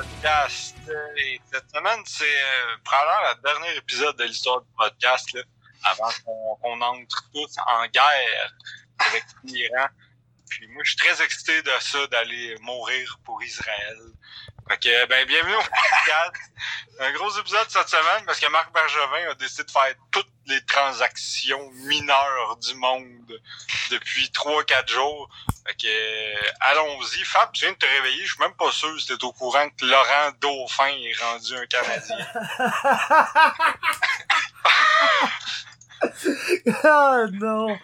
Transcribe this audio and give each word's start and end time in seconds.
podcast. 0.00 0.76
Et 1.18 1.40
cette 1.52 1.70
semaine, 1.70 2.00
c'est 2.06 2.24
euh, 2.24 2.76
probablement 2.84 3.34
le 3.34 3.42
dernier 3.42 3.76
épisode 3.76 4.16
de 4.16 4.24
l'histoire 4.24 4.62
du 4.62 4.68
podcast, 4.76 5.32
là, 5.34 5.42
avant 5.84 6.10
qu'on 6.24 6.56
qu'on 6.56 6.80
entre 6.80 7.30
tous 7.32 7.56
en 7.66 7.86
guerre 7.88 8.54
avec 8.98 9.24
l'Iran. 9.44 9.88
Puis 10.48 10.66
moi, 10.68 10.82
je 10.84 10.90
suis 10.90 10.98
très 10.98 11.22
excité 11.22 11.62
de 11.62 11.70
ça, 11.80 12.06
d'aller 12.06 12.56
mourir 12.62 13.18
pour 13.24 13.42
Israël. 13.42 13.98
Fait 14.68 14.78
que, 14.78 15.06
ben, 15.06 15.26
bienvenue 15.26 15.54
au 15.54 15.62
podcast. 15.62 16.32
Un 17.00 17.12
gros 17.12 17.30
épisode 17.38 17.66
cette 17.68 17.88
semaine 17.88 18.24
parce 18.26 18.38
que 18.38 18.50
Marc 18.50 18.72
Bergevin 18.72 19.30
a 19.30 19.34
décidé 19.34 19.64
de 19.64 19.70
faire 19.70 19.94
toutes 20.10 20.30
les 20.46 20.64
transactions 20.64 21.70
mineures 21.86 22.56
du 22.58 22.74
monde 22.74 23.40
depuis 23.90 24.30
3-4 24.32 24.88
jours. 24.88 25.28
Fait 25.66 25.74
que, 25.74 25.86
euh, 25.86 26.50
allons-y. 26.60 27.24
Fab, 27.24 27.50
tu 27.52 27.64
viens 27.64 27.72
de 27.72 27.78
te 27.78 27.86
réveiller. 27.86 28.24
Je 28.24 28.32
suis 28.34 28.40
même 28.40 28.54
pas 28.54 28.70
sûr 28.70 29.00
si 29.00 29.06
t'es 29.06 29.24
au 29.24 29.32
courant 29.32 29.68
que 29.70 29.84
Laurent 29.84 30.32
Dauphin 30.40 30.88
est 30.88 31.20
rendu 31.22 31.56
un 31.56 31.66
Canadien. 31.66 32.26
oh 36.84 37.26
non! 37.32 37.78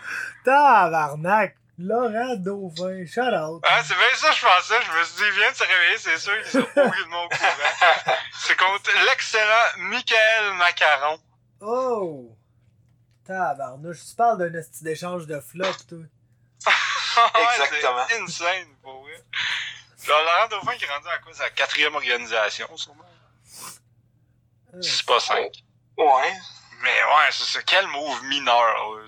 Tabarnak! 0.45 1.57
Laurent 1.79 2.37
Dauphin, 2.37 3.05
shout 3.07 3.21
out! 3.35 3.63
Ah, 3.67 3.83
c'est 3.85 3.95
bien 3.95 4.15
ça, 4.15 4.33
je 4.33 4.41
pensais. 4.41 4.83
Je 4.83 4.99
me 4.99 5.05
suis 5.05 5.17
dit, 5.17 5.23
il 5.27 5.33
vient 5.33 5.51
de 5.51 5.57
se 5.57 5.63
réveiller, 5.63 5.99
c'est 5.99 6.19
sûr 6.19 6.43
qu'ils 6.43 6.51
sont 6.53 6.81
aucunement 6.81 7.25
au 7.25 7.29
courant. 7.29 8.17
C'est 8.39 8.57
contre 8.57 8.91
l'excellent 9.07 9.67
Michael 9.79 10.55
Macaron. 10.55 11.19
Oh! 11.61 12.35
Tabarnouche, 13.27 14.07
tu 14.09 14.15
parles 14.15 14.39
d'un 14.39 14.59
esti 14.59 14.85
d'échange 14.85 15.27
de 15.27 15.39
flop, 15.41 15.73
toi. 15.89 15.99
Exactement. 17.53 18.07
C'est 18.09 18.21
insane, 18.23 18.69
pour 18.83 19.03
vrai. 19.03 19.23
Alors, 20.07 20.23
Laurent 20.23 20.49
Dauphin 20.49 20.77
qui 20.79 20.85
est 20.85 20.89
rendu 20.89 21.09
à 21.09 21.19
quoi? 21.19 21.35
Sa 21.35 21.51
quatrième 21.51 21.95
organisation, 21.95 22.75
sûrement. 22.77 23.05
Euh, 24.75 24.81
C'est 24.81 25.05
pas 25.05 25.19
cinq. 25.21 25.63
Ouais. 25.99 26.33
Mais 26.83 27.03
ouais, 27.05 27.29
c'est 27.33 27.45
ça. 27.45 27.63
Quel 27.67 27.87
move 27.89 28.23
mineur. 28.25 29.01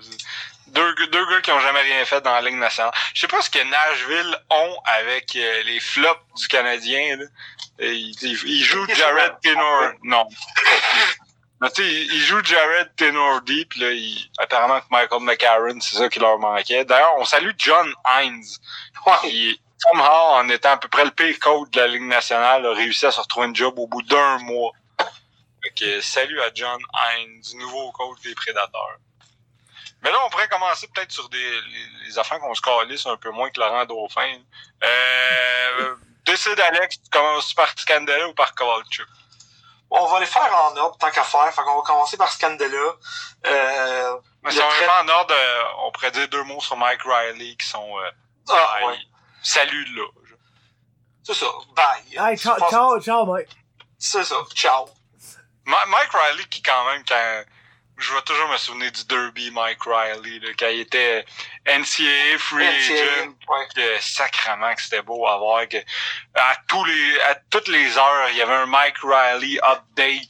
Deux, 0.71 1.25
gars 1.29 1.41
qui 1.41 1.51
ont 1.51 1.59
jamais 1.59 1.81
rien 1.81 2.03
fait 2.05 2.21
dans 2.21 2.33
la 2.33 2.41
Ligue 2.41 2.55
nationale. 2.57 2.93
Je 3.13 3.21
sais 3.21 3.27
pas 3.27 3.41
ce 3.41 3.49
que 3.49 3.59
Nashville 3.63 4.37
ont 4.49 4.77
avec 4.85 5.35
euh, 5.35 5.63
les 5.63 5.79
flops 5.79 6.21
du 6.37 6.47
Canadien. 6.47 7.17
Là. 7.17 7.25
Ils, 7.79 8.15
ils- 8.23 8.43
ils 8.45 8.63
jouent 8.63 8.87
Jared 8.87 9.33
Tenor. 9.41 9.91
Non. 10.03 10.27
Mais 11.61 11.69
tu 11.71 11.81
sais, 11.83 11.89
ils 11.91 12.21
jouent 12.21 12.43
Jared 12.43 12.95
Tenordi, 12.95 13.65
puis 13.65 13.81
là, 13.81 13.91
ils- 13.91 14.29
apparemment 14.37 14.79
que 14.79 14.85
Michael 14.91 15.21
McCarron, 15.21 15.79
c'est 15.81 15.97
ça 15.97 16.07
qui 16.07 16.19
leur 16.19 16.39
manquait. 16.39 16.85
D'ailleurs, 16.85 17.15
on 17.17 17.25
salue 17.25 17.51
John 17.57 17.93
Hines, 18.07 18.45
qui, 19.21 19.59
somehow, 19.77 20.35
en 20.35 20.47
étant 20.49 20.71
à 20.71 20.77
peu 20.77 20.87
près 20.87 21.03
le 21.03 21.11
pire 21.11 21.37
coach 21.39 21.69
de 21.71 21.81
la 21.81 21.87
Ligue 21.87 22.03
nationale, 22.03 22.65
a 22.65 22.73
réussi 22.73 23.05
à 23.07 23.11
se 23.11 23.19
retrouver 23.19 23.47
un 23.47 23.53
job 23.53 23.77
au 23.77 23.87
bout 23.87 24.01
d'un 24.03 24.37
mois. 24.39 24.71
Fait 25.61 25.71
que 25.77 25.99
salut 26.01 26.39
à 26.41 26.49
John 26.55 26.79
Hines, 26.93 27.41
nouveau 27.57 27.91
coach 27.91 28.21
des 28.23 28.33
Prédateurs. 28.35 28.97
Mais 30.01 30.11
là, 30.11 30.17
on 30.25 30.29
pourrait 30.29 30.47
commencer 30.47 30.87
peut-être 30.93 31.11
sur 31.11 31.27
des 31.29 31.37
les, 31.61 31.85
les 32.07 32.19
affaires 32.19 32.39
qu'on 32.39 32.53
se 32.55 32.61
calisse 32.61 33.05
un 33.05 33.17
peu 33.17 33.31
moins 33.31 33.49
que 33.49 33.59
Laurent 33.59 33.85
Dauphin. 33.85 34.37
Euh, 34.83 35.95
décide 36.25 36.59
Alex, 36.59 37.01
tu 37.01 37.09
commences 37.09 37.53
par 37.53 37.69
Scandella 37.77 38.27
ou 38.27 38.33
par 38.33 38.55
Kovalchuk? 38.55 39.07
On 39.91 40.05
va 40.05 40.19
les 40.19 40.25
faire 40.27 40.53
en 40.55 40.77
ordre, 40.77 40.97
tant 40.99 41.09
qu'à 41.09 41.23
faire. 41.23 41.51
Fait 41.53 41.63
qu'on 41.63 41.77
va 41.77 41.81
commencer 41.81 42.15
par 42.15 42.31
Scandella. 42.31 42.93
Euh, 43.47 44.17
Mais 44.43 44.51
si 44.51 44.59
on 44.59 44.85
pas 44.85 45.03
en 45.03 45.07
ordre, 45.07 45.33
euh, 45.33 45.63
on 45.79 45.91
pourrait 45.91 46.11
dire 46.11 46.27
deux 46.29 46.43
mots 46.43 46.61
sur 46.61 46.77
Mike 46.77 47.01
Riley 47.03 47.55
qui 47.55 47.67
sont 47.67 47.97
euh, 47.99 48.11
ah, 48.49 48.77
bye. 48.79 48.85
ouais. 48.85 48.97
Salut 49.41 49.85
là. 49.95 50.03
C'est 51.23 51.33
ça. 51.33 51.47
Bye. 51.75 52.17
Hey, 52.17 52.37
ciao, 52.37 52.57
ciao, 52.69 53.01
ciao, 53.01 53.33
mec. 53.33 53.49
C'est 53.97 54.23
ça. 54.23 54.35
Ciao. 54.53 54.87
Ma- 55.65 55.85
Mike 55.87 56.11
Riley 56.13 56.45
qui 56.45 56.61
quand 56.61 56.85
même 56.85 57.03
quand 57.07 57.43
je 57.99 58.13
vais 58.13 58.21
toujours 58.21 58.49
me 58.49 58.57
souvenir 58.57 58.91
du 58.91 59.05
derby 59.05 59.51
Mike 59.51 59.83
Riley 59.83 60.39
là, 60.39 60.49
quand 60.57 60.69
il 60.69 60.81
était 60.81 61.25
NCAA 61.65 62.37
free 62.37 62.65
agent 62.65 62.93
ouais. 63.47 63.67
que 63.75 64.01
sacrement 64.01 64.73
que 64.73 64.81
c'était 64.81 65.01
beau 65.01 65.27
à 65.27 65.37
voir 65.37 65.67
que 65.67 65.77
à 66.35 66.55
tous 66.67 66.83
les 66.85 67.19
à 67.21 67.35
toutes 67.49 67.67
les 67.67 67.97
heures 67.97 68.29
il 68.31 68.37
y 68.37 68.41
avait 68.41 68.53
un 68.53 68.65
Mike 68.65 68.97
Riley 69.03 69.59
update 69.63 70.29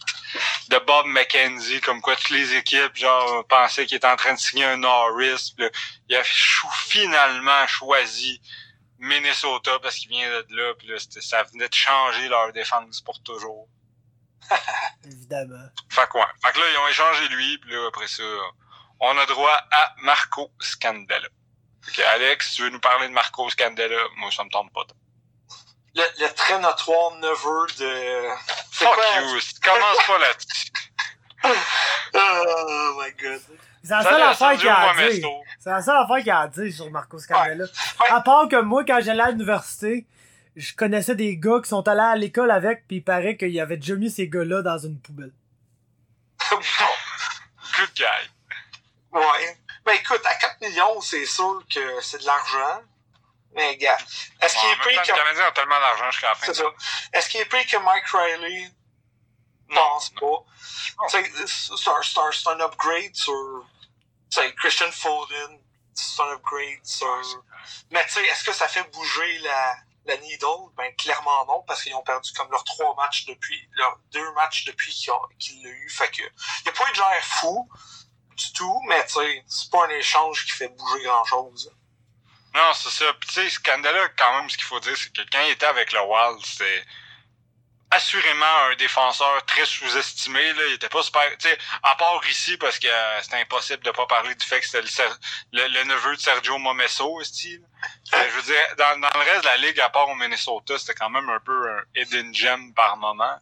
de 0.69 0.78
Bob 0.80 1.06
McKenzie 1.07 1.80
comme 1.81 2.02
quoi 2.02 2.16
toutes 2.16 2.31
les 2.31 2.56
équipes 2.56 2.96
genre 2.96 3.46
pensaient 3.47 3.86
qu'il 3.86 3.97
était 3.97 4.07
en 4.07 4.16
train 4.16 4.34
de 4.34 4.40
signer 4.40 4.66
un 4.66 4.78
Norris 4.78 5.53
puis 5.56 5.66
là, 5.66 5.72
il 6.09 6.16
a 6.16 6.24
finalement 6.24 7.68
choisi 7.68 8.41
Minnesota 8.97 9.80
parce 9.80 9.96
qu'il 9.96 10.09
vient 10.09 10.30
de 10.30 10.56
là 10.56 10.74
puis 10.78 10.88
là 10.88 10.96
ça 11.00 11.44
venait 11.44 11.69
de 11.69 11.74
changer 11.74 12.28
leur 12.28 12.51
défense 12.51 13.01
pour 13.01 13.22
toujours 13.22 13.68
Évidemment. 15.06 15.68
fait 15.90 16.08
quoi 16.10 16.28
fait 16.44 16.52
que 16.52 16.60
là 16.60 16.66
ils 16.72 16.78
ont 16.78 16.88
échangé 16.88 17.28
lui 17.30 17.58
puis 17.60 17.72
là 17.72 17.88
après 17.88 18.08
ça 18.08 18.24
on 19.00 19.18
a 19.18 19.26
droit 19.26 19.58
à 19.72 19.94
Marco 20.04 20.52
Scandella 20.60 21.28
Ok, 21.88 22.00
Alex, 22.00 22.54
tu 22.54 22.64
veux 22.64 22.70
nous 22.70 22.80
parler 22.80 23.08
de 23.08 23.14
Marco 23.14 23.50
Scandella? 23.50 23.96
Moi, 24.18 24.30
ça 24.32 24.44
me 24.44 24.50
tente 24.50 24.72
pas. 24.74 24.82
Le, 25.96 26.04
le 26.20 26.34
très 26.34 26.60
notoire 26.60 27.16
neveu 27.16 27.68
de... 27.80 28.30
Fuck 28.72 28.94
quoi? 28.94 29.22
you, 29.22 29.40
commence 29.64 30.06
pas 30.06 30.18
là-dessus. 30.20 30.72
Oh 32.14 33.02
my 33.02 33.12
god. 33.14 33.42
C'est 33.84 33.94
la 33.94 34.04
seule 34.04 34.22
affaire 34.22 34.58
qu'il 34.58 34.68
a 34.68 34.90
à 34.90 34.94
dire. 35.10 35.30
C'est 35.60 35.70
la 35.70 35.82
seule 35.82 35.96
affaire 35.96 36.18
qu'il 36.18 36.32
a 36.32 36.40
à 36.42 36.48
dire 36.48 36.74
sur 36.74 36.92
Marco 36.92 37.18
Scandella. 37.18 37.64
Ouais. 37.64 38.10
À 38.10 38.22
part 38.22 38.50
que 38.50 38.60
moi, 38.62 38.84
quand 38.84 39.00
j'allais 39.02 39.24
à 39.24 39.32
l'université, 39.32 40.06
je 40.59 40.75
connaissais 40.75 41.16
des 41.16 41.38
gars 41.38 41.62
qui 41.64 41.70
sont 41.70 41.88
allés 41.88 42.02
à 42.02 42.16
l'école 42.18 42.52
avec, 42.52 42.86
puis 42.86 42.97
il 42.97 43.03
paraît 43.03 43.38
qu'il 43.38 43.58
avait 43.62 43.78
déjà 43.78 43.96
mis 43.96 44.12
ces 44.12 44.28
gars-là 44.28 44.62
dans 44.62 44.78
une 44.78 45.00
poubelle. 45.00 45.31
Good 46.52 47.94
guy. 47.96 48.03
ouais. 49.14 49.58
Ben 49.86 49.94
écoute, 49.94 50.22
à 50.25 50.36
4 50.36 50.59
millions, 50.62 51.00
c'est 51.00 51.25
sûr 51.25 51.64
que 51.74 52.02
c'est 52.02 52.19
de 52.19 52.25
l'argent. 52.25 52.81
Mais 53.56 53.78
gars, 53.78 53.98
est-ce 54.42 54.53
Bon, 54.56 54.62
qu'il 54.62 54.69
est 54.69 54.75
pris 54.75 54.96
que... 54.96 55.12
les 55.12 55.18
Canadiens 55.18 55.48
ont 55.48 55.53
tellement 55.53 55.80
d'argent 55.80 56.12
jusqu'à 56.12 56.28
la 56.28 56.36
fin. 56.36 56.46
C'est 56.48 56.53
ça. 56.56 56.66
Est-ce 57.14 57.30
qu'il 57.30 57.40
est 57.40 57.46
pris 57.46 57.66
que 57.66 57.78
Mike 57.78 58.08
Riley? 58.08 58.72
pense 59.74 60.09
pas. 60.09 60.44
C'est 61.08 62.48
un, 62.48 62.59
upgrade 62.59 63.16
sur 63.16 63.66
Christian 64.58 64.92
Foden. 64.92 65.59
C'est 65.94 66.22
un 66.22 66.34
upgrade 66.34 66.84
sur. 66.84 67.44
Mais 67.92 68.03
tu 68.06 68.14
sais, 68.14 68.25
est-ce 68.25 68.44
que 68.44 68.53
ça 68.53 68.68
fait 68.68 68.84
bouger 68.92 69.40
la, 69.40 69.75
la 70.09 70.18
needle? 70.18 70.74
Ben 70.78 70.94
clairement 70.96 71.46
non, 71.46 71.64
parce 71.68 71.84
qu'ils 71.84 71.96
ont 71.96 72.03
perdu 72.03 72.31
comme 72.34 72.50
leurs 72.52 72.64
trois 72.64 72.94
matchs 72.96 73.25
depuis. 73.25 73.70
leurs 73.75 73.97
deux 74.12 74.31
matchs 74.34 74.66
depuis 74.66 74.92
qu'ils 74.94 75.12
ont- 75.12 75.28
qu'il 75.40 75.64
l'a 75.64 75.70
eu. 75.70 75.90
Fait 75.90 76.09
que. 76.09 76.24
Il 76.66 76.70
a 76.70 76.72
pas 76.74 76.90
eu 76.90 76.94
de 76.94 76.97
l'air 76.97 77.24
fou 77.25 77.70
du 78.36 78.53
tout, 78.53 78.81
mais 78.88 79.06
tu 79.06 79.14
sais, 79.14 79.44
c'est 79.48 79.69
pas 79.72 79.86
un 79.86 79.90
échange 79.90 80.46
qui 80.46 80.52
fait 80.52 80.69
bouger 80.69 81.03
grand 81.03 81.24
chose. 81.25 81.72
Non, 82.56 82.74
c'est 82.74 82.90
ça. 82.90 83.14
Puis 83.19 83.30
tu 83.30 83.36
sais, 83.36 83.50
Scandella, 83.50 84.09
quand 84.18 84.34
même, 84.40 84.50
ce 84.50 84.58
qu'il 84.58 84.66
faut 84.66 84.80
dire, 84.80 84.96
c'est 84.98 85.14
que 85.14 85.22
quand 85.31 85.42
il 85.46 85.52
était 85.52 85.66
avec 85.68 85.92
le 85.92 86.02
Wild, 86.02 86.44
c'était 86.46 86.84
assurément 87.92 88.70
un 88.72 88.76
défenseur 88.76 89.44
très 89.46 89.66
sous-estimé. 89.66 90.42
Il 90.68 90.74
était 90.74 90.90
pas 90.90 91.02
super. 91.02 91.24
À 91.84 91.96
part 91.96 92.22
ici, 92.30 92.58
parce 92.58 92.80
que 92.80 92.88
euh, 92.88 93.22
c'était 93.22 93.38
impossible 93.38 93.84
de 93.84 93.92
pas 93.92 94.06
parler 94.06 94.36
du 94.36 94.46
fait 94.46 94.60
que 94.60 94.68
c'était 94.68 95.08
le, 95.52 95.84
neveu 95.84 96.16
de 96.16 96.22
Sergio 96.22 96.58
Momesso, 96.58 97.24
style. 97.24 97.64
je 98.12 98.36
veux 98.36 98.42
dire, 98.44 98.76
dans, 98.78 99.00
dans 99.00 99.20
le 99.20 99.26
reste 99.26 99.42
de 99.42 99.46
la 99.46 99.58
ligue, 99.58 99.80
à 99.80 99.90
part 99.90 100.10
au 100.10 100.16
Minnesota, 100.16 100.78
c'était 100.78 100.94
quand 100.94 101.10
même 101.10 101.30
un 101.30 101.40
peu 101.40 101.70
un 101.72 101.84
hidden 101.96 102.34
gem 102.34 102.74
par 102.74 102.98
moment. 102.98 103.38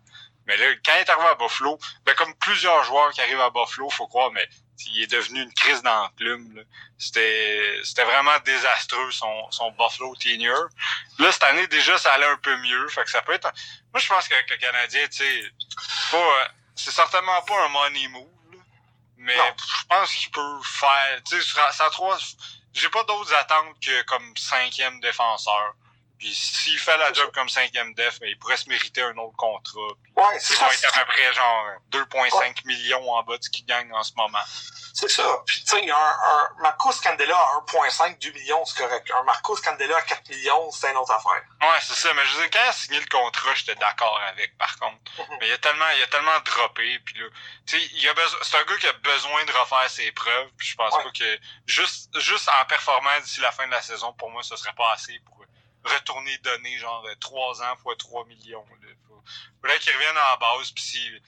Mais 0.46 0.56
là, 0.56 0.66
quand 0.86 0.94
il 0.96 1.02
est 1.02 1.10
arrivé 1.10 1.28
à 1.28 1.36
Buffalo, 1.36 1.78
ben 2.06 2.16
comme 2.16 2.34
plusieurs 2.36 2.84
joueurs 2.86 3.12
qui 3.12 3.22
arrivent 3.22 3.42
à 3.42 3.50
Buffalo, 3.50 3.90
faut 3.90 4.08
croire, 4.08 4.32
mais 4.32 4.48
il 4.86 5.04
est 5.04 5.08
devenu 5.12 5.42
une 5.42 5.54
crise 5.54 5.82
dans 5.82 6.04
la 6.04 6.10
plume. 6.16 6.64
C'était 6.98 7.80
c'était 7.84 8.04
vraiment 8.06 8.38
désastreux 8.46 9.12
son, 9.12 9.52
son 9.52 9.72
Buffalo 9.72 10.16
tenure. 10.16 10.68
Là, 11.20 11.32
cette 11.32 11.44
année, 11.44 11.68
déjà, 11.68 11.98
ça 11.98 12.14
allait 12.14 12.26
un 12.28 12.38
peu 12.38 12.56
mieux. 12.58 12.88
Fait 12.90 13.04
que 13.04 13.10
ça 13.10 13.22
peut 13.22 13.34
être. 13.34 13.46
un- 13.48 13.54
Moi, 13.94 14.00
je 14.00 14.08
pense 14.08 14.28
qu'avec 14.28 14.50
le 14.50 14.58
Canadien, 14.58 15.08
tu 15.08 15.18
sais, 15.18 15.52
pas, 16.12 16.18
euh, 16.18 16.46
c'est 16.76 16.92
certainement 16.92 17.42
pas 17.44 17.66
un 17.66 17.70
money 17.70 18.08
move. 18.10 18.28
là. 18.54 18.60
Mais 19.18 19.36
je 19.58 19.86
pense 19.90 20.14
qu'il 20.16 20.32
peut 20.32 20.60
faire. 20.64 21.22
Tu 21.28 21.42
sais, 21.42 21.60
trois. 21.92 22.18
J'ai 22.74 22.90
pas 22.90 23.04
d'autres 23.06 23.34
attentes 23.34 23.76
que 23.84 24.04
comme 24.04 24.36
cinquième 24.38 25.00
défenseur. 25.00 25.74
Puis 26.18 26.34
s'il 26.34 26.80
fait 26.80 26.98
la 26.98 27.14
job 27.14 27.32
comme 27.34 27.48
cinquième 27.50 27.94
def, 27.94 28.20
ben, 28.20 28.28
il 28.30 28.38
pourrait 28.40 28.58
se 28.58 28.68
mériter 28.70 29.02
un 29.04 29.18
autre 29.18 29.36
contrat. 29.38 29.94
Puis 30.04 30.14
Ouais, 30.16 30.40
c'est 30.40 30.54
il 30.56 30.58
ça. 30.58 30.66
va 30.68 30.74
être 30.74 30.98
à 30.98 31.06
peu 31.06 31.12
près 31.12 31.34
genre 31.34 31.66
2,5 31.92 32.66
millions 32.66 33.12
en 33.12 33.24
bas 33.24 33.38
de 33.38 33.44
ce 33.44 33.50
qu'il 33.50 33.66
gagne 33.66 33.92
en 33.94 34.04
ce 34.04 34.14
moment. 34.16 34.40
C'est 34.94 35.10
ça. 35.10 35.44
Puis, 35.46 35.64
tu 35.64 35.78
sais, 35.78 35.92
un, 35.92 35.96
un 35.96 36.50
Marco 36.60 36.92
Scandella 36.92 37.38
à 37.38 37.60
1,5, 37.72 38.18
2 38.20 38.32
millions, 38.32 38.66
c'est 38.66 38.80
correct. 38.82 39.12
Un 39.16 39.22
Marco 39.24 39.56
Scandella 39.56 39.96
à 39.98 40.02
4 40.02 40.28
millions, 40.30 40.72
c'est 40.72 40.90
une 40.90 40.98
autre 40.98 41.12
affaire. 41.12 41.44
Ouais, 41.62 41.78
c'est 41.82 41.94
ça. 41.94 42.12
Mais 42.16 42.26
je 42.26 42.34
veux 42.36 42.42
dire, 42.42 42.50
quand 42.52 42.66
il 42.66 42.70
a 42.70 42.74
signé 42.74 43.00
le 43.00 43.06
contrat, 43.06 43.54
j'étais 43.54 43.76
d'accord 43.76 44.20
avec, 44.28 44.58
par 44.58 44.76
contre. 44.80 44.98
Mhm. 45.20 45.38
Mais 45.40 45.50
il 45.50 45.54
a 45.54 45.58
tellement, 45.60 45.86
il 45.98 46.02
a 46.02 46.08
tellement 46.08 46.40
droppé. 46.40 46.98
Puis 47.06 47.14
là, 47.20 47.26
tu 47.68 47.80
sais, 47.80 47.86
il 47.94 48.10
a 48.10 48.14
besoin, 48.16 48.40
c'est 48.42 48.58
un 48.58 48.64
gars 48.64 48.78
qui 48.78 48.88
a 48.88 48.94
besoin 48.94 49.46
de 49.46 49.52
refaire 49.52 49.88
ses 49.92 50.12
preuves. 50.14 50.50
Puis 50.58 50.70
je 50.70 50.76
pense 50.76 50.92
Ouais. 50.96 51.04
pas 51.04 51.12
que 51.12 51.40
juste, 51.68 52.20
juste 52.20 52.50
en 52.50 52.66
performant 52.66 53.20
d'ici 53.22 53.40
la 53.40 53.52
fin 53.52 53.68
de 53.68 53.72
la 53.72 53.84
saison, 53.84 54.14
pour 54.14 54.32
moi, 54.32 54.42
ce 54.42 54.56
serait 54.56 54.74
pas 54.74 54.94
assez 54.94 55.20
pour 55.28 55.37
retourner 55.88 56.38
donner 56.40 56.78
genre 56.78 57.06
3 57.20 57.64
ans 57.64 57.76
fois 57.78 57.96
3 57.96 58.26
millions. 58.26 58.66
Là. 58.82 58.90
Faudrait 59.62 59.80
qu'il 59.80 59.94
revienne 59.94 60.18
en 60.18 60.38
base, 60.38 60.72
puis 60.72 60.84
s'il 60.84 61.22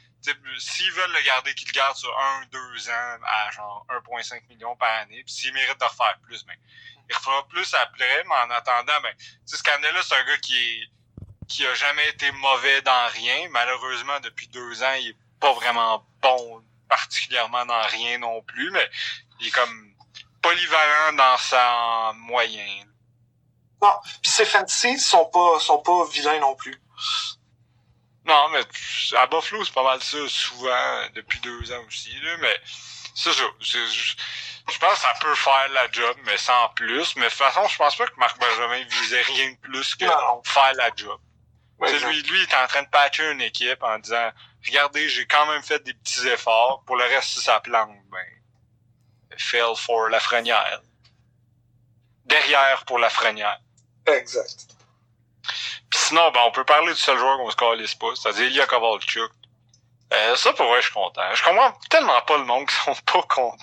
s'ils 0.57 0.91
veulent 0.91 1.13
le 1.13 1.25
garder, 1.25 1.53
qu'ils 1.55 1.67
le 1.67 1.73
gardent 1.73 1.95
sur 1.95 2.11
1-2 2.51 2.89
ans 2.89 3.19
à 3.23 3.51
genre 3.51 3.85
1,5 3.89 4.47
million 4.49 4.75
par 4.75 4.89
année. 4.99 5.23
Puis 5.23 5.33
s'il 5.33 5.53
mérite 5.53 5.79
de 5.79 5.85
refaire 5.85 6.19
plus, 6.23 6.45
ben, 6.45 6.55
il 7.09 7.15
refera 7.15 7.47
plus 7.47 7.73
après, 7.73 8.23
mais 8.25 8.35
en 8.35 8.51
attendant, 8.51 9.01
ben, 9.01 9.13
sais, 9.45 9.57
Scandella, 9.57 10.01
c'est 10.03 10.15
un 10.15 10.23
gars 10.25 10.37
qui 10.37 10.57
est, 10.57 10.89
qui 11.47 11.65
a 11.65 11.73
jamais 11.73 12.07
été 12.09 12.31
mauvais 12.33 12.81
dans 12.81 13.07
rien. 13.07 13.49
Malheureusement, 13.49 14.19
depuis 14.19 14.47
deux 14.49 14.83
ans, 14.83 14.93
il 14.99 15.09
est 15.09 15.17
pas 15.39 15.53
vraiment 15.53 16.05
bon, 16.21 16.63
particulièrement 16.87 17.65
dans 17.65 17.81
rien 17.87 18.17
non 18.19 18.41
plus, 18.43 18.71
mais 18.71 18.89
il 19.39 19.47
est 19.47 19.51
comme 19.51 19.95
polyvalent 20.41 21.13
dans 21.13 21.37
sa 21.37 22.13
moyenne. 22.15 22.93
Non, 23.81 23.93
puis 24.21 24.31
ses 24.31 24.45
fantasy 24.45 24.99
sont 24.99 25.25
pas, 25.25 25.59
sont 25.59 25.79
pas 25.79 26.05
vilains 26.11 26.39
non 26.39 26.55
plus. 26.55 26.81
Non, 28.25 28.49
mais 28.49 28.61
à 29.17 29.25
Buffalo, 29.27 29.63
c'est 29.63 29.73
pas 29.73 29.83
mal 29.83 30.01
ça, 30.03 30.17
souvent, 30.27 31.09
depuis 31.15 31.39
deux 31.39 31.71
ans 31.71 31.83
aussi, 31.87 32.13
là, 32.21 32.37
mais 32.37 32.61
c'est 33.15 33.33
ça. 33.33 33.43
Je 33.59 34.77
pense 34.77 34.93
que 34.93 34.99
ça 34.99 35.13
peut 35.19 35.35
faire 35.35 35.69
la 35.73 35.89
job, 35.91 36.15
mais 36.25 36.37
sans 36.37 36.69
plus. 36.69 37.15
Mais 37.15 37.25
de 37.25 37.29
toute 37.29 37.39
façon, 37.39 37.67
je 37.67 37.77
pense 37.77 37.95
pas 37.95 38.05
que 38.05 38.19
Marc 38.19 38.39
Benjamin 38.39 38.83
visait 38.83 39.21
rien 39.21 39.51
de 39.51 39.57
plus 39.57 39.95
que 39.95 40.05
faire 40.05 40.73
la 40.75 40.91
job. 40.95 41.19
lui, 41.79 42.21
lui, 42.21 42.39
il 42.39 42.43
est 42.43 42.55
en 42.55 42.67
train 42.67 42.83
de 42.83 42.89
patcher 42.89 43.31
une 43.31 43.41
équipe 43.41 43.81
en 43.81 43.97
disant 43.99 44.31
Regardez, 44.65 45.09
j'ai 45.09 45.25
quand 45.25 45.45
même 45.47 45.63
fait 45.63 45.81
des 45.83 45.93
petits 45.93 46.27
efforts. 46.27 46.83
Pour 46.85 46.97
le 46.97 47.05
reste, 47.05 47.29
si 47.29 47.41
ça 47.41 47.59
plante, 47.61 47.95
ben 48.11 48.25
fail 49.37 49.75
for 49.75 50.09
la 50.09 50.19
frenière. 50.19 50.81
Derrière 52.25 52.83
pour 52.85 52.99
la 52.99 53.09
frenière. 53.09 53.59
Exact. 54.13 54.67
Puis 55.89 55.99
sinon, 55.99 56.31
ben, 56.31 56.41
on 56.45 56.51
peut 56.51 56.65
parler 56.65 56.93
du 56.93 56.99
seul 56.99 57.17
joueur 57.17 57.37
qu'on 57.37 57.49
se 57.49 57.55
calisse 57.55 57.95
pas, 57.95 58.15
c'est-à-dire 58.15 58.47
Ilya 58.47 58.65
Kovalchuk. 58.67 59.31
Euh, 60.11 60.35
ça, 60.35 60.53
pour 60.53 60.67
vrai, 60.67 60.81
je 60.81 60.85
suis 60.85 60.93
content. 60.93 61.21
Je 61.33 61.43
comprends 61.43 61.71
tellement 61.89 62.19
pas 62.23 62.37
le 62.37 62.45
monde 62.45 62.67
qui 62.67 62.75
sont 62.75 62.95
pas 63.05 63.21
contents. 63.23 63.57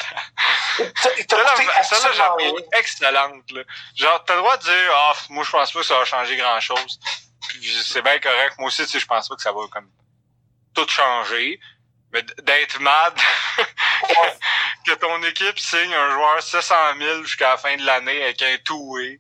Celle-là, 0.79 2.37
j'ai 2.39 2.79
excellente. 2.79 3.51
Là. 3.51 3.63
Genre, 3.97 4.25
t'as 4.25 4.35
le 4.35 4.41
droit 4.41 4.57
de 4.57 4.63
dire, 4.63 4.93
ah, 4.95 5.13
moi, 5.31 5.43
je 5.43 5.51
pense 5.51 5.73
pas 5.73 5.81
que 5.81 5.87
ça 5.87 5.99
va 5.99 6.05
changer 6.05 6.37
grand-chose. 6.37 7.01
Puis 7.49 7.77
c'est 7.85 8.03
bien 8.03 8.19
correct. 8.21 8.55
Moi 8.59 8.69
aussi, 8.69 8.85
tu 8.85 8.93
sais, 8.93 9.01
je 9.01 9.07
pense 9.07 9.29
pas 9.29 9.35
que 9.35 9.43
ça 9.43 9.53
va 9.53 9.67
comme 9.71 9.91
tout 10.75 10.89
changer. 10.89 11.59
Mais 12.13 12.23
d'être 12.23 12.79
mad 12.81 13.15
que 14.87 14.93
ton 14.95 15.21
équipe 15.25 15.59
signe 15.59 15.93
un 15.93 16.11
joueur 16.13 16.41
700 16.41 16.75
000 16.99 17.23
jusqu'à 17.25 17.51
la 17.51 17.57
fin 17.57 17.77
de 17.77 17.85
l'année 17.85 18.23
avec 18.23 18.41
un 18.43 18.57
two-way 18.65 19.19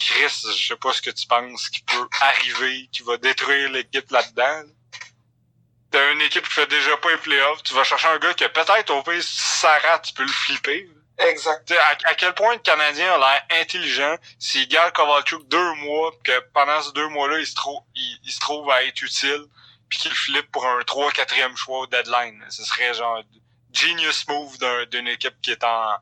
Chris, 0.00 0.42
je 0.56 0.68
sais 0.68 0.76
pas 0.76 0.92
ce 0.94 1.02
que 1.02 1.10
tu 1.10 1.26
penses 1.26 1.68
qui 1.68 1.82
peut 1.82 2.08
arriver, 2.20 2.88
qui 2.90 3.02
va 3.02 3.18
détruire 3.18 3.70
l'équipe 3.70 4.10
là-dedans. 4.10 4.62
T'as 5.90 6.12
une 6.12 6.22
équipe 6.22 6.48
qui 6.48 6.54
fait 6.54 6.66
déjà 6.66 6.96
pas 6.96 7.10
les 7.10 7.18
playoffs, 7.18 7.62
tu 7.62 7.74
vas 7.74 7.84
chercher 7.84 8.08
un 8.08 8.18
gars 8.18 8.32
qui 8.32 8.48
peut-être 8.48 8.90
au 8.90 9.02
ça 9.20 9.78
rate, 9.80 10.06
tu 10.06 10.14
peux 10.14 10.22
le 10.22 10.32
flipper. 10.32 10.88
Exact. 11.18 11.70
À, 12.04 12.14
quel 12.14 12.32
point 12.32 12.54
le 12.54 12.60
Canadien 12.60 13.12
a 13.12 13.18
l'air 13.18 13.60
intelligent 13.60 14.16
s'il 14.38 14.66
garde 14.68 14.94
Kovalchuk 14.94 15.46
deux 15.48 15.74
mois, 15.74 16.12
que 16.24 16.40
pendant 16.54 16.80
ces 16.80 16.92
deux 16.92 17.08
mois-là, 17.08 17.38
il 17.38 17.46
se 17.46 17.54
trouve, 17.54 17.82
il, 17.94 18.32
se 18.32 18.40
trouve 18.40 18.70
à 18.70 18.82
être 18.84 19.02
utile, 19.02 19.44
puis 19.90 19.98
qu'il 19.98 20.14
flippe 20.14 20.50
pour 20.50 20.64
un 20.66 20.82
3 20.82 21.12
4 21.12 21.56
choix 21.56 21.80
au 21.80 21.86
deadline. 21.86 22.42
Ce 22.48 22.64
serait 22.64 22.94
genre 22.94 23.22
genius 23.70 24.26
move 24.28 24.56
d'une 24.86 25.08
équipe 25.08 25.38
qui 25.42 25.50
est 25.50 25.62
en, 25.62 25.96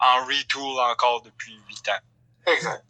en 0.00 0.24
retool 0.24 0.80
encore 0.90 1.22
depuis 1.22 1.56
huit 1.68 1.88
ans. 1.88 2.00
Exact. 2.46 2.84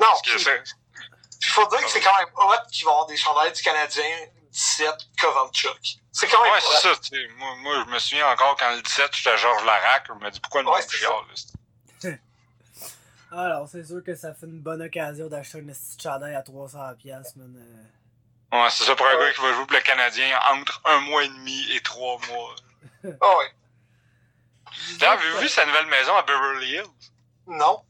Non, 0.00 0.06
il 0.24 1.46
faut 1.48 1.66
dire 1.68 1.80
que 1.80 1.90
c'est 1.90 2.00
quand 2.00 2.16
même 2.18 2.28
hot 2.34 2.68
qu'ils 2.70 2.84
vont 2.84 2.92
avoir 2.92 3.06
des 3.06 3.16
chandails 3.16 3.52
du 3.52 3.62
Canadien 3.62 4.04
17 4.50 4.90
Kovalchuk. 5.20 5.98
C'est 6.12 6.28
quand 6.28 6.42
même 6.42 6.52
Ouais, 6.52 6.60
c'est 6.60 6.94
ça. 6.94 7.16
Moi, 7.36 7.54
moi, 7.56 7.84
je 7.84 7.92
me 7.92 7.98
souviens 7.98 8.28
encore 8.28 8.56
quand 8.56 8.74
le 8.74 8.80
17, 8.80 9.10
j'étais 9.14 9.36
Georges 9.36 9.64
Larac, 9.64 10.06
je 10.08 10.12
me 10.12 10.30
dis 10.30 10.40
pourquoi 10.40 10.62
le 10.62 10.68
ouais, 10.68 10.80
chiale, 10.88 12.18
Alors, 13.32 13.68
c'est 13.68 13.84
sûr 13.84 14.02
que 14.02 14.14
ça 14.14 14.32
fait 14.32 14.46
une 14.46 14.60
bonne 14.60 14.80
occasion 14.80 15.28
d'acheter 15.28 15.58
un 15.58 15.66
petit 15.66 16.02
chandail 16.02 16.34
à 16.34 16.40
300$, 16.40 17.36
man. 17.36 17.54
Euh. 17.58 18.62
Ouais, 18.62 18.70
c'est 18.70 18.84
ça 18.84 18.96
pour 18.96 19.06
un 19.06 19.18
gars 19.18 19.32
qui 19.32 19.40
va 19.42 19.52
jouer 19.52 19.66
pour 19.66 19.76
le 19.76 19.82
Canadien 19.82 20.26
entre 20.52 20.80
un 20.86 21.00
mois 21.00 21.24
et 21.24 21.28
demi 21.28 21.72
et 21.72 21.80
trois 21.80 22.18
mois. 22.28 22.54
oh, 23.04 23.38
ouais. 23.38 23.52
D'ailleurs, 24.98 25.18
avez-vous 25.18 25.38
vu 25.38 25.48
sa 25.48 25.66
nouvelle 25.66 25.86
maison 25.86 26.16
à 26.16 26.22
Beverly 26.22 26.76
Hills? 26.76 27.10
Non. 27.46 27.82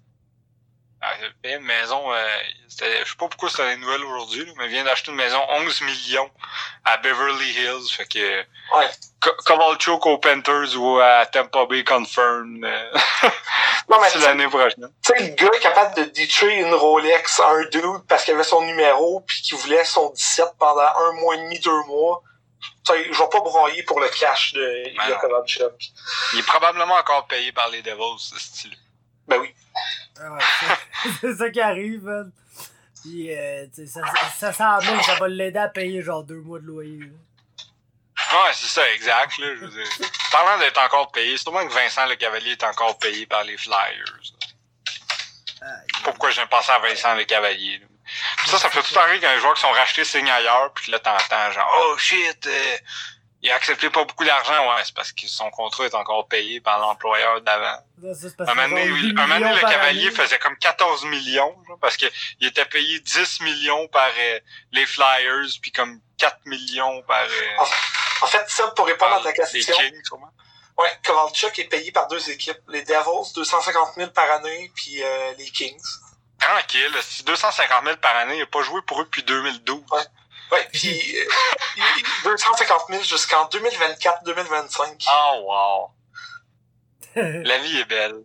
Une 1.45 1.61
maison, 1.61 2.13
euh, 2.13 2.27
je 2.69 2.75
sais 2.77 3.17
pas 3.19 3.29
pourquoi 3.29 3.51
c'est 3.51 3.75
une 3.75 3.81
nouvelle 3.81 4.03
aujourd'hui, 4.05 4.51
mais 4.57 4.65
il 4.65 4.71
vient 4.71 4.85
d'acheter 4.85 5.11
une 5.11 5.17
maison 5.17 5.39
11 5.51 5.83
millions 5.83 6.31
à 6.85 6.97
Beverly 6.97 7.51
Hills. 7.51 7.89
Fait 7.91 8.07
que, 8.07 8.41
ouais. 8.41 8.91
Kovalchuk 9.45 10.05
aux 10.07 10.19
Panthers 10.19 10.77
ou 10.77 10.99
à 10.99 11.27
Tampa 11.27 11.67
Bay 11.67 11.85
confirm. 11.85 12.65
Euh, 12.65 12.91
c'est 14.09 14.19
l'année 14.21 14.49
prochaine. 14.49 14.89
Tu 15.05 15.13
sais, 15.13 15.29
le 15.29 15.35
gars 15.35 15.51
est 15.55 15.61
capable 15.61 15.95
de 15.97 16.05
détruire 16.05 16.67
une 16.67 16.75
Rolex 16.75 17.41
à 17.41 17.51
un 17.51 17.65
dude 17.67 18.07
parce 18.09 18.25
qu'il 18.25 18.35
avait 18.35 18.45
son 18.45 18.63
numéro 18.63 19.21
puis 19.21 19.43
qu'il 19.43 19.59
voulait 19.59 19.85
son 19.85 20.11
17 20.11 20.47
pendant 20.59 20.81
un 20.81 21.13
mois 21.21 21.37
et 21.37 21.39
demi, 21.39 21.59
deux 21.61 21.83
mois. 21.85 22.23
Tu 22.85 22.93
sais, 22.93 23.13
je 23.13 23.19
vais 23.19 23.29
pas 23.29 23.41
broyer 23.41 23.83
pour 23.83 24.01
le 24.01 24.09
cash 24.09 24.55
de 24.55 24.85
ben 24.97 25.19
Kovalchuk. 25.19 25.73
Il 26.33 26.41
est 26.41 26.47
probablement 26.47 26.95
encore 26.95 27.27
payé 27.27 27.53
par 27.53 27.69
les 27.69 27.83
Devils, 27.83 28.19
ce 28.19 28.39
style. 28.39 28.77
Ben 29.29 29.39
oui. 29.39 29.55
Ah 30.21 30.39
c'est 31.21 31.35
ça 31.35 31.51
qui 31.51 31.61
arrive, 31.61 32.05
man. 32.05 32.33
Puis, 33.03 33.33
euh, 33.33 33.67
ça, 33.73 34.01
ça, 34.05 34.53
ça 34.53 34.53
sent 34.53 34.87
bien 34.87 35.03
ça 35.03 35.15
va 35.15 35.29
l'aider 35.29 35.59
à 35.59 35.69
payer 35.69 36.03
genre 36.03 36.25
deux 36.25 36.41
mois 36.41 36.59
de 36.59 36.67
loyer. 36.67 37.01
Ouais, 38.33 38.53
c'est 38.53 38.67
ça, 38.67 38.91
exact. 38.95 39.39
Là, 39.39 39.47
je 39.55 39.61
veux 39.61 39.69
dire. 39.69 39.87
Parlant 40.33 40.59
d'être 40.59 40.79
encore 40.79 41.13
payé, 41.13 41.37
c'est 41.37 41.45
sûrement 41.45 41.67
que 41.67 41.73
Vincent 41.73 42.07
Le 42.07 42.17
Cavalier 42.17 42.53
est 42.53 42.65
encore 42.65 42.99
payé 42.99 43.27
par 43.27 43.45
les 43.45 43.57
Flyers. 43.57 44.23
Pourquoi 46.03 46.31
j'aime 46.31 46.49
passer 46.49 46.73
à 46.73 46.79
Vincent 46.79 47.15
Le 47.15 47.25
Cavalier? 47.25 47.81
ça, 48.47 48.59
ça 48.59 48.71
fait 48.71 48.83
tout 48.83 48.99
arriver 48.99 49.21
quand 49.21 49.33
les 49.33 49.41
joueurs 49.41 49.55
qui 49.55 49.63
sont 49.63 49.73
rachetés 49.73 50.05
signent 50.05 50.31
ailleurs, 50.31 50.73
puis 50.75 50.93
là, 50.93 50.99
t'entends 50.99 51.51
genre, 51.51 51.71
oh 51.79 51.99
shit, 51.99 52.47
euh, 52.47 52.77
il 53.47 53.53
a 53.53 53.55
accepté 53.55 53.91
pas 53.91 54.05
beaucoup 54.05 54.25
d'argent, 54.25 54.75
ouais, 54.75 54.83
c'est 54.85 54.95
parce 54.95 55.13
que 55.13 55.29
son 55.29 55.51
contrat 55.51 55.85
est 55.85 55.95
encore 55.95 56.27
payé 56.27 56.61
par 56.61 56.81
l'employeur 56.81 57.41
d'avant. 57.43 57.79
Un 58.41 58.55
moment 58.55 58.69
donné, 58.69 58.87
le 58.89 59.61
cavalier 59.61 60.11
faisait 60.11 60.39
comme 60.41 60.57
14 60.57 61.05
millions, 61.05 61.57
parce 61.81 61.97
que 61.97 62.07
il 62.41 62.49
était 62.49 62.65
payé 62.65 62.99
10 62.99 63.43
millions 63.43 63.87
par 63.89 64.11
euh, 64.19 64.41
les 64.73 64.85
Flyers, 64.85 65.47
puis 65.63 65.71
comme 65.71 66.01
4 66.19 66.39
millions 66.47 67.03
par... 67.03 67.23
Euh, 67.23 67.65
en 68.23 68.27
fait, 68.27 68.45
ça, 68.49 68.67
pour 68.73 68.87
répondre 68.87 69.15
à 69.15 69.23
ta 69.23 69.33
question... 69.33 69.77
Les 69.79 69.91
Kings, 69.91 70.05
sûrement. 70.05 70.31
Ouais, 70.79 70.91
Kovalchuk 71.05 71.57
est 71.61 71.69
payé 71.71 71.93
par 71.93 72.09
deux 72.09 72.29
équipes. 72.29 72.59
Les 72.69 72.83
Devils, 72.83 73.33
250 73.33 73.95
000 73.95 74.11
par 74.11 74.29
année, 74.33 74.73
puis 74.75 75.03
euh, 75.05 75.35
les 75.39 75.49
Kings. 75.51 75.81
Tranquille, 76.41 76.93
250 77.25 77.85
000 77.85 77.97
par 77.99 78.17
année, 78.17 78.35
il 78.35 78.41
n'a 78.41 78.47
pas 78.47 78.63
joué 78.63 78.83
pour 78.83 79.01
eux 79.01 79.05
depuis 79.05 79.23
2012. 79.23 79.85
Ouais. 79.93 80.01
Ouais, 80.53 80.69
puis 80.73 81.19
euh, 81.19 81.25
250 82.25 82.83
000 82.89 83.03
jusqu'en 83.03 83.49
2024-2025. 83.49 85.07
Oh, 85.11 85.43
wow. 85.45 85.91
La 87.45 87.59
vie 87.59 87.79
est 87.79 87.85
belle. 87.85 88.23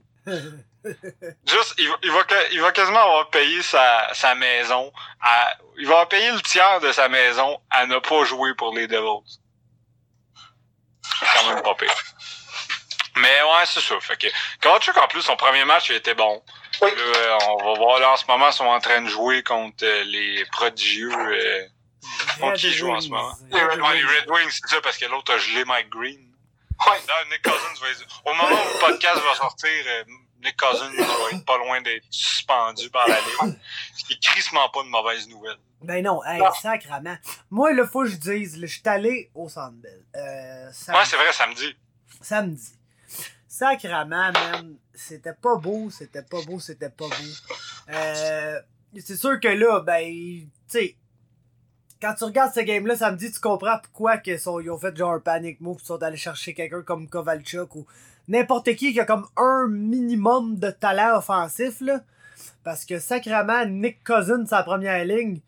Juste, 1.46 1.76
il, 1.78 1.92
il, 2.04 2.12
va, 2.12 2.22
il 2.52 2.62
va 2.62 2.72
quasiment 2.72 3.02
avoir 3.02 3.30
payé 3.30 3.62
sa, 3.62 4.14
sa 4.14 4.36
maison. 4.36 4.92
À, 5.22 5.56
il 5.78 5.88
va 5.88 5.94
avoir 5.94 6.10
payé 6.10 6.32
le 6.32 6.42
tiers 6.42 6.80
de 6.80 6.92
sa 6.92 7.08
maison 7.08 7.60
à 7.70 7.86
ne 7.86 7.98
pas 8.00 8.24
jouer 8.26 8.54
pour 8.56 8.74
les 8.74 8.88
Devils. 8.88 9.40
C'est 11.20 11.26
quand 11.36 11.54
même 11.54 11.64
pas 11.64 11.76
pire. 11.76 11.96
Mais 13.18 13.42
ouais, 13.44 13.66
c'est 13.66 13.82
ça. 13.82 14.00
Fait 14.00 14.18
que, 14.18 14.28
Kowalczyk, 14.62 14.98
en 14.98 15.08
plus, 15.08 15.22
son 15.22 15.36
premier 15.36 15.66
match, 15.66 15.90
il 15.90 15.96
était 15.96 16.16
bon. 16.16 16.42
Oui. 16.82 16.90
Là, 16.96 17.38
on 17.50 17.64
va 17.64 17.74
voir 17.78 18.00
là 18.00 18.12
en 18.14 18.18
ce 18.18 18.26
moment, 18.26 18.48
ils 18.48 18.54
sont 18.54 18.66
en 18.66 18.80
train 18.80 19.02
de 19.02 19.10
jouer 19.10 19.44
contre 19.44 19.86
les 19.86 20.46
prodigieux. 20.46 21.12
Euh, 21.14 21.68
Contre 22.40 22.58
qui 22.58 22.74
joue 22.74 22.92
en 22.92 23.00
ce 23.00 23.10
moment? 23.10 23.34
Les 23.52 23.62
Red, 23.62 23.80
Wings. 23.80 23.94
les 23.94 24.20
Red 24.20 24.30
Wings, 24.30 24.52
c'est 24.52 24.76
ça, 24.76 24.82
parce 24.82 24.98
que 24.98 25.06
l'autre 25.06 25.34
a 25.34 25.38
gelé 25.38 25.66
Mike 25.66 25.90
Green. 25.90 26.20
Ouais. 26.88 26.98
Là, 27.08 27.14
Nick 27.30 27.44
Cousins 27.44 27.82
va 27.82 27.90
être... 27.90 28.22
Au 28.26 28.34
moment 28.34 28.50
où 28.50 28.74
le 28.74 28.80
podcast 28.80 29.22
va 29.22 29.36
sortir, 29.36 29.70
euh, 29.88 30.04
Nick 30.44 30.58
Cousins 30.58 30.92
va 30.98 31.38
être 31.38 31.46
pas 31.46 31.58
loin 31.58 31.82
d'être 31.82 32.06
suspendu 32.10 32.90
par 32.90 33.08
la 33.08 33.20
Ligue. 33.20 33.60
Ce 33.96 34.04
qui 34.04 34.14
est 34.14 34.22
crissement 34.22 34.68
pas 34.70 34.82
une 34.84 34.90
mauvaise 34.90 35.28
nouvelle. 35.28 35.58
Ben 35.82 36.04
non, 36.04 36.24
hey, 36.24 36.42
sacrement. 36.62 37.18
Moi, 37.50 37.72
il 37.72 37.86
faut 37.92 38.04
que 38.04 38.10
je 38.10 38.16
dise, 38.16 38.60
je 38.60 38.66
suis 38.66 38.82
allé 38.86 39.32
au 39.34 39.50
Sandbell. 39.50 40.04
Euh, 40.16 40.68
ouais, 40.68 41.06
c'est 41.06 41.16
vrai, 41.16 41.34
samedi. 41.34 41.76
Samedi. 42.22 42.74
Sacrament, 43.48 44.32
man. 44.32 44.78
C'était 44.94 45.34
pas 45.34 45.56
beau, 45.56 45.90
c'était 45.90 46.24
pas 46.24 46.42
beau, 46.44 46.60
c'était 46.60 46.90
pas 46.90 47.08
beau. 47.08 47.56
Euh, 47.90 48.60
c'est 49.00 49.18
sûr 49.18 49.40
que 49.40 49.48
là, 49.48 49.80
ben, 49.82 50.06
tu 50.06 50.50
sais, 50.68 50.96
quand 52.02 52.16
tu 52.16 52.24
regardes 52.24 52.54
ce 52.54 52.62
game-là, 52.62 52.96
ça 52.96 53.12
me 53.12 53.18
dit 53.18 53.32
tu 53.32 53.40
comprends 53.40 53.78
pourquoi 53.78 54.16
ils 54.26 54.72
ont 54.72 54.78
fait 54.78 54.96
genre 54.96 55.14
un 55.14 55.20
panic 55.20 55.62
move, 55.62 55.78
ils 55.82 55.86
sont 55.86 56.02
allés 56.02 56.18
chercher 56.18 56.54
quelqu'un 56.54 56.82
comme 56.82 57.08
Kovalchuk 57.08 57.76
ou 57.76 57.86
n'importe 58.28 58.76
qui 58.76 58.94
qui 58.94 59.00
a 59.00 59.06
comme 59.06 59.28
un 59.38 59.68
minimum 59.68 60.58
de 60.58 60.72
talent 60.72 61.18
offensif, 61.18 61.80
là. 61.82 62.02
Parce 62.64 62.86
que 62.86 63.00
sacrément, 63.00 63.66
Nick 63.66 64.04
Cousin, 64.04 64.46
sa 64.46 64.64
première 64.64 65.06
ligne, 65.06 65.42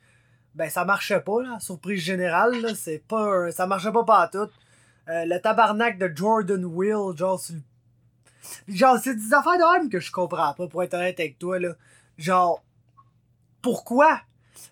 ben 0.53 0.69
ça 0.69 0.85
marchait 0.85 1.21
pas, 1.21 1.41
là, 1.41 1.59
surprise 1.59 2.01
générale, 2.01 2.75
c'est 2.75 3.03
pas, 3.07 3.51
ça 3.51 3.65
marchait 3.65 3.91
pas 3.91 4.03
partout. 4.03 4.49
Euh, 5.09 5.25
le 5.25 5.39
tabarnak 5.39 5.97
de 5.97 6.11
Jordan 6.15 6.63
Will, 6.65 7.17
genre, 7.17 7.41
le... 7.49 8.75
genre, 8.75 8.97
c'est 8.99 9.15
des 9.15 9.33
affaires 9.33 9.57
de 9.57 9.79
même 9.79 9.89
que 9.89 9.99
je 9.99 10.11
comprends 10.11 10.53
pas, 10.53 10.67
pour 10.67 10.83
être 10.83 10.93
honnête 10.93 11.19
avec 11.19 11.39
toi, 11.39 11.59
là. 11.59 11.73
Genre, 12.17 12.63
pourquoi 13.61 14.21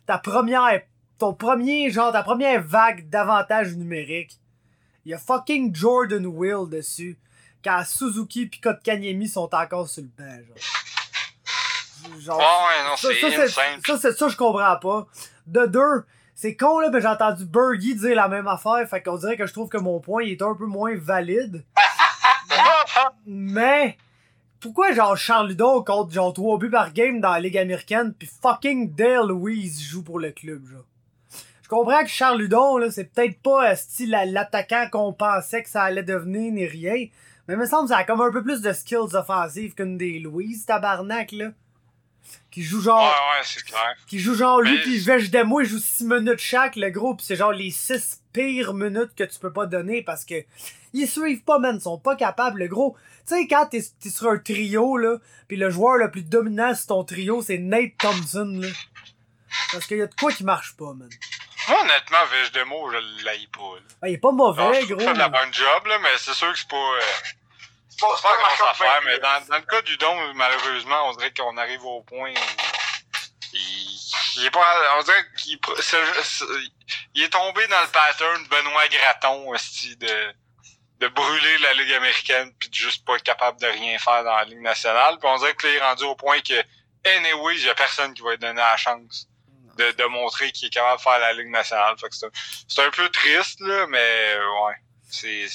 ta 0.06 0.20
première, 0.20 0.82
ton 1.22 1.34
premier, 1.36 1.92
genre, 1.92 2.12
ta 2.12 2.24
première 2.24 2.64
vague 2.64 3.08
d'avantages 3.08 3.76
numériques, 3.76 4.40
il 5.06 5.12
y 5.12 5.14
a 5.14 5.20
fucking 5.20 5.74
Jordan 5.76 6.26
Will 6.26 6.68
dessus, 6.68 7.20
quand 7.64 7.84
Suzuki 7.86 8.48
pis 8.48 8.60
Kotkaniemi 8.60 9.28
sont 9.28 9.54
encore 9.54 9.88
sur 9.88 10.02
le 10.02 10.10
banc, 10.18 10.34
genre. 10.48 10.58
Genre, 12.20 12.40
ouais, 12.40 12.90
non, 12.90 12.96
ça, 12.96 13.10
c'est 13.14 13.48
ça, 13.48 13.98
ça, 14.00 14.12
ça, 14.14 14.28
je 14.28 14.36
comprends 14.36 14.78
pas. 14.78 15.08
De 15.46 15.68
deux, 15.68 16.06
c'est 16.34 16.56
con, 16.56 16.80
là, 16.80 16.90
mais 16.92 17.00
j'ai 17.00 17.08
entendu 17.08 17.46
Bergie 17.46 17.94
dire 17.94 18.16
la 18.16 18.28
même 18.28 18.48
affaire, 18.48 18.84
fait 18.90 19.04
qu'on 19.04 19.18
dirait 19.18 19.38
que 19.38 19.46
je 19.46 19.54
trouve 19.54 19.70
que 19.70 19.78
mon 19.78 20.00
point 20.00 20.24
il 20.24 20.32
est 20.32 20.42
un 20.42 20.56
peu 20.56 20.66
moins 20.66 20.96
valide. 20.98 21.64
Mais, 23.28 23.96
pourquoi 24.60 24.92
genre 24.94 25.16
Charles 25.16 25.50
Ludon 25.50 25.84
compte 25.84 26.12
genre 26.12 26.34
3 26.34 26.58
buts 26.58 26.72
par 26.72 26.92
game 26.94 27.22
dans 27.22 27.34
la 27.34 27.40
Ligue 27.40 27.60
américaine, 27.60 28.12
puis 28.18 28.28
fucking 28.42 28.96
Dale 28.96 29.28
Louise 29.28 29.84
joue 29.84 30.02
pour 30.02 30.18
le 30.18 30.32
club, 30.32 30.66
genre? 30.66 30.86
Je 31.72 31.76
comprends 31.78 32.04
que 32.04 32.10
Charles 32.10 32.38
Ludon, 32.42 32.78
là, 32.80 32.92
c'est 32.92 33.06
peut-être 33.06 33.42
pas 33.42 33.72
euh, 33.72 33.76
style 33.76 34.10
la- 34.10 34.26
l'attaquant 34.26 34.90
qu'on 34.92 35.14
pensait 35.14 35.64
que 35.64 35.70
ça 35.70 35.84
allait 35.84 36.04
devenir, 36.04 36.52
ni 36.52 36.66
rien. 36.68 37.08
Mais 37.48 37.54
il 37.54 37.58
me 37.58 37.66
semble 37.66 37.84
que 37.88 37.94
ça 37.94 38.00
a 38.00 38.04
comme 38.04 38.20
un 38.20 38.30
peu 38.30 38.44
plus 38.44 38.60
de 38.62 38.74
skills 38.74 39.16
offensifs 39.16 39.74
qu'une 39.74 39.98
des 39.98 40.20
Louise, 40.20 40.66
tabarnak, 40.66 41.32
là. 41.32 41.52
Qui 42.52 42.62
joue 42.62 42.82
genre 42.82 43.00
Ouais, 43.00 43.08
ouais, 43.08 43.44
c'est 43.46 43.64
clair. 43.64 43.96
qui 44.06 44.20
joue 44.20 44.36
genre 44.36 44.60
lui 44.62 44.76
Mais- 44.76 44.84
pis 44.84 44.98
Vech 45.00 45.32
Demo 45.32 45.62
il 45.62 45.66
joue 45.66 45.80
6 45.80 46.04
minutes 46.04 46.40
chaque 46.40 46.76
le 46.76 46.90
gros 46.90 47.16
pis 47.16 47.24
c'est 47.26 47.36
genre 47.38 47.52
les 47.54 47.72
6 47.72 48.22
pires 48.34 48.74
minutes 48.74 49.16
que 49.16 49.24
tu 49.24 49.40
peux 49.40 49.52
pas 49.52 49.66
donner 49.66 50.02
parce 50.04 50.24
que 50.26 50.36
ils 50.94 51.08
suivent 51.08 51.44
pas 51.44 51.58
man, 51.60 51.78
ils 51.78 51.82
sont 51.82 51.98
pas 51.98 52.16
capables 52.18 52.60
le 52.60 52.68
gros. 52.68 52.96
Tu 53.28 53.36
sais 53.36 53.48
quand 53.48 53.66
t'es 53.68 53.82
t'es 54.00 54.10
sur 54.10 54.30
un 54.30 54.38
trio 54.38 54.98
là, 54.98 55.18
pis 55.48 55.56
le 55.56 55.70
joueur 55.70 55.98
le 55.98 56.12
plus 56.12 56.22
dominant 56.24 56.76
sur 56.76 56.88
ton 56.88 57.04
trio 57.06 57.42
c'est 57.42 57.58
Nate 57.58 57.98
Thompson 57.98 58.60
là. 58.62 58.68
Parce 59.72 59.86
qu'il 59.88 59.98
y 59.98 60.02
a 60.02 60.08
de 60.08 60.16
quoi 60.16 60.32
qui 60.32 60.44
marche 60.44 60.76
pas 60.78 60.94
man. 60.94 61.10
Moi, 61.68 61.82
honnêtement, 61.82 62.26
Vege 62.26 62.52
Demo, 62.52 62.92
je 62.92 63.24
l'haïs 63.24 63.48
pas. 63.48 63.76
Là. 63.76 63.82
Ah, 64.02 64.08
il 64.10 64.14
est 64.16 64.18
pas 64.18 64.30
Alors, 64.30 64.36
mauvais 64.56 64.64
je 64.82 64.86
trouve 64.86 64.88
gros. 64.90 64.98
qu'il 64.98 65.08
fait 65.08 65.14
de 65.14 65.20
la 65.20 65.30
bonne 65.30 65.54
job, 65.54 65.86
là, 65.88 66.00
mais 66.00 66.10
c'est 66.18 66.34
sûr 66.34 66.52
que 66.52 66.58
c'est 66.60 66.68
pas, 66.68 66.76
euh, 66.76 67.02
C'est 67.90 68.00
pas, 68.02 68.16
pas 68.22 68.38
grosse 68.38 68.70
affaire. 68.70 69.02
de 69.02 69.06
Mais 69.06 69.20
dans, 69.20 69.46
dans 69.48 69.58
le 69.58 69.64
cas 69.64 69.82
du 69.84 69.98
don, 69.98 70.34
malheureusement, 70.34 71.10
on 71.10 71.14
dirait 71.16 71.34
qu'on 71.34 71.56
arrive 71.58 71.86
au 71.86 72.02
point 72.04 72.32
où 72.32 72.36
il, 73.54 74.00
il 74.38 74.46
est 74.46 74.52
pas, 74.52 74.98
on 75.00 75.04
dirait 75.04 75.24
qu'il, 75.38 75.58
pr- 75.60 75.82
c'est- 75.82 76.24
c'est- 76.24 76.46
il 77.16 77.24
est 77.24 77.30
tombé 77.30 77.66
dans 77.68 77.82
le 77.82 77.88
pattern 77.88 78.48
Benoît 78.48 78.88
Graton, 78.88 79.54
esti, 79.54 79.96
de, 79.98 80.34
de 81.00 81.08
brûler 81.10 81.58
la 81.60 81.74
Ligue 81.74 81.94
américaine 81.94 82.52
puis 82.60 82.70
de 82.70 82.74
juste 82.76 83.06
pas 83.06 83.16
être 83.16 83.24
capable 83.24 83.60
de 83.60 83.68
rien 83.68 83.98
faire 84.00 84.24
dans 84.24 84.36
la 84.38 84.46
Ligue 84.46 84.62
nationale. 84.62 85.18
Puis 85.20 85.28
on 85.30 85.38
dirait 85.38 85.54
que 85.54 85.68
là, 85.68 85.74
il 85.74 85.78
est 85.78 85.82
rendu 85.82 86.04
au 86.06 86.16
point 86.16 86.40
que, 86.42 86.54
anyway, 87.06 87.56
il 87.58 87.66
y 87.66 87.70
a 87.70 87.76
personne 87.76 88.14
qui 88.14 88.22
va 88.22 88.32
lui 88.32 88.38
donner 88.38 88.62
la 88.62 88.78
chance 88.78 89.28
de, 89.78 89.92
de 89.92 90.04
montrer 90.06 90.52
qu'il 90.52 90.68
est 90.68 90.72
capable 90.72 90.98
de 90.98 91.02
faire 91.02 91.20
la 91.20 91.34
Ligue 91.34 91.50
nationale. 91.50 91.96
C'est 92.68 92.82
un, 92.82 92.92
peu 92.92 93.10
triste, 93.10 93.60
là, 93.62 93.88
mais 93.88 94.36
ouais. 94.66 94.76
C'est. 95.10 95.48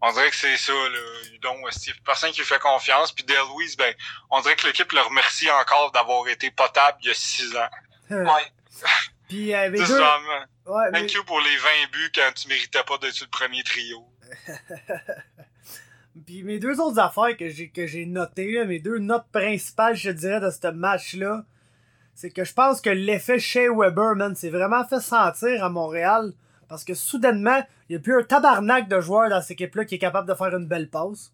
On 0.00 0.12
dirait 0.12 0.30
que 0.30 0.36
c'est 0.36 0.56
ça, 0.56 0.72
là. 0.72 0.98
Donc, 1.40 1.72
Steve, 1.72 1.94
personne 2.04 2.30
qui 2.32 2.40
lui 2.40 2.46
fait 2.46 2.58
confiance. 2.58 3.12
Puis 3.12 3.24
Dale 3.24 3.38
Louise, 3.48 3.76
ben, 3.76 3.94
on 4.30 4.40
dirait 4.40 4.56
que 4.56 4.66
l'équipe 4.66 4.90
le 4.92 5.00
remercie 5.00 5.50
encore 5.50 5.92
d'avoir 5.92 6.28
été 6.28 6.50
potable 6.50 6.98
il 7.02 7.08
y 7.08 7.10
a 7.10 7.14
six 7.14 7.56
ans. 7.56 7.70
Ouais. 8.10 8.52
Pis 9.28 9.54
euh, 9.54 9.70
deux... 9.70 9.84
ça, 9.84 10.18
mais- 10.26 10.46
Thank 10.92 11.12
you 11.12 11.24
pour 11.24 11.40
les 11.40 11.56
20 11.56 11.68
buts 11.92 12.12
quand 12.14 12.30
tu 12.34 12.48
méritais 12.48 12.82
pas 12.84 12.98
d'être 12.98 13.20
le 13.20 13.26
premier 13.26 13.62
trio. 13.62 14.06
Puis 16.26 16.42
mes 16.42 16.58
deux 16.58 16.80
autres 16.80 16.98
affaires 16.98 17.36
que 17.36 17.48
j'ai 17.48 17.70
que 17.70 17.86
j'ai 17.86 18.06
notées, 18.06 18.52
là, 18.52 18.64
mes 18.64 18.78
deux 18.78 18.98
notes 18.98 19.26
principales, 19.32 19.96
je 19.96 20.10
dirais, 20.10 20.40
de 20.40 20.50
ce 20.50 20.68
match-là, 20.68 21.44
c'est 22.14 22.30
que 22.30 22.44
je 22.44 22.52
pense 22.54 22.80
que 22.80 22.90
l'effet 22.90 23.38
Shea 23.38 23.68
Weber, 23.74 24.14
man, 24.16 24.34
s'est 24.36 24.50
vraiment 24.50 24.84
fait 24.86 25.00
sentir 25.00 25.64
à 25.64 25.68
Montréal. 25.68 26.32
Parce 26.68 26.84
que 26.84 26.94
soudainement, 26.94 27.62
il 27.88 27.92
n'y 27.92 27.96
a 27.96 27.98
plus 28.00 28.18
un 28.18 28.22
tabarnak 28.22 28.88
de 28.88 28.98
joueurs 29.00 29.28
dans 29.28 29.40
cette 29.42 29.52
équipe-là 29.52 29.84
qui 29.84 29.96
est 29.96 29.98
capable 29.98 30.26
de 30.28 30.34
faire 30.34 30.54
une 30.56 30.66
belle 30.66 30.88
passe. 30.88 31.32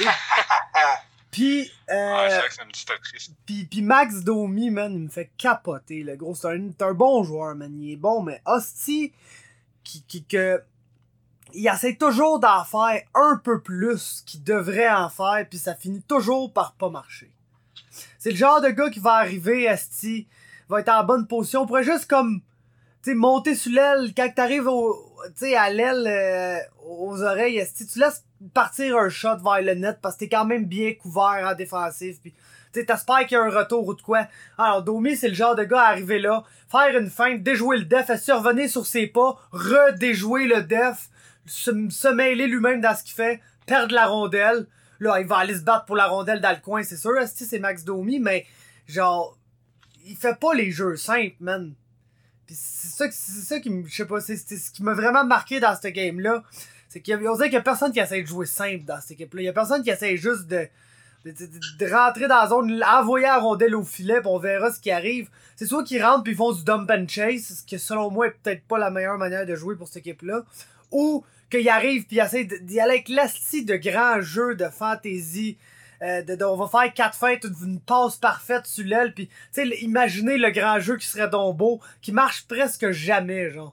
Et- 0.00 0.04
Puis, 1.30 1.62
Ouais, 1.88 1.94
euh, 1.96 2.40
puis, 3.44 3.64
puis 3.64 3.82
Max 3.82 4.20
Domi, 4.22 4.70
man, 4.70 4.92
il 4.92 5.00
me 5.00 5.08
fait 5.08 5.32
capoter, 5.36 6.04
le 6.04 6.14
gros. 6.14 6.34
C'est 6.36 6.46
un, 6.46 6.70
un 6.80 6.94
bon 6.94 7.24
joueur, 7.24 7.56
man. 7.56 7.74
Il 7.76 7.90
est 7.92 7.96
bon, 7.96 8.22
mais 8.22 8.40
Hostie, 8.46 9.12
qui, 9.82 10.04
qui, 10.04 10.24
que, 10.24 10.62
il 11.52 11.66
essaie 11.66 11.96
toujours 11.96 12.38
d'en 12.38 12.62
faire 12.64 13.02
un 13.14 13.40
peu 13.42 13.60
plus 13.60 14.22
qu'il 14.24 14.44
devrait 14.44 14.88
en 14.88 15.08
faire, 15.08 15.44
puis 15.50 15.58
ça 15.58 15.74
finit 15.74 16.02
toujours 16.02 16.52
par 16.52 16.74
pas 16.74 16.88
marcher. 16.88 17.33
C'est 18.24 18.30
le 18.30 18.36
genre 18.36 18.62
de 18.62 18.68
gars 18.68 18.88
qui 18.88 19.00
va 19.00 19.16
arriver, 19.16 19.68
Asti, 19.68 20.26
va 20.70 20.80
être 20.80 20.88
en 20.88 21.04
bonne 21.04 21.26
position, 21.26 21.66
pourrait 21.66 21.84
juste 21.84 22.06
comme, 22.06 22.40
sais, 23.02 23.12
monter 23.12 23.54
sur 23.54 23.72
l'aile, 23.72 24.14
quand 24.16 24.32
t'arrives 24.34 24.66
au, 24.66 24.96
tu 25.26 25.44
sais, 25.44 25.56
à 25.56 25.68
l'aile, 25.68 26.06
euh, 26.06 26.58
aux 26.88 27.22
oreilles, 27.22 27.60
Asti, 27.60 27.86
tu 27.86 27.98
laisses 27.98 28.24
partir 28.54 28.96
un 28.96 29.10
shot 29.10 29.36
vers 29.44 29.60
le 29.60 29.74
net 29.74 29.98
parce 30.00 30.14
que 30.14 30.20
t'es 30.20 30.30
quand 30.30 30.46
même 30.46 30.64
bien 30.64 30.94
couvert 30.94 31.46
en 31.46 31.54
défensif, 31.54 32.18
puis 32.22 32.32
tu 32.72 32.86
t'espères 32.86 33.26
qu'il 33.26 33.36
y 33.36 33.36
a 33.38 33.42
un 33.42 33.50
retour 33.50 33.86
ou 33.86 33.92
de 33.92 34.00
quoi. 34.00 34.26
Alors, 34.56 34.82
Domi, 34.82 35.16
c'est 35.16 35.28
le 35.28 35.34
genre 35.34 35.54
de 35.54 35.64
gars 35.64 35.82
à 35.82 35.90
arriver 35.90 36.18
là, 36.18 36.44
faire 36.72 36.98
une 36.98 37.10
feinte, 37.10 37.42
déjouer 37.42 37.76
le 37.76 37.84
def, 37.84 38.06
de 38.06 38.32
revenir 38.32 38.70
sur 38.70 38.86
ses 38.86 39.06
pas, 39.06 39.36
redéjouer 39.52 40.46
le 40.46 40.62
def, 40.62 41.10
se, 41.44 41.72
se 41.90 42.08
mêler 42.08 42.46
lui-même 42.46 42.80
dans 42.80 42.96
ce 42.96 43.04
qu'il 43.04 43.16
fait, 43.16 43.42
perdre 43.66 43.94
la 43.94 44.06
rondelle. 44.06 44.66
Là, 45.04 45.20
il 45.20 45.26
va 45.26 45.36
aller 45.36 45.54
se 45.54 45.60
battre 45.60 45.84
pour 45.84 45.96
la 45.96 46.06
rondelle 46.06 46.40
dans 46.40 46.50
le 46.50 46.62
coin, 46.62 46.82
c'est 46.82 46.96
sûr, 46.96 47.14
esti, 47.18 47.44
c'est 47.44 47.58
Max 47.58 47.84
Domi, 47.84 48.18
mais 48.20 48.46
genre, 48.86 49.36
il 50.06 50.16
fait 50.16 50.38
pas 50.40 50.54
les 50.54 50.70
jeux 50.70 50.96
simples, 50.96 51.36
man. 51.40 51.74
Pis 52.46 52.54
c'est 52.54 52.88
ça, 52.88 53.04
c'est 53.10 53.42
ça 53.42 53.60
qui 53.60 53.68
me, 53.68 53.86
je 53.86 53.94
sais 53.94 54.06
pas, 54.06 54.22
c'est 54.22 54.36
ce 54.36 54.70
qui 54.70 54.82
m'a 54.82 54.94
vraiment 54.94 55.26
marqué 55.26 55.60
dans 55.60 55.76
ce 55.76 55.88
game-là. 55.88 56.42
C'est 56.88 57.00
qu'il 57.00 57.20
y 57.20 57.26
a, 57.26 57.30
on 57.30 57.34
dirait 57.34 57.48
qu'il 57.48 57.54
y 57.54 57.58
a 57.58 57.62
personne 57.62 57.92
qui 57.92 58.00
essaie 58.00 58.22
de 58.22 58.26
jouer 58.26 58.46
simple 58.46 58.84
dans 58.84 58.98
cette 58.98 59.10
équipe-là. 59.10 59.42
Il 59.42 59.44
y 59.44 59.48
a 59.48 59.52
personne 59.52 59.82
qui 59.82 59.90
essaie 59.90 60.16
juste 60.16 60.46
de, 60.46 60.66
de, 61.26 61.92
rentrer 61.94 62.26
dans 62.26 62.40
la 62.40 62.48
zone, 62.48 62.82
envoyer 62.82 63.26
la 63.26 63.40
rondelle 63.40 63.76
au 63.76 63.84
filet, 63.84 64.22
pis 64.22 64.26
on 64.28 64.38
verra 64.38 64.72
ce 64.72 64.80
qui 64.80 64.90
arrive. 64.90 65.28
C'est 65.54 65.66
soit 65.66 65.84
qu'ils 65.84 66.02
rentrent 66.02 66.22
puis 66.22 66.32
ils 66.32 66.36
font 66.36 66.52
du 66.52 66.64
dump 66.64 66.90
and 66.90 67.08
chase, 67.08 67.58
ce 67.58 67.62
qui 67.62 67.78
selon 67.78 68.10
moi 68.10 68.28
est 68.28 68.36
peut-être 68.42 68.64
pas 68.64 68.78
la 68.78 68.90
meilleure 68.90 69.18
manière 69.18 69.44
de 69.44 69.54
jouer 69.54 69.76
pour 69.76 69.86
cette 69.86 69.98
équipe-là, 69.98 70.44
ou 70.90 71.24
qu'ils 71.58 71.68
arrivent 71.68 72.06
puis 72.06 72.16
ils 72.16 72.20
essaient 72.20 72.44
de- 72.44 72.56
d'y 72.58 72.80
aller 72.80 72.92
avec 72.94 73.08
l'asti 73.08 73.64
de 73.64 73.76
grands 73.76 74.20
jeux 74.20 74.54
de 74.54 74.68
fantasy. 74.68 75.58
euh, 76.02 76.22
de, 76.22 76.34
de- 76.34 76.44
on 76.44 76.56
va 76.56 76.66
faire 76.68 76.92
quatre 76.92 77.16
feintes, 77.16 77.44
une, 77.44 77.54
une 77.74 77.80
passe 77.80 78.16
parfaite 78.16 78.66
sur 78.66 78.84
l'aile, 78.84 79.14
puis 79.14 79.28
tu 79.28 79.34
sais, 79.52 79.62
l- 79.62 79.74
imaginez 79.80 80.36
le 80.38 80.50
grand 80.50 80.78
jeu 80.80 80.96
qui 80.96 81.06
serait 81.06 81.28
donc 81.28 81.56
beau, 81.56 81.80
qui 82.02 82.12
marche 82.12 82.46
presque 82.46 82.90
jamais, 82.90 83.50
genre. 83.50 83.72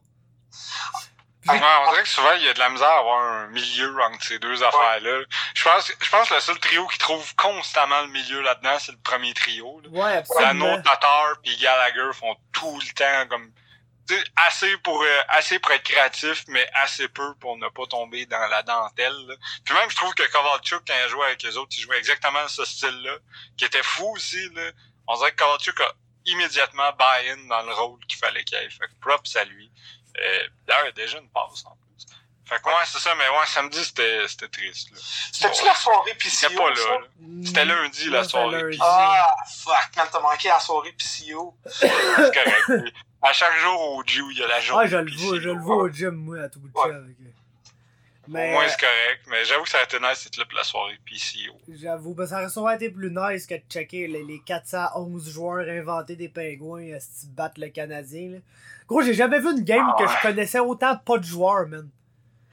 Ouais, 1.50 1.59
on 1.88 1.91
dirait 1.91 2.03
que 2.03 2.07
souvent, 2.09 2.31
il 2.38 2.43
y 2.45 2.50
a 2.50 2.53
de 2.53 2.59
la 2.59 2.69
misère 2.69 2.88
à 2.88 3.00
avoir 3.00 3.23
un 3.23 3.47
milieu 3.47 4.00
entre 4.03 4.23
ces 4.23 4.38
deux 4.38 4.61
affaires-là. 4.63 5.21
Je 5.55 5.63
pense, 5.63 5.91
je 6.00 6.09
pense 6.09 6.29
que 6.29 6.35
le 6.35 6.39
seul 6.39 6.59
trio 6.59 6.85
qui 6.88 7.00
trouve 7.00 7.35
constamment 7.35 8.01
le 8.03 8.09
milieu 8.09 8.41
là-dedans, 8.41 8.77
c'est 8.79 8.91
le 8.91 9.00
premier 9.00 9.33
trio. 9.33 9.81
Là. 9.83 9.89
Ouais, 9.89 10.23
Dano, 10.39 10.65
absolument. 10.67 10.81
Tatar 10.83 11.33
puis 11.43 11.57
Gallagher 11.57 12.13
font 12.13 12.35
tout 12.51 12.79
le 12.79 12.93
temps 12.93 13.27
comme 13.27 13.51
assez 14.35 14.77
pour 14.77 15.01
euh, 15.01 15.21
assez 15.29 15.59
pour 15.59 15.71
être 15.71 15.83
créatif, 15.83 16.43
mais 16.47 16.67
assez 16.75 17.07
peu 17.09 17.33
pour 17.35 17.57
ne 17.57 17.67
pas 17.69 17.85
tomber 17.87 18.25
dans 18.25 18.47
la 18.47 18.63
dentelle. 18.63 19.13
là. 19.27 19.35
Puis 19.65 19.73
même 19.73 19.89
je 19.89 19.95
trouve 19.95 20.13
que 20.13 20.23
Kovalchuk, 20.31 20.83
quand 20.87 20.93
il 21.03 21.09
jouait 21.09 21.25
avec 21.27 21.43
les 21.43 21.57
autres, 21.57 21.71
il 21.77 21.81
jouait 21.81 21.97
exactement 21.97 22.47
ce 22.47 22.63
style-là, 22.65 23.17
qui 23.57 23.65
était 23.65 23.83
fou 23.83 24.11
aussi. 24.15 24.49
Là. 24.53 24.71
On 25.07 25.15
dirait 25.17 25.31
que 25.31 25.37
Kovalchuk 25.43 25.79
a 25.81 25.93
immédiatement 26.25 26.91
buy-in 26.93 27.47
dans 27.47 27.61
le 27.63 27.73
rôle 27.73 27.99
qu'il 28.07 28.19
fallait 28.19 28.43
qu'il 28.43 28.57
ait. 28.57 28.69
Fait 28.69 28.87
que 28.87 28.93
props 29.01 29.35
à 29.35 29.43
lui. 29.45 29.71
Euh, 30.19 30.47
D'ailleurs, 30.67 30.85
il 30.85 30.89
a 30.89 30.91
déjà 30.91 31.17
une 31.17 31.29
passe 31.29 31.65
en 31.65 31.75
plus. 31.75 32.05
Fait 32.45 32.61
que 32.61 32.67
ouais, 32.67 32.73
c'est 32.85 32.99
ça, 32.99 33.15
mais 33.15 33.29
ouais, 33.29 33.45
samedi 33.47 33.83
c'était 33.83 34.27
c'était 34.27 34.49
triste. 34.49 34.89
C'était-tu 35.31 35.63
la 35.63 35.73
soirée 35.73 36.15
C'était 36.21 36.53
PCO? 36.53 36.61
pas 36.61 36.75
ça? 36.75 36.89
là. 36.89 36.97
là. 36.99 37.07
C'était 37.45 37.65
lundi 37.65 38.09
la 38.09 38.23
soirée. 38.25 38.51
c'était 38.57 38.63
lundi. 38.65 38.77
Ah, 38.81 39.35
fuck, 39.63 39.89
man, 39.95 40.07
t'as 40.11 40.19
manqué 40.19 40.49
la 40.49 40.59
soirée 40.59 40.91
PCO. 40.91 41.55
C'est 41.65 41.87
correct. 41.87 42.93
À 43.21 43.33
chaque 43.33 43.57
jour 43.59 43.95
au 43.97 44.03
Dieu, 44.03 44.23
il 44.31 44.37
y 44.39 44.43
a 44.43 44.47
la 44.47 44.59
journée. 44.59 44.83
Ouais, 44.83 44.89
je 44.89 44.97
le 44.97 45.11
vois, 45.11 45.39
je 45.39 45.49
le 45.49 45.59
vois 45.59 45.75
au 45.77 45.89
gym, 45.89 46.11
moi, 46.11 46.39
à 46.41 46.49
tout 46.49 46.59
bout 46.59 46.69
de 46.69 46.73
Ouais. 46.73 46.95
avec 46.95 47.15
eux. 47.21 47.33
Au 48.27 48.31
Mais, 48.31 48.51
moins, 48.51 48.65
euh, 48.65 48.67
c'est 48.69 48.79
correct. 48.79 49.21
Mais 49.27 49.43
j'avoue 49.45 49.63
que 49.63 49.69
ça 49.69 49.79
a 49.79 49.83
été 49.83 49.99
nice 49.99 50.19
cette 50.31 50.53
la 50.55 50.63
soirée 50.63 50.97
PCO. 51.05 51.57
j'avoue, 51.69 52.13
ben, 52.13 52.27
ça 52.27 52.37
aurait 52.39 52.49
sûrement 52.49 52.69
été 52.71 52.89
plus 52.91 53.11
nice 53.11 53.47
que 53.47 53.55
de 53.55 53.63
checker 53.69 54.07
les, 54.07 54.23
les 54.23 54.39
411 54.45 55.29
joueurs 55.31 55.67
inventés 55.67 56.15
des 56.15 56.29
pingouins, 56.29 56.97
si 56.99 57.27
battent 57.29 57.57
le 57.57 57.69
Canadien, 57.69 58.29
là. 58.31 58.37
Gros, 58.87 59.01
j'ai 59.01 59.13
jamais 59.13 59.39
vu 59.39 59.51
une 59.51 59.63
game 59.63 59.85
Ah 59.89 59.95
que 59.97 60.03
ouais. 60.03 60.09
je 60.17 60.21
connaissais 60.27 60.59
autant 60.59 60.97
pas 60.97 61.17
de 61.17 61.23
joueurs, 61.23 61.67
man. 61.67 61.89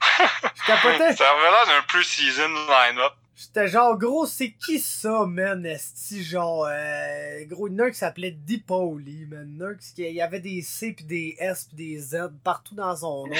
Je 0.19 0.65
capotais. 0.65 1.13
Ça 1.15 1.29
avait 1.31 1.41
l'air 1.51 1.65
d'un 1.67 1.81
pre-season 1.87 2.47
line-up. 2.49 3.13
J'étais 3.41 3.69
genre, 3.69 3.97
gros, 3.97 4.25
c'est 4.25 4.51
qui 4.51 4.79
ça, 4.81 5.25
man? 5.25 5.65
Esti, 5.65 6.21
genre, 6.21 6.67
euh, 6.69 7.45
gros, 7.45 7.69
qui 7.69 7.93
s'appelait 7.93 8.31
Dipoli, 8.31 9.27
man. 9.27 9.47
Nurk, 9.57 9.77
il 9.97 10.11
y 10.11 10.21
avait 10.21 10.41
des 10.41 10.61
C 10.61 10.91
pis 10.91 11.05
des 11.05 11.37
S 11.39 11.63
pis 11.69 11.75
des 11.75 11.97
Z 11.99 12.17
partout 12.43 12.75
dans 12.75 12.93
son 12.97 13.27
nom, 13.27 13.29
man. 13.29 13.37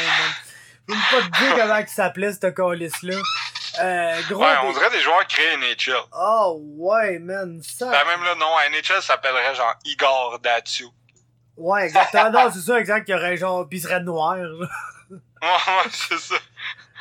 Je 0.87 0.93
peux 0.93 0.99
pas 1.11 1.21
te 1.27 1.43
dire 1.43 1.55
comment 1.57 1.77
il 1.79 1.87
s'appelait, 1.89 2.31
cette 2.31 2.55
calice-là. 2.55 3.17
Euh, 3.81 4.21
gros, 4.29 4.41
Ouais, 4.41 4.53
des- 4.53 4.67
on 4.67 4.71
dirait 4.71 4.89
des 4.89 5.01
joueurs 5.01 5.27
créés 5.27 5.57
NHL. 5.57 5.97
Oh, 6.17 6.61
ouais, 6.77 7.19
man, 7.19 7.61
ça. 7.61 7.91
Ben, 7.91 8.05
même 8.07 8.23
là, 8.23 8.35
non, 8.35 8.47
NHL 8.71 9.01
s'appellerait 9.01 9.53
genre 9.53 9.75
Igor 9.83 10.39
Datsou. 10.39 10.93
Ouais, 11.57 11.87
exactement. 11.87 12.31
non, 12.31 12.49
c'est 12.53 12.61
ça, 12.61 12.79
exact, 12.79 13.03
qu'il 13.03 13.15
y 13.15 13.17
aurait 13.17 13.35
genre, 13.35 13.67
pis 13.67 13.77
il 13.77 13.81
serait 13.81 13.99
noir, 14.01 14.37
là. 14.37 14.67
Ouais, 15.41 15.47
ouais, 15.49 15.89
c'est 15.91 16.17
ça. 16.19 16.35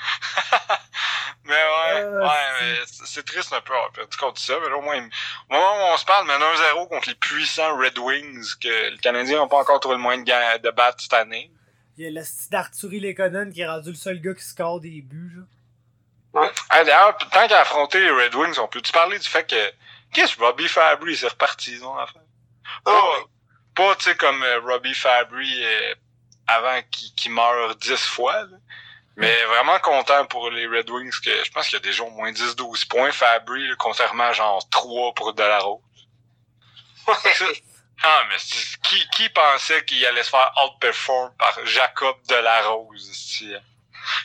mais 1.44 1.54
ouais, 1.54 2.00
Euh, 2.02 2.22
ouais, 2.22 2.84
c'est- 2.86 3.16
mais 3.16 3.22
triste 3.22 3.52
un 3.52 3.60
peu, 3.60 3.72
on 3.74 3.90
peut 3.92 4.06
contre 4.18 4.40
ça, 4.40 4.54
mais 4.62 4.68
là, 4.68 4.76
au 4.76 4.82
moins, 4.82 4.98
au 4.98 5.52
moment 5.54 5.72
où 5.90 5.94
on 5.94 5.96
se 5.96 6.04
parle, 6.04 6.26
mène 6.26 6.42
1-0 6.42 6.86
contre 6.88 7.08
les 7.08 7.14
puissants 7.14 7.76
Red 7.76 7.98
Wings, 7.98 8.44
que 8.60 8.90
les 8.90 8.98
Canadiens 8.98 9.38
n'ont 9.38 9.48
pas 9.48 9.58
encore 9.58 9.80
trouvé 9.80 9.96
le 9.96 10.02
moyen 10.02 10.22
de, 10.22 10.58
de 10.58 10.70
battre 10.70 11.02
cette 11.02 11.14
année. 11.14 11.50
Il 11.96 12.04
y 12.04 12.06
a 12.06 12.10
le 12.10 12.24
style 12.24 12.50
d'Arthurie 12.50 13.00
Lekonen 13.00 13.52
qui 13.52 13.60
est 13.62 13.68
rendu 13.68 13.90
le 13.90 13.96
seul 13.96 14.20
gars 14.20 14.34
qui 14.34 14.44
score 14.44 14.80
des 14.80 15.00
buts, 15.02 15.32
là. 15.36 15.42
Ah, 16.70 16.84
D'ailleurs, 16.84 17.16
tant 17.16 17.48
qu'à 17.48 17.60
affronter 17.62 18.00
les 18.00 18.10
Red 18.10 18.34
Wings, 18.34 18.58
on 18.60 18.68
peut-tu 18.68 18.92
parler 18.92 19.18
du 19.18 19.26
fait 19.28 19.48
que, 19.48 19.72
qu'est-ce 20.12 20.36
que 20.36 20.42
Robbie 20.42 20.68
Fabry, 20.68 21.16
c'est 21.16 21.26
reparti, 21.28 21.72
ils 21.72 21.84
ont 21.84 21.96
affaire? 21.96 22.22
Pas, 22.84 23.16
pas 23.74 23.96
tu 23.96 24.04
sais, 24.04 24.16
comme 24.16 24.40
euh, 24.42 24.60
Robbie 24.60 24.94
Fabry 24.94 25.64
euh, 25.64 25.94
avant 26.46 26.80
qu'il 27.16 27.32
meure 27.32 27.74
10 27.76 27.96
fois, 27.96 28.42
là. 28.42 28.56
Mais 29.18 29.44
vraiment 29.46 29.80
content 29.80 30.26
pour 30.26 30.48
les 30.50 30.68
Red 30.68 30.88
Wings, 30.88 31.20
que 31.24 31.44
je 31.44 31.50
pense 31.50 31.66
qu'il 31.66 31.74
y 31.74 31.82
a 31.82 31.84
déjà 31.84 32.04
au 32.04 32.10
moins 32.10 32.30
10-12 32.30 32.86
points 32.86 33.10
Fabry, 33.10 33.68
contrairement 33.76 34.28
à 34.28 34.32
genre 34.32 34.68
3 34.70 35.12
pour 35.14 35.34
Delarose. 35.34 35.80
Ah, 38.00 38.22
mais 38.28 38.36
qui, 38.84 39.08
qui 39.10 39.28
pensait 39.30 39.84
qu'il 39.84 40.06
allait 40.06 40.22
se 40.22 40.30
faire 40.30 40.52
outperform 40.64 41.34
par 41.36 41.66
Jacob 41.66 42.16
Delarose, 42.28 43.08
ici, 43.08 43.52
hein? 43.52 43.60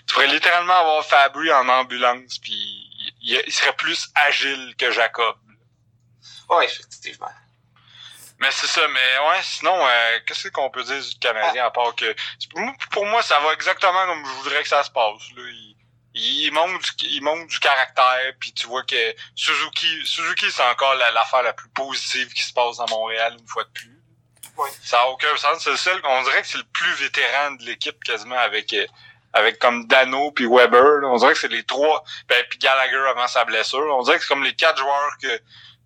Tu 0.06 0.14
pourrais 0.14 0.28
littéralement 0.28 0.76
avoir 0.76 1.04
Fabry 1.04 1.52
en 1.52 1.68
ambulance, 1.68 2.38
puis 2.38 2.54
il, 3.22 3.42
il 3.48 3.52
serait 3.52 3.74
plus 3.74 4.12
agile 4.14 4.76
que 4.78 4.92
Jacob. 4.92 5.38
Ouais, 6.50 6.66
effectivement. 6.66 7.32
Mais 8.40 8.52
c'est 8.52 8.68
ça, 8.68 8.82
mais 8.90 9.18
ouais, 9.30 9.42
sinon, 9.44 9.76
euh, 9.88 10.20
qu'est-ce 10.26 10.50
qu'on 10.50 10.70
peut 10.70 10.84
dire 10.84 11.02
du 11.02 11.16
Canadien 11.20 11.66
à 11.66 11.72
part 11.72 11.96
que... 11.96 12.14
Pour 12.92 13.06
moi, 13.06 13.22
ça 13.22 13.40
va 13.40 13.54
exactement 13.54 14.06
comme 14.06 14.26
je 14.26 14.32
voudrais 14.32 14.64
que 14.64 14.68
ça 14.70 14.84
se 14.84 14.92
passe. 14.92 15.22
Là. 15.36 15.44
Il, 15.44 15.76
il, 16.16 16.52
montre, 16.52 16.78
du- 16.98 17.06
il 17.06 17.22
montre 17.24 17.48
du 17.48 17.60
caractère, 17.60 18.34
puis 18.40 18.52
tu 18.54 18.68
vois 18.68 18.84
que 18.84 19.16
Suzuki, 19.36 20.06
Suzuki 20.06 20.52
c'est 20.52 20.64
encore 20.64 20.96
la- 20.96 21.12
l'affaire 21.12 21.44
la, 21.44 21.54
plus 21.54 21.70
positive 21.70 22.32
qui 22.34 22.44
se 22.44 22.54
passe 22.54 22.80
à 22.80 22.86
Montréal 22.90 23.36
une 23.40 23.48
fois 23.48 23.64
de 23.64 23.70
plus. 23.70 24.00
Ouais. 24.58 24.70
Ça 24.84 25.02
a 25.02 25.06
aucun 25.08 25.36
sens. 25.38 25.64
C'est 25.64 25.72
le 25.72 25.78
seul, 25.78 26.00
on 26.04 26.24
dirait 26.24 26.42
que 26.42 26.48
c'est 26.48 26.58
le 26.58 26.66
plus 26.66 26.94
vétéran 26.96 27.52
de 27.52 27.64
l'équipe 27.64 28.04
quasiment 28.04 28.38
avec... 28.38 28.74
euh, 28.74 28.86
avec 29.36 29.58
comme 29.58 29.88
Dano 29.88 30.32
puis 30.32 30.46
Weber, 30.46 31.00
là. 31.02 31.08
on 31.08 31.18
dirait 31.18 31.34
que 31.34 31.40
c'est 31.40 31.48
les 31.48 31.64
trois, 31.64 32.04
ben, 32.28 32.44
puis 32.52 32.60
Gallagher 32.60 33.04
avant 33.10 33.28
sa 33.28 33.44
blessure. 33.46 33.84
On 33.98 34.04
dirait 34.04 34.18
que 34.18 34.24
c'est 34.24 34.28
comme 34.28 34.44
les 34.44 34.56
quatre 34.56 34.78
joueurs 34.78 35.18
que 35.20 35.42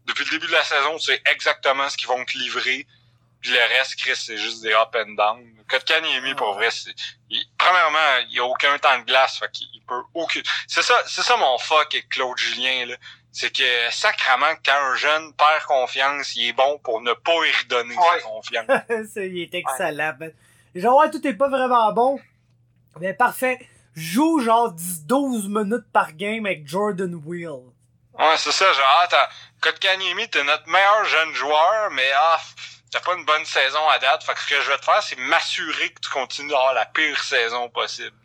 depuis 0.07 0.23
le 0.25 0.31
début 0.31 0.47
de 0.47 0.51
la 0.53 0.63
saison, 0.63 0.97
tu 0.97 1.05
sais 1.11 1.21
exactement 1.31 1.87
ce 1.89 1.97
qu'ils 1.97 2.07
vont 2.07 2.23
te 2.25 2.37
livrer. 2.37 2.87
Puis 3.41 3.51
le 3.51 3.59
reste, 3.77 3.95
Chris, 3.97 4.15
c'est 4.15 4.37
juste 4.37 4.63
des 4.63 4.73
up 4.73 4.95
and 4.95 5.11
down. 5.13 5.43
Kotkaniemi, 5.69 6.33
pour 6.35 6.53
vrai, 6.55 6.71
c'est. 6.71 6.91
il- 7.29 7.45
premièrement, 7.57 8.25
il 8.29 8.35
y 8.35 8.39
a 8.39 8.45
aucun 8.45 8.77
temps 8.79 8.97
de 8.99 9.03
glace, 9.03 9.37
fait 9.37 9.51
qu'il 9.51 9.67
il 9.73 9.81
peut 9.81 10.01
aucun. 10.13 10.39
C'est 10.67 10.81
ça, 10.81 10.95
c'est 11.05 11.21
ça 11.21 11.35
mon 11.37 11.57
fuck 11.59 11.93
avec 11.93 12.09
Claude 12.09 12.37
Julien, 12.37 12.85
là. 12.87 12.96
C'est 13.31 13.55
que 13.55 13.63
sacrament, 13.91 14.55
quand 14.65 14.74
un 14.75 14.96
jeune 14.96 15.33
perd 15.33 15.63
confiance, 15.67 16.35
il 16.35 16.48
est 16.50 16.53
bon 16.53 16.79
pour 16.79 17.01
ne 17.01 17.13
pas 17.13 17.33
y 17.46 17.63
redonner 17.63 17.96
Ouais. 17.96 18.20
sa 18.20 18.20
confiance. 18.25 18.65
Il 19.17 19.39
est 19.41 19.53
excellent, 19.53 20.13
man. 20.20 20.31
Genre, 20.74 20.98
ouais, 20.98 21.11
tout 21.11 21.25
est 21.27 21.33
pas 21.35 21.48
vraiment 21.50 21.91
bon. 21.93 22.20
Mais 23.00 23.13
parfait. 23.13 23.59
Joue 23.96 24.39
genre 24.39 24.74
10-12 24.74 25.48
minutes 25.50 25.85
par 25.93 26.13
game 26.13 26.46
avec 26.48 26.67
Jordan 26.67 27.13
Wheel. 27.24 27.59
Ouais, 28.20 28.38
c'est 28.38 28.51
ça, 28.51 28.74
genre, 28.74 28.98
ah, 29.01 29.08
t'as, 29.10 29.30
Kotkaniemi, 29.62 30.30
t'es 30.30 30.44
notre 30.44 30.68
meilleur 30.68 31.06
jeune 31.06 31.34
joueur, 31.34 31.92
mais 31.92 32.10
ah, 32.16 32.40
t'as 32.92 33.00
pas 33.01 33.14
une 33.16 33.25
bonne 33.25 33.46
saison 33.46 33.88
à 33.90 34.00
date. 34.00 34.24
Fait 34.24 34.34
que 34.34 34.40
ce 34.42 34.48
que 34.50 34.62
je 34.62 34.72
vais 34.72 34.77
te 34.77 34.86
faire, 34.86 35.03
c'est 35.03 35.18
m'assurer 35.18 35.90
que 35.94 36.00
tu 36.01 36.10
continues 36.10 36.50
d'avoir 36.50 36.74
la 36.74 36.86
pire 36.86 37.22
saison 37.24 37.70
possible. 37.70 38.16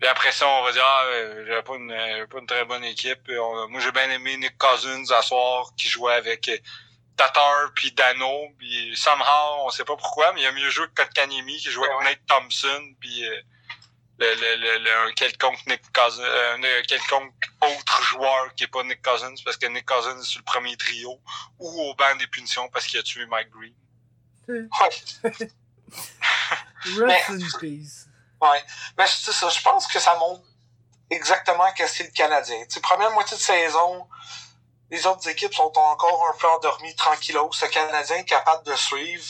Puis 0.00 0.08
après 0.08 0.32
ça, 0.32 0.46
on 0.48 0.62
va 0.62 0.72
dire, 0.72 0.84
ah, 0.84 1.02
euh, 1.06 1.44
j'avais 1.46 1.62
pas 1.62 1.74
une, 1.74 1.90
euh, 1.92 2.26
pas 2.26 2.38
une 2.38 2.46
très 2.46 2.64
bonne 2.64 2.84
équipe. 2.84 3.28
On- 3.30 3.68
moi, 3.68 3.80
j'ai 3.80 3.92
bien 3.92 4.08
aimé 4.10 4.36
Nick 4.36 4.56
Cousins 4.58 5.10
à 5.10 5.22
soir, 5.22 5.70
qui 5.76 5.88
jouait 5.88 6.14
avec 6.14 6.48
euh, 6.48 6.56
Tatar 7.16 7.72
puis 7.74 7.92
Dano. 7.92 8.48
Puis 8.58 8.96
somehow, 8.96 9.64
on 9.66 9.70
sait 9.70 9.84
pas 9.84 9.96
pourquoi, 9.96 10.32
mais 10.32 10.42
il 10.42 10.46
a 10.46 10.52
mieux 10.52 10.70
joué 10.70 10.86
que 10.88 11.02
Kotkaniemi, 11.02 11.58
qui 11.58 11.70
jouait 11.70 11.88
avec 11.90 12.04
Nate 12.04 12.26
Thompson, 12.28 12.94
puis 13.00 13.24
euh, 13.26 13.40
le, 14.18 14.34
le, 14.34 14.56
le, 14.56 14.78
le- 14.78 15.08
un 15.08 15.12
quelconque 15.12 15.64
Nick 15.66 15.80
Cousins, 15.92 16.22
euh, 16.22 16.56
un 16.56 16.82
quelconque 16.82 17.32
autre 17.60 18.02
joueur 18.02 18.54
qui 18.54 18.64
est 18.64 18.68
pas 18.68 18.82
Nick 18.82 19.02
Cousins, 19.02 19.34
parce 19.44 19.56
que 19.56 19.66
Nick 19.66 19.86
Cousins 19.86 20.18
est 20.18 20.24
sur 20.24 20.40
le 20.40 20.44
premier 20.44 20.76
trio, 20.76 21.20
ou 21.58 21.80
au 21.82 21.94
banc 21.94 22.16
des 22.16 22.26
punitions 22.26 22.68
parce 22.68 22.86
qu'il 22.86 22.98
a 22.98 23.02
tué 23.02 23.26
Mike 23.26 23.50
Green. 23.50 23.74
Rest 26.98 27.30
in 27.30 27.58
peace. 27.60 28.06
Ouais. 28.40 28.62
Mais 28.96 29.06
c'est 29.06 29.32
ça, 29.32 29.48
je 29.48 29.60
pense 29.62 29.86
que 29.86 29.98
ça 29.98 30.14
montre 30.16 30.42
exactement 31.10 31.70
qu'est-ce 31.72 31.98
qu'est 31.98 32.04
le 32.04 32.10
Canadien. 32.10 32.64
Tu 32.70 32.80
première 32.80 33.10
moitié 33.12 33.36
de 33.36 33.42
saison, 33.42 34.06
les 34.90 35.06
autres 35.06 35.28
équipes 35.28 35.54
sont 35.54 35.72
encore 35.76 36.26
un 36.34 36.38
peu 36.38 36.46
endormies 36.48 36.94
tranquillos. 36.96 37.50
Ce 37.52 37.66
Canadien 37.66 38.16
est 38.16 38.24
capable 38.24 38.64
de 38.64 38.74
suivre. 38.74 39.24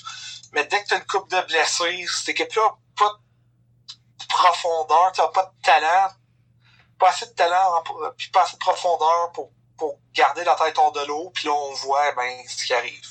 Mais 0.52 0.64
dès 0.64 0.82
que 0.82 0.88
tu 0.88 0.94
as 0.94 0.98
une 0.98 1.04
coupe 1.06 1.28
de 1.30 1.40
blessés, 1.42 2.06
cette 2.08 2.28
équipe-là 2.30 2.74
profondeur, 4.42 5.12
tu 5.12 5.20
pas 5.34 5.44
de 5.56 5.62
talent, 5.62 6.08
pas 6.98 7.08
assez 7.08 7.26
de 7.26 7.32
talent, 7.32 7.78
en- 7.78 8.10
puis 8.16 8.28
pas 8.30 8.42
assez 8.42 8.54
de 8.54 8.58
profondeur 8.58 9.32
pour, 9.32 9.50
pour 9.76 9.98
garder 10.12 10.44
la 10.44 10.54
tête 10.54 10.78
hors 10.78 10.92
de 10.92 11.04
l'eau. 11.06 11.30
Puis 11.34 11.46
là, 11.48 11.52
on 11.54 11.72
voit 11.74 12.12
ben, 12.12 12.42
ce 12.48 12.64
qui 12.64 12.74
arrive. 12.74 13.02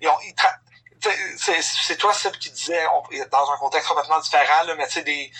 Ils 0.00 0.08
ont- 0.08 0.20
ils 0.22 0.34
tra- 0.34 0.58
t'sais, 1.00 1.16
c'est 1.38 1.62
c'est 1.62 1.96
toi, 1.96 2.12
Seb, 2.14 2.34
qui 2.36 2.50
disait, 2.50 2.86
on- 2.88 3.02
dans 3.30 3.50
un 3.52 3.56
contexte 3.58 3.88
complètement 3.88 4.20
différent, 4.20 4.62
là, 4.64 4.74
mais 4.74 4.86
tu 4.86 4.94
sais, 4.94 5.02
des, 5.02 5.30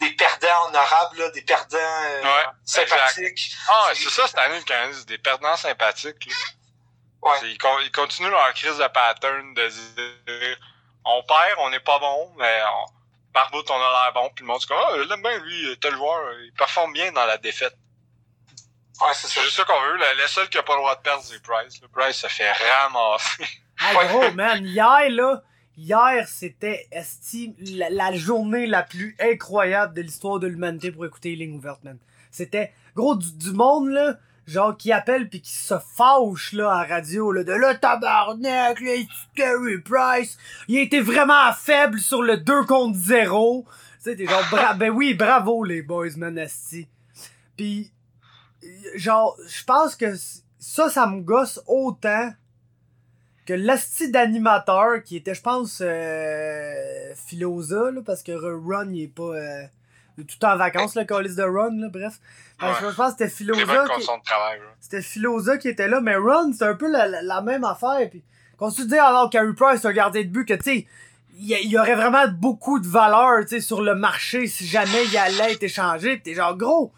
des 0.00 0.10
perdants 0.12 0.66
honorables, 0.68 1.18
là, 1.18 1.30
des 1.30 1.42
perdants 1.42 1.76
euh, 1.78 2.22
Ouais, 2.22 2.46
sympathiques. 2.64 3.54
Ah, 3.68 3.90
c'est 3.94 4.10
ça 4.10 4.26
cette 4.26 4.38
année, 4.38 4.58
le 4.58 4.64
Canadien, 4.64 4.96
c'est 4.98 5.08
des 5.08 5.18
perdants 5.18 5.56
sympathiques. 5.56 6.26
là. 6.26 6.34
Ouais. 7.22 7.36
C'est- 7.40 7.50
Ils, 7.50 7.58
con- 7.58 7.80
ils 7.80 7.92
continuent 7.92 8.30
leur 8.30 8.52
crise 8.54 8.78
de 8.78 8.86
pattern 8.88 9.52
de 9.54 9.68
dire 9.68 10.56
on 11.04 11.22
perd, 11.24 11.58
on 11.58 11.70
n'est 11.70 11.80
pas 11.80 11.98
bon, 11.98 12.32
mais 12.38 12.62
on, 12.72 12.84
par 13.38 13.50
bout 13.52 13.70
on 13.70 13.74
a 13.74 13.78
l'air 13.78 14.12
bon, 14.14 14.28
puis 14.34 14.42
le 14.44 14.48
monde 14.48 14.60
c'est 14.60 14.66
comme 14.66 14.78
ah, 14.80 14.94
je 14.96 15.08
l'aime 15.08 15.22
bien 15.22 15.38
lui, 15.38 15.78
tel 15.80 15.94
joueur, 15.94 16.18
il 16.44 16.52
performe 16.54 16.92
bien 16.92 17.12
dans 17.12 17.24
la 17.24 17.38
défaite. 17.38 17.76
Ouais, 19.00 19.14
c'est 19.14 19.28
juste 19.42 19.54
ça 19.56 19.64
qu'on 19.64 19.80
veut. 19.80 19.96
Le, 19.96 20.20
le 20.22 20.26
seul 20.26 20.48
qui 20.48 20.58
a 20.58 20.62
pas 20.64 20.72
le 20.74 20.80
droit 20.80 20.96
de 20.96 21.02
perdre, 21.02 21.22
c'est 21.22 21.40
Price. 21.40 21.80
Le 21.80 21.86
Price 21.86 22.16
se 22.16 22.26
fait 22.26 22.50
ramasser. 22.52 23.44
Hey, 23.80 23.96
Ouais. 23.96 24.08
gros, 24.08 24.32
man, 24.32 24.66
hier, 24.66 25.08
là, 25.10 25.40
hier, 25.76 26.26
c'était, 26.26 26.88
la, 27.60 27.90
la 27.90 28.12
journée 28.12 28.66
la 28.66 28.82
plus 28.82 29.14
incroyable 29.20 29.94
de 29.94 30.02
l'histoire 30.02 30.40
de 30.40 30.48
l'humanité 30.48 30.90
pour 30.90 31.06
écouter 31.06 31.36
les 31.36 31.46
lignes 31.46 31.58
ouvertes, 31.58 31.84
man. 31.84 31.96
C'était, 32.32 32.72
gros, 32.96 33.14
du, 33.14 33.32
du 33.38 33.52
monde, 33.52 33.88
là, 33.90 34.14
genre, 34.48 34.76
qui 34.76 34.92
appelle 34.92 35.28
puis 35.28 35.40
qui 35.40 35.52
se 35.52 35.74
fâche, 35.78 36.52
là, 36.52 36.70
à 36.70 36.84
radio, 36.84 37.32
là, 37.32 37.44
de 37.44 37.52
là, 37.52 37.74
tabarnak, 37.74 38.80
là, 38.80 38.92
Carey 39.34 39.78
Price, 39.84 40.38
il 40.68 40.78
était 40.78 41.00
vraiment 41.00 41.52
faible 41.52 41.98
sur 41.98 42.22
le 42.22 42.38
2 42.38 42.64
contre 42.64 42.96
0. 42.96 43.66
Tu 43.68 43.96
sais, 44.00 44.16
t'es 44.16 44.26
genre, 44.26 44.44
bra 44.50 44.74
ben 44.78 44.90
oui, 44.90 45.14
bravo, 45.14 45.64
les 45.64 45.82
boys, 45.82 46.16
man, 46.16 46.38
esti. 46.38 46.88
Pis, 47.56 47.92
genre, 48.94 49.36
je 49.48 49.64
pense 49.64 49.94
que 49.94 50.14
ça, 50.58 50.88
ça 50.88 51.06
me 51.06 51.20
gosse 51.20 51.60
autant 51.66 52.32
que 53.46 53.54
l'asti 53.54 54.10
d'animateur 54.10 55.02
qui 55.02 55.16
était, 55.16 55.34
je 55.34 55.42
pense, 55.42 55.82
euh, 55.84 57.14
Philosa, 57.26 57.90
là, 57.90 58.02
parce 58.04 58.22
que 58.22 58.32
Ron, 58.32 58.90
il 58.92 59.04
est 59.04 59.08
pas 59.08 59.34
euh, 59.34 59.62
tout 60.18 60.44
en 60.44 60.56
vacances, 60.56 60.94
le 60.94 61.04
colis 61.04 61.34
de 61.34 61.42
Ron, 61.42 61.78
là, 61.78 61.88
bref. 61.88 62.20
Ouais. 62.66 62.72
Je 62.80 62.86
pense 62.94 63.12
que 63.12 63.18
c'était 63.18 63.28
Philosa 63.30 63.62
qui, 63.96 64.06
c'était 64.80 65.02
Philosa 65.02 65.58
qui 65.58 65.68
était 65.68 65.88
là, 65.88 66.00
mais 66.00 66.16
Ron, 66.16 66.52
c'est 66.56 66.64
un 66.64 66.74
peu 66.74 66.90
la, 66.90 67.06
la, 67.06 67.22
la 67.22 67.40
même 67.40 67.64
affaire. 67.64 68.08
Puis, 68.10 68.24
quand 68.56 68.70
tu 68.72 68.86
dis, 68.86 68.98
alors, 68.98 69.30
Carey 69.30 69.52
Price, 69.56 69.84
un 69.84 69.92
gardien 69.92 70.22
de 70.22 70.28
but, 70.28 70.44
que, 70.44 70.54
tu 70.54 70.62
sais, 70.64 70.86
il 71.40 71.46
y, 71.46 71.76
a- 71.76 71.80
aurait 71.80 71.94
vraiment 71.94 72.26
beaucoup 72.26 72.80
de 72.80 72.88
valeur, 72.88 73.40
tu 73.42 73.48
sais, 73.48 73.60
sur 73.60 73.80
le 73.82 73.94
marché 73.94 74.48
si 74.48 74.66
jamais 74.66 75.04
il 75.06 75.16
allait 75.16 75.52
être 75.52 75.62
échangé. 75.62 76.20
T'es 76.20 76.34
genre, 76.34 76.56
gros, 76.56 76.92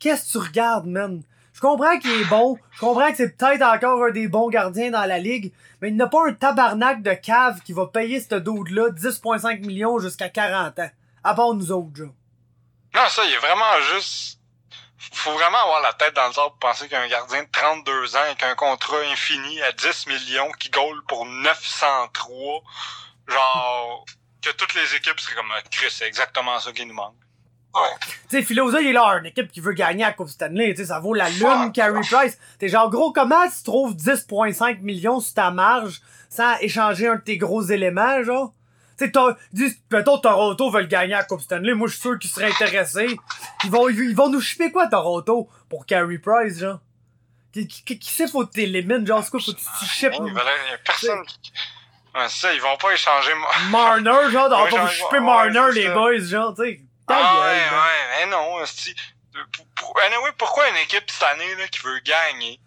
qu'est-ce 0.00 0.26
que 0.26 0.32
tu 0.32 0.38
regardes, 0.48 0.86
man? 0.86 1.22
Je 1.52 1.60
comprends 1.60 1.98
qu'il 1.98 2.10
est 2.12 2.24
bon, 2.28 2.56
je 2.72 2.80
comprends 2.80 3.10
que 3.10 3.16
c'est 3.16 3.36
peut-être 3.36 3.62
encore 3.62 4.04
un 4.04 4.10
des 4.10 4.28
bons 4.28 4.48
gardiens 4.48 4.90
dans 4.92 5.04
la 5.04 5.18
ligue, 5.18 5.52
mais 5.80 5.88
il 5.90 5.96
n'a 5.96 6.06
pas 6.06 6.26
un 6.28 6.32
tabarnak 6.32 7.02
de 7.02 7.12
cave 7.14 7.60
qui 7.62 7.72
va 7.72 7.86
payer 7.86 8.20
ce 8.20 8.34
dude-là 8.36 8.90
10,5 8.90 9.64
millions 9.66 9.98
jusqu'à 9.98 10.28
40 10.28 10.78
ans. 10.80 10.90
À 11.24 11.34
part 11.34 11.54
nous 11.54 11.70
autres, 11.72 11.94
genre. 11.94 12.14
Non, 12.94 13.02
ça, 13.08 13.22
il 13.26 13.32
est 13.32 13.38
vraiment 13.38 13.80
juste 13.94 14.37
faut 14.98 15.32
vraiment 15.32 15.58
avoir 15.58 15.80
la 15.80 15.92
tête 15.92 16.14
dans 16.14 16.26
le 16.26 16.32
sable 16.32 16.50
pour 16.50 16.70
penser 16.70 16.88
qu'un 16.88 17.06
gardien 17.08 17.42
de 17.42 17.48
32 17.50 18.16
ans 18.16 18.20
avec 18.26 18.42
un 18.42 18.54
contrat 18.54 18.98
infini 19.12 19.62
à 19.62 19.72
10 19.72 20.06
millions 20.06 20.50
qui 20.58 20.70
goal 20.70 21.02
pour 21.06 21.24
903, 21.24 22.62
genre, 23.28 24.04
que 24.42 24.50
toutes 24.50 24.74
les 24.74 24.94
équipes 24.96 25.20
seraient 25.20 25.36
comme, 25.36 25.52
Chris, 25.70 25.90
c'est 25.90 26.06
exactement 26.06 26.58
ça 26.58 26.72
qui 26.72 26.84
nous 26.86 26.94
manque. 26.94 27.14
Ouais. 27.74 27.80
Tu 28.30 28.38
sais, 28.38 28.42
Philosa, 28.42 28.80
il 28.80 28.88
est 28.88 28.92
là, 28.92 29.18
une 29.18 29.26
équipe 29.26 29.52
qui 29.52 29.60
veut 29.60 29.72
gagner 29.72 30.04
à 30.04 30.12
Coupe 30.12 30.30
Stanley, 30.30 30.70
tu 30.70 30.78
sais, 30.78 30.86
ça 30.86 31.00
vaut 31.00 31.14
la 31.14 31.28
lune, 31.28 31.70
Carey 31.72 32.00
Price. 32.10 32.38
T'es 32.58 32.68
genre, 32.68 32.90
gros, 32.90 33.12
comment 33.12 33.46
tu 33.46 33.62
trouves 33.62 33.94
10,5 33.94 34.80
millions 34.80 35.20
sur 35.20 35.34
ta 35.34 35.50
marge 35.50 36.00
sans 36.30 36.56
échanger 36.60 37.08
un 37.08 37.16
de 37.16 37.20
tes 37.20 37.36
gros 37.36 37.62
éléments, 37.62 38.22
genre? 38.22 38.52
Tu 38.98 39.06
sais, 39.06 39.76
mettons, 39.92 40.18
Toronto 40.18 40.70
veut 40.70 40.80
le 40.80 40.86
gagner 40.86 41.14
à 41.14 41.22
Coupe 41.22 41.40
Stanley, 41.40 41.72
moi, 41.74 41.86
je 41.86 41.92
suis 41.92 42.02
sûr 42.02 42.18
qu'ils 42.18 42.30
seraient 42.30 42.50
intéressés. 42.50 43.16
Ils 43.64 43.70
vont, 43.70 43.88
ils 43.88 44.16
vont 44.16 44.28
nous 44.28 44.40
chipper 44.40 44.72
quoi, 44.72 44.88
Toronto, 44.88 45.48
pour 45.68 45.86
Carey 45.86 46.18
Price, 46.18 46.58
genre? 46.58 46.80
Qui, 47.52 47.68
qui, 47.68 47.98
qui 47.98 48.10
sait, 48.10 48.26
faut 48.26 48.44
que 48.44 48.52
t'élimines, 48.52 49.06
genre, 49.06 49.22
c'est 49.22 49.30
quoi, 49.30 49.40
faut 49.40 49.52
que 49.52 49.58
tu 49.58 49.84
chippes 49.86 50.14
Il 50.18 50.34
y 50.34 50.38
a 50.38 50.78
personne 50.84 51.24
qui... 51.24 51.52
Ouais, 52.14 52.28
c'est 52.28 52.40
ça, 52.40 52.54
ils 52.54 52.60
vont 52.60 52.76
pas 52.76 52.92
échanger... 52.92 53.32
Marner, 53.70 54.30
genre, 54.32 54.50
on 54.50 54.76
va 54.76 54.84
ouais, 54.84 55.20
Marner, 55.20 55.72
les 55.72 55.88
boys, 55.90 56.18
genre, 56.18 56.54
tu 56.54 56.62
sais. 56.62 56.80
Ah 57.06 57.40
ouais, 57.40 57.46
ouais, 57.46 58.26
mais 58.26 58.30
non, 58.30 58.58
pour, 59.76 59.98
anyway, 60.00 60.30
pourquoi 60.36 60.68
une 60.68 60.76
équipe 60.76 61.08
cette 61.08 61.22
année 61.22 61.54
là, 61.54 61.68
qui 61.68 61.78
veut 61.80 62.00
gagner 62.00 62.60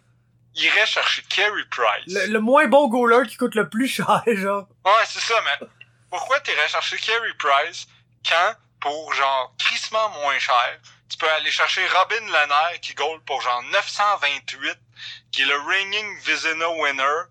irait 0.55 0.85
chercher 0.85 1.23
Carey 1.29 1.63
Price? 1.69 2.07
Le, 2.07 2.31
le 2.31 2.39
moins 2.39 2.67
bon 2.67 2.87
goaler 2.87 3.27
qui 3.27 3.37
coûte 3.37 3.55
le 3.55 3.69
plus 3.69 3.87
cher, 3.87 4.23
genre. 4.27 4.67
Ouais, 4.85 4.91
c'est 5.05 5.19
ça, 5.19 5.35
mais 5.43 5.67
pourquoi 6.11 6.39
t'irais 6.41 6.67
chercher 6.67 6.97
Carey 6.97 7.33
Price 7.39 7.87
quand, 8.27 8.55
pour 8.79 9.13
genre 9.13 9.55
crissement 9.57 10.09
moins 10.09 10.37
cher, 10.37 10.79
tu 11.09 11.17
peux 11.17 11.29
aller 11.31 11.51
chercher 11.51 11.87
Robin 11.87 12.19
Lehner 12.19 12.79
qui 12.81 12.93
goal 12.93 13.19
pour 13.23 13.41
genre 13.41 13.63
928, 13.63 14.77
qui 15.31 15.41
est 15.41 15.45
le 15.45 15.57
reigning 15.61 16.19
Vizina 16.19 16.69
winner, 16.69 17.23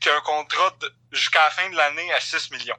qui 0.00 0.10
a 0.10 0.16
un 0.16 0.20
contrat 0.20 0.74
jusqu'à 1.12 1.44
la 1.44 1.50
fin 1.50 1.70
de 1.70 1.76
l'année 1.76 2.12
à 2.12 2.20
6 2.20 2.50
millions. 2.50 2.78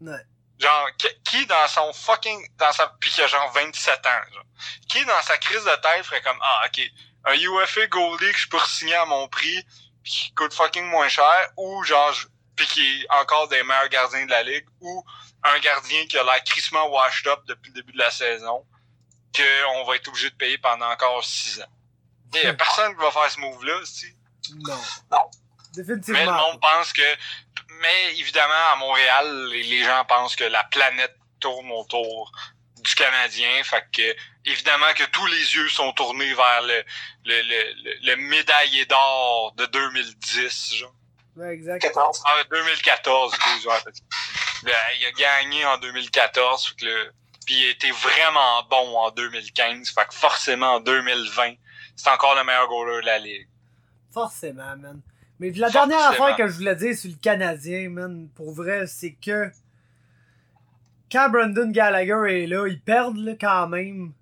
Ouais. 0.00 0.20
Genre, 0.58 0.88
qui, 1.24 1.46
dans 1.46 1.68
son 1.68 1.92
fucking, 1.92 2.48
dans 2.56 2.72
sa, 2.72 2.88
pis 3.00 3.10
qui 3.10 3.22
a 3.22 3.26
genre 3.26 3.52
27 3.52 4.06
ans, 4.06 4.32
genre, 4.32 4.44
qui 4.88 5.04
dans 5.04 5.22
sa 5.22 5.36
crise 5.38 5.64
de 5.64 5.76
tête 5.82 6.04
ferait 6.04 6.22
comme, 6.22 6.38
ah, 6.40 6.62
ok, 6.66 6.80
un 7.26 7.34
UFA 7.34 7.86
Goldie 7.88 8.32
que 8.32 8.38
je 8.38 8.48
peux 8.48 8.58
signer 8.66 8.94
à 8.94 9.04
mon 9.04 9.28
prix, 9.28 9.64
pis 10.02 10.12
qui 10.12 10.34
coûte 10.34 10.54
fucking 10.54 10.84
moins 10.84 11.08
cher, 11.08 11.50
ou 11.56 11.82
genre, 11.84 12.14
pis 12.56 12.66
qui 12.66 13.02
est 13.02 13.06
encore 13.10 13.48
des 13.48 13.62
meilleurs 13.62 13.88
gardiens 13.88 14.24
de 14.24 14.30
la 14.30 14.42
ligue, 14.42 14.66
ou 14.80 15.04
un 15.42 15.58
gardien 15.58 16.06
qui 16.06 16.18
a 16.18 16.24
l'air 16.24 16.42
crissement 16.44 16.86
washed 16.88 17.26
up 17.26 17.40
depuis 17.46 17.70
le 17.70 17.74
début 17.74 17.92
de 17.92 17.98
la 17.98 18.10
saison, 18.10 18.64
qu'on 19.34 19.84
va 19.84 19.96
être 19.96 20.08
obligé 20.08 20.30
de 20.30 20.36
payer 20.36 20.58
pendant 20.58 20.90
encore 20.90 21.24
6 21.24 21.60
ans. 21.62 21.72
Il 22.34 22.42
y 22.42 22.46
a 22.46 22.54
personne 22.54 22.94
qui 22.94 23.00
va 23.00 23.10
faire 23.10 23.30
ce 23.30 23.40
move-là, 23.40 23.80
tu 23.98 24.16
Non. 24.56 24.80
Non. 25.10 25.30
Définitivement. 25.72 26.18
mais 26.20 26.26
le 26.26 26.32
monde 26.32 26.60
pense 26.60 26.92
que, 26.92 27.02
mais 27.80 28.16
évidemment, 28.16 28.72
à 28.72 28.76
Montréal, 28.76 29.48
les, 29.48 29.82
gens 29.82 30.04
pensent 30.04 30.36
que 30.36 30.44
la 30.44 30.62
planète 30.64 31.16
tourne 31.40 31.70
autour 31.72 32.30
du 32.76 32.94
Canadien. 32.94 33.64
Fait 33.64 33.84
que, 33.92 34.16
évidemment 34.44 34.92
que 34.94 35.04
tous 35.04 35.26
les 35.26 35.54
yeux 35.54 35.68
sont 35.68 35.92
tournés 35.92 36.32
vers 36.32 36.62
le, 36.62 36.84
le, 37.24 37.42
le, 37.42 37.82
le, 37.82 37.94
le 38.02 38.16
médaillé 38.16 38.86
d'or 38.86 39.52
de 39.56 39.66
2010, 39.66 40.74
genre. 40.76 40.94
Ouais, 41.36 41.52
exact. 41.52 41.82
14. 41.82 42.22
Ah, 42.24 42.42
2014, 42.50 43.34
excuse, 43.34 43.66
ouais, 43.66 43.74
fait 43.80 43.92
que, 43.92 43.98
ben, 44.64 44.72
il 45.00 45.06
a 45.06 45.12
gagné 45.12 45.64
en 45.66 45.78
2014, 45.78 46.68
fait 46.68 46.74
que 46.76 46.84
le, 46.86 47.12
puis 47.44 47.54
il 47.56 47.66
a 47.66 47.70
été 47.70 47.90
vraiment 47.90 48.62
bon 48.70 48.96
en 48.96 49.10
2015, 49.10 49.90
fait 49.90 50.06
que 50.06 50.14
forcément 50.14 50.74
en 50.74 50.80
2020, 50.80 51.54
c'est 51.96 52.10
encore 52.10 52.36
le 52.36 52.44
meilleur 52.44 52.68
goaler 52.68 53.00
de 53.00 53.06
la 53.06 53.18
ligue. 53.18 53.48
Forcément, 54.12 54.76
man. 54.76 55.00
Mais 55.40 55.50
la 55.50 55.68
dernière 55.68 55.98
Forcément. 55.98 56.26
affaire 56.26 56.36
que 56.36 56.48
je 56.48 56.56
voulais 56.58 56.76
dire 56.76 56.96
sur 56.96 57.10
le 57.10 57.16
Canadien, 57.16 57.88
man, 57.88 58.28
pour 58.36 58.52
vrai, 58.52 58.86
c'est 58.86 59.14
que 59.14 59.50
quand 61.10 61.28
Brandon 61.28 61.70
Gallagher 61.70 62.42
est 62.44 62.46
là, 62.46 62.66
ils 62.68 62.80
perdent 62.80 63.18
là, 63.18 63.32
quand 63.38 63.68
même. 63.68 64.12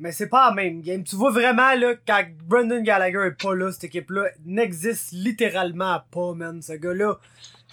Mais 0.00 0.10
c'est 0.12 0.28
pas 0.28 0.48
la 0.48 0.54
même 0.54 0.80
game. 0.82 1.04
Tu 1.04 1.14
vois 1.16 1.30
vraiment 1.30 1.72
là, 1.74 1.94
quand 2.06 2.24
Brandon 2.46 2.82
Gallagher 2.82 3.26
est 3.28 3.42
pas 3.42 3.54
là, 3.54 3.70
cette 3.70 3.84
équipe-là 3.84 4.24
n'existe 4.44 5.12
littéralement 5.12 6.00
pas, 6.10 6.32
man. 6.34 6.60
Ce 6.62 6.72
gars-là, 6.72 7.14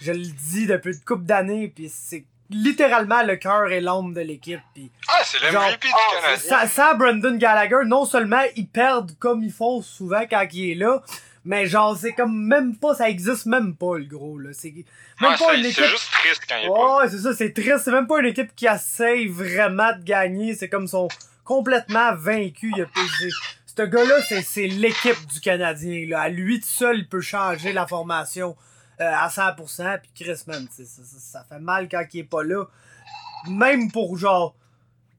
je 0.00 0.12
le 0.12 0.18
dis 0.24 0.66
depuis 0.66 0.94
une 0.94 1.00
couple 1.04 1.24
d'années, 1.24 1.68
puis 1.74 1.90
c'est 1.92 2.24
littéralement 2.48 3.22
le 3.22 3.36
cœur 3.36 3.72
et 3.72 3.80
l'âme 3.80 4.12
de 4.14 4.20
l'équipe. 4.20 4.60
Ah, 5.08 5.22
c'est 5.24 5.38
Genre, 5.50 5.62
l'MVP 5.64 5.88
du 5.88 5.92
ah, 5.94 6.20
Canadien. 6.22 6.66
sans, 6.66 6.68
sans 6.68 6.94
Brandon 6.96 7.36
Gallagher, 7.36 7.84
non 7.86 8.04
seulement 8.04 8.42
ils 8.56 8.68
perdent 8.68 9.18
comme 9.18 9.42
ils 9.42 9.52
font 9.52 9.80
souvent 9.82 10.22
quand 10.30 10.46
il 10.52 10.70
est 10.70 10.74
là, 10.74 11.02
mais 11.44 11.66
genre 11.66 11.96
c'est 11.96 12.12
comme 12.12 12.46
même 12.46 12.76
pas, 12.76 12.94
ça 12.94 13.08
existe 13.08 13.46
même 13.46 13.74
pas 13.74 13.96
le 13.98 14.04
gros 14.04 14.38
là. 14.38 14.50
C'est 14.52 14.70
même 14.70 14.84
Ouais, 15.22 15.28
pas 15.30 15.36
c'est- 15.38 15.56
une 15.56 15.62
c'est 15.64 15.70
équipe. 15.70 15.84
juste 15.84 16.10
triste 16.12 16.42
quand 16.48 16.56
il 16.60 16.66
est 16.66 16.68
pas 16.68 16.96
Ouais, 16.98 17.08
c'est 17.08 17.18
ça, 17.18 17.34
c'est 17.34 17.52
triste. 17.52 17.78
C'est 17.84 17.90
même 17.90 18.06
pas 18.06 18.20
une 18.20 18.26
équipe 18.26 18.54
qui 18.54 18.66
essaye 18.66 19.26
vraiment 19.28 19.96
de 19.96 20.04
gagner. 20.04 20.54
C'est 20.54 20.68
comme 20.68 20.86
sont 20.86 21.08
complètement 21.44 22.14
vaincus. 22.14 22.72
Il 22.76 22.82
a 22.82 22.86
c'est- 23.18 23.28
Ce 23.74 23.82
gars-là, 23.82 24.20
c'est, 24.28 24.42
c'est 24.42 24.66
l'équipe 24.66 25.26
du 25.26 25.40
Canadien. 25.40 26.06
Là. 26.08 26.20
À 26.22 26.28
lui 26.28 26.60
tout 26.60 26.66
seul, 26.66 26.98
il 26.98 27.08
peut 27.08 27.20
changer 27.22 27.72
la 27.72 27.86
formation 27.86 28.54
euh, 29.00 29.10
à 29.10 29.28
100%. 29.28 29.98
Puis 30.02 30.24
Chris, 30.24 30.42
man, 30.46 30.66
ça, 30.70 30.84
ça, 30.84 31.02
ça 31.18 31.44
fait 31.48 31.58
mal 31.58 31.88
quand 31.88 32.04
il 32.12 32.20
est 32.20 32.24
pas 32.24 32.42
là. 32.44 32.64
Même 33.48 33.90
pour 33.90 34.16
genre, 34.18 34.54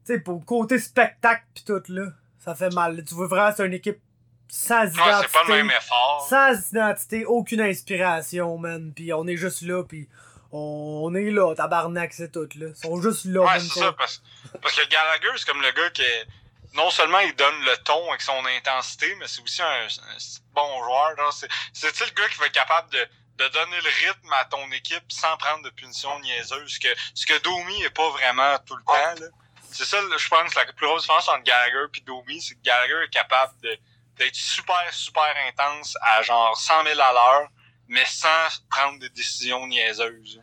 tu 0.06 0.14
sais, 0.14 0.20
pour 0.20 0.36
le 0.40 0.46
côté 0.46 0.78
spectacle 0.78 1.44
pis 1.54 1.64
tout, 1.66 1.82
là, 1.90 2.06
ça 2.40 2.54
fait 2.56 2.74
mal. 2.74 3.04
Tu 3.04 3.16
vois 3.16 3.28
vraiment, 3.28 3.52
c'est 3.56 3.66
une 3.66 3.74
équipe 3.74 4.00
sans 4.48 4.82
Ouais, 4.84 4.88
identité. 4.92 5.28
c'est 5.32 5.32
pas 5.48 5.48
le 5.58 5.64
même 5.64 5.72
effort. 5.76 6.28
Sans 6.30 6.70
identité, 6.70 7.26
aucune 7.26 7.62
inspiration, 7.62 8.58
man. 8.60 8.92
Puis 8.96 9.12
on 9.14 9.26
est 9.28 9.36
juste 9.38 9.64
là, 9.64 9.84
puis 9.84 10.08
on, 10.54 11.16
est 11.16 11.32
là, 11.32 11.54
tabarnak, 11.56 12.13
c'est 12.13 12.32
tout, 12.32 12.48
là. 12.56 12.68
Ils 12.68 12.76
sont 12.76 13.02
juste 13.02 13.26
là, 13.26 13.42
Ouais, 13.42 13.60
c'est 13.60 13.80
ça, 13.80 13.92
parce, 13.94 14.22
parce 14.62 14.76
que 14.76 14.88
Gallagher, 14.88 15.32
c'est 15.38 15.48
comme 15.48 15.62
le 15.62 15.72
gars 15.72 15.89
qui 15.89 16.04
est, 16.04 16.28
non 16.76 16.89
seulement 16.89 17.20
il 17.20 17.36
donne 17.36 17.60
le 17.66 17.76
ton 17.84 18.10
avec 18.10 18.22
son 18.22 18.44
intensité, 18.46 19.13
mais 19.16 19.28
c'est 19.28 19.42
aussi 19.42 19.62
un, 19.62 19.86
un 19.86 20.18
bon 20.54 20.84
joueur. 20.84 21.18
genre, 21.18 21.34
C'est, 21.34 21.50
c'est 21.74 22.06
le 22.06 22.12
gars 22.13 22.30
qui 22.30 22.39
va 22.39 22.46
être 22.46 22.54
capable 22.54 22.89
de, 22.92 23.08
de 23.38 23.48
donner 23.50 23.82
le 23.82 24.08
rythme 24.08 24.34
à 24.34 24.46
ton 24.46 24.72
équipe 24.72 25.12
sans 25.12 25.36
prendre 25.38 25.63
de 25.63 25.70
punition 25.72 26.20
niaiseuse. 26.20 26.72
Ce 26.72 26.80
que, 26.80 26.88
ce 27.16 27.26
que 27.26 27.38
Domi 27.42 27.82
est 27.84 27.89
pas 27.89 28.10
vraiment 28.12 28.58
tout 28.66 28.76
le 28.76 28.84
temps, 28.84 29.22
là? 29.22 29.28
C'est 29.72 29.86
ça, 29.86 29.98
je 30.02 30.28
pense, 30.30 30.54
la 30.54 30.66
plus 30.66 30.86
grosse 30.86 31.02
différence 31.02 31.28
entre 31.30 31.44
Gallagher 31.44 31.86
et 31.98 32.02
Domi, 32.02 32.39
c'est 32.39 32.54
que 32.54 32.62
Gallagher 32.62 33.06
est 33.06 33.10
capable 33.10 33.54
de, 33.62 33.76
d'être 34.18 34.36
super, 34.36 34.86
super 34.92 35.34
intense 35.48 35.98
à 36.02 36.22
genre 36.22 36.56
100 36.56 36.84
000 36.84 37.00
à 37.00 37.12
l'heure, 37.12 37.48
mais 37.88 38.06
sans 38.06 38.48
prendre 38.69 39.00
des 39.00 39.10
décisions 39.10 39.65
niaiseuses. 39.67 40.41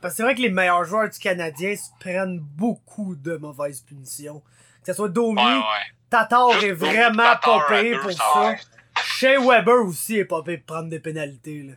Parce 0.00 0.14
que 0.14 0.16
c'est 0.16 0.22
vrai 0.22 0.34
que 0.34 0.40
les 0.40 0.48
meilleurs 0.48 0.84
joueurs 0.84 1.08
du 1.08 1.18
Canadien 1.18 1.76
se 1.76 1.90
prennent 2.00 2.38
beaucoup 2.38 3.14
de 3.14 3.36
mauvaises 3.36 3.80
punitions. 3.82 4.42
Que 4.84 4.86
ce 4.86 4.94
soit 4.94 5.08
Domi, 5.08 5.40
Ouais, 5.42 5.56
ouais. 5.58 5.86
Tatar 6.10 6.50
Juste 6.52 6.64
est 6.64 6.72
vraiment 6.72 7.36
pas 7.36 7.66
payé 7.68 7.96
pour 7.98 8.12
ça. 8.12 8.54
Shea 9.02 9.38
Weber 9.38 9.84
aussi 9.86 10.18
est 10.18 10.24
pas 10.24 10.42
payé 10.42 10.58
pour 10.58 10.76
prendre 10.76 10.88
des 10.90 11.00
pénalités, 11.00 11.62
là. 11.62 11.74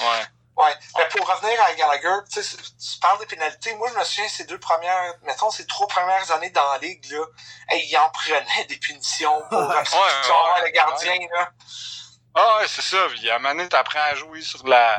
Ouais. 0.00 0.24
Ouais. 0.56 0.72
Mais 0.98 1.08
pour 1.08 1.26
revenir 1.26 1.58
à 1.62 1.74
Gallagher, 1.74 2.22
tu 2.30 2.42
sais, 2.42 2.56
tu 2.56 2.98
parles 3.00 3.18
des 3.20 3.26
pénalités. 3.26 3.74
Moi, 3.76 3.88
je 3.94 3.98
me 3.98 4.04
souviens, 4.04 4.28
ces 4.28 4.44
deux 4.44 4.58
premières, 4.58 5.14
mettons, 5.24 5.50
ces 5.50 5.66
trois 5.66 5.86
premières 5.86 6.30
années 6.32 6.50
dans 6.50 6.72
la 6.72 6.78
ligue, 6.78 7.02
là, 7.10 7.24
hey, 7.70 7.88
il 7.88 7.96
en 7.96 8.10
prenait 8.10 8.66
des 8.68 8.76
punitions 8.76 9.42
pour 9.48 9.60
Ouais, 9.60 9.66
ouais, 9.68 10.64
le 10.66 10.70
gardien, 10.72 11.14
là. 11.34 11.50
Ah 12.34 12.58
ouais, 12.58 12.68
c'est 12.68 12.82
ça. 12.82 13.06
Puis 13.08 13.28
à 13.30 13.36
un 13.36 13.38
moment 13.38 13.54
donné, 13.54 13.68
t'apprends 13.68 14.00
à 14.02 14.14
jouer 14.14 14.42
sur 14.42 14.66
la 14.66 14.96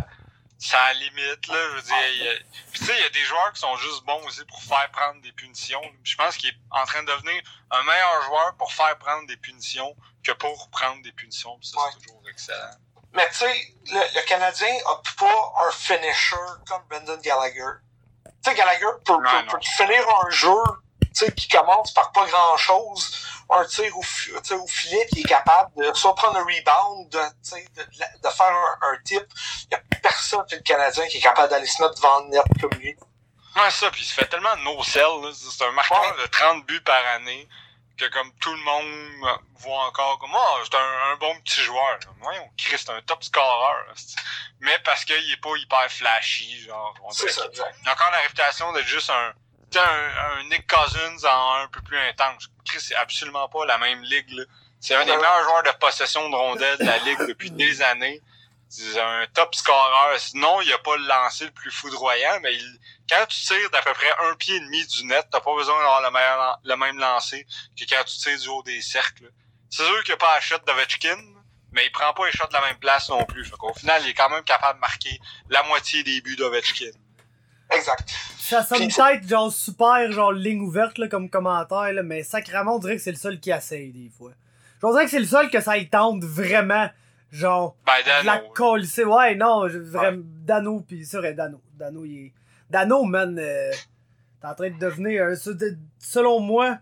sa 0.60 0.94
limite, 0.94 1.48
là. 1.48 1.56
Je 1.72 1.76
veux 1.76 1.82
dire, 1.82 2.08
il 2.10 2.24
y 2.24 2.28
a- 2.30 2.34
Puis 2.72 2.80
tu 2.82 2.86
sais, 2.86 2.94
il 2.96 3.02
y 3.02 3.06
a 3.06 3.10
des 3.10 3.24
joueurs 3.24 3.52
qui 3.54 3.60
sont 3.60 3.76
juste 3.78 4.04
bons 4.06 4.24
aussi 4.28 4.46
pour 4.46 4.62
faire 4.62 4.90
prendre 4.92 5.20
des 5.22 5.32
punitions. 5.32 5.82
Je 6.04 6.16
pense 6.16 6.38
qu'il 6.38 6.50
est 6.50 6.58
en 6.70 6.86
train 6.86 7.02
de 7.02 7.08
devenir 7.12 7.42
un 7.72 7.82
meilleur 7.84 8.22
joueur 8.24 8.56
pour 8.58 8.72
faire 8.72 8.96
prendre 9.00 9.26
des 9.28 9.38
punitions 9.38 9.96
que 10.24 10.32
pour 10.34 10.70
prendre 10.70 11.02
des 11.02 11.12
punitions. 11.14 11.58
Puis 11.58 11.70
ça, 11.70 11.80
Ouais. 11.82 11.90
c'est 11.94 12.06
toujours 12.06 12.22
excellent. 12.30 12.76
Mais 13.14 13.28
tu 13.30 13.36
sais, 13.38 13.76
le, 13.88 14.00
le 14.20 14.26
Canadien 14.28 14.74
a 14.86 15.02
pas 15.18 15.54
un 15.68 15.72
finisher 15.72 16.36
comme 16.68 16.84
Brendan 16.90 17.20
Gallagher. 17.22 17.80
Tu 18.26 18.32
sais, 18.52 18.56
Gallagher 18.56 18.86
peut, 19.04 19.14
Non, 19.14 19.20
peut, 19.20 19.42
non. 19.46 19.52
peut 19.52 19.60
finir 19.64 20.06
un 20.26 20.30
jeu 20.30 20.54
qui 21.36 21.48
commence 21.48 21.94
par 21.94 22.12
pas 22.12 22.26
grand 22.26 22.58
chose, 22.58 23.18
un 23.50 23.66
tir 23.66 23.98
au, 23.98 24.04
sais, 24.04 24.56
au 24.56 24.68
filet, 24.68 25.08
il 25.12 25.20
est 25.20 25.30
capable 25.30 25.72
de 25.76 25.94
soit 25.94 26.16
prendre 26.16 26.38
un 26.38 26.44
rebound, 26.44 27.10
de, 27.10 27.20
de, 27.20 28.30
faire 28.30 28.48
un, 28.48 28.88
un 28.94 28.98
tip. 29.04 29.24
Il 29.66 29.72
y 29.72 29.76
a 29.76 29.82
personne 30.02 30.44
chez 30.50 30.58
le 30.58 30.62
Canadien 30.62 31.08
qui 31.08 31.18
est 31.18 31.22
capable 31.22 31.50
d'aller 31.50 31.68
se 31.68 31.82
mettre 31.82 31.96
devant 31.96 32.22
le 32.22 32.30
net 32.30 32.44
comme 32.60 32.80
lui. 32.80 32.96
Ouais, 33.56 33.70
ça, 33.70 33.92
puis 33.92 34.02
il 34.02 34.06
se 34.06 34.14
fait 34.14 34.28
tellement 34.28 34.56
no-sell. 34.58 35.34
C'est 35.34 35.66
un 35.66 35.72
marqueur 35.72 36.16
de 36.22 36.28
30 36.28 36.66
buts 36.66 36.82
par 36.82 37.06
année 37.16 37.48
que 37.98 38.06
comme 38.06 38.32
tout 38.40 38.54
le 38.54 38.62
monde 38.62 39.40
voit 39.56 39.86
encore 39.86 40.18
comme 40.20 40.34
oh, 40.34 40.58
c'est 40.64 40.76
un, 40.76 41.14
un 41.14 41.18
bon 41.18 41.38
petit 41.42 41.62
joueur. 41.62 41.92
là. 41.92 42.12
Voyons, 42.22 42.50
Chris, 42.58 42.78
c'est 42.78 42.90
un 42.90 43.02
top 43.02 43.24
scorer. 43.24 43.84
Mais 44.62 44.80
parce 44.86 45.04
qu'il 45.06 45.16
est 45.16 45.42
pas 45.42 45.56
hyper 45.58 45.92
flashy, 45.92 46.62
genre. 46.62 46.96
on 47.04 47.12
dirait 47.12 47.32
ça. 47.32 47.44
Il 47.54 47.90
a 47.90 47.92
encore 47.92 48.12
la 48.12 48.20
réputation 48.20 48.72
d'être 48.72 48.88
juste 48.88 49.10
un, 49.10 49.34
un, 49.80 50.40
un 50.40 50.44
Nick 50.50 50.68
Cousins 50.68 51.28
en 51.28 51.64
un 51.64 51.68
peu 51.68 51.82
plus 51.82 51.98
intense. 51.98 52.48
Chris, 52.66 52.80
c'est 52.82 52.96
absolument 52.96 53.48
pas 53.50 53.66
la 53.66 53.78
même 53.78 54.02
ligue, 54.04 54.32
là. 54.32 54.44
C'est 54.82 54.96
un 54.96 55.06
des 55.06 55.16
meilleurs 55.16 55.44
joueurs 55.44 55.64
de 55.64 55.78
possession 55.80 56.28
de 56.30 56.36
rondelles 56.36 56.80
de 56.80 56.86
la 56.86 56.98
Ligue 56.98 57.28
depuis 57.28 57.52
des 57.52 57.84
années. 57.84 58.20
C'est 58.68 59.00
un 59.00 59.28
top 59.28 59.54
scoreur. 59.54 60.18
Sinon, 60.18 60.60
il 60.62 60.74
a 60.74 60.80
pas 60.80 60.98
le 60.98 61.06
lancer 61.06 61.46
le 61.46 61.52
plus 61.52 61.70
foudroyant, 61.70 62.40
mais 62.42 62.56
il, 62.56 62.80
quand 63.08 63.24
tu 63.28 63.42
tires 63.42 63.70
d'à 63.70 63.82
peu 63.84 63.94
près 63.94 64.12
un 64.24 64.36
pied 64.36 64.56
et 64.56 64.60
demi 64.60 64.86
du 64.88 65.06
net, 65.06 65.28
t'as 65.32 65.40
pas 65.40 65.54
besoin 65.54 65.78
d'avoir 65.78 66.02
le, 66.02 66.10
meilleur, 66.10 66.60
le 66.64 66.76
même 66.78 66.98
lancer 66.98 67.46
que 67.78 67.86
quand 67.88 68.04
tu 68.06 68.18
tires 68.18 68.40
du 68.40 68.48
haut 68.48 68.64
des 68.64 68.82
cercles. 68.82 69.32
C'est 69.70 69.86
sûr 69.86 70.04
qu'il 70.04 70.16
a 70.16 70.18
pas 70.18 70.34
la 70.34 70.42
shot 70.42 70.58
d'Ovechkin, 70.66 71.18
mais 71.74 71.86
il 71.86 71.92
prend 71.92 72.12
pas 72.14 72.26
les 72.26 72.32
shots 72.32 72.48
de 72.48 72.54
la 72.54 72.62
même 72.62 72.80
place 72.80 73.08
non 73.10 73.24
plus. 73.26 73.46
Fait 73.46 73.58
qu'au 73.58 73.74
final, 73.74 74.02
il 74.04 74.10
est 74.10 74.14
quand 74.16 74.30
même 74.30 74.44
capable 74.44 74.80
de 74.80 74.82
marquer 74.82 75.20
la 75.50 75.62
moitié 75.64 76.04
des 76.04 76.22
buts 76.22 76.38
d'Ovechkin. 76.38 76.92
Exact. 77.76 78.10
Ça 78.40 78.64
sonne 78.64 78.80
peut-être 78.88 79.28
genre 79.28 79.52
super, 79.52 80.12
genre 80.12 80.32
ligne 80.34 80.62
ouverte 80.62 80.98
là, 80.98 81.08
comme 81.08 81.30
commentaire, 81.30 81.94
là, 81.94 82.04
mais 82.04 82.24
sacrément, 82.24 82.76
on 82.76 82.80
dirait 82.80 82.98
que 82.98 83.02
c'est 83.02 83.12
le 83.12 83.18
seul 83.18 83.40
qui 83.40 83.52
essaye 83.52 83.92
des 83.92 84.10
fois. 84.10 84.32
Je 84.84 84.88
dirais 84.88 85.06
que 85.06 85.12
c'est 85.12 85.20
le 85.20 85.26
seul 85.26 85.50
que 85.50 85.62
ça 85.62 85.78
y 85.78 85.88
tente 85.90 86.24
vraiment, 86.24 86.90
genre, 87.32 87.76
Ben, 87.86 87.94
la 88.26 88.40
colle. 88.40 88.86
C'est 88.86 89.06
ouais, 89.06 89.36
non, 89.36 89.68
je- 89.68 89.78
vraiment, 89.78 90.22
Dano, 90.44 90.82
pis 90.82 91.06
c'est 91.06 91.18
vrai, 91.18 91.34
Dano. 91.34 91.62
Dano, 91.76 92.04
il 92.04 92.26
est. 92.28 92.34
Dano, 92.70 93.04
man, 93.04 93.38
euh, 93.40 93.72
t'es 94.42 94.48
en 94.48 94.56
train 94.56 94.70
de 94.70 94.80
devenir, 94.80 95.24
un- 95.26 95.36
selon 96.00 96.40
moi, 96.40 96.78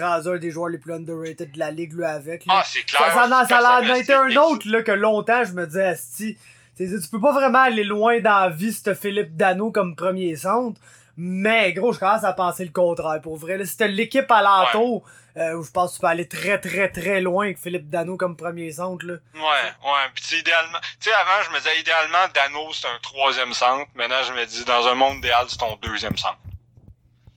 rendu 0.00 0.28
un 0.28 0.38
des 0.38 0.50
joueurs 0.50 0.68
les 0.70 0.78
plus 0.78 0.92
underrated 0.94 1.50
de 1.52 1.58
la 1.58 1.70
ligue, 1.70 1.92
lui, 1.92 2.04
avec. 2.04 2.46
là. 2.46 2.54
Ah, 2.58 2.62
c'est 2.64 2.82
clair. 2.82 3.02
Ça, 3.02 3.12
ça, 3.12 3.26
en 3.26 3.32
a- 3.32 3.46
ça 3.46 3.58
a 3.92 3.98
été 3.98 4.14
un 4.14 4.34
autre 4.36 4.66
là, 4.70 4.82
que 4.82 4.92
longtemps 4.92 5.44
je 5.44 5.52
me 5.52 5.66
disais 5.66 5.84
Asti, 5.84 6.38
tu 6.76 7.08
peux 7.10 7.20
pas 7.20 7.32
vraiment 7.32 7.60
aller 7.62 7.84
loin 7.84 8.20
dans 8.20 8.40
la 8.40 8.48
vie 8.50 8.72
ce 8.72 8.94
Philippe 8.94 9.36
Dano 9.36 9.70
comme 9.70 9.96
premier 9.96 10.36
centre 10.36 10.80
mais 11.16 11.72
gros 11.72 11.92
je 11.92 11.98
commence 11.98 12.24
à 12.24 12.32
penser 12.32 12.64
le 12.64 12.72
contraire 12.72 13.20
pour 13.22 13.36
vrai 13.36 13.56
là, 13.56 13.64
si 13.64 13.76
t'as 13.76 13.86
l'équipe 13.86 14.30
alentour 14.30 15.04
euh, 15.38 15.54
où 15.54 15.62
je 15.64 15.70
pense 15.70 15.90
que 15.90 15.94
tu 15.96 16.00
peux 16.00 16.06
aller 16.06 16.28
très 16.28 16.58
très 16.58 16.90
très 16.90 17.20
loin 17.20 17.44
avec 17.46 17.58
Philippe 17.58 17.88
Dano 17.90 18.16
comme 18.16 18.36
premier 18.36 18.72
centre 18.72 19.04
là. 19.04 19.14
Ouais, 19.34 19.40
ouais. 19.40 20.08
Puis 20.14 20.24
tu 20.24 20.28
sais, 20.30 20.38
idéalement, 20.38 20.78
tu 20.98 21.10
sais, 21.10 21.12
avant, 21.12 21.42
je 21.44 21.50
me 21.50 21.58
disais, 21.58 21.78
idéalement, 21.78 22.26
Dano, 22.32 22.72
c'est 22.72 22.88
un 22.88 22.98
troisième 23.02 23.52
centre. 23.52 23.90
Maintenant, 23.94 24.22
je 24.26 24.32
me 24.32 24.46
dis, 24.46 24.64
dans 24.64 24.86
un 24.86 24.94
monde 24.94 25.18
idéal, 25.18 25.44
c'est 25.50 25.58
ton 25.58 25.76
deuxième 25.76 26.16
centre. 26.16 26.38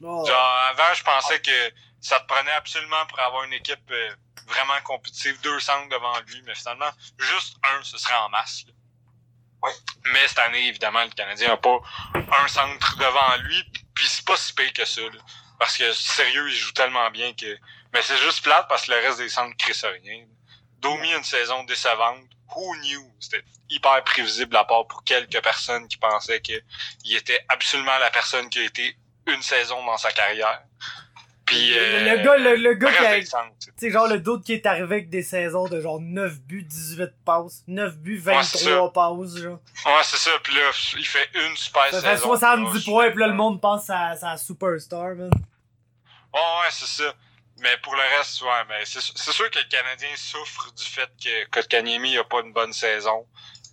Oh, 0.02 0.23
Genre, 0.25 0.58
avant, 0.71 0.93
je 0.93 1.04
pensais 1.04 1.41
que 1.41 1.52
ça 1.99 2.21
te 2.21 2.25
prenait 2.28 2.54
absolument 2.54 3.06
pour 3.10 3.19
avoir 3.19 3.43
une 3.43 3.52
équipe 3.52 3.91
euh, 3.91 4.10
vraiment 4.47 4.80
compétitive, 4.86 5.38
deux 5.41 5.60
centres 5.60 5.89
devant 5.89 6.17
lui, 6.25 6.41
mais 6.45 6.56
finalement, 6.56 6.89
juste 7.17 7.58
un, 7.65 7.84
ce 7.84 7.97
serait 7.97 8.15
en 8.15 8.30
masse. 8.30 8.63
là. 8.65 8.73
Ouais. 9.62 9.72
Mais 10.13 10.28
cette 10.28 10.39
année, 10.39 10.67
évidemment, 10.67 11.04
le 11.04 11.10
Canadien 11.10 11.50
n'a 11.50 11.58
pas 11.58 11.80
un 12.15 12.48
centre 12.48 12.98
devant 12.98 13.36
lui, 13.43 13.63
puis 13.93 14.08
c'est 14.08 14.26
pas 14.26 14.38
si 14.38 14.54
pire 14.54 14.74
que 14.74 14.86
ça. 14.86 15.02
là. 15.02 15.19
Parce 15.58 15.78
que, 15.78 15.91
sérieux, 15.91 16.50
il 16.50 16.56
joue 16.56 16.72
tellement 16.72 17.10
bien 17.12 17.34
que... 17.34 17.58
Mais 17.93 18.02
c'est 18.02 18.17
juste 18.17 18.43
plate 18.43 18.67
parce 18.69 18.86
que 18.86 18.91
le 18.91 19.00
reste 19.00 19.17
des 19.17 19.30
centres 19.30 19.58
crissent 19.58 19.84
rien. 19.84 20.26
Domi 20.78 21.12
une 21.12 21.24
saison 21.24 21.63
décevante. 21.63 22.24
Who 22.56 22.76
knew? 22.78 23.12
C'était 23.19 23.43
hyper 23.69 24.04
prévisible 24.04 24.56
à 24.56 24.63
part 24.63 24.88
pour 24.88 25.04
quelques 25.04 25.41
personnes 25.41 25.88
qui 25.88 25.98
pensaient 25.98 26.41
qu'il 26.41 26.63
était 27.15 27.43
absolument 27.50 27.98
la 28.00 28.10
personne 28.10 28.50
qui 28.50 28.60
a 28.60 28.63
été 28.63 28.95
une 29.28 29.41
saison 29.41 29.86
dans 29.86 29.98
sa 29.98 30.12
carrière. 30.12 30.62
Puis, 31.49 31.73
le, 31.73 31.77
euh, 31.79 32.15
le 32.15 32.23
gars 32.23 32.38
le, 32.38 32.55
le 32.55 32.73
gars 32.75 32.91
qui 32.91 32.97
a 33.05 33.21
sais, 33.77 33.89
genre 33.89 34.07
le 34.07 34.19
doute 34.19 34.43
qui 34.45 34.53
est 34.53 34.65
arrivé 34.65 34.95
avec 34.97 35.09
des 35.09 35.23
saisons 35.23 35.67
de 35.67 35.81
genre 35.81 35.99
9 35.99 36.39
buts, 36.41 36.63
18 36.63 37.12
passes, 37.25 37.63
9 37.67 37.97
buts, 37.97 38.21
Ouais, 38.25 38.43
c'est 38.43 38.69
23 38.69 38.93
passes, 38.93 39.38
genre. 39.38 39.59
Ouais, 39.85 40.01
c'est 40.03 40.17
ça. 40.17 40.31
Puis 40.43 40.53
là, 40.55 40.62
il 40.97 41.05
fait 41.05 41.27
une 41.33 41.57
super 41.57 41.85
Ça 41.91 42.01
saison. 42.01 42.12
fait 42.12 42.17
70 42.17 42.73
Là, 42.73 42.81
points, 42.85 43.12
pis 43.12 43.17
là 43.17 43.27
le 43.27 43.33
monde 43.33 43.59
pense 43.59 43.89
à 43.89 44.15
sa 44.15 44.38
superstar, 44.38 45.15
man. 45.15 45.31
Ouais, 46.33 46.39
ouais, 46.39 46.69
c'est 46.71 47.03
ça. 47.03 47.13
Mais 47.62 47.75
pour 47.83 47.93
le 47.95 48.17
reste, 48.17 48.41
ouais, 48.41 48.47
mais 48.69 48.85
c'est 48.85 49.01
c'est 49.01 49.31
sûr 49.33 49.49
que 49.49 49.59
le 49.59 49.65
Canadien 49.65 50.09
souffre 50.15 50.71
du 50.73 50.83
fait 50.85 51.09
que 51.21 51.49
Kotkaniemi 51.49 52.17
a 52.17 52.23
pas 52.23 52.41
une 52.41 52.53
bonne 52.53 52.71
saison, 52.71 53.25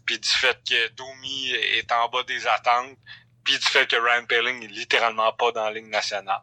puis 0.05 0.19
du 0.19 0.29
fait 0.29 0.59
que 0.69 0.89
Domi 0.95 1.51
est 1.53 1.93
en 1.93 2.09
bas 2.09 2.23
des 2.25 2.47
attentes, 2.49 2.97
puis 3.45 3.57
du 3.59 3.65
fait 3.65 3.87
que 3.87 3.95
Ryan 3.97 4.25
Pelling 4.25 4.65
est 4.65 4.69
littéralement 4.69 5.33
pas 5.35 5.53
dans 5.53 5.65
la 5.67 5.71
ligne 5.73 5.91
nationale. 5.91 6.41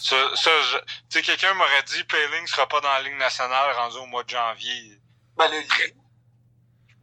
Ça, 0.00 0.16
ça 0.36 0.50
je- 0.62 0.78
tu 0.78 0.84
sais, 1.10 1.22
quelqu'un 1.22 1.54
m'aurait 1.54 1.82
dit 1.84 2.04
Pelling 2.04 2.46
sera 2.46 2.66
pas 2.68 2.80
dans 2.80 2.92
la 2.92 3.02
ligne 3.02 3.16
nationale 3.18 3.74
rendu 3.76 3.96
au 3.98 4.06
mois 4.06 4.24
de 4.24 4.30
janvier. 4.30 4.98
Ben, 5.36 5.48
le. 5.48 5.62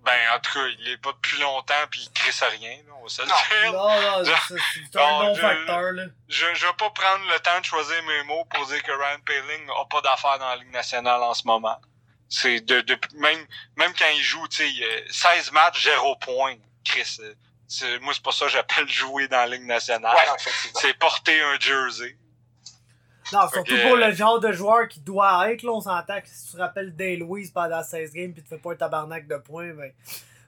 Ben, 0.04 0.20
en 0.36 0.40
tout 0.40 0.54
cas, 0.54 0.68
il 0.80 0.90
est 0.90 0.98
pas 0.98 1.14
depuis 1.14 1.40
longtemps, 1.40 1.74
puis 1.90 2.02
il 2.02 2.12
crisse 2.12 2.44
à 2.44 2.50
rien, 2.50 2.78
là, 2.86 2.94
on 3.00 3.04
va 3.04 3.10
se 3.10 3.22
le 3.24 3.28
Non. 3.28 3.34
dire. 3.36 3.74
Non, 3.74 4.02
non, 4.02 4.24
Je- 4.50 4.56
c'est 4.92 5.00
un 5.00 5.02
Non, 5.02 5.34
je- 5.34 5.42
non-facteur, 5.42 5.92
là. 5.94 6.04
je, 6.30 6.46
je 6.54 6.66
vais 6.68 6.74
pas 6.74 6.90
prendre 6.92 7.26
le 7.28 7.40
temps 7.40 7.60
de 7.60 7.66
choisir 7.66 8.04
mes 8.04 8.24
mots 8.24 8.46
pour 8.46 8.68
dire 8.68 8.84
que 8.84 8.92
Ryan 8.92 9.20
Paling 9.26 9.68
a 9.82 9.86
pas 9.86 10.02
d'affaires 10.02 10.38
dans 10.38 10.50
la 10.50 10.58
Ligue 10.58 10.72
nationale 10.72 11.24
en 11.24 11.34
ce 11.34 11.48
moment. 11.48 11.80
C'est 12.30 12.60
de, 12.62 12.82
de 12.82 13.00
même 13.16 13.48
même 13.78 13.94
quand 13.98 14.10
il 14.16 14.22
joue, 14.22 14.48
tu 14.48 14.58
sais, 14.58 14.70
il 14.70 14.78
y 14.78 14.86
a 14.86 15.12
16 15.12 15.52
matchs, 15.52 15.84
0 15.84 16.16
points. 16.18 16.56
Chris, 16.84 17.18
c'est, 17.68 18.00
moi 18.00 18.14
c'est 18.14 18.22
pas 18.24 18.32
ça 18.32 18.46
que 18.46 18.52
j'appelle 18.52 18.88
jouer 18.90 19.28
dans 19.28 19.38
la 19.38 19.48
Ligue 19.48 19.66
nationale. 19.66 20.16
Ouais, 20.16 20.52
c'est 20.76 20.94
porter 21.00 21.42
un 21.42 21.60
jersey. 21.60 22.16
Non, 23.34 23.50
surtout 23.52 23.76
pour 23.88 23.96
le 23.96 24.12
genre 24.14 24.40
de 24.40 24.52
joueur 24.52 24.88
qui 24.88 25.00
doit 25.00 25.52
être, 25.52 25.64
là, 25.64 25.72
on 25.72 25.82
s'entend 25.82 26.22
que 26.22 26.28
si 26.28 26.46
tu 26.48 26.52
te 26.54 26.58
rappelles 26.62 26.96
Day 26.96 27.16
Louise 27.18 27.52
pendant 27.52 27.82
16 27.84 28.12
games 28.14 28.34
pis 28.34 28.42
tu 28.44 28.48
fais 28.50 28.58
pas 28.58 28.72
un 28.74 28.76
tabarnak 28.76 29.28
de 29.28 29.38
points, 29.38 29.74
ben, 29.74 29.92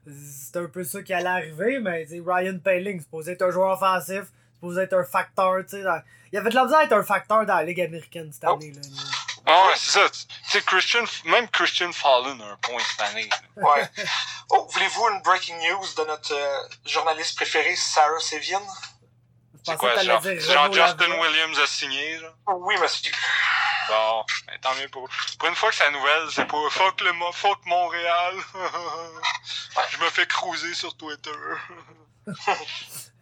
c'est 0.06 0.58
un 0.58 0.68
peu 0.68 0.84
ça 0.84 1.02
qui 1.04 1.14
allait 1.14 1.28
arriver, 1.28 1.80
mais 1.80 2.06
Ryan 2.26 2.60
Paling, 2.64 3.00
c'est 3.00 3.04
supposé 3.06 3.32
être 3.34 3.42
un 3.42 3.52
joueur 3.52 3.72
offensif, 3.74 4.24
c'est 4.26 4.54
supposé 4.56 4.82
être 4.84 4.94
un 4.94 5.04
facteur, 5.04 5.58
tu 5.64 5.70
sais. 5.78 5.84
dans- 5.84 6.02
Il 6.32 6.38
avait 6.38 6.50
de 6.50 6.56
la 6.56 6.66
misère 6.66 6.80
à 6.80 6.84
être 6.84 6.94
un 6.94 7.04
facteur 7.04 7.46
dans 7.46 7.56
la 7.56 7.64
Ligue 7.64 7.82
américaine 7.82 8.30
cette 8.34 8.44
Oh. 8.48 8.54
année, 8.56 8.72
là. 8.74 8.82
Ah 9.50 9.68
ouais, 9.68 9.74
c'est 9.78 9.92
ça. 9.92 10.08
Sais, 10.44 10.62
Christian, 10.62 11.04
même 11.26 11.48
Christian 11.48 11.92
Fallon 11.94 12.38
a 12.42 12.52
un 12.52 12.58
point 12.62 12.82
cette 12.92 13.02
année. 13.10 13.30
Ouais. 13.56 13.88
Oh, 14.50 14.68
voulez-vous 14.74 15.08
une 15.14 15.22
breaking 15.22 15.56
news 15.56 15.86
de 15.98 16.06
notre 16.06 16.34
euh, 16.34 16.68
journaliste 16.86 17.38
préféré, 17.38 17.74
Sarah 17.78 18.20
Sevian? 18.20 18.62
C'est 19.72 19.78
quoi, 19.78 19.96
que 19.96 20.04
genre, 20.04 20.22
dire 20.22 20.40
genre 20.40 20.74
Justin. 20.74 21.20
Williams 21.20 21.60
a 21.60 21.68
signé, 21.68 22.20
genre? 22.20 22.34
Oui, 22.62 22.76
monsieur. 22.82 23.12
Bon, 23.90 24.26
ben, 24.48 24.60
tant 24.62 24.76
mieux 24.76 24.88
pour 24.90 25.10
Pour 25.40 25.50
une 25.50 25.56
fois 25.56 25.70
que 25.70 25.76
sa 25.76 25.90
nouvelle, 25.92 26.30
c'est 26.32 26.46
pas 26.46 26.70
fuck 26.70 27.02
le 27.02 27.12
fuck 27.34 27.66
Montréal. 27.66 28.36
Je 29.92 29.98
me 29.98 30.10
fais 30.10 30.26
cruiser 30.28 30.74
sur 30.74 30.96
Twitter. 30.96 31.32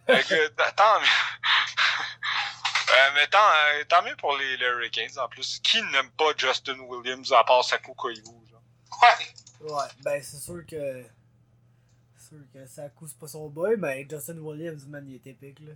Fait 0.06 0.22
que, 0.22 0.48
tant 0.72 1.00
mieux. 1.00 1.06
Euh, 2.88 3.10
mais 3.16 3.26
tant, 3.26 3.38
euh, 3.38 3.84
tant 3.88 4.00
mieux 4.04 4.14
pour 4.14 4.36
les, 4.36 4.56
les 4.56 4.64
Hurricanes 4.64 5.18
en 5.18 5.26
plus. 5.26 5.58
Qui 5.58 5.82
n'aime 5.82 6.08
pas 6.12 6.26
Justin 6.36 6.78
Williams 6.78 7.32
à 7.32 7.42
part 7.42 7.64
Saku 7.64 7.92
Koivu? 7.94 8.22
genre? 8.22 8.62
Ouais. 9.02 9.72
Ouais, 9.72 9.88
ben 10.02 10.22
c'est 10.22 10.38
sûr 10.38 10.64
que. 10.64 11.04
C'est 12.16 12.28
sûr 12.28 12.38
que 12.52 12.66
ça 12.68 12.88
coûte 12.90 13.12
pas 13.18 13.26
son 13.26 13.48
boy, 13.48 13.76
mais 13.76 14.06
Justin 14.08 14.38
Williams, 14.38 14.86
man, 14.86 15.04
il 15.08 15.16
est 15.16 15.26
épique, 15.26 15.58
là. 15.60 15.72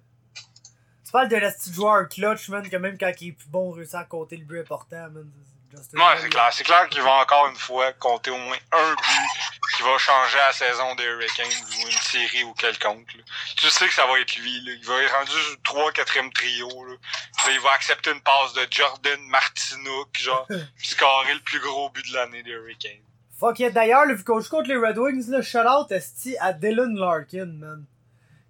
Tu 1.10 1.12
parles 1.12 1.28
de 1.28 1.34
la 1.38 1.50
petite 1.50 1.74
joueur 1.74 2.08
clutch, 2.08 2.48
man, 2.50 2.70
que 2.70 2.76
même 2.76 2.96
quand 2.96 3.10
il 3.20 3.30
est 3.30 3.32
plus 3.32 3.48
bon, 3.48 3.72
réussit 3.72 3.96
à 3.96 4.04
compter 4.04 4.36
le 4.36 4.44
but 4.44 4.60
important, 4.60 5.10
man. 5.10 5.28
Justin 5.68 5.98
Ouais, 5.98 6.20
c'est 6.20 6.28
clair. 6.28 6.48
C'est 6.52 6.62
clair 6.62 6.88
qu'il 6.88 7.02
va 7.02 7.10
encore 7.14 7.48
une 7.48 7.56
fois 7.56 7.92
compter 7.94 8.30
au 8.30 8.38
moins 8.38 8.56
un 8.70 8.94
but 8.94 9.50
qui 9.76 9.82
va 9.82 9.98
changer 9.98 10.38
la 10.38 10.52
saison 10.52 10.94
des 10.94 11.02
Hurricanes 11.02 11.48
ou 11.48 11.88
une 11.88 11.98
série 11.98 12.44
ou 12.44 12.52
quelconque. 12.52 13.12
là. 13.14 13.24
Tu 13.56 13.68
sais 13.70 13.88
que 13.88 13.92
ça 13.92 14.06
va 14.06 14.20
être 14.20 14.36
lui. 14.36 14.60
Là. 14.60 14.72
Il 14.78 14.86
va 14.86 15.02
être 15.02 15.12
rendu 15.12 15.32
3 15.64 15.90
4 15.90 16.30
trio. 16.32 16.68
Là. 16.68 16.92
Là, 16.92 17.52
il 17.54 17.60
va 17.60 17.72
accepter 17.72 18.12
une 18.12 18.20
passe 18.20 18.52
de 18.52 18.68
Jordan 18.70 19.20
Martinook, 19.22 20.16
genre, 20.16 20.46
puis 20.76 20.86
scorer 20.86 21.34
le 21.34 21.40
plus 21.40 21.58
gros 21.58 21.90
but 21.90 22.08
de 22.08 22.14
l'année 22.14 22.44
des 22.44 22.52
Hurricanes. 22.52 23.02
Fuck 23.36 23.58
yeah, 23.58 23.70
d'ailleurs, 23.70 24.06
le 24.06 24.14
vu 24.14 24.22
qu'on 24.22 24.38
joue 24.38 24.48
contre 24.48 24.68
les 24.68 24.76
Red 24.76 24.96
Wings, 24.96 25.28
là, 25.28 25.42
shout 25.42 25.58
out 25.58 25.90
esti 25.90 26.36
à 26.38 26.52
Dylan 26.52 26.94
Larkin, 26.94 27.46
man. 27.46 27.84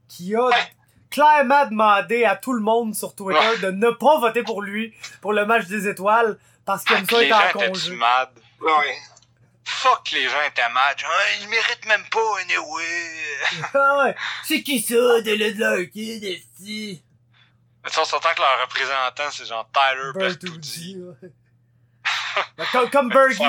Qui 0.09 0.35
a 0.35 0.51
clairement 1.11 1.66
demandé 1.66 2.25
à 2.25 2.37
tout 2.37 2.53
le 2.53 2.61
monde 2.62 2.94
sur 2.94 3.14
Twitter 3.14 3.38
Ouais. 3.40 3.59
de 3.59 3.70
ne 3.70 3.90
pas 3.90 4.18
voter 4.20 4.42
pour 4.42 4.62
lui 4.62 4.94
pour 5.20 5.33
le 5.33 5.44
match 5.46 5.66
des 5.66 5.88
étoiles 5.88 6.38
parce 6.64 6.85
qu'il 6.85 6.96
aime 6.96 7.07
ça 7.09 7.23
être 7.25 7.57
en 7.57 7.68
congé. 7.68 7.94
mad. 7.96 8.29
Ouais. 8.61 8.96
Fuck, 9.64 10.11
les 10.12 10.29
gens 10.29 10.42
étaient 10.49 10.68
mad. 10.73 10.99
Genre, 10.99 11.11
Ah, 11.12 11.23
il 11.42 11.49
mérite 11.49 11.87
même 11.87 12.05
pas, 12.11 12.40
anyway. 12.42 13.64
ah 13.75 14.05
ouais, 14.05 14.16
c'est 14.44 14.62
qui 14.62 14.81
ça, 14.81 15.20
Dylan 15.23 15.59
Larkin, 15.59 16.20
esti? 16.23 17.03
Mais 17.83 17.88
tu 17.88 17.94
sais, 17.94 18.01
on 18.01 18.05
s'entend 18.05 18.35
que 18.35 18.40
leur 18.40 18.61
représentant, 18.62 19.31
c'est 19.31 19.46
genre 19.46 19.68
Tyler 19.73 20.11
ouais. 20.14 21.31
Ben, 22.57 22.64
comme, 22.73 22.90
comme 22.90 23.09
Bergie, 23.12 23.42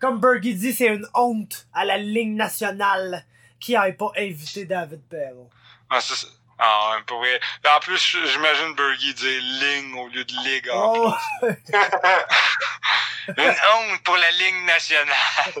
comme 0.00 0.20
Bergie 0.20 0.54
dit, 0.54 0.72
c'est 0.72 0.86
une 0.88 1.06
honte 1.14 1.66
à 1.72 1.84
la 1.84 1.96
ligne 1.98 2.36
nationale 2.36 3.24
qui 3.60 3.74
ait 3.74 3.92
pas 3.92 4.10
invité 4.16 4.64
David 4.64 5.02
Perron. 5.08 5.48
Ah, 5.90 6.00
c'est. 6.00 6.26
Ah, 6.58 6.92
ouais, 6.96 7.02
pour 7.06 7.18
vrai. 7.18 7.38
En 7.68 7.80
plus, 7.80 7.98
j'imagine 8.26 8.74
Bergie 8.74 9.12
dire 9.14 9.40
ligne 9.42 9.94
au 9.98 10.08
lieu 10.08 10.24
de 10.24 10.32
ligue. 10.48 10.68
en 10.70 10.94
Oh, 11.08 11.14
Une 13.36 13.54
honte 13.74 14.02
pour 14.04 14.16
la 14.16 14.30
Ligue 14.30 14.64
nationale. 14.64 15.54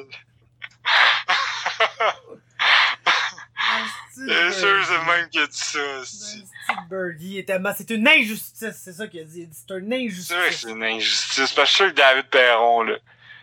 Bien 4.16 4.50
sûr, 4.52 4.84
c'est 4.86 4.96
le 4.96 5.04
même 5.04 5.28
qui 5.28 5.38
a 5.40 5.46
dit 5.46 5.58
ça. 5.58 5.78
c'est- 6.04 6.44
Bergie 6.88 7.38
était 7.38 7.58
C'est 7.76 7.90
une 7.90 8.08
injustice, 8.08 8.80
c'est 8.82 8.92
ça 8.92 9.06
qu'il 9.08 9.20
a 9.20 9.24
dit. 9.24 9.48
C'est 9.52 9.74
une 9.74 9.90
C'est 10.12 10.34
vrai 10.34 10.44
que 10.44 10.46
injustice. 10.46 10.60
c'est 10.62 10.70
une 10.70 10.84
injustice. 10.84 11.52
Parce 11.52 11.54
que 11.54 11.60
je 11.62 11.66
suis 11.66 11.76
sûr 11.76 11.86
que 11.88 11.92
David 11.92 12.28
Perron, 12.30 12.82
là. 12.82 12.96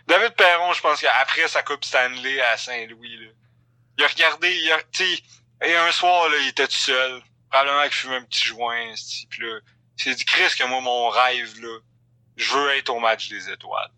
David 0.08 0.32
Perron, 0.34 0.72
je 0.72 0.80
pense 0.80 1.00
qu'après 1.00 1.46
sa 1.48 1.62
Coupe 1.62 1.84
Stanley 1.84 2.40
à 2.40 2.56
Saint-Louis, 2.56 3.16
là, 3.18 3.30
il 3.98 4.04
a 4.04 4.08
regardé, 4.08 4.52
il 4.54 4.72
a, 4.72 4.78
tu 4.92 5.04
et 5.62 5.76
un 5.76 5.92
soir, 5.92 6.28
là, 6.28 6.36
il 6.42 6.48
était 6.48 6.66
tout 6.66 6.72
seul. 6.74 7.22
Probablement 7.54 7.84
qu'il 7.84 7.92
fumait 7.92 8.16
un 8.16 8.24
petit 8.24 8.46
joint, 8.46 8.84
là, 8.84 9.60
s'est 9.96 10.14
dit, 10.16 10.24
Chris, 10.24 10.56
que 10.58 10.64
moi, 10.64 10.80
mon 10.80 11.08
rêve, 11.08 11.60
là, 11.60 11.78
je 12.36 12.52
veux 12.52 12.70
être 12.70 12.88
au 12.88 12.98
match 12.98 13.28
des 13.28 13.48
étoiles. 13.48 13.92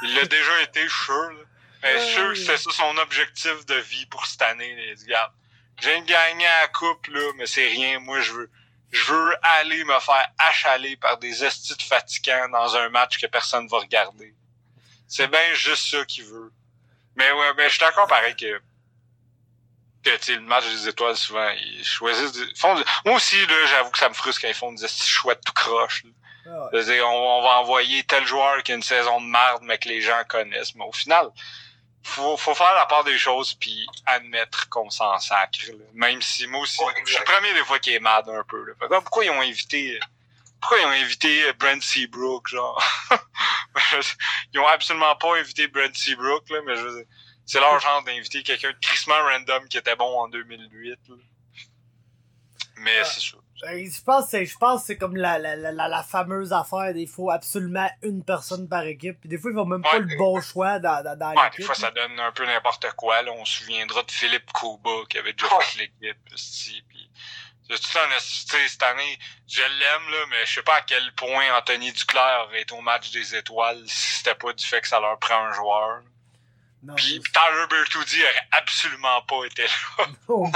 Il 0.00 0.14
l'a 0.14 0.24
déjà 0.38 0.62
été, 0.62 0.88
sûr, 0.88 1.32
là. 1.32 1.44
Mais 1.82 2.00
sûr 2.14 2.30
que 2.30 2.34
c'était 2.34 2.56
ça 2.56 2.70
son 2.70 2.96
objectif 2.96 3.66
de 3.66 3.74
vie 3.74 4.06
pour 4.06 4.24
cette 4.24 4.40
année, 4.40 4.74
les 4.74 4.94
gars. 5.06 5.34
Je 5.82 5.90
viens 5.90 6.00
de 6.00 6.06
gagner 6.06 6.46
la 6.46 6.68
coupe, 6.68 7.08
là, 7.08 7.32
mais 7.36 7.44
c'est 7.44 7.68
rien. 7.68 7.98
Moi, 7.98 8.22
je 8.22 8.32
veux, 8.32 8.50
je 8.90 9.12
veux 9.12 9.36
aller 9.42 9.84
me 9.84 10.00
faire 10.00 10.32
achaler 10.38 10.96
par 10.96 11.18
des 11.18 11.44
estis 11.44 11.76
fatigants 11.86 12.48
dans 12.48 12.74
un 12.74 12.88
match 12.88 13.20
que 13.20 13.26
personne 13.26 13.68
va 13.68 13.80
regarder. 13.80 14.34
C'est 15.06 15.28
bien 15.28 15.52
juste 15.52 15.90
ça 15.90 16.06
qu'il 16.06 16.24
veut. 16.24 16.50
Mais 17.16 17.30
ouais, 17.32 17.52
mais 17.54 17.64
je 17.64 17.74
suis 17.74 17.80
d'accord 17.80 18.06
pareil 18.06 18.34
que, 18.34 18.62
que 20.02 20.16
tu 20.16 20.34
le 20.34 20.42
match 20.42 20.64
des 20.64 20.88
étoiles, 20.88 21.16
souvent, 21.16 21.48
ils 21.50 21.84
choisissent 21.84 22.58
font, 22.58 22.74
moi 23.04 23.16
aussi, 23.16 23.46
là, 23.46 23.66
j'avoue 23.66 23.90
que 23.90 23.98
ça 23.98 24.08
me 24.08 24.14
frustre 24.14 24.42
quand 24.42 24.48
ils 24.48 24.54
font 24.54 24.72
des 24.72 24.88
chouettes 24.88 25.42
tout 25.44 25.52
croche, 25.52 26.04
ah 26.46 26.70
on, 26.72 27.38
on, 27.38 27.42
va 27.42 27.60
envoyer 27.60 28.02
tel 28.04 28.26
joueur 28.26 28.62
qui 28.62 28.72
a 28.72 28.74
une 28.74 28.82
saison 28.82 29.20
de 29.20 29.26
merde, 29.26 29.62
mais 29.62 29.78
que 29.78 29.88
les 29.88 30.00
gens 30.00 30.20
connaissent. 30.28 30.74
Mais 30.74 30.84
au 30.84 30.92
final, 30.92 31.30
faut, 32.02 32.36
faut 32.36 32.54
faire 32.54 32.74
la 32.74 32.86
part 32.86 33.04
des 33.04 33.16
choses 33.16 33.54
puis 33.54 33.86
admettre 34.06 34.68
qu'on 34.68 34.90
s'en 34.90 35.18
sacre. 35.18 35.60
Même 35.94 36.20
si 36.20 36.46
moi 36.48 36.60
aussi, 36.60 36.82
je 37.04 37.10
suis 37.10 37.18
le 37.18 37.24
premier 37.24 37.54
des 37.54 37.64
fois 37.64 37.78
qui 37.78 37.94
est 37.94 38.00
mad 38.00 38.28
un 38.28 38.42
peu. 38.44 38.64
Là. 38.64 38.74
pourquoi 39.00 39.24
ils 39.24 39.30
ont 39.30 39.40
invité 39.40 40.00
pourquoi 40.60 40.78
ils 40.78 40.86
ont 40.86 40.90
invité 40.90 41.52
Brent 41.54 41.82
Seabrook, 41.82 42.46
genre? 42.48 42.80
ils 44.54 44.60
ont 44.60 44.66
absolument 44.68 45.16
pas 45.16 45.36
invité 45.36 45.66
Brent 45.66 45.94
Seabrook, 45.94 46.48
là, 46.50 46.60
mais 46.64 46.76
je 46.76 47.04
c'est 47.44 47.60
leur 47.60 47.78
genre 47.80 48.02
d'inviter 48.04 48.42
quelqu'un 48.42 48.70
de 48.70 48.78
crissement 48.80 49.14
random 49.14 49.68
qui 49.68 49.78
était 49.78 49.96
bon 49.96 50.20
en 50.20 50.28
2008. 50.28 50.98
Mais 52.78 53.04
c'est 53.04 53.20
sûr. 53.20 53.42
Ben, 53.62 53.88
je 53.88 54.02
pense 54.02 54.28
que 54.28 54.44
je 54.44 54.58
pense 54.58 54.84
c'est 54.84 54.96
comme 54.96 55.14
la, 55.14 55.38
la, 55.38 55.54
la, 55.54 55.70
la, 55.86 56.02
fameuse 56.02 56.52
affaire 56.52 56.96
il 56.96 57.06
faut 57.06 57.30
absolument 57.30 57.88
une 58.02 58.24
personne 58.24 58.68
par 58.68 58.82
équipe 58.82 59.20
puis 59.20 59.28
des 59.28 59.38
fois 59.38 59.52
ils 59.52 59.54
vont 59.54 59.66
même 59.66 59.82
pas 59.82 60.00
le 60.00 60.16
bon 60.18 60.40
choix 60.40 60.80
dans, 60.80 61.00
dans, 61.04 61.16
dans 61.16 61.30
ouais, 61.30 61.50
des 61.56 61.62
fois 61.62 61.76
ça 61.76 61.92
donne 61.92 62.18
un 62.18 62.32
peu 62.32 62.44
n'importe 62.44 62.90
quoi 62.96 63.22
là. 63.22 63.30
On 63.30 63.44
se 63.44 63.62
souviendra 63.62 64.02
de 64.02 64.10
Philippe 64.10 64.52
Kuba 64.52 65.04
qui 65.08 65.18
avait 65.18 65.32
déjà 65.32 65.46
fait 65.60 65.78
l'équipe 65.78 66.18
puis 66.88 67.10
tout 67.68 67.76
cette 67.76 68.82
année 68.82 69.18
je 69.46 69.60
l'aime 69.60 70.10
là 70.10 70.26
mais 70.30 70.44
je 70.44 70.54
sais 70.54 70.62
pas 70.62 70.78
à 70.78 70.82
quel 70.82 71.14
point 71.14 71.44
Anthony 71.56 71.92
Duclair 71.92 72.48
est 72.54 72.72
au 72.72 72.80
match 72.80 73.12
des 73.12 73.36
étoiles 73.36 73.80
si 73.86 74.16
c'était 74.16 74.34
pas 74.34 74.52
du 74.52 74.66
fait 74.66 74.80
que 74.80 74.88
ça 74.88 74.98
leur 74.98 75.20
prend 75.20 75.36
un 75.36 75.52
joueur 75.52 76.02
puis 76.96 77.20
Tyler 77.20 77.66
Bertuzzi 77.70 78.22
aurait 78.22 78.48
absolument 78.52 79.22
pas 79.22 79.44
été 79.46 79.62
là 79.98 80.06
non 80.28 80.50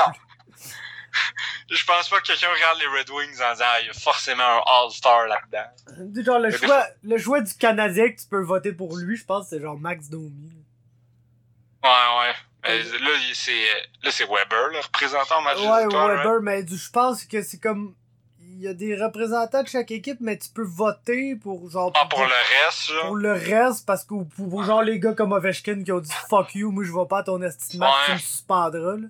je 1.71 1.85
pense 1.85 2.09
pas 2.09 2.21
que 2.21 2.27
quelqu'un 2.27 2.53
regarde 2.53 2.79
les 2.79 2.87
Red 2.87 3.11
Wings 3.11 3.43
en 3.43 3.53
disant 3.53 3.65
ah, 3.67 3.81
il 3.81 3.87
y 3.87 3.91
a 3.91 3.93
forcément 3.95 4.43
un 4.43 4.62
All-Star 4.67 5.27
là-dedans. 5.27 6.23
Genre 6.23 6.39
le 6.39 6.51
choix, 6.51 6.87
le 7.03 7.19
choix 7.19 7.41
du 7.41 7.55
Canadien 7.55 8.11
que 8.11 8.21
tu 8.21 8.27
peux 8.29 8.43
voter 8.43 8.73
pour 8.73 8.97
lui, 8.97 9.17
je 9.17 9.25
pense 9.25 9.49
c'est 9.49 9.61
genre 9.61 9.79
Max 9.79 10.09
Domi. 10.09 10.53
Ouais, 11.83 11.91
ouais. 11.91 12.35
Mais 12.65 12.83
là, 12.83 13.11
c'est 13.35 13.65
là 14.03 14.11
c'est 14.11 14.25
Weber, 14.25 14.69
le 14.73 14.81
représentant 14.81 15.41
match 15.41 15.59
Ouais, 15.59 15.87
Weber, 15.87 16.41
mais 16.43 16.67
je 16.67 16.91
pense 16.91 17.25
que 17.25 17.43
c'est 17.43 17.61
comme 17.61 17.95
il 18.57 18.62
y 18.62 18.69
a 18.69 18.75
des 18.75 18.97
représentants 18.97 19.62
de 19.62 19.69
chaque 19.69 19.90
équipe, 19.90 20.19
mais 20.21 20.38
tu 20.38 20.49
peux 20.49 20.64
voter 20.64 21.37
pour 21.37 21.69
genre. 21.71 21.92
Ah, 21.95 22.07
pour, 22.07 22.21
le 22.21 22.64
reste, 22.64 22.90
genre? 22.90 23.07
Pour 23.07 23.16
le 23.16 23.33
reste, 23.33 23.87
parce 23.87 24.05
que 24.05 24.14
pour, 24.25 24.64
genre 24.64 24.83
les 24.83 24.99
gars 24.99 25.12
comme 25.12 25.33
Ovechkin 25.33 25.85
qui 25.85 25.92
ont 25.92 26.01
dit 26.01 26.12
fuck 26.29 26.55
you, 26.55 26.71
moi 26.71 26.85
je 26.85 26.92
vais 26.92 27.07
pas 27.09 27.19
à 27.19 27.23
ton 27.23 27.42
estimation, 27.42 27.95
tu 28.07 28.12
me 28.12 28.19
suspendras, 28.19 28.97
là. 28.97 29.09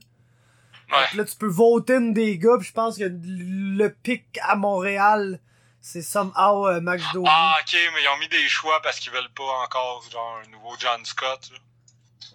Ouais. 0.92 1.16
Là, 1.16 1.24
tu 1.24 1.35
peux 1.35 1.48
voter 1.48 1.94
une 1.94 2.12
des 2.12 2.38
gars, 2.38 2.59
pis 2.61 2.66
je 2.66 2.72
pense 2.72 2.96
que 2.96 3.04
le 3.04 3.88
pic 3.88 4.24
à 4.42 4.54
Montréal, 4.54 5.40
c'est 5.80 6.02
somehow 6.02 6.68
euh, 6.68 6.80
Max 6.80 7.02
Domi. 7.12 7.26
Ah, 7.28 7.56
ok, 7.61 7.76
mais 7.94 8.02
ils 8.02 8.09
ont 8.09 8.18
mis 8.18 8.28
des 8.28 8.48
choix 8.48 8.80
parce 8.82 9.00
qu'ils 9.00 9.12
veulent 9.12 9.32
pas 9.35 9.64
encore, 9.64 10.04
genre, 10.11 10.40
un 10.44 10.48
nouveau 10.50 10.76
John 10.78 11.04
Scott. 11.04 11.50
Là. 11.52 11.59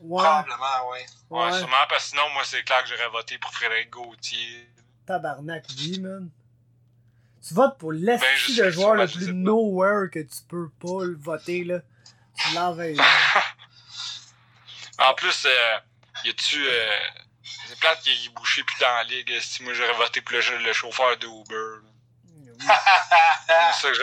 Ouais. 0.02 0.22
Probablement, 0.22 0.90
ouais. 0.92 1.06
ouais. 1.30 1.60
sûrement, 1.60 1.76
parce 1.88 2.04
que 2.04 2.10
sinon, 2.10 2.24
moi, 2.34 2.44
c'est 2.44 2.64
clair 2.64 2.84
que 2.84 2.90
j'aurais 2.90 3.10
voté 3.10 3.38
pour 3.38 3.54
Frédéric 3.54 3.90
Gauthier. 3.90 4.68
Tabarnak, 5.06 5.66
oui, 5.78 6.00
man. 6.00 6.30
Tu 7.48 7.54
votes 7.54 7.78
pour 7.78 7.92
l'esprit 7.92 8.56
ben, 8.58 8.66
de 8.66 8.72
joueur 8.72 8.96
le 8.96 9.08
plus 9.08 9.34
nowhere 9.34 10.10
que 10.12 10.20
tu 10.20 10.42
peux 10.48 10.70
pas 10.80 11.06
le 11.06 11.16
voter, 11.16 11.64
là. 11.64 11.80
Tu 12.38 12.56
l'envais. 12.56 12.96
en 15.00 15.14
plus, 15.16 15.46
euh, 15.46 15.78
y 16.26 16.30
a-tu. 16.30 16.68
Euh, 16.68 17.00
c'est 17.68 17.80
plate 17.80 18.02
qu'il 18.02 18.12
ait 18.12 18.30
bouché 18.36 18.64
plus 18.64 18.80
dans 18.80 18.88
la 18.88 19.04
ligue. 19.06 19.40
Si 19.40 19.64
moi 19.64 19.74
j'aurais 19.74 19.94
voté 19.94 20.22
pour 20.22 20.36
le, 20.36 20.74
chauffeur 20.74 21.18
de 21.18 21.28
Uber. 21.28 21.88
c'est 23.74 23.94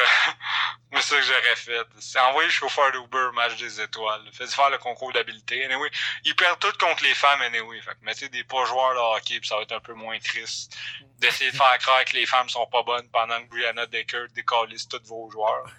ça 1.03 1.17
que 1.17 1.23
j'aurais 1.23 1.57
fait. 1.57 1.87
C'est 1.99 2.19
envoyer 2.21 2.49
le 2.49 2.53
chauffeur 2.53 2.91
d'Uber 2.93 3.31
match 3.35 3.57
des 3.57 3.81
étoiles. 3.81 4.23
Faites 4.33 4.53
faire 4.53 4.71
le 4.71 4.79
concours 4.79 5.13
d'habileté. 5.13 5.65
Anyway, 5.65 5.91
ils 6.25 6.35
perdent 6.35 6.59
tout 6.59 6.73
contre 6.79 7.03
les 7.05 7.15
femmes 7.15 7.43
anyway. 7.43 7.81
Fait 7.81 7.93
que 7.93 8.05
mettez 8.05 8.29
des 8.29 8.45
pas 8.45 8.65
joueurs 8.65 8.95
de 8.95 9.17
hockey 9.17 9.41
ça 9.45 9.57
va 9.57 9.63
être 9.63 9.73
un 9.73 9.81
peu 9.81 9.95
moins 9.95 10.19
triste. 10.19 10.77
D'essayer 11.19 11.51
de 11.51 11.57
faire 11.57 11.79
croire 11.79 12.05
que 12.05 12.17
les 12.17 12.27
femmes 12.27 12.49
sont 12.49 12.67
pas 12.67 12.83
bonnes 12.83 13.09
pendant 13.11 13.41
que 13.43 13.49
Brianna 13.49 13.87
Decker 13.87 14.27
décalise 14.35 14.89
tous 14.89 15.03
vos 15.05 15.31
joueurs. 15.31 15.71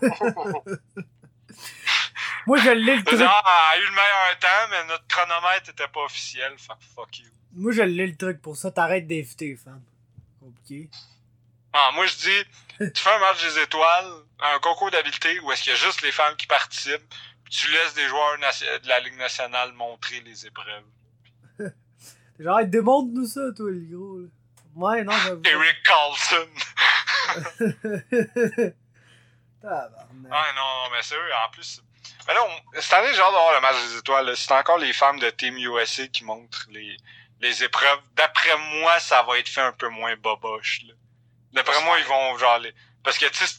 Moi, 2.46 2.58
je 2.58 2.70
l'ai 2.70 2.96
le 2.96 3.04
truc. 3.06 3.20
Ah, 3.22 3.70
a 3.72 3.78
eu 3.78 3.84
le 3.84 3.90
meilleur 3.90 4.38
temps, 4.40 4.68
mais 4.70 4.84
notre 4.86 5.06
chronomètre 5.06 5.70
était 5.70 5.88
pas 5.88 6.04
officiel. 6.04 6.54
fuck 6.58 7.18
you. 7.18 7.30
Moi, 7.52 7.72
je 7.72 7.82
l'ai 7.82 8.06
le 8.06 8.16
truc 8.16 8.42
pour 8.42 8.56
ça. 8.56 8.70
T'arrêtes 8.70 9.06
d'inviter 9.06 9.56
femmes. 9.56 9.82
Compliqué. 10.40 10.90
Ah, 11.76 11.90
moi, 11.92 12.06
je 12.06 12.14
dis, 12.14 12.44
tu 12.92 13.02
fais 13.02 13.10
un 13.10 13.18
match 13.18 13.42
des 13.42 13.58
étoiles, 13.62 14.12
un 14.38 14.60
concours 14.60 14.92
d'habileté 14.92 15.40
où 15.40 15.50
est-ce 15.50 15.64
qu'il 15.64 15.72
y 15.72 15.74
a 15.74 15.78
juste 15.78 16.02
les 16.02 16.12
femmes 16.12 16.36
qui 16.36 16.46
participent, 16.46 17.12
puis 17.42 17.52
tu 17.52 17.68
laisses 17.72 17.94
des 17.94 18.06
joueurs 18.06 18.38
de 18.38 18.88
la 18.88 19.00
Ligue 19.00 19.16
nationale 19.16 19.72
montrer 19.72 20.20
les 20.20 20.46
épreuves. 20.46 20.84
Genre, 22.38 22.64
démontre-nous 22.64 23.26
ça, 23.26 23.40
toi, 23.56 23.72
les 23.72 23.86
gros. 23.86 24.20
Là. 24.20 24.28
Ouais, 24.76 25.02
non, 25.02 25.12
j'avoue. 25.12 25.42
Eric 25.46 25.82
Carlson. 25.82 26.48
ah, 29.64 29.88
non, 30.54 30.90
mais 30.92 31.02
sérieux, 31.02 31.34
en 31.44 31.50
plus, 31.50 31.82
mais 32.28 32.34
là, 32.34 32.40
cette 32.80 32.92
année, 32.92 33.12
j'ai 33.12 33.20
hâte 33.20 33.32
d'avoir 33.32 33.52
le 33.52 33.60
match 33.60 33.76
des 33.88 33.98
étoiles. 33.98 34.36
C'est 34.36 34.52
encore 34.52 34.78
les 34.78 34.92
femmes 34.92 35.18
de 35.18 35.28
Team 35.30 35.56
USA 35.58 36.06
qui 36.06 36.24
montrent 36.24 36.66
les, 36.70 36.96
les 37.40 37.64
épreuves. 37.64 38.00
D'après 38.14 38.56
moi, 38.78 38.98
ça 39.00 39.22
va 39.22 39.38
être 39.38 39.48
fait 39.48 39.60
un 39.60 39.72
peu 39.72 39.88
moins 39.88 40.14
boboche. 40.16 40.82
D'après 41.54 41.82
moi, 41.84 41.98
ils 41.98 42.04
vont 42.04 42.38
genre 42.38 42.58
les... 42.58 42.74
Parce 43.02 43.18
que 43.18 43.26
tu 43.26 43.46
sais, 43.46 43.56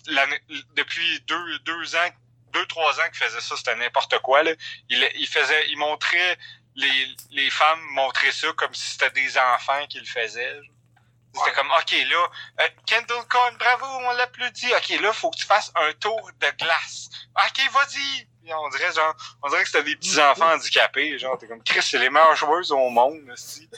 depuis 0.76 1.20
deux, 1.22 1.60
deux 1.60 1.96
ans, 1.96 2.10
deux, 2.52 2.66
trois 2.68 3.00
ans 3.00 3.04
qu'ils 3.08 3.28
faisaient 3.28 3.42
ça, 3.42 3.56
c'était 3.58 3.76
n'importe 3.76 4.20
quoi. 4.20 4.44
Là. 4.44 4.52
Ils, 4.90 5.10
ils 5.16 5.28
faisaient. 5.28 5.70
Ils 5.70 5.78
montraient 5.78 6.38
les, 6.76 7.16
les 7.32 7.50
femmes 7.50 7.82
montraient 7.92 8.32
ça 8.32 8.52
comme 8.54 8.74
si 8.74 8.92
c'était 8.92 9.12
des 9.12 9.38
enfants 9.38 9.86
qui 9.88 10.00
le 10.00 10.06
faisaient. 10.06 10.60
C'était 11.34 11.52
comme, 11.52 11.70
OK, 11.70 11.92
là, 11.92 12.30
euh, 12.62 12.70
Kendall 12.86 13.26
Cohn, 13.28 13.58
bravo, 13.58 13.86
on 13.86 14.12
l'applaudit. 14.14 14.74
OK, 14.74 14.90
là, 15.02 15.12
faut 15.12 15.32
que 15.32 15.38
tu 15.38 15.46
fasses 15.46 15.72
un 15.76 15.92
tour 15.94 16.32
de 16.40 16.48
glace. 16.58 17.10
OK, 17.36 17.72
vas-y 17.72 18.28
on 18.54 18.70
dirait 18.70 18.92
genre, 18.94 19.16
on 19.42 19.50
dirait 19.50 19.64
que 19.64 19.70
c'était 19.70 19.84
des 19.84 19.96
petits 19.96 20.20
enfants 20.20 20.52
handicapés, 20.54 21.18
genre, 21.18 21.38
t'es 21.38 21.48
comme, 21.48 21.64
Chris, 21.64 21.82
c'est 21.82 21.98
les 21.98 22.10
meilleures 22.10 22.36
joueuses 22.36 22.72
au 22.72 22.90
monde, 22.90 23.30
aussi. 23.32 23.70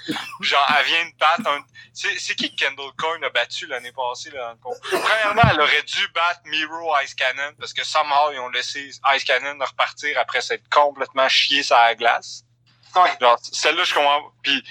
Genre, 0.41 0.75
elle 0.77 0.85
vient 0.85 1.05
de 1.05 1.15
battre 1.17 1.49
un, 1.49 1.63
c'est, 1.93 2.35
qui 2.35 2.55
que 2.55 2.65
Kendall 2.65 2.91
Coyne 2.97 3.23
a 3.23 3.29
battu 3.29 3.67
l'année 3.67 3.91
passée, 3.91 4.31
là, 4.31 4.55
dans 4.63 4.71
le 4.71 4.99
Premièrement, 4.99 5.41
elle 5.51 5.61
aurait 5.61 5.83
dû 5.83 6.07
battre 6.09 6.41
Miro 6.45 6.93
Ice 7.03 7.15
Cannon, 7.15 7.53
parce 7.59 7.73
que 7.73 7.83
somehow, 7.83 8.31
ils 8.31 8.39
ont 8.39 8.49
laissé 8.49 8.89
Ice 9.15 9.23
Cannon 9.23 9.57
repartir 9.63 10.17
après 10.19 10.41
s'être 10.41 10.67
complètement 10.69 11.29
chié 11.29 11.63
sur 11.63 11.75
la 11.75 11.95
glace. 11.95 12.43
Ouais. 12.95 13.11
Genre, 13.19 13.37
celle-là, 13.41 13.83
je 13.83 13.93
comprends, 13.93 14.31
puis 14.41 14.63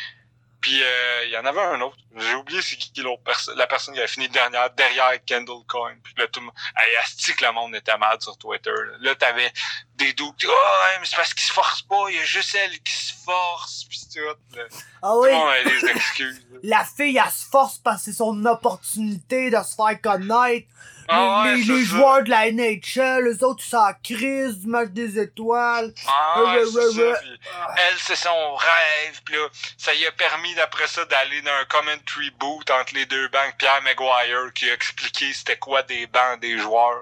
puis 0.66 0.82
euh, 0.82 1.24
il 1.26 1.30
y 1.30 1.38
en 1.38 1.44
avait 1.44 1.62
un 1.62 1.80
autre. 1.80 1.96
J'ai 2.16 2.34
oublié 2.34 2.60
c'est 2.60 2.74
qui 2.74 2.90
l'autre 3.00 3.22
personne, 3.22 3.56
la 3.56 3.68
personne 3.68 3.94
qui 3.94 4.00
avait 4.00 4.08
fini 4.08 4.28
dernière 4.28 4.68
derrière 4.70 5.12
Kendall 5.24 5.62
Coin. 5.68 5.94
Puis 6.02 6.12
là 6.18 6.26
tout 6.26 6.40
le 6.40 6.46
monde, 6.46 6.54
hey, 6.76 6.92
le 7.40 7.52
monde 7.52 7.76
était 7.76 7.96
mal 7.96 8.20
sur 8.20 8.36
Twitter. 8.36 8.72
Là, 8.98 9.14
t'avais 9.14 9.52
des 9.94 10.12
doutes. 10.14 10.44
Oh 10.44 10.48
ouais, 10.48 10.98
mais 10.98 11.06
c'est 11.06 11.14
parce 11.14 11.32
qu'il 11.32 11.44
se 11.44 11.52
force 11.52 11.82
pas. 11.82 12.06
Il 12.08 12.16
y 12.16 12.18
a 12.18 12.24
juste 12.24 12.52
elle 12.56 12.80
qui 12.80 12.92
se 12.92 13.12
force. 13.24 13.84
Puis 13.88 14.00
tout. 14.12 14.56
Là. 14.56 14.64
Ah 15.02 15.16
oui. 15.16 15.28
Tout 15.28 15.34
le 15.34 15.38
monde 15.38 15.50
avait 15.50 15.80
des 15.80 15.88
excuses. 15.88 16.46
la 16.64 16.84
fille 16.84 17.16
elle 17.16 17.30
se 17.30 17.46
force 17.48 17.78
parce 17.78 17.98
que 17.98 18.10
c'est 18.10 18.16
son 18.16 18.44
opportunité 18.44 19.50
de 19.50 19.62
se 19.62 19.76
faire 19.76 20.00
connaître. 20.02 20.66
Ah 21.08 21.44
les, 21.46 21.62
les 21.62 21.84
joueurs 21.84 22.22
de 22.22 22.30
la 22.30 22.50
NHL, 22.50 23.28
eux 23.28 23.44
autres, 23.44 23.62
ça 23.64 23.96
crise 24.02 24.58
du 24.58 24.66
match 24.66 24.90
des 24.90 25.18
étoiles. 25.18 25.92
Ah, 26.06 26.42
ouais, 26.42 26.62
elle, 26.62 27.98
c'est 27.98 28.16
son 28.16 28.54
rêve. 28.54 29.20
Puis 29.24 29.34
là, 29.34 29.48
ça 29.78 29.92
lui 29.94 30.06
a 30.06 30.12
permis, 30.12 30.54
d'après 30.54 30.86
ça, 30.86 31.04
d'aller 31.04 31.42
dans 31.42 31.52
un 31.52 31.64
commentary 31.66 32.30
boot 32.38 32.70
entre 32.70 32.94
les 32.94 33.06
deux 33.06 33.28
bancs. 33.28 33.54
Pierre 33.58 33.82
Maguire 33.82 34.52
qui 34.54 34.68
a 34.70 34.74
expliqué 34.74 35.32
c'était 35.32 35.58
quoi 35.58 35.82
des 35.82 36.06
bancs 36.06 36.40
des 36.40 36.58
joueurs. 36.58 36.98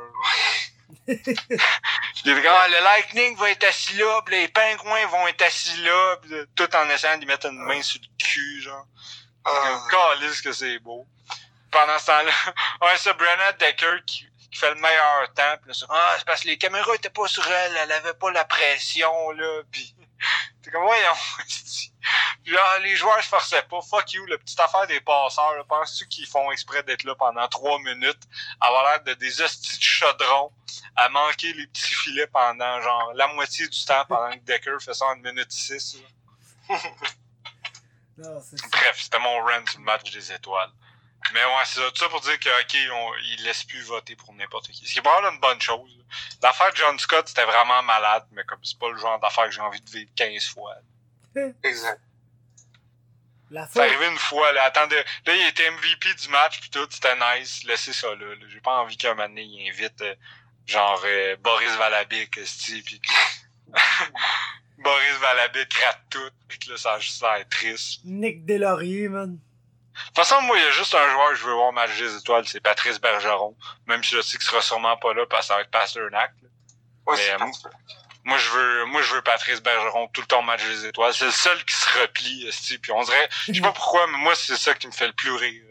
les 1.06 2.42
gars, 2.42 2.68
le 2.68 2.82
Lightning 2.82 3.36
va 3.36 3.50
être 3.50 3.64
assis 3.64 3.96
là, 3.96 4.22
les 4.30 4.48
pingouins 4.48 5.06
vont 5.06 5.26
être 5.28 5.42
assis 5.42 5.82
là, 5.82 6.16
tout 6.54 6.76
en 6.76 6.88
essayant 6.88 7.18
d'y 7.18 7.26
mettre 7.26 7.46
une 7.46 7.58
main 7.58 7.82
sur 7.82 8.00
le 8.00 8.24
cul, 8.24 8.62
genre. 8.62 8.86
Ah. 9.44 9.82
Calisse 9.90 10.40
que 10.40 10.52
c'est 10.52 10.78
beau. 10.78 11.06
Pendant 11.74 11.98
ce 11.98 12.06
temps-là, 12.06 12.32
ouais, 12.82 12.96
c'est 12.98 13.12
Brenna 13.14 13.52
Decker 13.54 14.04
qui, 14.06 14.28
qui 14.52 14.58
fait 14.58 14.72
le 14.72 14.80
meilleur 14.80 15.34
temps. 15.34 15.56
Pis 15.60 15.68
là, 15.68 15.74
c'est, 15.74 15.86
ah, 15.88 16.14
c'est 16.18 16.24
parce 16.24 16.42
que 16.42 16.48
les 16.48 16.56
caméras 16.56 16.94
étaient 16.94 17.10
pas 17.10 17.26
sur 17.26 17.44
elle, 17.44 17.76
elle 17.76 17.90
avait 17.90 18.14
pas 18.14 18.30
la 18.30 18.44
pression, 18.44 19.32
là, 19.32 19.62
t'es 20.62 20.70
comme, 20.70 20.84
voyons. 20.84 21.14
Puis 22.44 22.52
là, 22.52 22.78
les 22.78 22.94
joueurs 22.94 23.20
se 23.24 23.28
forçaient 23.28 23.62
pas. 23.62 23.80
Fuck 23.80 24.12
you, 24.12 24.24
la 24.26 24.38
petite 24.38 24.60
affaire 24.60 24.86
des 24.86 25.00
passeurs, 25.00 25.56
là. 25.56 25.64
Penses-tu 25.64 26.06
qu'ils 26.06 26.28
font 26.28 26.52
exprès 26.52 26.84
d'être 26.84 27.02
là 27.02 27.16
pendant 27.16 27.48
trois 27.48 27.80
minutes, 27.80 28.22
avoir 28.60 28.84
l'air 28.84 29.02
de 29.02 29.14
des 29.14 29.40
hosties 29.42 29.78
de 29.78 29.82
chaudrons, 29.82 30.52
à 30.94 31.08
manquer 31.08 31.52
les 31.54 31.66
petits 31.66 31.94
filets 31.94 32.28
pendant, 32.28 32.80
genre, 32.82 33.12
la 33.14 33.26
moitié 33.28 33.66
du 33.66 33.84
temps 33.84 34.04
pendant 34.06 34.30
que 34.30 34.44
Decker 34.44 34.76
fait 34.80 34.94
ça 34.94 35.06
en 35.06 35.16
une 35.16 35.22
minute 35.22 35.50
six, 35.50 35.96
là? 35.96 36.78
Non, 38.16 38.40
c'est. 38.40 38.60
Bref, 38.70 38.96
c'était 38.96 39.18
mon 39.18 39.40
rant 39.40 39.66
sur 39.66 39.80
le 39.80 39.84
match 39.86 40.12
des 40.12 40.32
étoiles. 40.32 40.70
Mais 41.32 41.44
ouais, 41.44 41.62
c'est 41.64 41.80
ça. 41.80 41.90
Tout 41.90 41.96
ça 41.96 42.08
pour 42.08 42.20
dire 42.20 42.38
que, 42.38 42.48
OK, 42.48 42.76
on, 42.92 43.14
il 43.36 43.44
laisse 43.44 43.64
plus 43.64 43.82
voter 43.82 44.14
pour 44.16 44.32
n'importe 44.34 44.68
qui. 44.68 44.86
Ce 44.86 44.92
qui 44.92 44.98
est 44.98 45.02
probablement 45.02 45.32
une 45.32 45.40
bonne 45.40 45.60
chose. 45.60 45.90
là. 45.96 46.04
L'affaire 46.42 46.70
de 46.72 46.76
John 46.76 46.98
Scott, 46.98 47.28
c'était 47.28 47.44
vraiment 47.44 47.82
malade, 47.82 48.26
mais 48.32 48.44
comme 48.44 48.62
c'est 48.62 48.78
pas 48.78 48.90
le 48.90 48.98
genre 48.98 49.18
d'affaire 49.20 49.46
que 49.46 49.50
j'ai 49.50 49.60
envie 49.60 49.80
de 49.80 49.90
vivre 49.90 50.10
15 50.16 50.44
fois. 50.48 50.74
Exact. 51.62 52.00
C'est 53.70 53.80
arrivé 53.80 54.08
une 54.08 54.18
fois, 54.18 54.52
là. 54.52 54.64
Attendez, 54.64 54.96
là, 54.96 55.34
il 55.34 55.46
était 55.48 55.70
MVP 55.70 56.14
du 56.14 56.28
match, 56.28 56.60
pis 56.60 56.70
tout, 56.70 56.86
c'était 56.90 57.14
nice. 57.16 57.62
Laissez 57.64 57.92
ça 57.92 58.08
là. 58.08 58.34
là. 58.34 58.46
J'ai 58.48 58.60
pas 58.60 58.80
envie 58.80 58.96
qu'un 58.96 59.14
moment 59.14 59.28
donné, 59.28 59.42
il 59.42 59.68
invite, 59.68 60.00
euh, 60.00 60.14
genre, 60.66 61.00
euh, 61.04 61.36
Boris 61.36 61.74
Valabic, 61.76 62.36
esti, 62.38 62.82
pis 62.82 63.00
que... 63.00 63.08
Boris 64.78 65.16
Valabic 65.20 65.72
rate 65.74 66.00
tout, 66.10 66.30
pis 66.48 66.58
que 66.58 66.70
là, 66.70 66.76
ça 66.76 66.94
a 66.94 66.98
juste 66.98 67.22
l'air 67.22 67.48
triste. 67.48 68.00
Nick 68.04 68.44
Deslauriers, 68.44 69.08
man. 69.08 69.38
De 69.94 70.06
toute 70.08 70.16
façon, 70.16 70.40
moi, 70.42 70.58
il 70.58 70.64
y 70.64 70.66
a 70.66 70.70
juste 70.72 70.94
un 70.94 71.10
joueur 71.10 71.30
que 71.30 71.36
je 71.36 71.44
veux 71.44 71.54
voir 71.54 71.68
au 71.68 71.72
match 71.72 71.96
des 71.96 72.16
étoiles, 72.16 72.46
c'est 72.46 72.60
Patrice 72.60 73.00
Bergeron. 73.00 73.56
Même 73.86 74.02
si 74.02 74.16
je 74.16 74.20
sais 74.20 74.36
qu'il 74.38 74.46
sera 74.46 74.60
sûrement 74.60 74.96
pas 74.96 75.14
là 75.14 75.24
parce 75.26 75.42
que 75.42 75.48
ça 75.48 75.54
va 75.54 75.60
être 75.62 75.70
Pasternak. 75.70 76.32
Ouais, 77.06 77.16
Mais, 77.16 77.22
c'est 77.22 77.32
euh. 77.34 77.70
Moi, 78.24 78.38
je 78.38 78.50
veux, 78.50 78.84
moi, 78.86 79.02
je 79.02 79.14
veux 79.14 79.22
Patrice 79.22 79.60
Bergeron 79.60 80.08
tout 80.08 80.22
le 80.22 80.26
temps 80.26 80.38
au 80.38 80.42
match 80.42 80.64
des 80.64 80.86
étoiles. 80.86 81.12
C'est 81.12 81.26
le 81.26 81.30
seul 81.30 81.62
qui 81.64 81.74
se 81.74 82.00
replie, 82.00 82.48
esti. 82.48 82.78
Puis 82.78 82.90
on 82.90 83.02
dirait, 83.02 83.28
je 83.46 83.52
sais 83.52 83.60
pas 83.60 83.72
pourquoi, 83.74 84.06
mais 84.06 84.18
moi, 84.18 84.34
c'est 84.34 84.56
ça 84.56 84.74
qui 84.74 84.86
me 84.86 84.92
fait 84.92 85.06
le 85.06 85.12
plus 85.12 85.32
rire. 85.32 85.62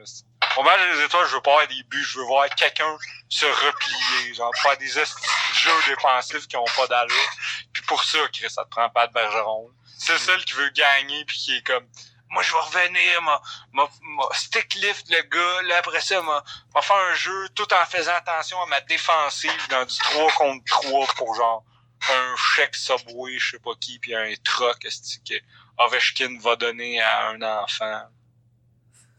Au 0.58 0.64
match 0.64 0.80
des 0.94 1.04
étoiles, 1.04 1.28
je 1.28 1.36
veux 1.36 1.42
pas 1.42 1.52
avoir 1.52 1.68
des 1.68 1.84
buts, 1.84 2.06
je 2.08 2.20
veux 2.20 2.26
voir 2.26 2.48
quelqu'un 2.50 2.96
se 3.28 3.46
replier, 3.46 4.36
genre 4.36 4.52
faire 4.62 4.78
des 4.78 4.88
jeux 4.88 5.72
défensifs 5.88 6.48
qui 6.48 6.56
ont 6.56 6.66
pas 6.78 6.86
d'allure. 6.86 7.30
Puis 7.74 7.82
pour 7.84 8.04
ça, 8.04 8.20
Chris, 8.32 8.52
ça 8.52 8.64
te 8.64 8.70
prend 8.70 8.88
pas 8.90 9.08
de 9.08 9.14
Bergeron. 9.14 9.72
C'est 9.98 10.14
le 10.14 10.20
seul 10.20 10.46
qui 10.46 10.54
veut 10.54 10.70
gagner 10.70 11.26
puis 11.26 11.38
qui 11.38 11.58
est 11.58 11.66
comme, 11.66 11.88
moi, 12.34 12.42
je 12.42 12.52
vais 12.52 12.60
revenir, 12.60 13.22
m'a, 13.22 13.42
m'a, 13.74 13.90
m'a 14.02 14.24
stick 14.34 14.74
lift 14.76 15.08
le 15.10 15.22
gars, 15.22 15.62
là, 15.68 15.78
après 15.78 16.02
ça, 16.02 16.20
m'a, 16.22 16.44
m'a 16.74 16.82
faire 16.82 16.96
un 16.96 17.14
jeu 17.14 17.50
tout 17.50 17.72
en 17.72 17.86
faisant 17.86 18.16
attention 18.16 18.60
à 18.62 18.66
ma 18.66 18.82
défensive 18.82 19.68
dans 19.70 19.86
du 19.86 19.96
3 19.96 20.32
contre 20.34 20.66
3 20.66 21.08
pour 21.16 21.36
genre 21.36 21.64
un 22.10 22.36
chèque 22.36 22.76
Subway, 22.76 23.38
je 23.38 23.52
sais 23.52 23.60
pas 23.60 23.76
qui, 23.80 24.00
puis 24.00 24.16
un 24.16 24.34
truck 24.44 24.84
esti, 24.84 25.22
que 25.24 25.36
Ovechkin 25.78 26.40
va 26.40 26.56
donner 26.56 27.00
à 27.00 27.30
un 27.30 27.42
enfant? 27.42 28.02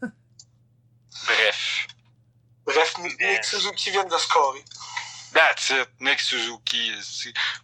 Bref. 1.25 1.87
Bref, 2.65 2.97
Nick 2.97 3.43
Suzuki 3.45 3.91
vient 3.91 4.03
de 4.03 4.17
scorer. 4.17 4.63
That's 5.35 5.69
it. 5.69 5.89
Nick 5.99 6.21
Suzuki. 6.21 6.93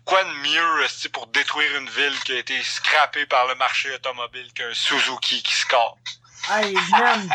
Quoi 0.04 0.22
de 0.26 0.30
mieux 0.44 1.10
pour 1.14 1.28
détruire 1.28 1.78
une 1.80 1.90
ville 1.90 2.20
qui 2.26 2.34
a 2.34 2.40
été 2.40 2.62
scrappée 2.64 3.26
par 3.26 3.48
le 3.48 3.56
marché 3.56 3.90
automobile 3.96 4.52
qu'un 4.54 4.74
Suzuki 4.74 5.42
qui 5.42 5.56
score? 5.56 5.98
Hey, 6.50 6.76
man. 6.92 7.30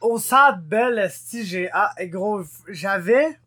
Au 0.00 0.18
centre 0.18 0.58
belle, 0.58 0.98
esti, 0.98 1.46
j'ai, 1.46 1.70
ah, 1.72 1.94
gros, 2.00 2.42
j'avais, 2.66 3.38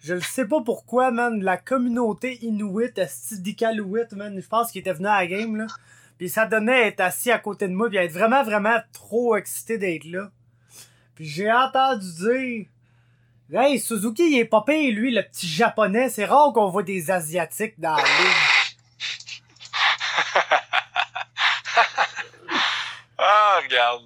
je 0.00 0.14
le 0.14 0.20
sais 0.20 0.46
pas 0.46 0.60
pourquoi, 0.60 1.12
man, 1.12 1.40
la 1.40 1.56
communauté 1.56 2.44
Inuit, 2.44 2.98
esti, 2.98 3.38
d'Iqaluit, 3.40 4.12
man, 4.12 4.40
je 4.40 4.48
pense 4.48 4.72
qu'il 4.72 4.80
était 4.80 4.92
venu 4.92 5.06
à 5.06 5.20
la 5.20 5.26
game, 5.28 5.56
là. 5.56 5.66
Pis 6.18 6.28
ça 6.28 6.46
donnait 6.46 6.88
être 6.88 7.00
assis 7.00 7.30
à 7.30 7.38
côté 7.38 7.68
de 7.68 7.74
moi, 7.74 7.88
pis 7.90 7.96
être 7.96 8.12
vraiment, 8.12 8.42
vraiment 8.42 8.80
trop 8.92 9.36
excité 9.36 9.78
d'être 9.78 10.04
là. 10.04 10.30
Puis 11.14 11.26
j'ai 11.26 11.52
entendu 11.52 12.06
dire, 12.12 12.66
hey, 13.52 13.78
Suzuki, 13.78 14.22
il 14.30 14.38
est 14.38 14.44
pas 14.44 14.62
pire, 14.66 14.94
lui, 14.94 15.12
le 15.12 15.22
petit 15.22 15.46
japonais. 15.46 16.08
C'est 16.08 16.24
rare 16.24 16.52
qu'on 16.52 16.68
voit 16.68 16.82
des 16.82 17.10
asiatiques 17.10 17.78
dans 17.78 17.96
la 17.96 18.02
ligue. 18.02 18.08
Ah, 23.26 23.60
regarde. 23.62 24.02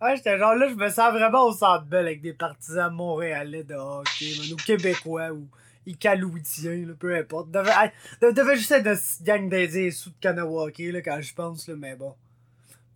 Ouais, 0.00 0.16
j'étais 0.16 0.38
genre 0.38 0.54
là, 0.54 0.68
je 0.68 0.74
me 0.74 0.88
sens 0.88 1.12
vraiment 1.12 1.44
au 1.44 1.52
centre 1.52 1.84
belle 1.84 2.06
avec 2.06 2.20
des 2.20 2.32
partisans 2.32 2.92
montréalais 2.92 3.62
de 3.62 3.74
hockey, 3.74 4.34
man, 4.38 4.52
ou 4.52 4.56
québécois, 4.56 5.30
ou 5.30 5.48
icalouitiens, 5.86 6.84
peu 6.98 7.16
importe. 7.16 7.50
Devait, 7.50 7.92
devait 8.20 8.56
juste 8.56 8.72
être 8.72 8.84
de 8.84 9.24
gang 9.24 9.48
d'Indiens 9.48 9.90
sous 9.90 10.10
de 10.10 10.16
Kanawake, 10.20 10.78
là, 10.78 11.00
quand 11.00 11.20
je 11.20 11.32
pense, 11.32 11.68
là, 11.68 11.74
mais 11.76 11.94
bon. 11.94 12.14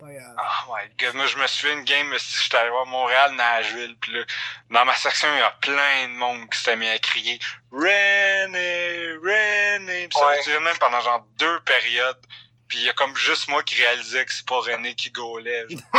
Pas 0.01 0.07
grave. 0.11 0.35
Oh 0.37 0.73
my 0.75 0.89
god, 0.99 1.13
moi 1.15 1.25
je 1.27 1.37
me 1.37 1.47
souviens 1.47 1.77
une 1.77 1.83
game, 1.85 2.13
si 2.17 2.43
j'étais 2.43 2.57
allé 2.57 2.69
voir 2.71 2.85
Montréal, 2.87 3.33
Nashville, 3.35 3.95
pis 4.01 4.11
là, 4.11 4.23
dans 4.71 4.83
ma 4.85 4.95
section, 4.95 5.27
il 5.33 5.39
y 5.39 5.41
a 5.43 5.51
plein 5.61 6.07
de 6.09 6.13
monde 6.13 6.49
qui 6.49 6.57
s'était 6.57 6.75
mis 6.75 6.89
à 6.89 6.97
crier 6.99 7.39
René, 7.71 9.13
René, 9.21 10.07
pis 10.07 10.17
ça 10.17 10.25
Ouais. 10.27 10.39
a 10.39 10.43
duré 10.43 10.59
même 10.59 10.77
pendant 10.79 11.01
genre 11.01 11.25
deux 11.37 11.59
périodes. 11.61 12.19
Puis 12.67 12.79
il 12.79 12.85
y 12.85 12.89
a 12.89 12.93
comme 12.93 13.13
juste 13.17 13.49
moi 13.49 13.63
qui 13.63 13.75
réalisais 13.75 14.23
que 14.25 14.33
c'est 14.33 14.45
pas 14.47 14.59
René 14.61 14.95
qui 14.95 15.11
gaulait. 15.11 15.65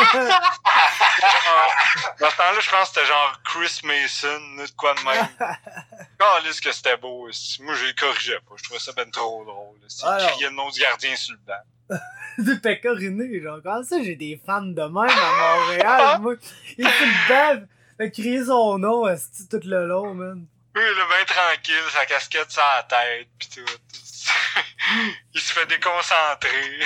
Dans 2.18 2.30
ce 2.30 2.36
temps-là, 2.36 2.60
je 2.60 2.70
pense 2.70 2.88
que 2.88 2.94
c'était 2.94 3.06
genre 3.06 3.38
Chris 3.44 3.80
Mason, 3.84 4.40
de 4.56 4.66
quoi 4.76 4.94
de 4.94 5.00
même. 5.02 5.28
Calisse 6.18 6.60
que 6.62 6.72
c'était 6.72 6.96
beau. 6.96 7.28
Moi, 7.60 7.74
je 7.74 7.84
le 7.84 7.92
corrigeais 7.92 8.40
pas. 8.40 8.54
Je 8.56 8.62
trouvais 8.64 8.78
ça 8.80 8.92
ben 8.92 9.10
trop 9.10 9.44
drôle. 9.44 9.78
Il 9.82 10.26
criait 10.28 10.48
le 10.48 10.54
nom 10.54 10.70
du 10.70 10.80
gardien 10.80 11.14
sur 11.14 11.34
le 11.34 11.40
banc. 11.40 11.60
de 12.38 12.54
pécoriné, 12.54 13.40
genre. 13.40 13.60
Comment 13.62 13.82
ça, 13.82 14.02
j'ai 14.02 14.16
des 14.16 14.40
fans 14.44 14.62
de 14.62 14.82
même 14.82 14.96
à 14.96 15.56
Montréal, 15.56 16.18
moi? 16.20 16.34
Il 16.78 16.88
fait 16.88 17.06
le 17.06 17.28
bave, 17.28 17.66
fait 17.96 18.10
crier 18.10 18.44
son 18.44 18.78
nom, 18.78 19.08
esti, 19.08 19.48
tout 19.48 19.60
le 19.64 19.86
long, 19.86 20.14
man. 20.14 20.46
Oui, 20.74 20.82
il 20.82 20.90
est 20.90 20.94
bien 20.94 21.24
tranquille, 21.26 21.90
sa 21.90 22.06
casquette 22.06 22.50
sur 22.50 22.62
la 22.62 22.82
tête, 22.84 23.28
pis 23.38 23.50
tout. 23.50 23.60
il 25.34 25.40
se 25.40 25.52
fait 25.52 25.66
déconcentrer. 25.66 26.80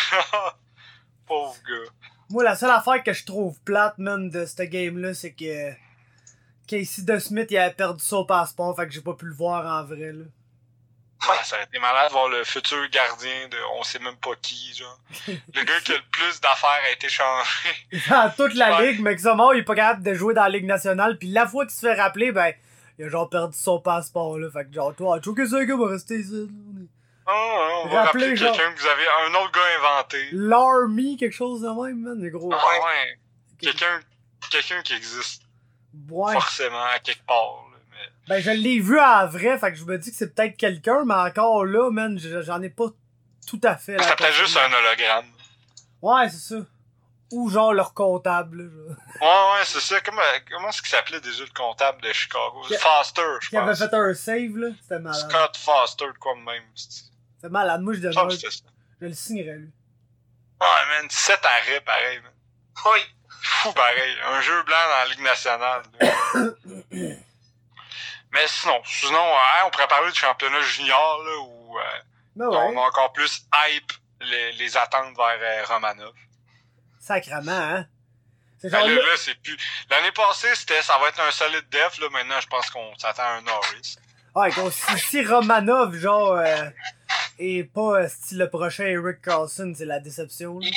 Pauvre 1.26 1.56
gars. 1.68 1.92
Moi, 2.28 2.42
la 2.42 2.56
seule 2.56 2.70
affaire 2.70 3.04
que 3.04 3.12
je 3.12 3.24
trouve 3.24 3.60
plate, 3.60 3.98
man, 3.98 4.28
de 4.28 4.44
ce 4.44 4.62
game-là, 4.62 5.14
c'est 5.14 5.32
que 5.32 5.72
Casey 6.66 7.02
De 7.02 7.18
Smith, 7.20 7.48
il 7.50 7.58
avait 7.58 7.74
perdu 7.74 8.02
son 8.02 8.24
passeport, 8.24 8.74
fait 8.74 8.86
que 8.86 8.92
j'ai 8.92 9.00
pas 9.00 9.14
pu 9.14 9.26
le 9.26 9.34
voir 9.34 9.64
en 9.64 9.84
vrai, 9.84 10.12
là. 10.12 10.24
Ah, 11.28 11.44
ça 11.44 11.56
aurait 11.56 11.64
été 11.64 11.78
malade 11.78 12.08
de 12.08 12.12
voir 12.12 12.28
le 12.28 12.44
futur 12.44 12.88
gardien 12.90 13.48
de 13.48 13.56
on 13.78 13.82
sait 13.82 13.98
même 13.98 14.16
pas 14.16 14.34
qui, 14.42 14.74
genre. 14.74 14.98
Le 15.28 15.64
gars 15.64 15.80
qui 15.84 15.92
a 15.92 15.96
le 15.96 16.02
plus 16.10 16.40
d'affaires 16.40 16.80
a 16.86 16.90
été 16.90 17.08
changé. 17.08 17.50
Dans 18.08 18.30
toute 18.36 18.54
la 18.54 18.76
Ouais. 18.78 18.92
ligue, 18.92 19.00
mais 19.02 19.14
que 19.16 19.22
ça 19.22 19.34
mort, 19.34 19.54
il 19.54 19.60
est 19.60 19.64
pas 19.64 19.74
capable 19.74 20.02
de 20.02 20.14
jouer 20.14 20.34
dans 20.34 20.42
la 20.42 20.48
Ligue 20.50 20.66
nationale, 20.66 21.18
pis 21.18 21.28
la 21.28 21.46
fois 21.46 21.64
qu'il 21.66 21.74
se 21.74 21.80
fait 21.86 21.94
rappeler, 22.00 22.32
ben, 22.32 22.52
il 22.98 23.06
a 23.06 23.08
genre 23.08 23.28
perdu 23.28 23.56
son 23.58 23.80
passeport, 23.80 24.38
là. 24.38 24.48
Fait 24.52 24.64
que 24.66 24.72
genre, 24.72 24.94
toi, 24.94 25.20
tu 25.20 25.34
que 25.34 25.54
un 25.54 25.64
gars 25.64 25.76
va 25.76 25.88
rester 25.92 26.18
ici, 26.18 26.32
ouais, 26.32 26.82
on 27.84 27.88
va 27.88 28.04
rappeler 28.04 28.34
quelqu'un 28.34 28.72
que 28.72 28.80
vous 28.80 28.86
avez 28.86 29.04
un 29.26 29.34
autre 29.34 29.52
gars 29.52 29.60
inventé. 29.78 30.28
L'Army, 30.32 31.16
quelque 31.16 31.34
chose 31.34 31.60
de 31.62 31.68
même, 31.68 32.00
man, 32.02 32.22
les 32.22 32.30
gros. 32.30 32.50
Ah 32.52 32.56
ouais. 32.84 33.18
Quelqu'un 33.60 34.00
quelqu'un 34.50 34.82
qui 34.82 34.94
existe 34.94 35.42
Ouais. 36.10 36.32
forcément 36.34 36.84
à 36.84 36.98
quelque 36.98 37.24
part. 37.26 37.64
là. 37.72 37.75
Ben, 38.28 38.40
je 38.42 38.50
l'ai 38.50 38.80
vu 38.80 38.98
en 38.98 39.26
vrai, 39.26 39.58
fait 39.58 39.72
que 39.72 39.78
je 39.78 39.84
me 39.84 39.98
dis 39.98 40.10
que 40.10 40.16
c'est 40.16 40.34
peut-être 40.34 40.56
quelqu'un, 40.56 41.04
mais 41.04 41.14
encore 41.14 41.64
là, 41.64 41.90
man, 41.90 42.18
je- 42.18 42.42
j'en 42.42 42.60
ai 42.62 42.70
pas 42.70 42.86
tout 43.46 43.60
à 43.62 43.76
fait. 43.76 43.96
la 43.96 44.02
C'était 44.02 44.16
peut-être 44.16 44.34
juste 44.34 44.56
un 44.56 44.72
hologramme. 44.72 45.26
Ouais, 46.02 46.28
c'est 46.28 46.54
ça. 46.54 46.60
Ou 47.32 47.50
genre 47.50 47.72
leur 47.72 47.92
comptable, 47.94 48.62
là. 48.62 48.94
Ouais, 49.20 49.26
ouais, 49.58 49.64
c'est 49.64 49.80
ça. 49.80 50.00
Comment, 50.00 50.20
comment 50.50 50.68
est-ce 50.68 50.80
qu'il 50.82 50.90
s'appelait 50.90 51.20
déjà 51.20 51.42
le 51.44 51.50
comptable 51.56 52.00
de 52.02 52.12
Chicago? 52.12 52.62
Qui- 52.68 52.76
Foster, 52.76 53.22
je 53.42 53.48
Qui 53.48 53.56
avait 53.56 53.66
pense. 53.70 53.78
fait 53.78 53.94
un 53.94 54.14
save, 54.14 54.56
là. 54.56 54.68
C'était 54.82 54.98
malade. 55.00 55.30
Scott 55.30 55.56
Foster, 55.56 56.06
de 56.06 56.18
quoi 56.18 56.34
de 56.34 56.40
même. 56.40 56.62
c'est- 56.74 57.04
C'était 57.36 57.48
malade. 57.52 57.80
Moi, 57.82 57.94
je, 57.94 58.00
Je 58.00 58.08
pense 58.08 58.34
c'était 58.34 58.50
ça. 58.50 58.62
je 59.00 59.06
le 59.06 59.14
signerais, 59.14 59.56
lui. 59.58 59.70
Ouais, 60.60 61.00
man, 61.00 61.06
7 61.10 61.40
arrêts, 61.44 61.80
pareil, 61.80 62.20
man. 62.22 62.32
Oui. 62.86 63.00
Fou, 63.40 63.72
pareil. 63.72 64.16
Un 64.32 64.40
jeu 64.40 64.62
blanc 64.64 64.76
dans 64.90 65.08
la 65.08 65.14
Ligue 65.14 65.22
nationale. 65.22 65.82
Mais 68.32 68.46
sinon, 68.48 68.80
sinon, 68.84 69.18
hein, 69.18 69.64
on 69.66 69.70
pourrait 69.70 69.88
parler 69.88 70.10
du 70.10 70.18
championnat 70.18 70.60
junior, 70.60 71.22
là, 71.22 71.38
où 71.40 71.78
euh, 71.78 71.82
Ben 72.36 72.46
on 72.46 72.76
a 72.76 72.80
encore 72.80 73.12
plus 73.12 73.46
hype 73.54 73.92
les, 74.20 74.52
les 74.52 74.76
attentes 74.76 75.16
vers 75.16 75.38
euh, 75.40 75.64
Romanov. 75.66 76.14
Sacrement, 77.00 77.52
hein? 77.52 77.86
C'est 78.58 78.70
Ben 78.70 78.86
là, 78.86 78.94
là. 78.94 79.16
c'est 79.16 79.34
plus... 79.42 79.56
L'année 79.90 80.12
passée, 80.12 80.54
c'était 80.54 80.82
ça 80.82 80.98
va 80.98 81.08
être 81.08 81.20
un 81.20 81.30
solide 81.30 81.68
def, 81.70 81.98
là. 81.98 82.08
Maintenant, 82.10 82.40
je 82.40 82.46
pense 82.46 82.70
qu'on 82.70 82.96
s'attend 82.98 83.22
à 83.22 83.32
un 83.36 83.42
Norris. 83.42 83.96
Ouais, 84.34 84.50
donc 84.52 84.72
si, 84.72 84.98
si 84.98 85.24
Romanov, 85.24 85.94
genre, 85.94 86.32
euh, 86.32 86.68
est 87.38 87.64
pas 87.64 88.00
euh, 88.00 88.08
style 88.08 88.38
le 88.38 88.50
prochain 88.50 88.84
Eric 88.84 89.22
Carlson, 89.22 89.72
c'est 89.76 89.84
la 89.84 90.00
déception. 90.00 90.58
Là. 90.58 90.68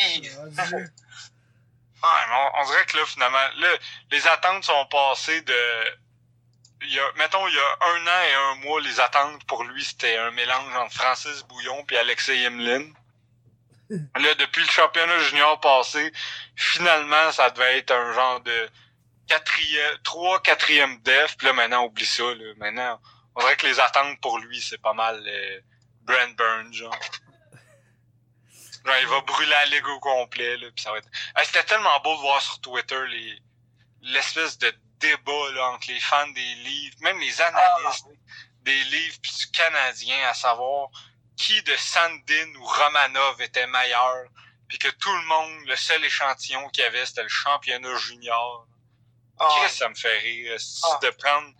Ouais, 2.02 2.26
on, 2.32 2.60
on 2.62 2.66
dirait 2.66 2.86
que 2.86 2.97
là, 2.97 3.06
finalement, 3.06 3.38
là, 3.58 3.68
les 4.12 4.28
attentes 4.28 4.64
sont 4.64 4.86
passées 4.86 5.41
de. 5.41 6.00
Il 6.82 6.94
y 6.94 7.00
a, 7.00 7.12
mettons, 7.18 7.46
il 7.48 7.54
y 7.54 7.60
a 7.60 7.78
un 7.88 8.08
an 8.08 8.22
et 8.22 8.34
un 8.34 8.56
mois, 8.66 8.82
les 8.82 9.00
attentes 9.00 9.44
pour 9.46 9.64
lui, 9.64 9.84
c'était 9.84 10.18
un 10.18 10.32
mélange 10.32 10.76
entre 10.76 10.94
Francis 10.94 11.44
Bouillon 11.44 11.86
et 11.92 11.98
Alexei 11.98 12.40
Yemlin. 12.40 12.86
Là, 13.90 14.36
depuis 14.36 14.64
le 14.64 14.70
championnat 14.70 15.20
junior 15.20 15.60
passé, 15.60 16.12
finalement, 16.56 17.32
ça 17.32 17.50
devait 17.50 17.80
être 17.80 17.92
un 17.92 18.14
genre 18.14 18.40
de 18.42 18.70
quatrième, 19.28 19.98
trois, 20.04 20.42
quatrième 20.42 21.02
def. 21.02 21.36
Puis 21.38 21.48
là, 21.48 21.54
maintenant, 21.54 21.86
oublie 21.86 22.06
ça. 22.06 22.24
Là. 22.24 22.54
Maintenant, 22.58 23.02
on 23.36 23.42
dirait 23.42 23.58
que 23.58 23.68
les 23.68 23.80
attentes 23.80 24.22
pour 24.22 24.40
lui, 24.40 24.62
c'est 24.62 24.82
pas 24.82 24.94
mal 24.94 25.22
euh, 25.26 25.60
Brent 26.04 26.36
Burns, 26.36 26.74
genre. 26.74 26.96
Genre, 28.86 28.96
il 29.02 29.08
va 29.08 29.20
brûler 29.22 29.50
la 29.50 29.66
ligue 29.66 29.88
au 29.88 30.00
complet, 30.00 30.56
là, 30.56 30.68
puis 30.74 30.82
ça 30.82 30.92
va 30.92 31.00
être... 31.00 31.10
Ah, 31.36 31.44
C'était 31.44 31.66
tellement 31.66 32.00
beau 32.00 32.16
de 32.16 32.22
voir 32.22 32.42
sur 32.42 32.62
Twitter 32.62 33.00
les 33.08 33.42
l'espèce 34.02 34.58
de 34.58 34.74
débat 35.00 35.52
là, 35.54 35.70
entre 35.72 35.88
les 35.88 36.00
fans 36.00 36.28
des 36.28 36.56
livres, 36.56 36.95
même 37.02 37.20
les 37.20 37.41
analystes 37.41 38.06
des 38.62 38.84
livres 38.84 39.18
puis 39.22 39.32
du 39.34 39.52
Canadien, 39.52 40.28
à 40.28 40.34
savoir 40.34 40.89
qui 41.38 41.62
de 41.64 41.76
Sandin 41.78 42.56
ou 42.60 42.66
Romanov 42.66 43.41
était 43.41 43.66
meilleur, 43.68 44.26
puis 44.68 44.78
que 44.78 44.89
tout 44.89 45.12
le 45.14 45.24
monde, 45.24 45.66
le 45.68 45.76
seul 45.78 46.04
échantillon 46.04 46.68
qu'il 46.70 46.84
y 46.84 46.88
avait, 46.88 47.06
c'était 47.06 47.24
le 47.24 47.30
championnat 47.30 47.95
junior. 47.97 48.68
Ah, 49.39 49.47
Qu'est-ce 49.56 49.74
que 49.74 49.78
ça 49.80 49.89
me 49.89 49.95
fait 49.95 50.18
rire, 50.20 50.58
Ah. 50.84 51.00
de 51.02 51.10
prendre... 51.12 51.54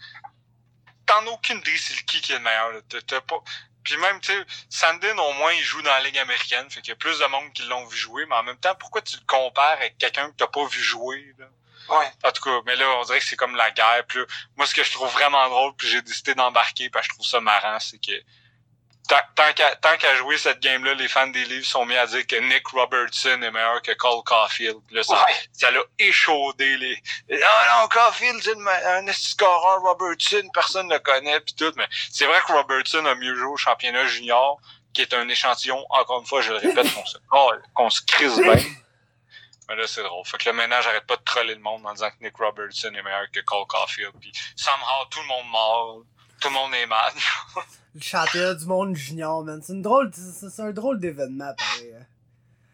T'en 1.06 1.26
as 1.26 1.30
aucune 1.32 1.58
idée 1.60 1.78
c'est 1.78 1.96
le 1.96 2.02
qui 2.02 2.22
qui 2.22 2.34
est 2.34 2.36
le 2.38 2.42
meilleur. 2.44 2.72
là. 2.72 2.82
T'as- 2.90 3.02
t'as 3.02 3.22
pas... 3.22 3.42
Puis 3.84 3.96
même, 3.98 4.20
tu 4.20 4.34
sais, 4.34 4.46
Sandin, 4.70 5.18
au 5.18 5.34
moins, 5.34 5.54
il 5.54 5.64
joue 5.64 5.82
dans 5.82 5.90
la 5.94 6.02
Ligue 6.02 6.18
américaine, 6.20 6.70
fait 6.70 6.82
qu'il 6.82 6.90
y 6.90 6.92
a 6.92 6.98
plus 6.98 7.18
de 7.18 7.26
monde 7.28 7.52
qui 7.54 7.64
l'ont 7.64 7.86
vu 7.86 7.98
jouer, 7.98 8.26
mais 8.28 8.36
en 8.36 8.44
même 8.44 8.60
temps, 8.60 8.76
pourquoi 8.76 9.02
tu 9.02 9.16
le 9.16 9.24
compares 9.26 9.72
avec 9.78 9.98
quelqu'un 9.98 10.30
que 10.30 10.36
t'as 10.36 10.48
pas 10.48 10.66
vu 10.68 10.84
jouer, 10.84 11.34
là? 11.40 11.46
Ouais. 11.90 12.12
En 12.24 12.32
tout 12.32 12.42
cas, 12.44 12.60
mais 12.66 12.76
là, 12.76 12.86
on 13.00 13.04
dirait 13.04 13.20
que 13.20 13.26
c'est 13.26 13.36
comme 13.36 13.56
la 13.56 13.72
guerre. 13.72 14.04
Puis 14.08 14.20
là, 14.20 14.26
moi, 14.58 14.66
ce 14.66 14.74
que 14.74 14.84
je 14.84 14.92
trouve 14.92 15.12
vraiment 15.12 15.48
drôle, 15.50 15.74
puis 15.76 15.88
j'ai 15.88 16.02
décidé 16.02 16.36
d'embarquer, 16.36 16.90
parce 16.90 17.08
que 17.08 17.14
je 17.14 17.18
trouve 17.18 17.28
ça 17.28 17.40
marrant, 17.40 17.80
c'est 17.80 17.98
que 18.00 18.12
tant, 19.08 19.54
qu'à 19.56 19.98
qu'à 19.98 20.16
jouer 20.16 20.38
cette 20.38 20.60
game-là, 20.60 20.94
les 20.94 21.08
fans 21.08 21.28
des 21.28 21.44
livres 21.46 21.66
sont 21.66 21.86
mis 21.86 21.96
à 21.96 22.06
dire 22.06 22.26
que 22.28 22.36
Nick 22.36 22.68
Robertson 22.68 23.42
est 23.42 23.52
meilleur 23.52 23.82
que 23.82 23.92
Cole 23.94 24.24
Caulfield. 24.24 24.78
Là, 24.92 25.04
ça, 25.04 25.14
Ouais. 25.16 25.36
ça 25.52 25.72
l'a 25.72 25.82
échaudé 25.98 26.78
les. 26.78 27.02
Ah 27.44 27.82
non, 27.82 27.88
Caulfield, 27.88 28.40
c'est 28.44 28.56
un 28.86 29.12
scoreur, 29.12 29.82
Robertson, 29.82 30.48
personne 30.54 30.88
ne 30.88 30.94
le 30.94 31.00
connaît, 31.00 31.40
puis 31.40 31.56
tout. 31.56 31.72
Mais 31.76 31.88
c'est 32.12 32.26
vrai 32.26 32.40
que 32.46 32.52
Robertson 32.54 33.06
a 33.06 33.16
mieux 33.16 33.36
joué 33.36 33.48
au 33.48 33.58
championnat 33.58 34.06
junior, 34.06 34.60
qui 34.94 35.02
est 35.02 35.14
un 35.14 35.28
échantillon, 35.28 35.84
encore 35.90 36.20
une 36.20 36.28
fois, 36.28 36.42
je 36.42 36.52
le 36.52 36.58
répète, 36.58 36.94
qu'on 36.94 37.06
se, 37.06 37.18
oh, 37.32 37.52
qu'on 37.74 37.90
se 37.90 38.02
crise 38.02 38.40
bien. 38.40 38.56
Mais 39.70 39.76
là, 39.76 39.86
c'est 39.88 40.04
drôle. 40.04 40.26
Fait 40.26 40.38
que 40.40 40.50
le 40.50 40.54
ménage 40.56 40.86
arrête 40.88 41.06
pas 41.06 41.16
de 41.16 41.22
troller 41.24 41.54
le 41.56 41.62
monde 41.62 41.86
en 41.86 41.94
disant 41.94 42.10
que 42.10 42.16
Nick 42.24 42.36
Robertson 42.38 42.88
est 42.94 43.04
meilleur 43.04 43.30
que 43.32 43.40
Cole 43.42 43.68
Caulfield. 43.68 44.12
Puis 44.20 44.32
somehow, 44.56 45.06
tout 45.12 45.20
le 45.22 45.28
monde 45.28 45.48
mord. 45.48 46.02
Tout 46.42 46.48
le 46.50 46.54
monde 46.56 46.74
est 46.74 46.86
mal. 46.88 47.14
Le 47.96 48.02
championnat 48.02 48.54
du 48.56 48.66
monde 48.66 48.96
junior, 48.96 49.44
man. 49.44 49.62
C'est 49.62 49.74
une 49.74 49.82
drôle, 49.82 50.12
c'est 50.14 50.50
c'est 50.50 50.62
un 50.62 50.72
drôle 50.72 51.00
d'événement, 51.00 51.54
pareil. 51.58 51.94
hein. 52.00 52.06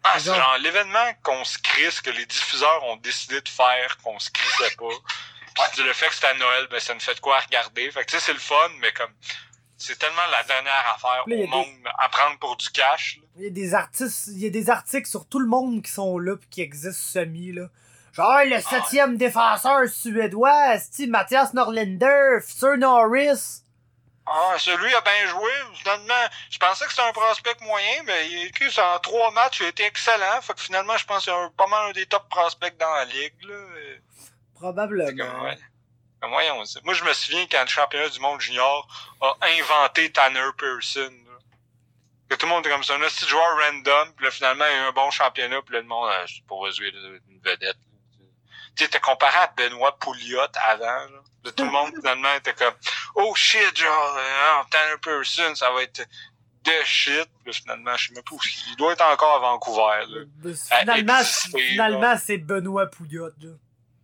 Ah, 0.03 0.19
c'est 0.19 0.25
Genre- 0.25 0.35
genre 0.35 0.57
l'événement 0.59 1.13
qu'on 1.23 1.43
se 1.45 1.57
crisse, 1.57 1.99
que 2.01 2.11
les 2.11 2.25
diffuseurs 2.27 2.83
ont 2.83 2.97
décidé 2.97 3.41
de 3.41 3.49
faire, 3.49 3.97
qu'on 4.03 4.19
se 4.19 4.29
crissait 4.29 4.75
pas. 4.75 5.65
Puis 5.73 5.83
le 5.83 5.93
fait 5.93 6.07
que 6.09 6.13
c'était 6.15 6.27
à 6.27 6.33
Noël, 6.35 6.67
ben 6.69 6.79
ça 6.79 6.93
nous 6.93 6.99
fait 6.99 7.15
de 7.15 7.19
quoi 7.21 7.37
à 7.37 7.39
regarder. 7.39 7.89
Fait 7.91 8.01
que 8.05 8.11
tu 8.11 8.17
sais, 8.17 8.23
c'est 8.25 8.33
le 8.33 8.39
fun, 8.39 8.69
mais 8.79 8.91
comme 8.93 9.11
c'est 9.85 9.99
tellement 9.99 10.25
la 10.31 10.43
dernière 10.43 10.93
affaire 10.95 11.23
Là, 11.27 11.35
au 11.35 11.47
monde 11.47 11.67
à 11.97 12.09
prendre 12.09 12.37
pour 12.39 12.55
du 12.57 12.69
cash. 12.69 13.19
là. 13.21 13.27
Il 13.37 13.43
y 13.43 13.47
a 13.47 13.49
des 13.49 13.73
artistes, 13.73 14.27
il 14.27 14.39
y 14.39 14.47
a 14.47 14.49
des 14.49 14.69
articles 14.69 15.07
sur 15.07 15.27
tout 15.27 15.39
le 15.39 15.47
monde 15.47 15.81
qui 15.83 15.91
sont 15.91 16.17
là 16.17 16.35
pis 16.37 16.47
qui 16.49 16.61
existent 16.61 17.19
semi, 17.19 17.51
là. 17.51 17.67
Genre, 18.13 18.39
le 18.45 18.61
septième 18.61 19.17
défenseur 19.17 19.89
suédois, 19.89 20.79
Steve 20.79 21.09
Mathias 21.09 21.53
Norlinder, 21.53 22.39
futur 22.41 22.77
Norris. 22.77 23.61
Ah, 24.25 24.55
celui 24.57 24.91
a 24.95 25.01
bien 25.01 25.27
joué. 25.27 25.51
Finalement, 25.75 26.13
je 26.49 26.57
pensais 26.57 26.85
que 26.85 26.91
c'était 26.91 27.03
un 27.07 27.11
prospect 27.11 27.57
moyen, 27.61 28.03
mais 28.05 28.27
il 28.31 28.47
écrit 28.47 28.73
en 28.79 28.97
trois 28.99 29.31
matchs, 29.31 29.59
il 29.59 29.65
a 29.65 29.69
été 29.69 29.83
excellent. 29.85 30.41
Fait 30.41 30.53
que 30.53 30.61
finalement, 30.61 30.97
je 30.97 31.05
pense 31.05 31.25
que 31.25 31.31
c'est 31.31 31.55
pas 31.57 31.67
mal 31.67 31.89
un 31.89 31.91
des 31.91 32.05
top 32.05 32.27
prospects 32.29 32.75
dans 32.79 32.91
la 32.93 33.05
ligue. 33.05 33.33
Là. 33.43 33.55
Probablement. 34.55 35.51
Comme, 36.25 36.33
voyons, 36.33 36.63
Moi, 36.83 36.95
je 36.95 37.03
me 37.03 37.13
souviens 37.13 37.45
quand 37.51 37.61
le 37.61 37.67
championnat 37.67 38.09
du 38.09 38.19
monde 38.19 38.41
junior 38.41 38.87
a 39.21 39.35
inventé 39.59 40.11
Tanner 40.11 40.49
Pearson. 40.57 41.11
là. 41.11 41.37
Que 42.27 42.35
tout 42.35 42.47
le 42.47 42.51
monde 42.51 42.65
était 42.65 42.73
comme 42.73 42.83
ça, 42.83 42.95
un 42.95 42.99
petit 42.99 43.27
joueur 43.27 43.55
random, 43.59 44.11
puis 44.15 44.25
là, 44.25 44.31
finalement, 44.31 44.65
il 44.65 44.71
y 44.71 44.73
a 44.73 44.85
eu 44.85 44.87
un 44.87 44.91
bon 44.91 45.11
championnat, 45.11 45.61
puis 45.61 45.75
là, 45.75 45.81
le 45.81 45.87
monde, 45.87 46.09
ah, 46.11 46.25
pour 46.47 46.67
jouer 46.71 46.87
une 46.87 47.39
vedette. 47.43 47.77
Tu 48.75 48.83
sais, 48.83 48.89
t'es 48.89 48.99
comparé 48.99 49.37
à 49.37 49.53
Benoît 49.55 49.95
Pouliot 49.99 50.39
avant, 50.55 50.83
là. 50.85 51.21
Là, 51.43 51.51
tout 51.51 51.63
le 51.63 51.69
monde, 51.69 51.93
finalement, 51.99 52.33
était 52.33 52.55
comme, 52.55 52.73
oh 53.13 53.35
shit, 53.35 53.77
genre, 53.77 54.17
euh, 54.17 54.63
Tanner 54.71 54.97
Pearson, 55.03 55.53
ça 55.53 55.69
va 55.69 55.83
être 55.83 56.01
de 56.63 56.71
shit. 56.85 57.29
Là, 57.45 57.53
finalement, 57.53 57.95
je 57.97 58.07
sais 58.07 58.13
même 58.15 58.23
pas 58.23 58.33
où 58.33 58.39
il 58.71 58.75
doit 58.77 58.93
être 58.93 59.05
encore 59.05 59.35
à 59.35 59.39
Vancouver, 59.41 60.05
là. 60.09 60.21
Exister, 60.97 61.59
finalement 61.69 62.17
c'est 62.17 62.37
Benoît 62.39 62.87
Pouliot, 62.87 63.29
là. 63.39 63.51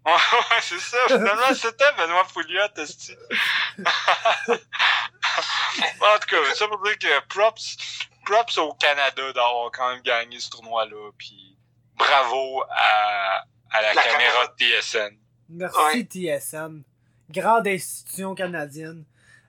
Ouais, 0.05 0.11
ouais, 0.33 0.61
c'est 0.61 0.79
ça. 0.79 0.97
Finalement, 1.07 1.53
c'était 1.53 1.91
Benoît 1.97 2.25
Pouliot, 2.33 2.61
esti. 2.77 3.15
en 4.49 6.19
tout 6.19 6.27
cas, 6.29 6.55
ça 6.55 6.67
pour 6.67 6.81
dire 6.83 6.97
que 6.97 7.27
props, 7.27 7.77
props 8.25 8.57
au 8.57 8.73
Canada 8.73 9.31
d'avoir 9.33 9.71
quand 9.71 9.91
même 9.91 10.01
gagné 10.01 10.39
ce 10.39 10.49
tournoi-là. 10.49 11.11
Puis 11.17 11.57
bravo 11.95 12.63
à, 12.69 13.43
à 13.71 13.81
la, 13.81 13.93
La 13.93 14.03
caméra 14.03 14.47
de 14.47 14.53
TSN. 14.57 15.17
Merci 15.49 15.77
Ouais. 15.77 16.03
TSN, 16.39 16.81
grande 17.29 17.67
institution 17.67 18.33
canadienne, 18.35 19.05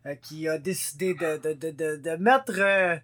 euh, 0.07 0.17
qui 0.17 0.49
a 0.49 0.59
décidé 0.59 1.15
de, 1.15 1.37
de, 1.39 1.53
de, 1.53 1.71
de, 1.71 1.97
de 1.97 2.17
mettre 2.17 2.53
euh, 2.59 2.97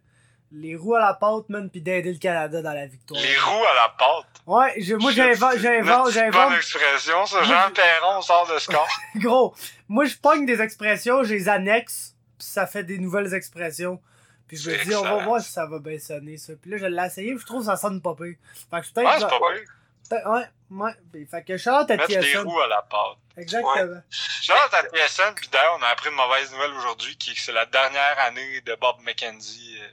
les 0.52 0.76
roues 0.76 0.94
à 0.94 1.00
la 1.00 1.14
pâte, 1.14 1.48
man, 1.48 1.68
pis 1.70 1.80
d'aider 1.80 2.12
le 2.12 2.18
Canada 2.18 2.62
dans 2.62 2.72
la 2.72 2.86
victoire. 2.86 3.20
Les 3.20 3.38
roues 3.38 3.64
à 3.64 3.74
la 3.74 3.88
pâte? 3.90 4.26
Ouais, 4.46 4.74
je- 4.80 4.94
moi 4.94 5.12
j'invente, 5.12 5.58
j'invente, 5.58 6.04
Bonne 6.04 6.12
j'invente. 6.12 6.54
expression, 6.56 7.26
ça? 7.26 7.42
Jean 7.44 7.70
Perron 7.74 8.22
sort 8.22 8.46
de 8.52 8.58
score. 8.58 8.88
Gros, 9.16 9.54
moi 9.88 10.04
je 10.06 10.16
pogne 10.16 10.46
des 10.46 10.60
expressions, 10.62 11.22
je 11.22 11.34
les 11.34 11.48
annexe, 11.48 12.14
pis 12.38 12.46
ça 12.46 12.66
fait 12.66 12.84
des 12.84 12.98
nouvelles 12.98 13.34
expressions. 13.34 14.00
Puis 14.46 14.56
je 14.56 14.70
me 14.70 14.82
dis, 14.82 14.94
on 14.94 15.02
va 15.02 15.22
voir 15.24 15.40
si 15.42 15.52
ça 15.52 15.66
va 15.66 15.78
bien 15.78 15.98
sonner, 15.98 16.38
ça. 16.38 16.54
Puis 16.60 16.70
là, 16.70 16.78
je 16.78 16.86
l'ai 16.86 17.04
essayé, 17.06 17.36
je 17.38 17.44
trouve 17.44 17.60
que 17.60 17.66
ça 17.66 17.76
sonne 17.76 18.00
pas 18.00 18.14
pire. 18.14 18.36
Fait 18.70 18.80
que 18.80 18.86
je 18.86 19.00
Ouais, 19.04 19.16
c'est 19.18 19.28
pas 19.28 19.38
pire. 19.38 20.30
ouais, 20.30 20.44
ouais. 20.70 20.92
Puis 21.12 21.26
Fait 21.26 21.44
que 21.44 21.58
chante 21.58 21.90
à 21.90 21.96
Mettre 21.98 22.08
TSN. 22.10 22.38
roues 22.46 22.60
à 22.60 22.66
la 22.68 22.80
pâte. 22.80 23.18
Exactement. 23.36 24.00
Shout 24.08 24.52
à 24.72 24.82
TSN, 24.84 25.34
puis 25.36 25.48
d'ailleurs, 25.52 25.76
on 25.78 25.82
a 25.82 25.88
appris 25.88 26.08
une 26.08 26.16
mauvaise 26.16 26.50
nouvelle 26.50 26.72
aujourd'hui, 26.72 27.14
qui 27.18 27.32
est 27.32 27.34
que 27.34 27.40
c'est 27.42 27.52
la 27.52 27.66
dernière 27.66 28.18
année 28.20 28.62
de 28.62 28.74
Bob 28.80 28.96
McKenzie 29.04 29.76
euh, 29.82 29.86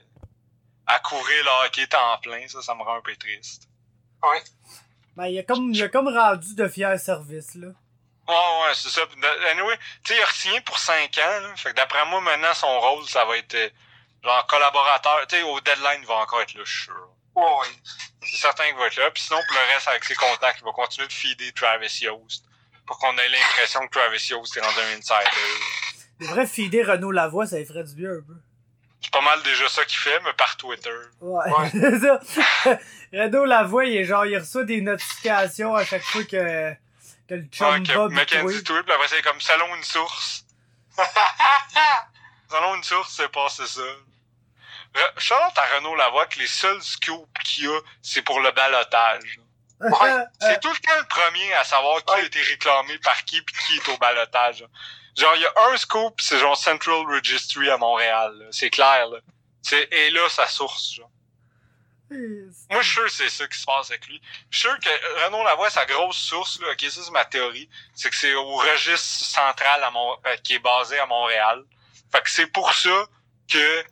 à 0.86 0.98
couvrir 1.00 1.44
le 1.44 1.66
hockey 1.66 1.86
temps 1.86 2.18
plein. 2.22 2.46
Ça, 2.48 2.62
ça 2.62 2.74
me 2.74 2.82
rend 2.82 2.96
un 2.96 3.00
peu 3.02 3.14
triste. 3.16 3.68
Ouais. 4.22 4.42
Ben, 5.16 5.26
il 5.26 5.38
a 5.38 5.42
comme, 5.42 5.72
il 5.72 5.82
a 5.82 5.88
comme 5.88 6.08
rendu 6.08 6.54
de 6.54 6.68
fiers 6.68 6.98
services, 6.98 7.54
là. 7.54 7.68
Ouais, 8.28 8.34
ouais, 8.34 8.74
c'est 8.74 8.88
ça. 8.88 9.02
De- 9.06 9.46
Anyway, 9.50 9.78
tu 10.04 10.12
sais, 10.12 10.18
il 10.18 10.22
a 10.22 10.26
signé 10.32 10.60
pour 10.62 10.78
5 10.78 11.16
ans. 11.18 11.40
Là. 11.42 11.56
Fait 11.56 11.70
que 11.70 11.76
d'après 11.76 12.04
moi, 12.06 12.20
maintenant, 12.20 12.52
son 12.54 12.80
rôle, 12.80 13.04
ça 13.06 13.24
va 13.24 13.36
être 13.36 13.54
euh, 13.54 13.68
genre 14.24 14.46
collaborateur. 14.46 15.26
Tu 15.28 15.36
sais, 15.36 15.42
au 15.42 15.60
deadline, 15.60 16.00
il 16.00 16.06
va 16.06 16.16
encore 16.16 16.40
être 16.42 16.54
là, 16.54 16.62
je 16.64 16.70
suis 16.72 16.82
sûr. 16.84 17.08
Ouais, 17.36 17.42
ouais. 17.44 17.66
C'est 18.28 18.36
certain 18.38 18.64
qu'il 18.66 18.76
va 18.76 18.86
être 18.88 18.96
là. 18.96 19.10
Puis 19.12 19.22
sinon, 19.22 19.38
pour 19.46 19.56
le 19.56 19.74
reste, 19.74 19.86
avec 19.88 20.04
ses 20.04 20.14
contacts, 20.16 20.58
il 20.60 20.64
va 20.64 20.72
continuer 20.72 21.06
de 21.06 21.12
feeder 21.12 21.52
Travis 21.54 21.98
Yost. 22.02 22.44
Pour 22.86 22.98
qu'on 22.98 23.16
ait 23.18 23.28
l'impression 23.28 23.80
que 23.86 23.98
Travis 23.98 24.26
Yost 24.30 24.56
est 24.56 24.60
rendu 24.60 24.78
un 24.80 24.98
insider. 24.98 25.36
Il 26.20 26.26
devrait 26.28 26.46
fider 26.46 26.82
Renaud 26.82 27.10
Lavoie, 27.12 27.46
ça 27.46 27.58
lui 27.58 27.66
ferait 27.66 27.84
du 27.84 27.94
bien 27.94 28.10
un 28.10 28.22
peu. 28.26 28.36
C'est 29.02 29.12
pas 29.12 29.20
mal 29.20 29.42
déjà 29.42 29.68
ça 29.68 29.84
qu'il 29.84 29.98
fait, 29.98 30.18
mais 30.24 30.32
par 30.32 30.56
Twitter. 30.56 30.90
Ouais, 31.20 31.50
Ouais. 31.50 31.70
c'est 31.72 32.00
ça. 32.00 32.20
Renaud 33.12 33.44
Lavoie, 33.44 33.84
il 33.84 33.96
est 33.96 34.04
genre, 34.04 34.26
il 34.26 34.36
reçoit 34.38 34.64
des 34.64 34.80
notifications 34.80 35.74
à 35.76 35.84
chaque 35.84 36.02
fois 36.02 36.24
que, 36.24 36.72
que 37.28 37.34
le 37.34 37.44
chum 37.52 37.68
Ouais, 37.68 37.82
que 37.82 38.08
Mackenzie 38.08 38.54
tweet. 38.62 38.66
tweet, 38.66 38.82
puis 38.84 38.92
après 38.94 39.08
c'est 39.08 39.22
comme 39.22 39.40
selon 39.40 39.74
une 39.76 39.84
source. 39.84 40.44
selon 42.50 42.74
une 42.76 42.82
source, 42.84 43.14
c'est 43.16 43.30
passé 43.30 43.66
ça. 43.66 43.82
Charlotte 45.18 45.56
à 45.58 45.76
Renault 45.76 45.94
Lavoie 45.94 46.26
que 46.26 46.38
les 46.38 46.46
seuls 46.46 46.82
scoops 46.82 47.28
qu'il 47.44 47.64
y 47.64 47.68
a, 47.68 47.78
c'est 48.02 48.22
pour 48.22 48.40
le 48.40 48.50
balotage. 48.52 49.38
Ouais. 49.78 49.90
C'est 50.40 50.58
tout 50.60 50.72
le 50.72 50.78
temps 50.78 50.98
le 50.98 51.06
premier 51.06 51.52
à 51.54 51.64
savoir 51.64 52.02
qui 52.02 52.14
a 52.14 52.20
été 52.22 52.40
réclamé 52.40 52.98
par 53.00 53.22
qui 53.26 53.42
puis 53.42 53.54
qui 53.66 53.76
est 53.76 53.88
au 53.92 53.96
balotage. 53.98 54.64
Genre, 55.16 55.34
il 55.36 55.42
y 55.42 55.46
a 55.46 55.52
un 55.72 55.76
scoop, 55.76 56.20
c'est 56.20 56.38
genre 56.38 56.56
Central 56.56 57.06
Registry 57.08 57.70
à 57.70 57.78
Montréal. 57.78 58.48
C'est 58.50 58.70
clair, 58.70 59.08
là. 59.08 59.18
C'est, 59.62 59.88
et 59.92 60.10
là, 60.10 60.28
sa 60.28 60.46
source, 60.46 60.94
genre. 60.94 61.10
Moi, 62.70 62.82
je 62.82 62.86
suis 62.86 62.92
sûr 62.94 63.04
que 63.04 63.10
c'est 63.10 63.28
ça 63.30 63.48
qui 63.48 63.58
se 63.58 63.64
passe 63.64 63.90
avec 63.90 64.06
lui. 64.06 64.20
Je 64.50 64.58
suis 64.58 64.68
sûr 64.68 64.78
que 64.78 65.24
Renaud 65.24 65.42
Lavoie, 65.42 65.70
sa 65.70 65.84
grosse 65.86 66.16
source, 66.18 66.60
là, 66.60 66.68
ok, 66.70 66.80
ça 66.88 67.02
c'est 67.02 67.10
ma 67.10 67.24
théorie, 67.24 67.68
c'est 67.94 68.10
que 68.10 68.16
c'est 68.16 68.32
au 68.34 68.54
registre 68.56 69.24
central 69.24 69.82
à 69.82 69.90
Mon- 69.90 70.16
euh, 70.26 70.36
qui 70.44 70.54
est 70.54 70.58
basé 70.60 70.98
à 71.00 71.06
Montréal. 71.06 71.64
Fait 72.12 72.22
que 72.22 72.30
c'est 72.30 72.46
pour 72.46 72.72
ça 72.74 73.06
que 73.50 73.84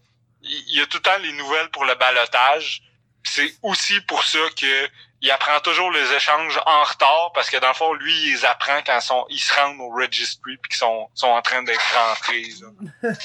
il 0.43 0.77
y 0.77 0.81
a 0.81 0.87
tout 0.87 0.99
le 0.99 1.03
temps 1.03 1.19
les 1.19 1.33
nouvelles 1.33 1.71
pour 1.71 1.85
le 1.87 1.95
balotage. 1.95 2.83
C'est 3.25 3.55
aussi 3.63 4.01
pour 4.03 4.23
ça 4.25 4.39
que 4.57 4.89
il 5.25 5.31
apprend 5.31 5.59
toujours 5.61 5.91
les 5.91 6.13
échanges 6.13 6.61
en 6.67 6.85
retard 6.85 7.33
parce 7.35 7.49
que 7.49 7.57
dans 7.57 7.69
le 7.69 7.75
fond, 7.75 7.95
lui, 7.95 8.15
il 8.15 8.33
les 8.35 8.45
apprend 8.45 8.83
quand 8.85 8.99
ils, 8.99 9.03
sont, 9.03 9.27
ils 9.31 9.39
se 9.39 9.55
rendent 9.55 9.81
au 9.81 9.89
registry 9.89 10.59
puis 10.59 10.69
qu'ils 10.69 10.79
sont, 10.79 11.09
sont 11.15 11.29
en 11.29 11.41
train 11.41 11.63
d'être 11.63 11.81
rentrés. 11.95 12.45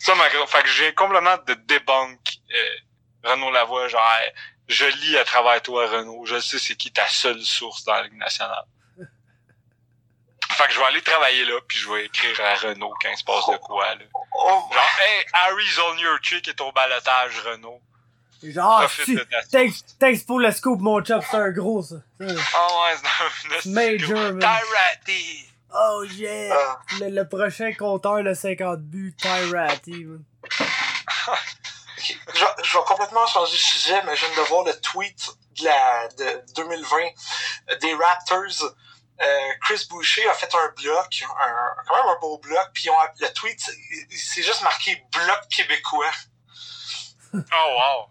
ça, 0.00 0.14
ma 0.16 0.28
Fait 0.28 0.62
que 0.62 0.68
j'ai 0.68 0.92
complètement 0.92 1.38
de 1.46 1.54
debunk 1.54 2.20
euh, 2.52 2.76
Renaud 3.24 3.50
Lavoie, 3.50 3.88
genre 3.88 4.06
je 4.68 4.84
lis 4.84 5.16
à 5.16 5.24
travers 5.24 5.62
toi, 5.62 5.88
Renaud. 5.88 6.26
Je 6.26 6.38
sais 6.40 6.58
c'est 6.58 6.76
qui 6.76 6.92
ta 6.92 7.08
seule 7.08 7.42
source 7.42 7.84
dans 7.84 7.94
la 7.94 8.02
Ligue 8.02 8.18
nationale. 8.18 8.66
Fait 10.50 10.66
que 10.66 10.72
je 10.72 10.78
vais 10.78 10.86
aller 10.86 11.02
travailler 11.02 11.44
là, 11.46 11.58
puis 11.66 11.78
je 11.78 11.90
vais 11.90 12.04
écrire 12.04 12.38
à 12.40 12.54
Renault 12.56 12.94
quand 13.00 13.10
il 13.10 13.16
se 13.16 13.24
passe 13.24 13.46
de 13.48 13.56
quoi, 13.56 13.94
là. 13.94 14.04
Oh, 14.14 14.62
Genre, 14.72 14.98
hey, 15.00 15.24
Harry 15.32 15.66
Zolnierczyk 15.68 16.48
est 16.48 16.60
au 16.60 16.70
balotage, 16.72 17.40
Renault. 17.40 17.80
Genre, 18.42 18.80
Profite 18.80 19.04
si, 19.04 19.18
thanks, 19.50 19.74
thanks 19.98 20.24
pour 20.24 20.40
le 20.40 20.50
scoop, 20.50 20.80
mon 20.80 21.04
chop, 21.04 21.22
c'est 21.30 21.36
un 21.36 21.50
gros, 21.50 21.82
ça. 21.82 21.96
Oh 22.20 22.24
ouais, 22.24 22.96
c'est 22.96 23.68
un 23.68 23.70
Major, 23.72 24.32
man. 24.32 24.38
Tyrati! 24.38 25.46
Oh 25.74 26.04
yeah! 26.04 26.56
Ah. 26.58 26.78
Le, 27.00 27.10
le 27.10 27.28
prochain 27.28 27.72
compteur 27.74 28.22
de 28.24 28.32
50 28.32 28.80
buts, 28.80 29.14
Tyrati, 29.20 30.04
man. 30.04 30.24
ok. 31.28 32.16
je, 32.34 32.44
je 32.64 32.78
vais 32.78 32.84
complètement 32.86 33.26
changer 33.26 33.52
de 33.52 33.58
sujet, 33.58 34.02
mais 34.06 34.16
je 34.16 34.24
viens 34.24 34.42
de 34.42 34.48
voir 34.48 34.64
le 34.64 34.72
tweet 34.80 35.28
de, 35.58 35.64
la, 35.64 36.08
de 36.08 36.44
2020 36.56 36.96
euh, 36.96 37.76
des 37.76 37.94
Raptors. 37.94 38.74
Euh, 39.22 39.24
Chris 39.60 39.86
Boucher 39.90 40.26
a 40.30 40.32
fait 40.32 40.50
un 40.54 40.72
bloc, 40.82 41.22
un, 41.22 41.82
quand 41.86 41.94
même 41.94 42.16
un 42.16 42.18
beau 42.20 42.38
bloc, 42.38 42.70
puis 42.72 42.88
le 43.20 43.28
tweet, 43.34 43.60
c'est 44.10 44.42
juste 44.42 44.62
marqué 44.62 45.04
Bloc 45.12 45.40
québécois. 45.50 46.10
Oh 47.34 47.38
wow! 47.52 48.06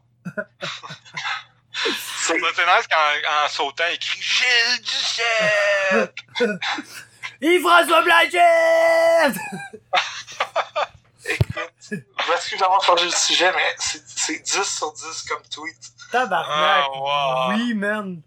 C'est 1.73 2.37
C'est 2.55 2.65
nice 2.65 2.87
qu'en 2.89 3.45
en 3.45 3.47
sautant, 3.49 3.83
il 3.89 3.95
écrit 3.95 4.21
Gilles 4.21 4.81
Duceppe! 4.81 6.19
Yves-François 7.41 8.01
Blanchette! 8.03 9.37
Écoute, 11.25 11.71
je 11.91 11.95
m'excuse 12.31 12.59
d'avoir 12.59 12.83
changé 12.83 13.05
de 13.05 13.11
sujet, 13.11 13.51
mais 13.53 13.75
c'est 13.77 14.01
c'est 14.07 14.39
10 14.39 14.63
sur 14.63 14.91
10 14.93 15.21
comme 15.23 15.43
tweet. 15.43 15.77
Tabarnak! 16.11 16.85
Oh, 16.91 16.99
wow. 17.01 17.49
Oui, 17.55 17.73
man! 17.73 18.21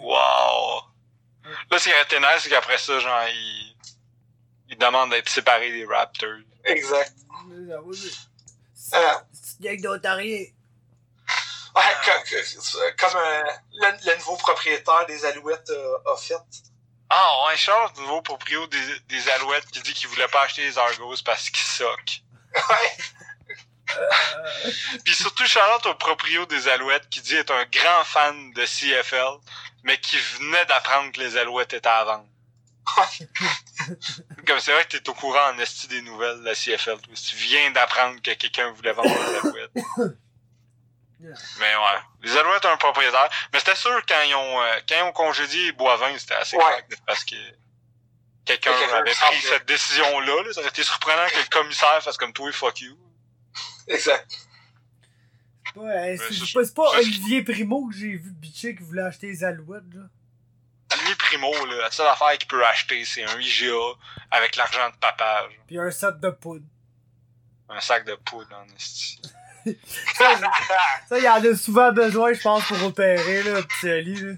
Wow! 0.00 0.82
Là, 1.70 1.78
ce 1.78 1.84
qui 1.84 1.90
aurait 1.92 2.02
été 2.02 2.18
nice, 2.18 2.40
c'est 2.40 2.50
qu'après 2.50 2.78
ça, 2.78 2.98
genre, 2.98 3.22
il, 3.28 3.76
il 4.68 4.78
demande 4.78 5.10
d'être 5.10 5.28
séparé 5.28 5.70
des 5.72 5.84
Raptors. 5.84 6.28
Exact. 6.64 7.14
Euh, 7.52 7.80
Euh, 8.94 9.14
gang 9.60 9.80
d'Ontario. 9.80 10.46
Ouais, 11.76 11.96
co- 12.04 12.10
co- 12.30 12.80
comme 12.98 13.16
euh, 13.20 13.42
le, 13.74 14.10
le 14.10 14.16
nouveau 14.18 14.36
propriétaire 14.36 15.06
des 15.06 15.24
Alouettes 15.24 15.70
euh, 15.70 16.12
a 16.12 16.16
fait. 16.16 16.34
Ah, 17.08 17.44
ouais, 17.46 17.56
Charles, 17.56 17.90
le 17.96 18.02
nouveau 18.02 18.20
proprio 18.22 18.66
des, 18.66 19.00
des 19.08 19.28
Alouettes 19.30 19.66
qui 19.66 19.80
dit 19.80 19.94
qu'il 19.94 20.08
voulait 20.08 20.26
pas 20.28 20.42
acheter 20.42 20.62
les 20.64 20.76
Argos 20.78 21.16
parce 21.24 21.50
qu'ils 21.50 21.58
soquent. 21.68 22.22
Ouais, 23.88 24.02
Puis 25.04 25.14
surtout, 25.14 25.46
Charlotte 25.46 25.86
au 25.86 25.94
proprio 25.94 26.44
des 26.46 26.66
Alouettes 26.68 27.08
qui 27.08 27.20
dit 27.20 27.36
être 27.36 27.52
un 27.52 27.64
grand 27.66 28.04
fan 28.04 28.50
de 28.52 28.64
CFL, 28.66 29.38
mais 29.84 29.98
qui 30.00 30.16
venait 30.18 30.64
d'apprendre 30.66 31.12
que 31.12 31.20
les 31.20 31.36
Alouettes 31.36 31.72
étaient 31.74 31.88
à 31.88 32.02
vendre. 32.04 32.26
Comme 34.46 34.58
c'est 34.60 34.72
vrai 34.72 34.84
que 34.86 34.96
t'es 34.96 35.08
au 35.08 35.14
courant 35.14 35.50
en 35.52 35.58
esti 35.58 35.86
des 35.88 36.02
nouvelles 36.02 36.40
de 36.40 36.44
la 36.44 36.54
CFL, 36.54 36.98
toi. 37.00 37.14
Si 37.14 37.26
tu 37.30 37.36
viens 37.36 37.70
d'apprendre 37.70 38.20
que 38.22 38.32
quelqu'un 38.34 38.70
voulait 38.72 38.92
vendre 38.92 39.08
les 39.08 39.36
Alouettes. 39.38 40.16
Mais 41.20 41.30
ouais. 41.76 41.98
Les 42.22 42.36
Alouettes 42.36 42.64
ont 42.66 42.70
un 42.70 42.76
propriétaire. 42.76 43.28
Mais 43.52 43.58
c'était 43.58 43.74
sûr 43.74 44.00
quand 44.06 44.22
ils 44.28 44.34
ont 44.34 44.62
euh, 44.62 44.80
quand 44.88 44.96
ils 44.96 45.02
ont 45.02 45.12
congédié 45.12 45.72
Boivin, 45.72 46.16
c'était 46.18 46.34
assez 46.34 46.56
Ouais. 46.56 46.62
correct 46.62 47.02
parce 47.06 47.24
que 47.24 47.36
quelqu'un 48.44 48.72
avait 48.72 49.10
pris 49.10 49.40
cette 49.42 49.66
décision-là. 49.66 50.42
Là. 50.44 50.52
Ça 50.52 50.60
aurait 50.60 50.68
été 50.68 50.82
surprenant 50.82 51.26
que 51.30 51.38
le 51.38 51.48
commissaire 51.50 52.02
fasse 52.02 52.16
comme 52.18 52.32
toi, 52.32 52.50
fuck 52.52 52.80
you. 52.80 52.96
exact. 53.88 54.30
Ouais, 55.74 56.16
c'est 56.16 56.74
pas, 56.74 56.88
Olivier 56.98 57.42
Primo 57.42 57.88
que 57.88 57.94
j'ai 57.94 58.16
vu 58.16 58.30
bitcher 58.30 58.74
qui 58.74 58.82
voulait 58.82 59.02
acheter 59.02 59.26
les 59.26 59.44
Alouettes, 59.44 59.82
là. 59.94 60.02
Lui 61.06 61.14
Primo, 61.16 61.52
là, 61.66 61.76
la 61.82 61.90
seule 61.90 62.06
affaire 62.06 62.38
qu'il 62.38 62.48
peut 62.48 62.64
acheter, 62.64 63.04
c'est 63.04 63.24
un 63.24 63.38
IGA 63.38 63.74
avec 64.30 64.56
l'argent 64.56 64.88
de 64.88 64.96
papa. 64.96 65.42
genre. 65.42 65.64
Pis 65.66 65.78
un 65.78 65.90
set 65.90 66.18
de 66.20 66.30
poudre. 66.30 66.64
Un 67.68 67.80
sac 67.80 68.04
de 68.06 68.14
poudre 68.14 68.56
en 68.56 68.64
esti. 68.74 69.20
Ça, 71.08 71.18
il 71.18 71.28
en 71.28 71.36
a 71.52 71.56
souvent 71.56 71.92
besoin, 71.92 72.32
je 72.32 72.40
pense, 72.40 72.64
pour 72.66 72.82
opérer, 72.84 73.42
là, 73.42 73.62
petit 73.62 73.90
Ali, 73.90 74.14
là. 74.14 74.32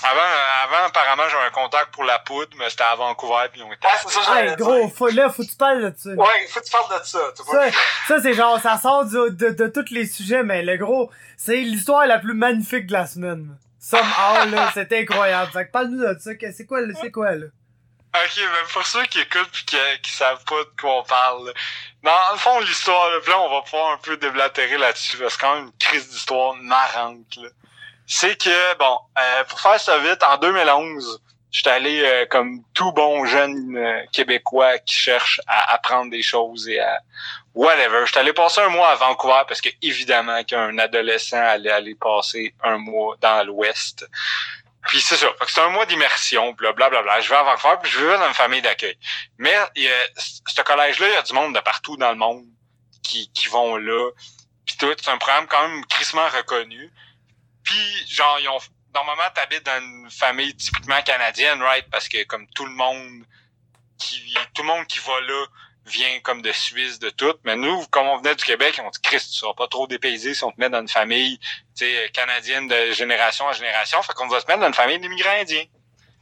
Avant, 0.00 0.20
euh, 0.20 0.64
avant, 0.76 0.86
apparemment, 0.86 1.24
j'avais 1.28 1.46
un 1.46 1.50
contact 1.50 1.92
pour 1.92 2.04
la 2.04 2.20
poudre, 2.20 2.50
mais 2.56 2.70
c'était 2.70 2.84
à 2.84 2.94
Vancouver, 2.94 3.48
puis 3.50 3.60
ils 3.60 3.64
ont 3.64 3.72
été... 3.72 3.84
Ouais, 3.84 3.92
c'est 4.06 4.10
ça, 4.12 4.20
j'allais 4.26 4.50
Hey, 4.50 4.56
gros, 4.56 4.74
dire. 4.86 4.94
faut, 4.94 5.08
là, 5.08 5.28
faut 5.28 5.42
que 5.42 5.48
tu 5.50 5.56
parles 5.56 5.90
de 5.92 5.98
ça. 5.98 6.10
Ouais, 6.10 6.26
il 6.44 6.48
faut 6.48 6.60
que 6.60 6.64
tu 6.66 6.70
parles 6.70 7.00
de 7.00 7.04
ça. 7.04 7.18
tu 7.36 7.42
vois. 7.42 7.70
Ça, 7.70 7.78
ça 8.06 8.22
c'est 8.22 8.34
genre, 8.34 8.60
ça 8.60 8.78
sort 8.78 9.06
du- 9.06 9.10
de, 9.36 9.48
de, 9.50 9.66
tous 9.66 9.92
les 9.92 10.06
sujets, 10.06 10.44
mais 10.44 10.62
le 10.62 10.76
gros, 10.76 11.10
c'est 11.36 11.56
l'histoire 11.56 12.06
la 12.06 12.18
plus 12.20 12.34
magnifique 12.34 12.86
de 12.86 12.92
la 12.92 13.08
semaine. 13.08 13.56
Somehow, 13.80 14.48
là, 14.50 14.70
c'était 14.74 15.00
incroyable. 15.00 15.50
Fait 15.50 15.66
que 15.66 15.72
parle-nous 15.72 15.98
de 15.98 16.16
ça. 16.20 16.30
C'est 16.56 16.66
quoi, 16.66 16.80
là, 16.80 16.94
c'est 17.00 17.10
quoi, 17.10 17.32
là? 17.32 17.46
Ok, 18.14 18.36
mais 18.36 18.72
pour 18.72 18.86
ceux 18.86 19.04
qui 19.04 19.20
écoutent 19.20 19.50
pis 19.50 19.64
qui, 19.66 19.76
qui 20.02 20.10
savent 20.12 20.42
pas 20.44 20.64
de 20.64 20.80
quoi 20.80 21.00
on 21.00 21.02
parle, 21.02 21.52
dans 22.02 22.32
le 22.32 22.38
fond, 22.38 22.60
l'histoire, 22.60 23.10
là, 23.10 23.40
on 23.40 23.50
va 23.50 23.62
pouvoir 23.62 23.92
un 23.92 23.98
peu 23.98 24.16
déblatérer 24.16 24.78
là-dessus, 24.78 25.18
c'est 25.28 25.40
quand 25.40 25.56
même 25.56 25.64
une 25.66 25.78
crise 25.78 26.08
d'histoire 26.08 26.54
marrante, 26.54 27.36
là. 27.36 27.48
C'est 28.06 28.42
que, 28.42 28.78
bon, 28.78 28.98
euh, 29.18 29.44
pour 29.44 29.60
faire 29.60 29.78
ça 29.78 29.98
vite, 29.98 30.22
en 30.22 30.38
2011, 30.38 31.20
j'étais 31.50 31.70
allé 31.70 32.02
euh, 32.02 32.24
comme 32.26 32.62
tout 32.72 32.90
bon 32.92 33.26
jeune 33.26 33.76
euh, 33.76 34.02
Québécois 34.12 34.78
qui 34.78 34.94
cherche 34.94 35.42
à 35.46 35.74
apprendre 35.74 36.10
des 36.10 36.22
choses 36.22 36.66
et 36.68 36.80
à 36.80 37.00
whatever. 37.54 38.06
J'étais 38.06 38.20
allé 38.20 38.32
passer 38.32 38.62
un 38.62 38.70
mois 38.70 38.88
à 38.88 38.94
Vancouver 38.94 39.42
parce 39.46 39.60
que 39.60 39.68
évidemment 39.82 40.42
qu'un 40.44 40.78
adolescent 40.78 41.36
allait 41.36 41.70
aller 41.70 41.94
passer 41.96 42.54
un 42.64 42.78
mois 42.78 43.16
dans 43.20 43.44
l'Ouest. 43.46 44.08
Puis 44.86 45.00
c'est 45.00 45.16
ça. 45.16 45.26
C'est 45.46 45.60
un 45.60 45.70
mois 45.70 45.86
d'immersion, 45.86 46.52
bla 46.52 46.72
bla 46.72 46.88
bla. 46.88 47.20
Je 47.20 47.28
vais 47.28 47.36
à 47.36 47.42
Vancouver, 47.42 47.76
puis 47.82 47.90
je 47.90 47.98
vivais 47.98 48.16
dans 48.16 48.28
une 48.28 48.34
famille 48.34 48.62
d'accueil. 48.62 48.96
Mais 49.36 49.54
ce 50.16 50.62
collège-là, 50.62 51.08
il 51.08 51.14
y 51.14 51.16
a 51.16 51.22
du 51.22 51.32
monde 51.32 51.54
de 51.54 51.60
partout 51.60 51.96
dans 51.96 52.10
le 52.10 52.16
monde 52.16 52.44
qui, 53.02 53.30
qui 53.32 53.48
vont 53.48 53.76
là. 53.76 54.10
Puis 54.64 54.76
tout, 54.76 54.94
c'est 55.00 55.10
un 55.10 55.18
programme 55.18 55.46
quand 55.46 55.68
même 55.68 55.84
crissement 55.86 56.28
reconnu. 56.28 56.92
Puis 57.64 58.06
genre, 58.08 58.38
ils 58.40 58.48
ont 58.48 58.58
normalement 58.94 59.30
t'habites 59.34 59.64
dans 59.64 59.80
une 59.80 60.10
famille 60.10 60.54
typiquement 60.56 61.02
canadienne, 61.02 61.62
right? 61.62 61.88
Parce 61.90 62.08
que 62.08 62.24
comme 62.24 62.46
tout 62.50 62.64
le 62.64 62.72
monde 62.72 63.24
qui 63.98 64.34
tout 64.54 64.62
le 64.62 64.68
monde 64.68 64.86
qui 64.86 65.00
va 65.00 65.20
là 65.20 65.46
vient 65.88 66.20
comme 66.20 66.42
de 66.42 66.52
Suisse, 66.52 66.98
de 66.98 67.10
tout. 67.10 67.34
Mais 67.44 67.56
nous, 67.56 67.86
comme 67.86 68.06
on 68.06 68.18
venait 68.18 68.34
du 68.34 68.44
Québec, 68.44 68.80
on 68.84 68.90
dit 68.90 69.00
Christ, 69.02 69.32
tu 69.32 69.38
seras 69.38 69.54
pas 69.54 69.68
trop 69.68 69.86
dépaysé 69.86 70.34
si 70.34 70.44
on 70.44 70.52
te 70.52 70.60
met 70.60 70.70
dans 70.70 70.80
une 70.80 70.88
famille 70.88 71.40
canadienne 72.12 72.68
de 72.68 72.92
génération 72.92 73.46
en 73.46 73.52
génération. 73.52 74.02
Fait 74.02 74.12
qu'on 74.12 74.28
va 74.28 74.40
se 74.40 74.46
mettre 74.46 74.60
dans 74.60 74.68
une 74.68 74.74
famille 74.74 74.98
d'immigrants 74.98 75.40
indiens. 75.40 75.64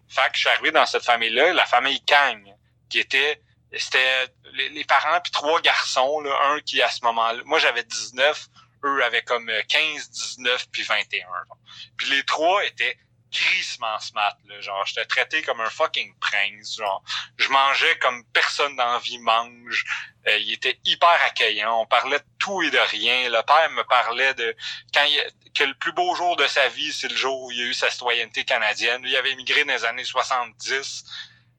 Fait 0.09 0.29
que 0.31 0.35
je 0.35 0.41
suis 0.41 0.49
arrivé 0.49 0.71
dans 0.71 0.87
cette 0.87 1.05
famille-là, 1.05 1.53
la 1.53 1.67
famille 1.67 2.01
Kang, 2.05 2.43
qui 2.89 3.01
était 3.01 3.41
c'était 3.77 4.29
les, 4.55 4.69
les 4.71 4.85
parents 4.85 5.21
puis 5.23 5.33
trois 5.33 5.61
garçons, 5.61 6.21
là, 6.21 6.31
un 6.53 6.61
qui 6.61 6.81
à 6.81 6.89
ce 6.89 7.05
moment-là, 7.05 7.43
moi 7.45 7.59
j'avais 7.59 7.83
19, 7.83 8.49
eux 8.85 9.05
avaient 9.05 9.23
comme 9.23 9.49
euh, 9.49 9.63
15, 9.69 10.11
19 10.11 10.67
puis 10.71 10.83
21. 10.83 11.27
genre. 11.27 11.59
Puis 11.97 12.11
les 12.11 12.23
trois 12.25 12.65
étaient 12.65 12.97
crissement 13.31 13.99
smart, 13.99 14.37
là, 14.47 14.61
genre 14.61 14.85
j'étais 14.87 15.05
traité 15.05 15.43
comme 15.43 15.61
un 15.61 15.71
fucking 15.71 16.15
prince, 16.19 16.77
genre 16.77 17.03
je 17.37 17.49
mangeais 17.49 17.99
comme 17.99 18.25
personne 18.33 18.75
dans 18.77 18.93
la 18.93 18.99
vie 18.99 19.19
mange. 19.19 19.85
Euh, 20.29 20.39
il 20.39 20.53
était 20.53 20.79
hyper 20.85 21.19
accueillant, 21.27 21.81
on 21.83 21.87
parlait 21.87 22.19
de 22.19 22.25
tout 22.39 22.63
et 22.63 22.71
de 22.71 22.79
rien. 22.79 23.29
Le 23.29 23.43
père 23.43 23.71
me 23.71 23.83
parlait 23.85 24.35
de 24.35 24.57
quand 24.93 25.05
il, 25.05 25.23
que 25.57 25.65
le 25.65 25.75
plus 25.75 25.93
beau 25.93 26.15
jour 26.15 26.37
de 26.37 26.47
sa 26.47 26.69
vie, 26.69 26.93
c'est 26.93 27.09
le 27.09 27.17
jour 27.17 27.43
où 27.43 27.51
il 27.51 27.61
a 27.61 27.65
eu 27.65 27.75
sa 27.75 27.91
citoyenneté 27.91 28.45
canadienne. 28.45 29.03
Il 29.05 29.17
avait 29.17 29.33
immigré 29.33 29.65
dans 29.65 29.73
les 29.73 29.85
années 29.85 30.05
70. 30.05 31.05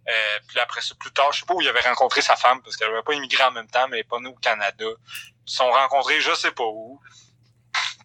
Euh, 0.07 0.39
puis 0.47 0.59
après 0.59 0.81
ça, 0.81 0.95
plus 0.95 1.11
tard, 1.11 1.31
je 1.33 1.39
sais 1.39 1.45
pas 1.45 1.53
où 1.53 1.61
il 1.61 1.67
avait 1.67 1.81
rencontré 1.81 2.21
sa 2.21 2.35
femme, 2.35 2.61
parce 2.61 2.77
qu'elle 2.77 2.89
avait 2.89 3.03
pas 3.03 3.13
immigré 3.13 3.43
en 3.43 3.51
même 3.51 3.67
temps, 3.67 3.87
mais 3.89 4.03
pas 4.03 4.19
nous 4.19 4.29
au 4.29 4.35
Canada. 4.35 4.85
Ils 4.85 5.51
sont 5.51 5.69
rencontrés, 5.69 6.21
je 6.21 6.33
sais 6.33 6.51
pas 6.51 6.63
où. 6.63 7.01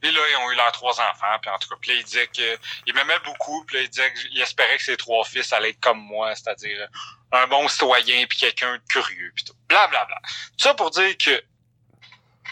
Puis 0.01 0.11
là, 0.11 0.21
ils 0.31 0.37
ont 0.37 0.51
eu 0.51 0.57
leurs 0.57 0.73
trois 0.73 1.01
enfants, 1.01 1.39
puis 1.41 1.51
en 1.51 1.59
tout 1.59 1.69
cas, 1.69 1.77
puis 1.81 1.91
là, 1.91 1.97
il 1.97 2.05
disait 2.05 2.27
que 2.27 2.59
il 2.87 2.95
m'aimait 2.95 3.19
beaucoup, 3.25 3.65
puis 3.65 3.77
là, 3.77 3.83
il 3.83 3.89
disait 3.89 4.13
qu'il 4.15 4.41
espérait 4.41 4.77
que 4.77 4.83
ses 4.83 4.97
trois 4.97 5.25
fils 5.25 5.53
allaient 5.53 5.71
être 5.71 5.81
comme 5.81 6.01
moi, 6.01 6.35
c'est-à-dire 6.35 6.89
un 7.33 7.47
bon 7.47 7.69
citoyen, 7.69 8.27
puis 8.27 8.39
quelqu'un 8.39 8.75
de 8.75 8.83
curieux, 8.89 9.33
puis 9.35 9.45
tout. 9.45 9.55
Bla, 9.69 9.87
bla, 9.89 10.05
bla. 10.05 10.19
Tout 10.23 10.59
ça 10.59 10.75
pour 10.75 10.91
dire 10.91 11.17
que 11.17 11.43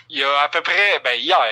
il 0.09 0.19
y 0.19 0.25
a 0.25 0.41
à 0.41 0.49
peu 0.49 0.61
près, 0.63 1.01
ben 1.01 1.19
hier, 1.21 1.43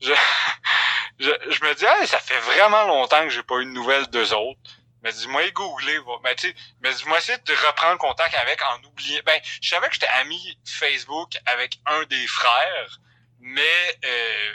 je, 0.00 0.12
je, 1.18 1.30
je 1.50 1.64
me 1.64 1.74
dis, 1.74 1.84
hey, 1.84 2.06
ça 2.06 2.18
fait 2.18 2.38
vraiment 2.40 2.84
longtemps 2.84 3.22
que 3.22 3.30
j'ai 3.30 3.42
pas 3.42 3.56
eu 3.56 3.64
de 3.64 3.70
nouvelles 3.70 4.06
d'eux 4.08 4.32
autres. 4.32 4.60
Mais 5.02 5.12
dis-moi 5.12 5.48
googler, 5.50 5.98
va. 6.00 6.18
Ben, 6.24 6.34
tu 6.34 6.54
mais 6.80 6.92
dis-moi 6.92 7.18
essayer 7.18 7.38
de 7.38 7.52
reprendre 7.66 7.98
contact 7.98 8.34
avec 8.34 8.60
en 8.62 8.82
oubliant. 8.82 9.20
Ben, 9.24 9.40
je 9.60 9.68
savais 9.68 9.88
que 9.88 9.94
j'étais 9.94 10.08
ami 10.20 10.58
Facebook 10.64 11.36
avec 11.46 11.78
un 11.86 12.02
des 12.04 12.26
frères, 12.26 12.98
mais 13.38 13.98
euh, 14.04 14.54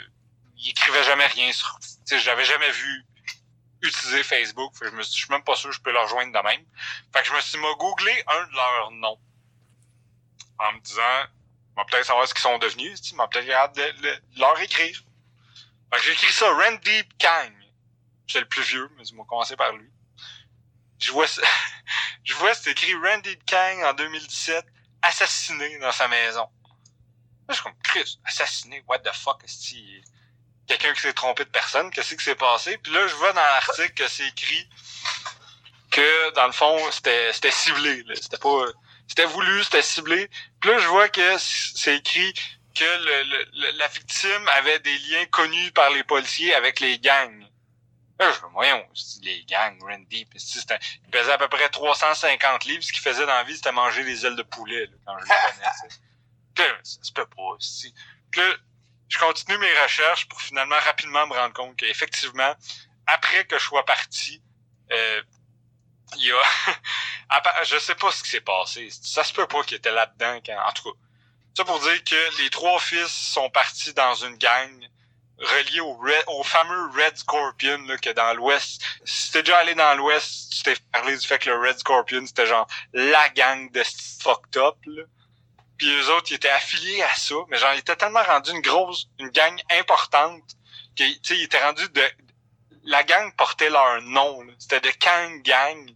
il 0.64 0.70
écrivait 0.70 1.04
jamais 1.04 1.26
rien 1.26 1.52
sur. 1.52 1.78
Sais, 2.04 2.18
j'avais 2.18 2.44
jamais 2.44 2.70
vu 2.70 3.06
utiliser 3.82 4.22
Facebook. 4.22 4.72
Je 4.80 4.88
me 4.90 5.02
suis, 5.02 5.22
je 5.22 5.30
même 5.30 5.44
pas 5.44 5.56
sûr 5.56 5.70
que 5.70 5.76
je 5.76 5.80
peux 5.80 5.92
leur 5.92 6.04
rejoindre 6.04 6.32
de 6.32 6.44
même. 6.44 6.64
Fait 7.12 7.20
que 7.20 7.28
je 7.28 7.34
me 7.34 7.40
suis 7.40 7.58
m'a 7.58 7.72
googlé 7.74 8.24
un 8.26 8.46
de 8.46 8.52
leurs 8.52 8.90
noms. 8.92 9.20
En 10.58 10.72
me 10.72 10.80
disant, 10.80 11.26
va 11.76 11.84
peut-être 11.84 12.06
savoir 12.06 12.26
ce 12.26 12.32
qu'ils 12.32 12.42
sont 12.42 12.58
devenus, 12.58 13.02
tu 13.02 13.14
m'a 13.14 13.28
peut-être 13.28 13.50
hâte 13.50 13.76
de, 13.76 14.22
leur 14.38 14.58
écrire. 14.60 15.02
Fait 15.92 15.98
que 15.98 16.02
j'ai 16.04 16.12
écrit 16.12 16.32
ça, 16.32 16.50
Randy 16.50 17.08
Kang. 17.18 17.52
C'est 18.26 18.40
le 18.40 18.48
plus 18.48 18.62
vieux, 18.62 18.90
mais 18.96 19.04
ils 19.04 19.14
m'ont 19.14 19.24
commencé 19.24 19.56
par 19.56 19.72
lui. 19.72 19.90
Je 20.98 21.12
vois, 21.12 21.26
je 22.24 22.34
vois, 22.34 22.54
c'est 22.54 22.70
écrit 22.70 22.94
Randy 22.94 23.36
Kang 23.46 23.82
en 23.84 23.92
2017, 23.92 24.64
assassiné 25.02 25.78
dans 25.78 25.92
sa 25.92 26.08
maison. 26.08 26.48
Là, 27.46 27.50
je 27.50 27.54
suis 27.54 27.62
comme, 27.64 27.78
Chris, 27.82 28.18
assassiné, 28.24 28.82
what 28.88 29.00
the 29.00 29.12
fuck, 29.12 29.44
est-ce 29.44 29.74
quelqu'un 30.66 30.92
qui 30.94 31.00
s'est 31.00 31.12
trompé 31.12 31.44
de 31.44 31.50
personne, 31.50 31.90
qu'est-ce 31.90 32.14
qui 32.14 32.24
s'est 32.24 32.34
passé? 32.34 32.78
Puis 32.78 32.92
là, 32.92 33.06
je 33.06 33.14
vois 33.14 33.32
dans 33.32 33.40
l'article 33.40 33.94
que 33.94 34.08
c'est 34.08 34.28
écrit 34.28 34.68
que, 35.90 36.30
dans 36.34 36.46
le 36.46 36.52
fond, 36.52 36.78
c'était, 36.90 37.32
ciblé. 37.50 38.04
C'était 38.14 38.38
pas, 38.38 38.64
c'était 39.06 39.26
voulu, 39.26 39.62
c'était 39.64 39.82
ciblé. 39.82 40.28
Puis 40.60 40.70
là, 40.70 40.78
je 40.78 40.88
vois 40.88 41.08
que 41.08 41.38
c'est 41.38 41.96
écrit 41.96 42.34
que 42.74 43.78
la 43.78 43.86
victime 43.88 44.48
avait 44.48 44.80
des 44.80 44.98
liens 44.98 45.26
connus 45.26 45.70
par 45.72 45.90
les 45.90 46.02
policiers 46.02 46.54
avec 46.54 46.80
les 46.80 46.98
gangs. 46.98 47.46
Là, 48.18 48.30
je 48.32 48.46
me 48.46 48.52
voyons, 48.52 48.84
les 49.22 49.44
gangs, 49.44 49.80
Randy, 49.82 50.26
il 50.32 51.10
pesait 51.10 51.32
à 51.32 51.38
peu 51.38 51.48
près 51.48 51.68
350 51.68 52.64
livres, 52.64 52.82
ce 52.82 52.92
qu'il 52.92 53.02
faisait 53.02 53.26
dans 53.26 53.34
la 53.34 53.42
vie, 53.42 53.56
c'était 53.56 53.72
manger 53.72 54.04
des 54.04 54.24
ailes 54.24 54.36
de 54.36 54.42
poulet, 54.42 54.86
là, 54.86 54.96
quand 55.04 55.18
je 55.18 55.24
le 55.24 55.28
connaissais. 55.28 56.00
Ça 56.84 56.98
se 57.02 57.12
peut 57.12 57.26
pas, 57.26 57.56
continue 59.26 59.58
mes 59.58 59.72
recherches 59.80 60.28
pour 60.28 60.40
finalement 60.40 60.76
rapidement 60.84 61.26
me 61.26 61.34
rendre 61.34 61.54
compte 61.54 61.76
qu'effectivement, 61.76 62.54
après 63.06 63.44
que 63.46 63.58
je 63.58 63.64
sois 63.64 63.84
parti, 63.84 64.42
euh, 64.92 65.22
il 66.16 66.26
y 66.26 66.32
a... 66.32 67.64
je 67.64 67.78
sais 67.78 67.94
pas 67.94 68.10
ce 68.10 68.22
qui 68.22 68.30
s'est 68.30 68.40
passé. 68.40 68.88
Ça 68.90 69.24
se 69.24 69.32
peut 69.32 69.46
pas 69.46 69.62
qu'il 69.64 69.76
était 69.76 69.90
là-dedans. 69.92 70.40
En 70.66 70.72
tout 70.72 70.92
cas, 70.92 70.98
ça 71.56 71.64
pour 71.64 71.80
dire 71.80 72.04
que 72.04 72.42
les 72.42 72.50
trois 72.50 72.78
fils 72.80 73.08
sont 73.08 73.48
partis 73.50 73.94
dans 73.94 74.14
une 74.14 74.36
gang 74.36 74.88
reliée 75.38 75.80
au, 75.80 75.94
Red- 75.94 76.24
au 76.28 76.42
fameux 76.42 76.90
Red 76.90 77.16
Scorpion 77.16 77.86
que 78.00 78.10
dans 78.10 78.34
l'Ouest. 78.34 78.82
Si 79.04 79.32
t'es 79.32 79.42
déjà 79.42 79.58
allé 79.58 79.74
dans 79.74 79.94
l'Ouest, 79.96 80.52
tu 80.52 80.62
t'es 80.62 80.76
parlé 80.92 81.16
du 81.16 81.26
fait 81.26 81.38
que 81.38 81.50
le 81.50 81.58
Red 81.58 81.78
Scorpion, 81.78 82.24
c'était 82.26 82.46
genre 82.46 82.66
la 82.92 83.28
gang 83.30 83.70
de 83.72 83.82
fucked 84.20 84.56
up. 84.56 84.76
Là. 84.86 85.02
Puis 85.78 85.90
eux 85.90 86.10
autres, 86.12 86.30
ils 86.30 86.34
étaient 86.34 86.48
affiliés 86.50 87.02
à 87.02 87.14
ça, 87.14 87.34
mais 87.48 87.58
genre, 87.58 87.72
ils 87.74 87.80
étaient 87.80 87.96
tellement 87.96 88.22
rendus 88.22 88.52
une 88.52 88.60
grosse, 88.60 89.08
une 89.18 89.30
gang 89.30 89.60
importante, 89.70 90.42
sais, 90.96 91.36
ils 91.36 91.44
étaient 91.44 91.62
rendus 91.62 91.88
de... 91.88 92.02
La 92.84 93.02
gang 93.02 93.34
portait 93.36 93.70
leur 93.70 94.02
nom. 94.02 94.44
C'était 94.58 94.80
de 94.80 94.90
Kang 94.90 95.42
Gang. 95.42 95.90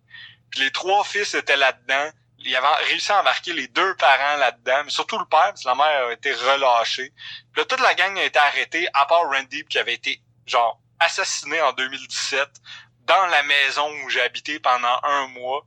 Puis 0.51 0.61
les 0.61 0.70
trois 0.70 1.05
fils 1.05 1.35
étaient 1.35 1.57
là-dedans. 1.57 2.11
Ils 2.39 2.57
avaient 2.57 2.66
réussi 2.87 3.12
à 3.12 3.20
embarquer 3.20 3.53
les 3.53 3.68
deux 3.68 3.95
parents 3.97 4.37
là-dedans, 4.37 4.85
mais 4.85 4.91
surtout 4.91 5.18
le 5.18 5.26
père, 5.26 5.51
parce 5.51 5.64
que 5.64 5.68
la 5.68 5.74
mère 5.74 6.07
a 6.07 6.12
été 6.12 6.33
relâchée. 6.33 7.12
Puis 7.53 7.61
là, 7.61 7.64
toute 7.64 7.81
la 7.81 7.95
gang 7.95 8.16
a 8.16 8.24
été 8.24 8.39
arrêtée, 8.39 8.89
à 8.95 9.05
part 9.07 9.29
Randy, 9.29 9.64
qui 9.64 9.79
avait 9.79 9.95
été, 9.95 10.22
genre, 10.47 10.81
assassiné 11.01 11.61
en 11.61 11.72
2017 11.72 12.49
dans 13.03 13.26
la 13.26 13.43
maison 13.43 13.91
où 14.03 14.09
j'ai 14.09 14.22
habité 14.22 14.59
pendant 14.61 15.01
un 15.03 15.26
mois 15.29 15.66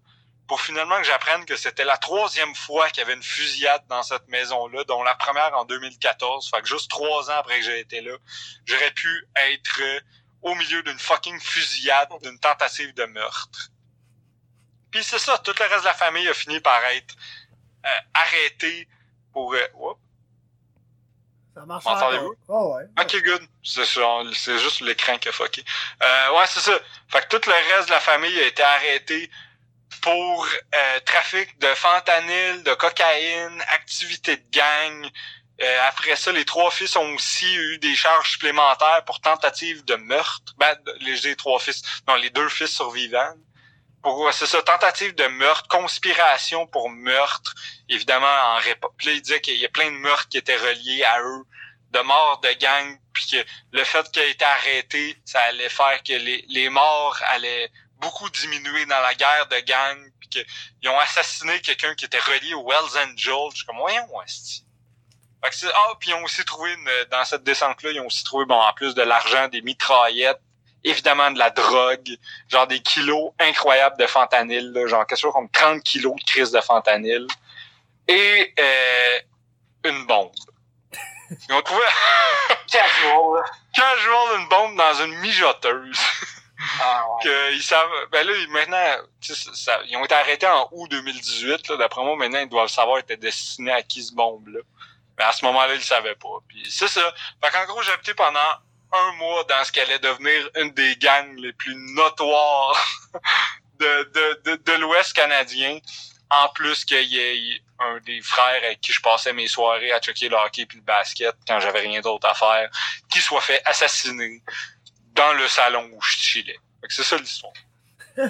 pour 0.51 0.59
finalement 0.59 0.97
que 0.97 1.05
j'apprenne 1.05 1.45
que 1.45 1.55
c'était 1.55 1.85
la 1.85 1.95
troisième 1.95 2.53
fois 2.55 2.89
qu'il 2.89 2.97
y 2.97 3.03
avait 3.03 3.13
une 3.13 3.23
fusillade 3.23 3.87
dans 3.87 4.03
cette 4.03 4.27
maison-là, 4.27 4.83
dont 4.83 5.01
la 5.01 5.15
première 5.15 5.57
en 5.57 5.63
2014. 5.63 6.49
Fait 6.49 6.61
que 6.61 6.67
juste 6.67 6.91
trois 6.91 7.31
ans 7.31 7.35
après 7.37 7.59
que 7.59 7.65
j'ai 7.67 7.79
été 7.79 8.01
là, 8.01 8.17
j'aurais 8.65 8.91
pu 8.91 9.29
être 9.37 9.79
euh, 9.79 10.01
au 10.41 10.53
milieu 10.55 10.83
d'une 10.83 10.99
fucking 10.99 11.39
fusillade, 11.39 12.09
d'une 12.21 12.37
tentative 12.37 12.93
de 12.95 13.05
meurtre. 13.05 13.69
Puis 14.91 15.05
c'est 15.05 15.19
ça, 15.19 15.37
tout 15.37 15.53
le 15.57 15.65
reste 15.69 15.83
de 15.83 15.85
la 15.85 15.93
famille 15.93 16.27
a 16.27 16.33
fini 16.33 16.59
par 16.59 16.83
être 16.83 17.15
euh, 17.85 17.89
arrêté 18.13 18.89
pour... 19.31 19.53
euh. 19.53 19.93
Ça 21.53 21.65
marche 21.65 21.85
M'entendez-vous? 21.85 22.35
Oh 22.49 22.75
ouais. 22.75 22.83
Ok, 23.01 23.23
good. 23.23 23.47
C'est 23.63 23.85
c'est 23.85 24.59
juste 24.59 24.81
l'écran 24.81 25.17
qui 25.17 25.29
a 25.29 25.31
fucké. 25.31 25.63
Euh, 26.03 26.37
ouais, 26.37 26.47
c'est 26.47 26.59
ça. 26.59 26.77
Fait 27.07 27.21
que 27.25 27.37
tout 27.37 27.49
le 27.49 27.73
reste 27.73 27.87
de 27.87 27.93
la 27.93 28.01
famille 28.01 28.37
a 28.37 28.47
été 28.47 28.63
arrêté 28.63 29.31
pour 30.01 30.47
euh, 30.47 30.99
trafic 31.05 31.57
de 31.59 31.67
fentanyl, 31.75 32.63
de 32.63 32.73
cocaïne, 32.73 33.61
activité 33.69 34.37
de 34.37 34.45
gang. 34.51 35.09
Euh, 35.61 35.87
après 35.87 36.15
ça, 36.15 36.31
les 36.31 36.45
trois 36.45 36.71
fils 36.71 36.95
ont 36.95 37.13
aussi 37.13 37.53
eu 37.53 37.77
des 37.77 37.95
charges 37.95 38.31
supplémentaires 38.31 39.03
pour 39.05 39.21
tentative 39.21 39.85
de 39.85 39.95
meurtre. 39.95 40.53
Ben, 40.57 40.75
les, 41.01 41.35
trois 41.35 41.59
fils, 41.59 41.83
non, 42.07 42.15
les 42.15 42.31
deux 42.31 42.49
fils 42.49 42.71
survivants. 42.71 43.33
Pour, 44.01 44.33
c'est 44.33 44.47
ça, 44.47 44.61
tentative 44.63 45.13
de 45.13 45.27
meurtre, 45.27 45.67
conspiration 45.67 46.65
pour 46.65 46.89
meurtre, 46.89 47.53
évidemment 47.87 48.25
en 48.25 48.55
réponse. 48.55 48.91
Puis 48.97 49.07
là, 49.07 49.13
il 49.13 49.21
disait 49.21 49.41
qu'il 49.41 49.57
y 49.57 49.65
a 49.65 49.69
plein 49.69 49.91
de 49.91 49.97
meurtres 49.97 50.27
qui 50.29 50.37
étaient 50.39 50.57
reliés 50.57 51.03
à 51.03 51.21
eux, 51.21 51.43
de 51.91 51.99
morts 51.99 52.39
de 52.41 52.51
gang, 52.53 52.97
puis 53.13 53.27
que 53.27 53.45
le 53.71 53.83
fait 53.83 54.09
qu'il 54.11 54.23
ait 54.23 54.31
été 54.31 54.45
arrêté, 54.45 55.17
ça 55.25 55.41
allait 55.41 55.69
faire 55.69 56.01
que 56.01 56.13
les, 56.13 56.43
les 56.47 56.69
morts 56.69 57.19
allaient 57.27 57.69
beaucoup 58.01 58.29
diminuer 58.29 58.85
dans 58.87 58.99
la 59.01 59.13
guerre 59.13 59.47
de 59.47 59.59
gang, 59.59 59.97
puis 60.19 60.29
qu'ils 60.29 60.89
ont 60.89 60.99
assassiné 60.99 61.59
quelqu'un 61.61 61.93
qui 61.95 62.05
était 62.05 62.19
relié 62.19 62.53
aux 62.55 62.67
Wells 62.67 63.07
Angels. 63.07 63.49
Je 63.51 63.57
suis 63.57 63.65
comme, 63.65 63.77
voyons. 63.77 64.07
Fait 65.43 65.49
que 65.49 65.55
c'est- 65.55 65.71
ah, 65.73 65.93
puis 65.99 66.09
ils 66.09 66.13
ont 66.15 66.23
aussi 66.23 66.43
trouvé, 66.45 66.73
une- 66.73 67.05
dans 67.09 67.23
cette 67.25 67.43
descente-là, 67.43 67.91
ils 67.91 67.99
ont 68.01 68.05
aussi 68.07 68.23
trouvé, 68.23 68.45
bon, 68.45 68.59
en 68.59 68.73
plus 68.73 68.93
de 68.93 69.01
l'argent, 69.01 69.47
des 69.47 69.61
mitraillettes, 69.61 70.41
évidemment 70.83 71.31
de 71.31 71.39
la 71.39 71.49
drogue, 71.51 72.09
genre 72.47 72.67
des 72.67 72.79
kilos 72.81 73.31
incroyables 73.39 73.97
de 73.97 74.07
fentanyl, 74.07 74.71
là, 74.71 74.87
genre 74.87 75.05
quelque 75.07 75.19
chose 75.19 75.33
comme 75.33 75.49
30 75.49 75.83
kilos 75.83 76.15
de 76.15 76.23
crise 76.23 76.51
de 76.51 76.61
fentanyl, 76.61 77.25
et 78.07 78.53
euh, 78.59 79.19
une 79.85 80.05
bombe. 80.05 80.31
Ils 81.47 81.53
ont 81.53 81.61
trouvé 81.61 81.81
Casual, 82.71 83.43
casual 83.73 84.39
une 84.39 84.47
bombe 84.49 84.77
dans 84.77 84.93
une 85.05 85.15
mijoteuse. 85.19 85.99
Ah, 86.79 87.05
ouais. 87.09 87.23
que 87.23 87.53
ils 87.53 87.63
savent 87.63 87.89
ben 88.11 88.25
là 88.25 88.33
maintenant 88.49 88.95
ils 89.87 89.97
ont 89.97 90.05
été 90.05 90.15
arrêtés 90.15 90.47
en 90.47 90.67
août 90.71 90.89
2018 90.89 91.69
là. 91.69 91.77
D'après 91.77 92.03
moi 92.03 92.15
maintenant 92.15 92.39
ils 92.39 92.49
doivent 92.49 92.69
savoir 92.69 92.99
était 92.99 93.17
destiné 93.17 93.71
à 93.71 93.81
qui 93.81 94.03
ce 94.03 94.13
bombe 94.13 94.47
là 94.47 94.59
mais 95.17 95.23
à 95.23 95.31
ce 95.31 95.43
moment-là 95.45 95.73
ils 95.73 95.77
le 95.77 95.83
savaient 95.83 96.15
pas. 96.15 96.39
Puis 96.47 96.63
c'est 96.69 96.87
ça. 96.87 97.13
Fait 97.43 97.51
qu'en 97.51 97.65
gros 97.65 97.81
j'ai 97.81 97.91
habité 97.91 98.13
pendant 98.13 98.39
un 98.93 99.11
mois 99.13 99.43
dans 99.45 99.63
ce 99.63 99.71
qui 99.71 99.79
allait 99.79 99.99
devenir 99.99 100.49
une 100.55 100.71
des 100.71 100.95
gangs 100.97 101.35
les 101.37 101.53
plus 101.53 101.75
notoires 101.95 102.87
de 103.79 104.79
l'Ouest 104.79 105.13
canadien. 105.13 105.79
En 106.33 106.47
plus 106.49 106.85
qu'il 106.85 107.03
y 107.07 107.19
ait 107.19 107.61
un 107.81 107.99
des 108.05 108.21
frères 108.21 108.63
avec 108.63 108.79
qui 108.81 108.93
je 108.93 109.01
passais 109.01 109.33
mes 109.33 109.47
soirées 109.47 109.91
à 109.91 109.99
checker 109.99 110.29
le 110.29 110.37
hockey 110.37 110.65
puis 110.65 110.77
le 110.77 110.83
basket 110.83 111.35
quand 111.47 111.59
j'avais 111.59 111.81
rien 111.81 112.01
d'autre 112.01 112.27
à 112.27 112.33
faire 112.33 112.69
qui 113.09 113.19
soit 113.19 113.41
fait 113.41 113.61
assassiner 113.65 114.41
dans 115.21 115.33
le 115.33 115.47
salon 115.47 115.89
où 115.93 116.01
je 116.01 116.09
chillais. 116.17 116.59
C'est 116.89 117.03
ça 117.03 117.17
l'histoire. 117.17 117.53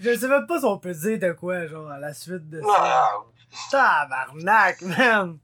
Je 0.00 0.16
sais 0.16 0.28
même 0.28 0.46
pas 0.46 0.58
si 0.58 0.64
on 0.64 0.78
peut 0.78 0.92
dire 0.94 1.18
de 1.18 1.32
quoi, 1.32 1.66
genre, 1.66 1.90
à 1.90 1.98
la 1.98 2.12
suite 2.14 2.48
de 2.50 2.60
ça. 2.60 2.68
Ah, 2.78 3.12
Tabarnak, 3.70 4.80
man! 4.82 5.38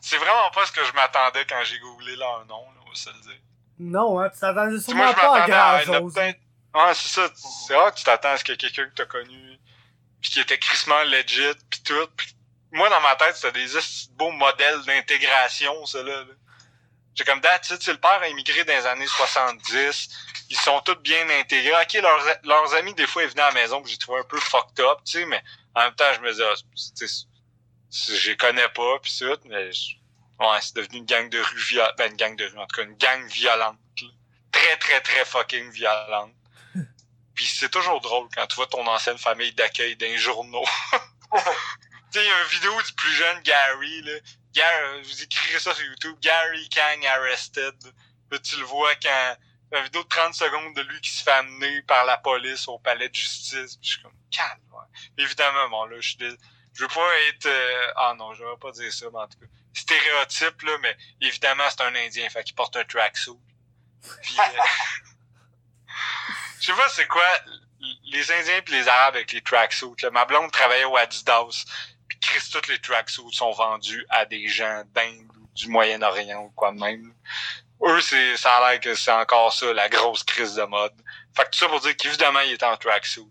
C'est 0.00 0.16
vraiment 0.18 0.50
pas 0.54 0.64
ce 0.66 0.72
que 0.72 0.84
je 0.84 0.92
m'attendais 0.92 1.44
quand 1.48 1.62
j'ai 1.64 1.78
googlé 1.78 2.14
leur 2.16 2.44
nom, 2.46 2.62
là, 2.74 2.80
on 2.84 2.88
va 2.88 2.94
se 2.94 3.08
le 3.10 3.20
dire. 3.20 3.40
Non, 3.78 4.20
hein, 4.20 4.30
tu 4.32 4.38
t'attendais 4.40 4.72
Moi, 4.72 4.80
sûrement 4.80 5.08
je 5.08 5.14
pas 5.14 5.22
à 5.22 5.38
m'attendais 5.38 5.52
à 5.52 5.84
grand 5.84 5.94
une 5.94 6.00
chose. 6.02 6.14
peut-être- 6.14 6.40
Ouais, 6.74 6.94
c'est 6.94 7.08
ça. 7.08 7.28
C'est 7.66 7.74
rare 7.74 7.92
que 7.92 7.98
tu 7.98 8.04
t'attends 8.04 8.30
à 8.32 8.36
ce 8.36 8.44
que 8.44 8.52
quelqu'un 8.52 8.84
que 8.86 8.94
t'as 8.94 9.06
connu, 9.06 9.58
pis 10.20 10.30
qui 10.30 10.40
était 10.40 10.58
crissement 10.58 11.02
legit, 11.04 11.54
pis 11.70 11.82
tout. 11.82 12.06
Pis 12.16 12.36
moi, 12.72 12.88
dans 12.90 13.00
ma 13.00 13.16
tête, 13.16 13.36
c'était 13.36 13.52
des 13.64 13.80
beaux 14.12 14.30
modèles 14.32 14.82
d'intégration, 14.84 15.86
ça, 15.86 16.02
là. 16.02 16.20
là. 16.20 16.34
J'ai 17.16 17.24
comme, 17.24 17.38
it, 17.38 17.64
c'est 17.64 17.92
le 17.92 17.98
père 17.98 18.20
a 18.20 18.28
immigré 18.28 18.64
dans 18.64 18.74
les 18.74 18.86
années 18.86 19.06
70. 19.06 20.08
Ils 20.50 20.56
sont 20.56 20.80
tous 20.82 20.96
bien 20.96 21.28
intégrés. 21.30 21.72
OK, 21.72 21.94
leurs, 21.94 22.24
leurs 22.44 22.74
amis, 22.74 22.94
des 22.94 23.06
fois, 23.06 23.22
ils 23.24 23.30
venaient 23.30 23.42
à 23.42 23.48
la 23.48 23.54
maison 23.54 23.82
que 23.82 23.88
j'ai 23.88 23.96
trouvé 23.96 24.20
un 24.20 24.24
peu 24.24 24.38
fucked 24.38 24.78
up, 24.80 24.98
tu 25.04 25.12
sais, 25.20 25.24
mais 25.26 25.42
en 25.74 25.84
même 25.84 25.94
temps, 25.94 26.12
je 26.14 26.20
me 26.20 26.30
disais, 26.30 26.44
ah, 26.44 26.54
tu 26.96 27.06
je 27.90 28.30
les 28.30 28.36
connais 28.36 28.68
pas, 28.68 28.98
pis 29.00 29.18
tout, 29.18 29.38
mais 29.46 29.72
je- 29.72 29.94
ouais, 30.40 30.58
c'est 30.60 30.76
devenu 30.76 30.98
une 30.98 31.06
gang 31.06 31.28
de 31.30 31.40
rue 31.40 31.58
violente. 31.58 31.94
Ben, 31.96 32.10
une 32.10 32.16
gang 32.16 32.36
de 32.36 32.44
rue, 32.44 32.58
en 32.58 32.66
tout 32.66 32.76
cas, 32.76 32.82
une 32.82 32.96
gang 32.96 33.26
violente, 33.28 33.78
là. 34.02 34.08
Très, 34.52 34.76
très, 34.76 35.00
très 35.00 35.24
fucking 35.24 35.70
violente. 35.70 36.34
Puis 37.34 37.46
c'est 37.46 37.70
toujours 37.70 38.00
drôle 38.00 38.28
quand 38.34 38.46
tu 38.46 38.56
vois 38.56 38.66
ton 38.66 38.86
ancienne 38.86 39.18
famille 39.18 39.52
d'accueil 39.54 39.96
d'un 39.96 40.16
journaux. 40.16 40.64
tu 40.92 41.38
sais, 42.10 42.24
il 42.24 42.24
y 42.24 42.30
a 42.30 42.40
une 42.42 42.48
vidéo 42.48 42.82
du 42.82 42.92
plus 42.92 43.12
jeune 43.12 43.40
Gary, 43.42 44.02
là. 44.02 44.12
Gary, 44.56 45.02
vous 45.02 45.22
écrirez 45.22 45.60
ça 45.60 45.74
sur 45.74 45.84
YouTube, 45.84 46.16
Gary 46.20 46.68
Kang 46.70 47.04
Arrested. 47.04 47.74
Tu 48.42 48.56
le 48.56 48.64
vois 48.64 48.94
quand 48.96 49.36
une 49.72 49.84
vidéo 49.84 50.02
de 50.02 50.08
30 50.08 50.34
secondes 50.34 50.74
de 50.74 50.82
lui 50.82 51.00
qui 51.00 51.10
se 51.10 51.22
fait 51.22 51.30
amener 51.32 51.82
par 51.82 52.04
la 52.06 52.16
police 52.16 52.66
au 52.66 52.78
palais 52.78 53.08
de 53.08 53.14
justice. 53.14 53.76
Puis 53.76 53.88
je 53.88 53.88
suis 53.90 54.02
comme, 54.02 54.12
calme. 54.30 54.60
Évidemment, 55.18 55.68
bon, 55.68 55.84
là, 55.86 55.96
je 56.00 56.08
suis 56.08 56.38
je 56.76 56.82
veux 56.82 56.88
pas 56.88 57.18
être, 57.28 57.46
euh, 57.46 57.92
ah 57.96 58.14
non, 58.18 58.34
je 58.34 58.42
devrais 58.42 58.58
pas 58.58 58.70
dire 58.72 58.92
ça, 58.92 59.06
mais 59.10 59.18
en 59.18 59.28
tout 59.28 59.38
cas, 59.38 59.46
stéréotype, 59.72 60.60
là, 60.62 60.76
mais 60.82 60.96
évidemment, 61.22 61.64
c'est 61.70 61.80
un 61.80 61.94
Indien, 61.94 62.28
fait 62.28 62.44
qu'il 62.44 62.54
porte 62.54 62.76
un 62.76 62.84
tracksuit. 62.84 63.38
Puis, 64.22 64.36
euh, 64.38 64.62
je 66.60 66.66
sais 66.66 66.74
pas 66.74 66.88
c'est 66.90 67.06
quoi, 67.06 67.24
les 68.04 68.30
Indiens 68.30 68.60
puis 68.60 68.74
les 68.74 68.88
Arabes 68.88 69.16
avec 69.16 69.32
les 69.32 69.40
tracksuits. 69.40 69.94
Ma 70.12 70.26
blonde 70.26 70.50
travaillait 70.52 70.84
au 70.84 70.96
Adidas, 70.96 71.64
puis 72.08 72.18
Chris, 72.20 72.48
tous 72.52 72.68
les 72.70 72.78
tracksuits 72.80 73.32
sont 73.32 73.52
vendus 73.52 74.04
à 74.08 74.24
des 74.24 74.46
gens 74.48 74.82
d'Inde 74.94 75.30
ou 75.40 75.46
du 75.54 75.68
Moyen-Orient 75.68 76.40
ou 76.42 76.50
quoi 76.50 76.72
de 76.72 76.78
même. 76.78 77.14
Eux, 77.84 78.00
c'est, 78.00 78.36
ça 78.36 78.56
a 78.56 78.70
l'air 78.70 78.80
que 78.80 78.94
c'est 78.94 79.12
encore 79.12 79.52
ça, 79.52 79.72
la 79.72 79.88
grosse 79.88 80.22
crise 80.24 80.54
de 80.54 80.62
mode. 80.62 80.94
Fait 81.36 81.44
que 81.44 81.50
tout 81.50 81.58
ça 81.58 81.68
pour 81.68 81.80
dire 81.80 81.96
qu'évidemment, 81.96 82.40
il 82.40 82.52
était 82.52 82.64
en 82.66 82.76
tracksuit. 82.76 83.28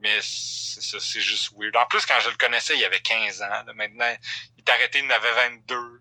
Mais 0.00 0.18
c'est 0.22 0.82
ça, 0.82 0.98
c'est 1.00 1.20
juste 1.20 1.50
weird. 1.58 1.74
En 1.76 1.86
plus, 1.86 2.04
quand 2.06 2.20
je 2.20 2.28
le 2.28 2.36
connaissais, 2.36 2.76
il 2.76 2.84
avait 2.84 3.00
15 3.00 3.42
ans. 3.42 3.48
là. 3.48 3.72
Maintenant, 3.74 4.14
il 4.56 4.60
est 4.64 4.68
arrêté, 4.70 4.98
il 5.00 5.06
en 5.06 5.14
avait 5.14 5.32
22. 5.50 6.00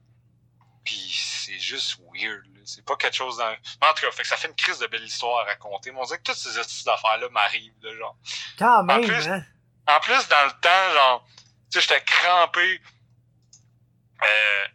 Puis 0.86 1.12
c'est 1.18 1.60
juste 1.60 1.98
weird. 2.14 2.44
là. 2.54 2.62
C'est 2.66 2.86
pas 2.86 2.96
quelque 2.96 3.16
chose 3.16 3.38
dans... 3.38 3.50
Mais 3.50 3.88
en 3.88 3.94
tout 3.94 4.06
cas, 4.06 4.12
fait 4.12 4.22
que 4.24 4.28
ça 4.28 4.38
fait 4.38 4.48
une 4.50 4.56
crise 4.56 4.80
de 4.80 4.88
belle 4.88 5.04
histoire 5.04 5.40
à 5.42 5.46
raconter. 5.46 5.92
Mais 5.92 6.00
on 6.00 6.04
dirait 6.06 6.18
que 6.20 6.24
toutes 6.24 6.36
ces 6.36 6.58
affaires-là 6.60 7.28
m'arrivent, 7.32 7.74
là, 7.82 7.96
genre. 7.96 8.18
Quand 8.60 8.84
même, 8.84 9.02
plus- 9.06 9.28
hein? 9.28 9.44
En 9.88 10.00
plus, 10.02 10.28
dans 10.28 10.46
le 10.46 10.52
temps, 10.62 10.94
genre, 10.94 11.28
tu 11.72 11.80
sais, 11.80 11.82
j'étais 11.82 12.04
crampé. 12.06 12.82
Euh, 14.24 14.68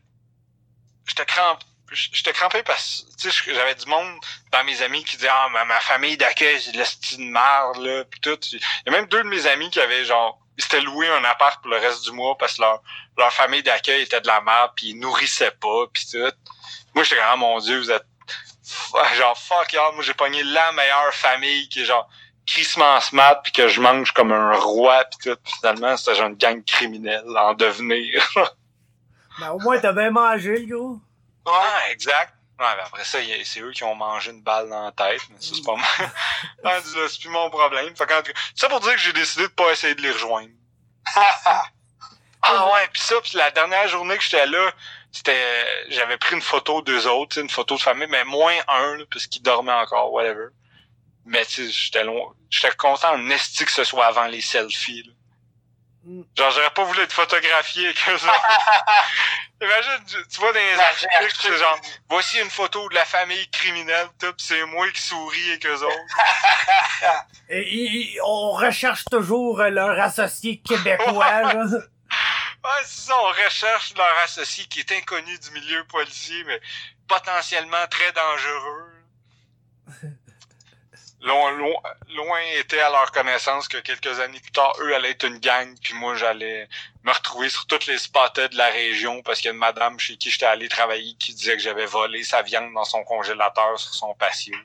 j'étais 1.06 1.26
crampé. 1.26 1.64
J'étais 1.94 2.32
crampé 2.32 2.62
parce 2.62 3.04
que 3.44 3.54
j'avais 3.54 3.74
du 3.74 3.84
monde 3.86 4.18
dans 4.50 4.64
mes 4.64 4.80
amis 4.80 5.04
qui 5.04 5.16
disaient 5.16 5.28
Ah 5.30 5.48
ma, 5.50 5.64
ma 5.66 5.78
famille 5.80 6.16
d'accueil, 6.16 6.60
c'est 6.60 6.72
de 6.72 6.78
la 6.78 6.84
de 6.84 7.30
marde 7.30 7.76
là 7.78 8.04
pis 8.04 8.20
tout. 8.20 8.38
Il 8.50 8.60
y 8.86 8.88
a 8.88 8.92
même 8.92 9.06
deux 9.08 9.22
de 9.22 9.28
mes 9.28 9.46
amis 9.46 9.70
qui 9.70 9.78
avaient 9.78 10.04
genre 10.04 10.38
ils 10.56 10.64
s'étaient 10.64 10.80
loué 10.80 11.08
un 11.08 11.24
appart 11.24 11.60
pour 11.60 11.70
le 11.70 11.76
reste 11.76 12.04
du 12.04 12.12
mois 12.12 12.36
parce 12.38 12.54
que 12.54 12.62
leur, 12.62 12.82
leur 13.18 13.32
famille 13.32 13.62
d'accueil 13.62 14.02
était 14.02 14.22
de 14.22 14.26
la 14.26 14.40
merde 14.40 14.70
puis 14.74 14.90
ils 14.90 14.98
nourrissaient 14.98 15.50
pas 15.50 15.86
pis 15.92 16.10
tout. 16.10 16.32
Moi 16.94 17.04
j'étais 17.04 17.16
comme 17.16 17.26
Ah 17.28 17.36
mon 17.36 17.58
dieu, 17.58 17.78
vous 17.78 17.90
êtes 17.90 18.06
genre 19.16 19.38
fuck 19.38 19.72
y'all, 19.72 19.94
moi 19.94 20.02
j'ai 20.02 20.14
pogné 20.14 20.42
la 20.44 20.72
meilleure 20.72 21.12
famille 21.12 21.68
qui 21.68 21.82
est 21.82 21.84
genre 21.84 22.08
crissement 22.46 23.00
smart 23.00 23.40
puis 23.42 23.52
que 23.52 23.68
je 23.68 23.80
mange 23.80 24.12
comme 24.12 24.32
un 24.32 24.52
roi 24.54 25.04
pis 25.04 25.18
tout. 25.18 25.36
Puis 25.42 25.52
finalement, 25.60 25.96
c'était 25.96 26.14
genre 26.14 26.28
une 26.28 26.36
gang 26.36 26.64
criminelle 26.64 27.24
en 27.36 27.54
devenir. 27.54 28.22
Ben, 29.40 29.50
au 29.52 29.58
moins, 29.60 29.78
t'as 29.78 29.92
bien 29.92 30.10
mangé, 30.10 30.58
le 30.58 30.66
gros. 30.66 31.00
Ouais. 31.46 31.52
Ah, 31.52 31.90
exact. 31.90 32.34
Ouais, 32.60 32.66
ben 32.76 32.84
après 32.84 33.02
ça, 33.02 33.18
c'est 33.44 33.60
eux 33.60 33.72
qui 33.72 33.82
ont 33.82 33.94
mangé 33.94 34.30
une 34.30 34.42
balle 34.42 34.68
dans 34.68 34.84
la 34.84 34.92
tête, 34.92 35.22
mais 35.30 35.36
ça, 35.40 35.54
c'est 35.54 35.64
pas 35.64 35.74
moi. 35.74 36.80
C'est 36.84 37.20
plus 37.20 37.30
mon 37.30 37.48
problème. 37.48 37.96
Fait 37.96 38.06
qu'en 38.06 38.22
tout 38.22 38.30
cas, 38.30 38.38
ça 38.54 38.68
pour 38.68 38.80
dire 38.80 38.92
que 38.92 39.00
j'ai 39.00 39.12
décidé 39.14 39.44
de 39.44 39.52
pas 39.52 39.72
essayer 39.72 39.94
de 39.94 40.02
les 40.02 40.12
rejoindre. 40.12 40.50
Ah 42.44 42.66
ouais, 42.72 42.88
pis 42.92 43.00
ça, 43.00 43.20
pis 43.20 43.36
la 43.36 43.52
dernière 43.52 43.86
journée 43.86 44.16
que 44.18 44.24
j'étais 44.24 44.46
là, 44.46 44.72
c'était, 45.12 45.86
j'avais 45.90 46.16
pris 46.16 46.34
une 46.34 46.42
photo 46.42 46.82
d'eux 46.82 47.06
autres, 47.06 47.40
une 47.40 47.48
photo 47.48 47.76
de 47.76 47.80
famille, 47.80 48.08
mais 48.10 48.24
moins 48.24 48.56
un, 48.66 48.96
là, 48.96 49.04
parce 49.08 49.28
qu'ils 49.28 49.42
dormaient 49.42 49.72
encore, 49.72 50.12
whatever. 50.12 50.48
Mais 51.24 51.44
tu 51.46 51.66
sais, 51.66 51.70
j'étais 51.70 52.04
loin, 52.04 52.32
j'étais 52.50 52.74
content 52.76 53.12
en 53.12 53.30
esti 53.30 53.64
que 53.64 53.72
ce 53.72 53.84
soit 53.84 54.06
avant 54.06 54.26
les 54.26 54.40
selfies, 54.40 55.02
là. 55.04 55.12
Mm. 56.04 56.22
Genre, 56.36 56.50
j'aurais 56.50 56.70
pas 56.70 56.82
voulu 56.82 57.00
être 57.00 57.12
photographié 57.12 57.84
avec 57.86 58.08
eux 58.08 58.14
autres. 58.14 58.26
Imagine, 59.62 60.04
tu, 60.04 60.16
tu 60.28 60.40
vois 60.40 60.52
dans 60.52 60.58
les 60.58 60.74
articles, 60.80 61.36
c'est 61.40 61.56
genre, 61.56 61.78
voici 62.10 62.40
une 62.40 62.50
photo 62.50 62.88
de 62.88 62.94
la 62.96 63.04
famille 63.04 63.48
criminelle, 63.50 64.08
tout, 64.18 64.32
pis 64.32 64.44
c'est 64.44 64.64
moi 64.66 64.90
qui 64.90 65.00
souris 65.00 65.50
avec 65.50 65.64
eux 65.66 65.84
autres. 65.84 65.96
Et, 67.48 67.60
et- 67.60 68.14
et 68.16 68.20
on 68.24 68.50
recherche 68.50 69.04
toujours 69.04 69.62
leur 69.62 70.00
associé 70.00 70.60
québécois, 70.60 71.42
là. 71.42 71.64
Ouais, 72.64 72.82
c'est 72.84 73.06
ça, 73.08 73.14
on 73.20 73.28
recherche 73.28 73.94
leur 73.96 74.18
associé 74.24 74.64
qui 74.64 74.80
est 74.80 74.92
inconnu 74.92 75.38
du 75.38 75.50
milieu 75.52 75.84
policier, 75.84 76.42
mais 76.44 76.60
potentiellement 77.06 77.86
très 77.88 78.10
dangereux. 78.10 78.92
Loin, 81.22 81.52
loin, 81.52 81.74
loin 82.16 82.40
était 82.58 82.80
à 82.80 82.90
leur 82.90 83.12
connaissance 83.12 83.68
que 83.68 83.78
quelques 83.78 84.18
années 84.18 84.40
plus 84.40 84.50
tard, 84.50 84.72
eux 84.80 84.92
allaient 84.92 85.12
être 85.12 85.24
une 85.24 85.38
gang, 85.38 85.72
puis 85.80 85.94
moi 85.94 86.16
j'allais 86.16 86.68
me 87.04 87.12
retrouver 87.12 87.48
sur 87.48 87.64
toutes 87.66 87.86
les 87.86 87.98
spotted 87.98 88.50
de 88.50 88.56
la 88.56 88.70
région 88.70 89.22
parce 89.22 89.38
qu'il 89.38 89.46
y 89.46 89.50
a 89.50 89.52
une 89.52 89.60
madame 89.60 90.00
chez 90.00 90.16
qui 90.16 90.30
j'étais 90.30 90.46
allé 90.46 90.68
travailler 90.68 91.14
qui 91.20 91.32
disait 91.32 91.56
que 91.56 91.62
j'avais 91.62 91.86
volé 91.86 92.24
sa 92.24 92.42
viande 92.42 92.74
dans 92.74 92.84
son 92.84 93.04
congélateur 93.04 93.78
sur 93.78 93.94
son 93.94 94.14
patio. 94.14 94.56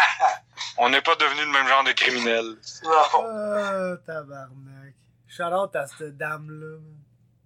On 0.78 0.88
n'est 0.88 1.02
pas 1.02 1.14
devenu 1.16 1.42
le 1.42 1.52
même 1.52 1.68
genre 1.68 1.84
de 1.84 1.92
criminel. 1.92 2.56
Non. 2.84 2.90
Oh, 3.14 3.96
tabarnak. 4.06 4.94
Shout-out 5.28 5.76
à 5.76 5.86
cette 5.86 6.16
dame-là. 6.16 6.78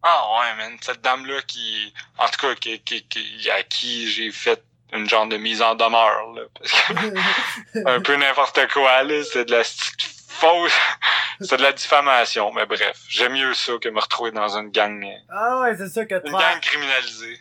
Ah 0.05 0.39
ouais, 0.39 0.55
man, 0.57 0.77
cette 0.81 1.01
dame-là 1.01 1.43
qui, 1.43 1.93
en 2.19 2.29
tout 2.29 2.47
cas, 2.47 2.55
qui, 2.55 2.81
qui, 2.81 3.03
qui, 3.09 3.51
à 3.51 3.63
qui 3.65 4.11
j'ai 4.11 4.31
fait 4.31 4.63
une 4.93 5.09
genre 5.09 5.27
de 5.27 5.37
mise 5.37 5.63
en 5.63 5.75
demeure, 5.75 6.33
là, 6.35 6.43
parce 6.59 6.73
que 6.73 7.89
un 7.89 8.01
peu 8.01 8.17
n'importe 8.17 8.61
quoi, 8.73 9.03
là, 9.03 9.25
c'est 9.25 9.47
de 9.47 9.53
la 9.53 9.65
fausse, 9.65 10.79
c'est 11.41 11.57
de 11.57 11.63
la 11.63 11.73
diffamation, 11.73 12.53
mais 12.53 12.67
bref, 12.67 13.01
j'aime 13.09 13.33
mieux 13.33 13.55
ça 13.55 13.73
que 13.81 13.89
me 13.89 14.01
retrouver 14.01 14.33
dans 14.33 14.57
une 14.57 14.71
gang, 14.71 15.05
euh, 15.05 15.09
ah 15.31 15.61
ouais, 15.61 15.77
c'est 15.77 15.89
ça 15.89 16.05
que 16.05 16.15
une 16.15 16.31
faire... 16.31 16.39
gang 16.39 16.61
criminalisée. 16.61 17.39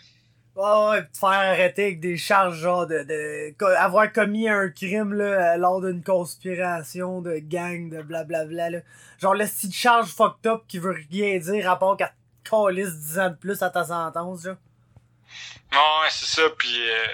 Ah 0.58 0.90
ouais, 0.90 1.02
pis 1.04 1.12
te 1.14 1.18
faire 1.18 1.30
arrêter 1.30 1.84
avec 1.84 2.00
des 2.02 2.18
charges 2.18 2.58
genre 2.58 2.86
de, 2.86 3.04
de 3.04 3.66
avoir 3.76 4.12
commis 4.12 4.50
un 4.50 4.70
crime 4.70 5.14
là, 5.14 5.54
euh, 5.54 5.58
lors 5.58 5.82
d'une 5.82 6.04
conspiration 6.04 7.22
de 7.22 7.38
gang 7.38 7.90
de 7.90 8.02
blablabla 8.02 8.70
là. 8.70 8.80
Genre 9.20 9.34
le 9.34 9.46
style 9.46 9.74
charge 9.74 10.10
fucked 10.10 10.46
up 10.52 10.64
qui 10.68 10.78
veut 10.78 10.98
rien 11.10 11.38
dire 11.38 11.72
à 11.72 11.80
part 11.80 11.96
qu'elle 11.96 12.12
te 12.44 12.50
calisse 12.50 12.94
10 12.94 13.20
ans 13.20 13.30
de 13.30 13.36
plus 13.36 13.64
à 13.64 13.70
ta 13.70 13.86
sentence 13.86 14.44
là. 14.44 14.58
Non, 15.72 15.80
ouais, 16.02 16.10
c'est 16.10 16.26
ça, 16.26 16.50
puis 16.58 16.90
euh, 16.90 17.08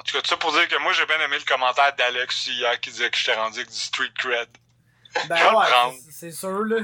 en 0.00 0.02
tout 0.02 0.16
cas, 0.16 0.22
tout 0.22 0.28
ça 0.30 0.36
pour 0.38 0.50
dire 0.52 0.66
que 0.66 0.76
moi, 0.82 0.94
j'ai 0.94 1.04
bien 1.04 1.20
aimé 1.20 1.36
le 1.38 1.44
commentaire 1.44 1.94
d'Alex 1.94 2.46
hier 2.46 2.80
qui 2.80 2.90
disait 2.90 3.10
que 3.10 3.18
j'étais 3.18 3.34
rendu 3.34 3.58
avec 3.58 3.68
du 3.70 3.76
street 3.76 4.08
cred. 4.16 4.48
Ben 5.28 5.36
Je 5.36 5.42
vais 5.44 5.50
le 5.50 5.56
ouais, 5.58 5.66
prendre. 5.66 5.94
c'est- 6.10 6.32
sûr 6.32 6.64
là. 6.64 6.76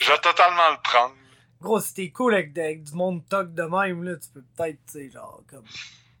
Je 0.00 0.10
vais 0.10 0.18
totalement 0.18 0.70
le 0.70 0.80
prendre. 0.82 1.14
Gros, 1.60 1.78
si 1.80 1.92
t'es 1.92 2.10
cool 2.10 2.34
avec, 2.34 2.56
avec 2.56 2.84
du 2.84 2.94
monde 2.94 3.22
toc 3.28 3.52
de 3.52 3.64
même 3.64 4.02
là, 4.02 4.16
tu 4.16 4.30
peux 4.32 4.42
peut-être, 4.56 4.78
tu 4.86 4.92
sais, 4.92 5.10
genre 5.10 5.42
comme... 5.50 5.64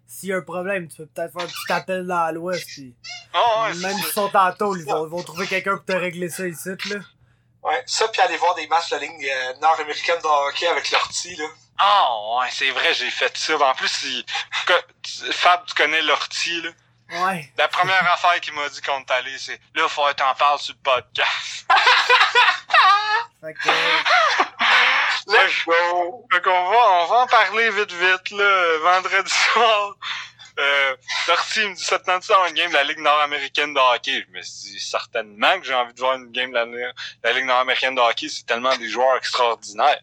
S'il 0.06 0.28
y 0.28 0.32
a 0.34 0.36
un 0.36 0.42
problème, 0.42 0.88
tu 0.88 0.98
peux 0.98 1.06
peut-être 1.06 1.32
faire 1.32 1.42
un 1.42 1.46
petit 1.46 1.72
appel 1.72 2.06
dans 2.06 2.34
l'ouest 2.34 2.66
pis... 2.66 2.94
Oh, 3.34 3.62
ouais, 3.62 3.74
Même 3.76 3.96
s'ils 3.96 4.12
sont 4.12 4.36
en 4.36 4.52
tôle, 4.52 4.80
ils 4.80 4.86
vont, 4.86 5.22
trouver 5.22 5.46
quelqu'un 5.46 5.76
pour 5.76 5.86
te 5.86 5.92
régler 5.92 6.28
ça 6.28 6.46
ici 6.46 6.70
là. 6.90 6.96
Ouais, 7.62 7.82
ça, 7.86 8.06
puis 8.08 8.20
aller 8.20 8.36
voir 8.36 8.54
des 8.54 8.66
matchs 8.66 8.90
de 8.90 8.96
la 8.96 9.02
ligne 9.02 9.26
euh, 9.30 9.54
nord-américaine 9.60 10.20
de 10.22 10.48
hockey 10.48 10.66
avec 10.66 10.90
l'ortie, 10.90 11.36
là. 11.36 11.46
Ah, 11.78 12.38
ouais, 12.38 12.48
c'est 12.50 12.70
vrai, 12.70 12.92
j'ai 12.94 13.10
fait 13.10 13.36
ça. 13.36 13.56
En 13.58 13.74
plus, 13.74 14.02
il- 14.04 14.24
Fab, 15.32 15.64
tu 15.66 15.74
connais 15.74 16.02
l'ortie, 16.02 16.60
là. 16.62 16.70
Ouais. 17.10 17.50
La 17.56 17.68
première 17.68 18.02
affaire 18.12 18.40
qu'il 18.40 18.52
m'a 18.54 18.68
dit 18.68 18.80
quand 18.82 19.02
t'es 19.04 19.14
allé, 19.14 19.38
c'est 19.38 19.58
là, 19.74 19.88
faut 19.88 20.04
que 20.06 20.12
t'en 20.12 20.34
parles 20.34 20.58
sur 20.58 20.74
le 20.74 20.80
podcast. 20.82 21.66
Fait 23.40 23.54
que... 23.54 23.68
Let's 25.28 25.64
go! 25.64 26.26
Fait 26.32 26.42
qu'on 26.42 26.70
va, 26.70 26.76
on 26.76 27.06
va 27.06 27.16
en 27.20 27.26
parler 27.28 27.70
vite, 27.70 27.92
vite, 27.92 28.30
là, 28.30 28.78
vendredi 28.78 29.30
soir. 29.52 29.94
Euh, 30.58 30.96
L'ortie 31.28 31.60
il 31.62 31.70
me 31.70 31.74
dit, 31.76 31.84
ça 31.84 32.00
te 32.00 32.06
tente 32.06 32.28
une 32.48 32.54
game 32.54 32.70
de 32.70 32.74
la 32.74 32.82
Ligue 32.82 32.98
nord-américaine 32.98 33.72
de 33.74 33.78
hockey? 33.78 34.24
Je 34.26 34.32
me 34.36 34.42
suis 34.42 34.72
dit, 34.72 34.80
certainement 34.80 35.60
que 35.60 35.66
j'ai 35.66 35.74
envie 35.74 35.94
de 35.94 36.00
voir 36.00 36.16
une 36.16 36.32
game 36.32 36.50
de 36.50 36.56
la, 36.56 36.64
la 37.22 37.32
Ligue 37.32 37.44
nord-américaine 37.44 37.94
de 37.94 38.00
hockey. 38.00 38.28
C'est 38.28 38.44
tellement 38.44 38.76
des 38.76 38.88
joueurs 38.88 39.16
extraordinaires. 39.16 40.00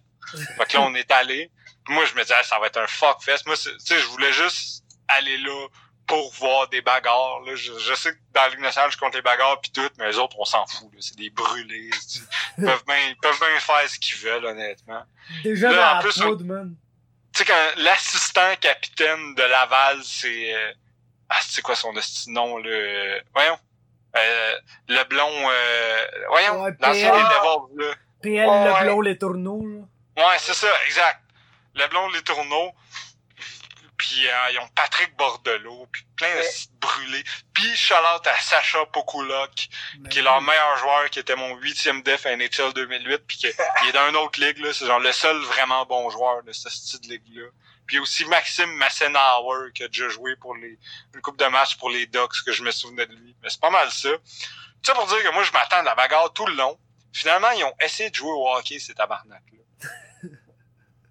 Fait 0.58 0.66
que 0.66 0.78
là, 0.78 0.84
on 0.84 0.96
est 0.96 1.12
allé. 1.12 1.52
Moi, 1.90 2.06
je 2.06 2.14
me 2.16 2.22
disais, 2.22 2.34
Ah, 2.40 2.44
ça 2.44 2.60
va 2.60 2.68
être 2.68 2.78
un 2.78 2.88
fuck 2.88 3.22
fest. 3.24 3.46
Moi, 3.46 3.56
tu 3.58 3.70
sais, 3.80 4.00
je 4.00 4.06
voulais 4.08 4.32
juste 4.34 4.84
aller 5.08 5.38
là 5.38 5.68
pour 6.08 6.32
voir 6.34 6.68
des 6.70 6.82
bagarres. 6.82 7.42
Là. 7.46 7.56
Je, 7.56 7.78
je 7.80 7.94
sais 7.96 8.12
que 8.12 8.18
dans 8.34 8.42
la 8.44 8.50
Ligue 8.50 8.60
nationale, 8.60 8.92
je 8.92 8.98
compte 8.98 9.16
les 9.16 9.22
bagarres 9.22 9.60
puis 9.62 9.72
tout, 9.72 9.90
mais 9.98 10.08
les 10.08 10.18
autres, 10.18 10.36
on 10.40 10.46
s'en 10.46 10.66
fout. 10.68 10.92
là. 10.94 11.00
C'est 11.02 11.18
des 11.18 11.30
brûlés. 11.30 11.90
Ils 12.58 12.64
peuvent 12.66 12.84
bien 12.86 12.98
ils 13.10 13.18
peuvent 13.22 13.40
bien 13.40 13.60
faire 13.60 13.90
ce 13.90 14.00
qu'ils 14.00 14.18
veulent, 14.20 14.46
honnêtement. 14.46 15.04
Déjà 15.44 15.72
Là, 15.72 15.94
dans 15.94 16.00
en 16.00 16.02
plus, 16.02 16.18
man. 16.46 16.76
Tu 17.34 17.40
sais, 17.40 17.46
quand 17.46 17.82
l'assistant 17.82 18.56
capitaine 18.62 19.36
de 19.36 19.44
Laval, 19.44 19.98
c'est... 20.04 20.54
euh, 20.56 20.72
Ah, 21.30 21.40
c'est 21.42 21.62
quoi 21.62 21.76
son 21.76 21.92
nom, 22.28 22.58
là? 22.58 22.70
euh, 22.70 23.20
Voyons. 23.34 23.58
Euh, 24.16 24.56
le 24.88 25.04
blond... 25.06 25.50
Euh... 25.52 26.06
Voyons, 26.30 26.64
Ouais, 26.64 26.72
l'ancien 26.80 27.12
des 27.12 27.24
Devils, 27.24 27.84
là. 27.84 27.94
PL, 28.22 28.48
Ouais. 28.48 28.80
Leblon, 28.80 29.02
les 29.02 29.18
tourneaux, 29.18 29.66
là. 29.66 29.82
Ouais, 30.30 30.36
c'est 30.40 30.54
ça, 30.54 30.68
exact. 30.86 31.20
Le 31.76 31.88
blond, 31.88 32.10
les 32.10 32.22
tourneaux. 32.24 32.72
puis 33.98 34.28
euh, 34.28 34.52
ils 34.52 34.60
ont 34.60 34.68
Patrick 34.70 35.16
Bordelot, 35.18 35.88
puis 35.92 36.06
plein 36.16 36.34
de 36.34 36.80
brûlés. 36.80 37.24
Puis 37.54 37.76
Charlotte 37.76 38.26
à 38.28 38.40
Sacha 38.40 38.86
Pokulok, 38.88 39.70
qui 40.10 40.20
est 40.20 40.22
leur 40.22 40.42
meilleur 40.42 40.78
joueur, 40.78 41.10
qui 41.10 41.20
était 41.20 41.36
mon 41.36 41.56
huitième 41.56 42.02
def 42.02 42.26
à 42.26 42.36
NHL 42.36 42.74
2008, 42.74 43.18
puis 43.28 43.38
qui 43.38 43.48
est 43.88 43.92
dans 43.94 44.10
une 44.10 44.16
autre 44.16 44.40
ligue, 44.40 44.58
là. 44.60 44.74
C'est 44.74 44.86
genre 44.86 45.00
le 45.00 45.12
seul 45.12 45.38
vraiment 45.44 45.86
bon 45.86 46.10
joueur 46.10 46.44
de 46.44 46.52
ce 46.52 46.70
style 46.70 47.02
de 47.02 47.08
ligue-là. 47.08 47.48
Puis 47.88 48.00
aussi 48.00 48.26
Maxime 48.26 48.72
Massenauer, 48.76 49.72
qui 49.74 49.84
a 49.84 49.88
déjà 49.88 50.10
joué 50.10 50.36
pour 50.38 50.56
les 50.56 50.80
une 51.14 51.22
coupe 51.22 51.38
de 51.38 51.46
match 51.46 51.78
pour 51.78 51.90
les 51.90 52.08
Ducks, 52.08 52.44
que 52.46 52.52
je 52.52 52.64
me 52.64 52.72
souvenais 52.72 53.06
de 53.06 53.14
lui. 53.14 53.36
Mais 53.44 53.50
c'est 53.50 53.62
pas 53.62 53.70
mal 53.70 53.92
ça. 53.92 54.10
Ça 54.84 54.94
pour 54.94 55.08
dire 55.08 55.22
que 55.24 55.34
moi, 55.34 55.44
je 55.44 55.52
m'attends 55.52 55.82
de 55.82 55.86
la 55.86 55.96
bagarre 55.96 56.32
tout 56.34 56.46
le 56.46 56.56
long. 56.56 56.80
Finalement, 57.14 57.52
ils 57.52 57.64
ont 57.64 57.74
essayé 57.80 58.10
de 58.10 58.16
jouer 58.16 58.32
au 58.32 58.50
hockey, 58.50 58.80
ces 58.80 58.94
tabarnak-là. 58.94 59.90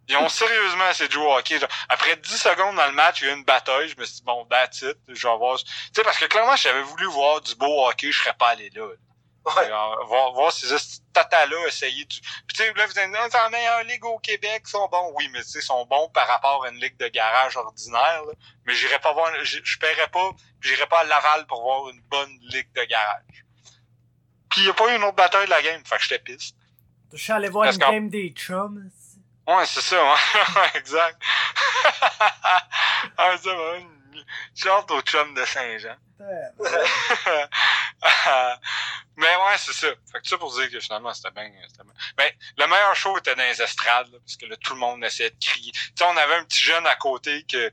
Ils 0.09 0.17
ont 0.17 0.29
sérieusement 0.29 0.91
essayé 0.91 1.09
de 1.09 1.15
jouer 1.15 1.25
au 1.25 1.37
hockey. 1.37 1.59
après 1.89 2.17
10 2.17 2.37
secondes 2.37 2.77
dans 2.77 2.87
le 2.87 2.93
match, 2.93 3.23
il 3.23 3.27
y 3.27 3.31
a 3.31 3.33
eu 3.33 3.37
une 3.37 3.45
bataille. 3.45 3.89
Je 3.89 3.99
me 3.99 4.05
suis 4.05 4.17
dit, 4.17 4.23
bon, 4.25 4.45
that's 4.47 4.83
it. 4.83 4.97
Je 5.09 5.27
vais 5.27 5.37
voir. 5.37 5.59
Tu 5.59 5.65
sais, 5.95 6.03
parce 6.03 6.19
que 6.19 6.27
clairement, 6.27 6.57
j'avais 6.57 6.83
voulu 6.83 7.07
voir 7.07 7.41
du 7.41 7.55
beau 7.55 7.87
hockey, 7.87 8.13
je 8.13 8.19
serais 8.19 8.35
pas 8.35 8.49
allé 8.49 8.71
là. 8.71 8.87
Ouais. 9.47 9.69
voir, 10.07 10.33
voir 10.33 10.53
ces 10.53 10.75
tatas-là 11.13 11.67
essayer 11.67 12.05
du. 12.07 12.21
Puis 12.21 12.57
tu 12.57 12.63
sais, 12.63 12.73
là, 12.73 12.87
vous 12.87 13.13
non, 13.13 13.19
c'est 13.31 13.37
la 13.37 13.51
meilleure 13.51 13.85
ligue 13.85 14.05
au 14.05 14.19
Québec, 14.19 14.63
ils 14.65 14.71
sont 14.71 14.89
bons. 14.89 15.13
Oui, 15.17 15.29
mais 15.33 15.43
tu 15.43 15.51
sais, 15.51 15.59
ils 15.59 15.63
sont 15.63 15.85
bons 15.85 16.09
par 16.11 16.27
rapport 16.27 16.65
à 16.65 16.71
une 16.71 16.81
ligue 16.81 16.97
de 16.97 17.09
garage 17.09 17.57
ordinaire. 17.57 18.23
Mais 18.67 18.75
j'irai 18.75 18.99
pas 19.01 19.13
voir. 19.13 19.31
Je 19.43 19.79
paierais 19.79 20.09
pas, 20.09 20.31
j'irai 20.63 20.87
pas 20.87 21.01
à 21.01 21.05
Laval 21.05 21.47
pour 21.47 21.63
voir 21.63 21.91
une 21.91 22.01
bonne 22.03 22.39
ligue 22.45 22.73
de 22.73 22.85
garage. 22.85 23.45
Puis 24.51 24.63
il 24.63 24.65
n'y 24.65 24.71
a 24.71 24.75
pas 24.75 24.93
eu 24.93 24.97
une 24.97 25.05
autre 25.05 25.17
bataille 25.17 25.47
de 25.47 25.51
la 25.51 25.61
game, 25.61 25.83
fait 25.85 25.97
que 25.97 26.03
j'étais 26.03 26.21
piste. 26.21 26.57
Je 27.13 27.23
suis 27.23 27.33
allé 27.33 27.49
voir 27.49 27.71
une 27.71 27.77
game 27.77 28.09
des 28.09 28.31
chums. 28.31 28.91
Ouais, 29.47 29.67
c'est 29.67 29.83
ça, 29.83 30.03
ouais. 30.03 30.71
exact. 30.75 31.23
ah, 33.17 33.37
ça 33.37 33.55
va. 33.55 33.79
J'ai 34.55 34.69
hâte 34.71 34.91
au 34.91 35.01
chum 35.03 35.35
de 35.35 35.45
Saint-Jean. 35.45 35.97
mais 39.17 39.37
ouais, 39.37 39.59
c'est 39.59 39.73
ça. 39.73 39.89
Fait 40.13 40.21
que 40.21 40.29
ça 40.29 40.39
pour 40.39 40.55
dire 40.55 40.71
que 40.71 40.81
finalement, 40.81 41.13
c'était 41.13 41.33
bien, 41.33 41.51
bien. 41.51 41.61
Ben, 42.17 42.33
le 42.57 42.67
meilleur 42.67 42.95
show 42.95 43.19
était 43.19 43.35
dans 43.35 43.43
les 43.43 43.61
estrades, 43.61 44.11
là, 44.13 44.19
parce 44.19 44.37
que 44.37 44.47
là, 44.47 44.57
tout 44.57 44.75
le 44.75 44.81
monde 44.81 45.05
essayait 45.05 45.31
de 45.31 45.37
crier. 45.39 45.73
Tu 45.73 45.93
sais, 45.97 46.05
on 46.05 46.17
avait 46.17 46.37
un 46.37 46.45
petit 46.45 46.65
jeune 46.65 46.87
à 46.87 46.97
côté 46.97 47.45
que 47.45 47.71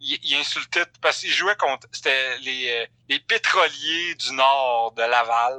il, 0.00 0.34
insultait 0.36 0.86
parce 1.00 1.20
qu'il 1.20 1.32
jouait 1.32 1.56
contre 1.56 1.88
c'était 1.92 2.38
les, 2.38 2.70
euh, 2.70 2.86
les 3.08 3.18
pétroliers 3.18 4.14
du 4.14 4.32
nord 4.32 4.92
de 4.92 5.02
Laval 5.02 5.58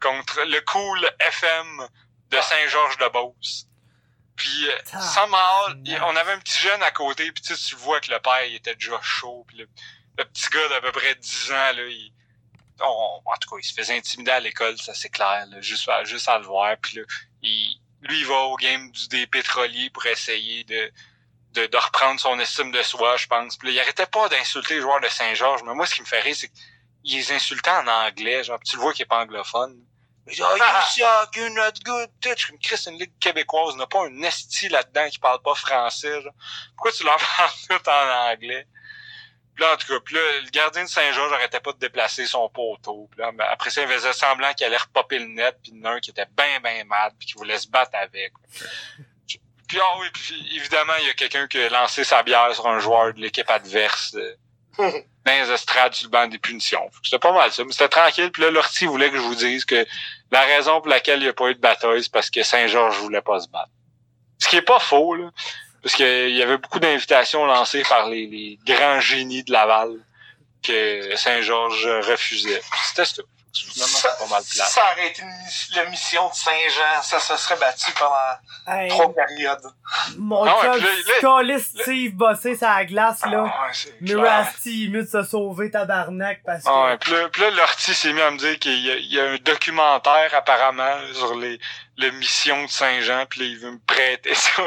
contre 0.00 0.42
le 0.44 0.60
cool 0.62 1.08
FM 1.20 1.86
de 2.30 2.40
Saint-Georges-de-Beauce. 2.40 3.69
Puis, 4.36 4.68
euh, 4.68 5.00
sans 5.00 5.28
mal, 5.28 5.78
on 6.02 6.16
avait 6.16 6.32
un 6.32 6.38
petit 6.38 6.58
jeune 6.58 6.82
à 6.82 6.90
côté, 6.90 7.30
puis 7.32 7.42
tu, 7.42 7.54
sais, 7.54 7.68
tu 7.68 7.76
vois 7.76 8.00
que 8.00 8.10
le 8.10 8.18
père, 8.20 8.44
il 8.44 8.54
était 8.54 8.74
déjà 8.74 8.98
chaud, 9.02 9.44
puis 9.46 9.58
le, 9.58 9.68
petit 10.24 10.48
gars 10.50 10.68
d'à 10.68 10.80
peu 10.80 10.92
près 10.92 11.14
10 11.14 11.50
ans, 11.50 11.72
là, 11.76 11.86
il, 11.86 12.12
en 12.80 13.36
tout 13.40 13.50
cas, 13.50 13.56
il 13.58 13.64
se 13.64 13.74
faisait 13.74 13.96
intimider 13.96 14.30
à 14.30 14.40
l'école, 14.40 14.78
ça 14.78 14.94
c'est 14.94 15.10
clair, 15.10 15.46
là, 15.50 15.60
juste, 15.60 15.88
juste 16.04 16.28
à 16.28 16.38
le 16.38 16.44
voir, 16.44 16.76
puis 16.80 16.98
là, 16.98 17.02
il, 17.42 17.80
lui, 18.02 18.20
il 18.20 18.26
va 18.26 18.34
au 18.34 18.56
game 18.56 18.90
du, 18.90 19.08
des 19.08 19.26
pétroliers 19.26 19.90
pour 19.90 20.06
essayer 20.06 20.64
de, 20.64 20.92
de, 21.52 21.66
de, 21.66 21.76
reprendre 21.76 22.18
son 22.20 22.38
estime 22.38 22.72
de 22.72 22.82
soi, 22.82 23.16
je 23.16 23.26
pense. 23.26 23.56
Puis 23.56 23.68
là, 23.68 23.74
il 23.74 23.80
arrêtait 23.80 24.06
pas 24.06 24.28
d'insulter 24.28 24.74
les 24.74 24.80
joueurs 24.80 25.00
de 25.00 25.08
Saint-Georges, 25.08 25.62
mais 25.64 25.74
moi, 25.74 25.86
ce 25.86 25.94
qui 25.94 26.00
me 26.00 26.06
fait 26.06 26.20
rire, 26.20 26.36
c'est 26.36 26.48
qu'il 26.48 27.16
les 27.16 27.32
insultait 27.32 27.70
en 27.70 27.86
anglais, 27.86 28.44
genre, 28.44 28.58
tu 28.64 28.76
le 28.76 28.82
vois 28.82 28.92
qu'il 28.92 29.02
est 29.02 29.06
pas 29.06 29.22
anglophone. 29.22 29.76
Il 30.26 30.34
dit, 30.34 30.42
oh, 30.42 30.56
you 30.56 30.62
suck, 30.90 31.36
not 31.52 31.72
good. 31.84 32.08
Tu 32.20 32.46
comme 32.46 32.58
Chris, 32.58 32.84
une 32.86 32.98
ligue 32.98 33.18
québécoise, 33.18 33.76
n'a 33.76 33.86
pas 33.86 34.04
un 34.04 34.22
esti 34.22 34.68
là-dedans 34.68 35.08
qui 35.08 35.18
parle 35.18 35.42
pas 35.42 35.54
français. 35.54 36.22
Pourquoi 36.76 36.92
tu 36.92 37.04
leur 37.04 37.16
parles 37.36 37.50
tout 37.68 37.88
en 37.88 38.30
anglais? 38.32 38.66
Puis 39.54 39.64
là, 39.64 39.74
en 39.74 39.76
tout 39.76 39.88
cas, 39.88 40.00
puis 40.04 40.14
là, 40.14 40.20
le 40.42 40.50
gardien 40.50 40.84
de 40.84 40.88
Saint-Georges 40.88 41.32
arrêtait 41.32 41.60
pas 41.60 41.72
de 41.72 41.78
déplacer 41.78 42.26
son 42.26 42.48
poteau. 42.48 43.08
Puis 43.10 43.20
là, 43.20 43.32
après 43.50 43.70
ça, 43.70 43.82
il 43.82 43.88
faisait 43.88 44.12
semblant 44.12 44.52
qu'il 44.54 44.66
allait 44.66 44.76
repopper 44.76 45.18
le 45.18 45.26
net, 45.26 45.58
puis 45.62 45.72
il 45.74 45.82
y 45.82 45.86
en 45.86 45.90
un 45.90 46.00
qui 46.00 46.10
était 46.10 46.28
bien, 46.36 46.60
bien 46.60 46.84
mal, 46.84 47.12
puis 47.18 47.26
qui 47.26 47.34
voulait 47.34 47.58
se 47.58 47.68
battre 47.68 47.92
avec. 47.94 48.32
Puis, 49.68 49.78
ah 49.80 49.98
oui, 50.00 50.06
puis 50.12 50.56
évidemment, 50.56 50.94
il 51.00 51.06
y 51.06 51.10
a 51.10 51.14
quelqu'un 51.14 51.46
qui 51.46 51.60
a 51.60 51.68
lancé 51.68 52.02
sa 52.04 52.22
bière 52.22 52.52
sur 52.54 52.66
un 52.66 52.80
joueur 52.80 53.14
de 53.14 53.20
l'équipe 53.20 53.48
adverse. 53.48 54.16
dans 55.24 55.32
les 55.32 55.50
estrades 55.50 55.94
banc 56.10 56.26
des 56.28 56.38
punitions. 56.38 56.90
C'était 57.02 57.18
pas 57.18 57.32
mal 57.32 57.52
ça, 57.52 57.64
mais 57.64 57.72
c'était 57.72 57.88
tranquille. 57.88 58.30
Puis 58.32 58.42
là, 58.42 58.50
Lortie 58.50 58.86
voulait 58.86 59.10
que 59.10 59.16
je 59.16 59.22
vous 59.22 59.34
dise 59.34 59.64
que 59.64 59.86
la 60.30 60.40
raison 60.42 60.80
pour 60.80 60.88
laquelle 60.88 61.20
il 61.20 61.24
n'y 61.24 61.28
a 61.28 61.32
pas 61.32 61.50
eu 61.50 61.54
de 61.54 61.60
bataille, 61.60 62.02
c'est 62.02 62.12
parce 62.12 62.30
que 62.30 62.42
Saint-Georges 62.42 62.96
voulait 62.98 63.22
pas 63.22 63.40
se 63.40 63.48
battre. 63.48 63.70
Ce 64.38 64.48
qui 64.48 64.56
est 64.56 64.62
pas 64.62 64.78
faux, 64.78 65.14
là. 65.14 65.30
Parce 65.82 65.94
qu'il 65.94 66.36
y 66.36 66.42
avait 66.42 66.58
beaucoup 66.58 66.78
d'invitations 66.78 67.46
lancées 67.46 67.82
par 67.88 68.08
les, 68.08 68.26
les, 68.26 68.58
grands 68.66 69.00
génies 69.00 69.44
de 69.44 69.52
Laval 69.52 69.92
que 70.62 71.16
Saint-Georges 71.16 71.86
refusait. 71.86 72.60
C'était 72.88 73.06
ça. 73.06 73.22
Ça, 73.52 74.10
pas 74.10 74.26
mal 74.26 74.42
plat. 74.42 74.64
ça 74.64 74.80
aurait 74.92 75.08
été 75.08 75.22
une, 75.22 75.76
la 75.76 75.86
mission 75.86 76.28
de 76.28 76.34
Saint-Jean, 76.34 77.02
ça 77.02 77.18
se 77.18 77.36
serait 77.36 77.56
battu 77.56 77.90
pendant 77.92 78.78
hey, 78.78 78.88
trois 78.88 79.12
périodes. 79.12 79.62
Mon 80.16 80.44
ah 80.46 80.76
ouais, 80.78 81.58
Steve 81.58 82.14
bossé 82.14 82.56
sur 82.56 82.68
la 82.68 82.84
glace, 82.84 83.24
là. 83.26 83.44
Ah 83.46 83.66
ouais, 83.66 83.94
mais 84.00 84.14
Rusty, 84.14 84.84
il 84.84 84.92
mieux 84.92 85.02
de 85.02 85.08
se 85.08 85.24
sauver 85.24 85.70
tabarnak 85.70 86.42
parce 86.44 86.64
que... 86.64 86.68
Ah 86.70 86.84
ouais, 86.84 86.98
puis 86.98 87.12
là, 87.12 87.28
puis 87.28 87.42
là 87.42 87.50
l'Orty 87.50 87.94
s'est 87.94 88.12
mis 88.12 88.20
à 88.20 88.30
me 88.30 88.38
dire 88.38 88.58
qu'il 88.58 88.72
y, 88.72 89.14
y, 89.14 89.20
a 89.20 89.24
un 89.24 89.36
documentaire 89.38 90.32
apparemment 90.34 90.98
sur 91.12 91.34
les, 91.34 91.58
les 91.96 92.12
missions 92.12 92.64
de 92.64 92.70
Saint-Jean, 92.70 93.26
puis 93.26 93.40
là, 93.40 93.46
il 93.46 93.58
veut 93.58 93.72
me 93.72 93.80
prêter 93.86 94.34
ça. 94.34 94.62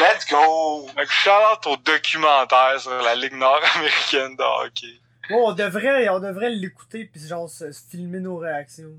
Let's 0.00 0.26
go! 0.30 0.88
Donc, 0.96 1.10
shout 1.10 1.66
au 1.66 1.76
documentaire 1.76 2.80
sur 2.80 3.02
la 3.02 3.14
Ligue 3.14 3.34
nord-américaine 3.34 4.36
de 4.36 4.42
hockey. 4.42 5.01
Bon, 5.28 5.50
on 5.50 5.52
devrait, 5.52 6.08
on 6.08 6.20
devrait 6.20 6.50
l'écouter 6.50 7.04
puis 7.04 7.20
genre 7.26 7.48
se, 7.48 7.72
filmer 7.72 8.20
nos 8.20 8.38
réactions. 8.38 8.96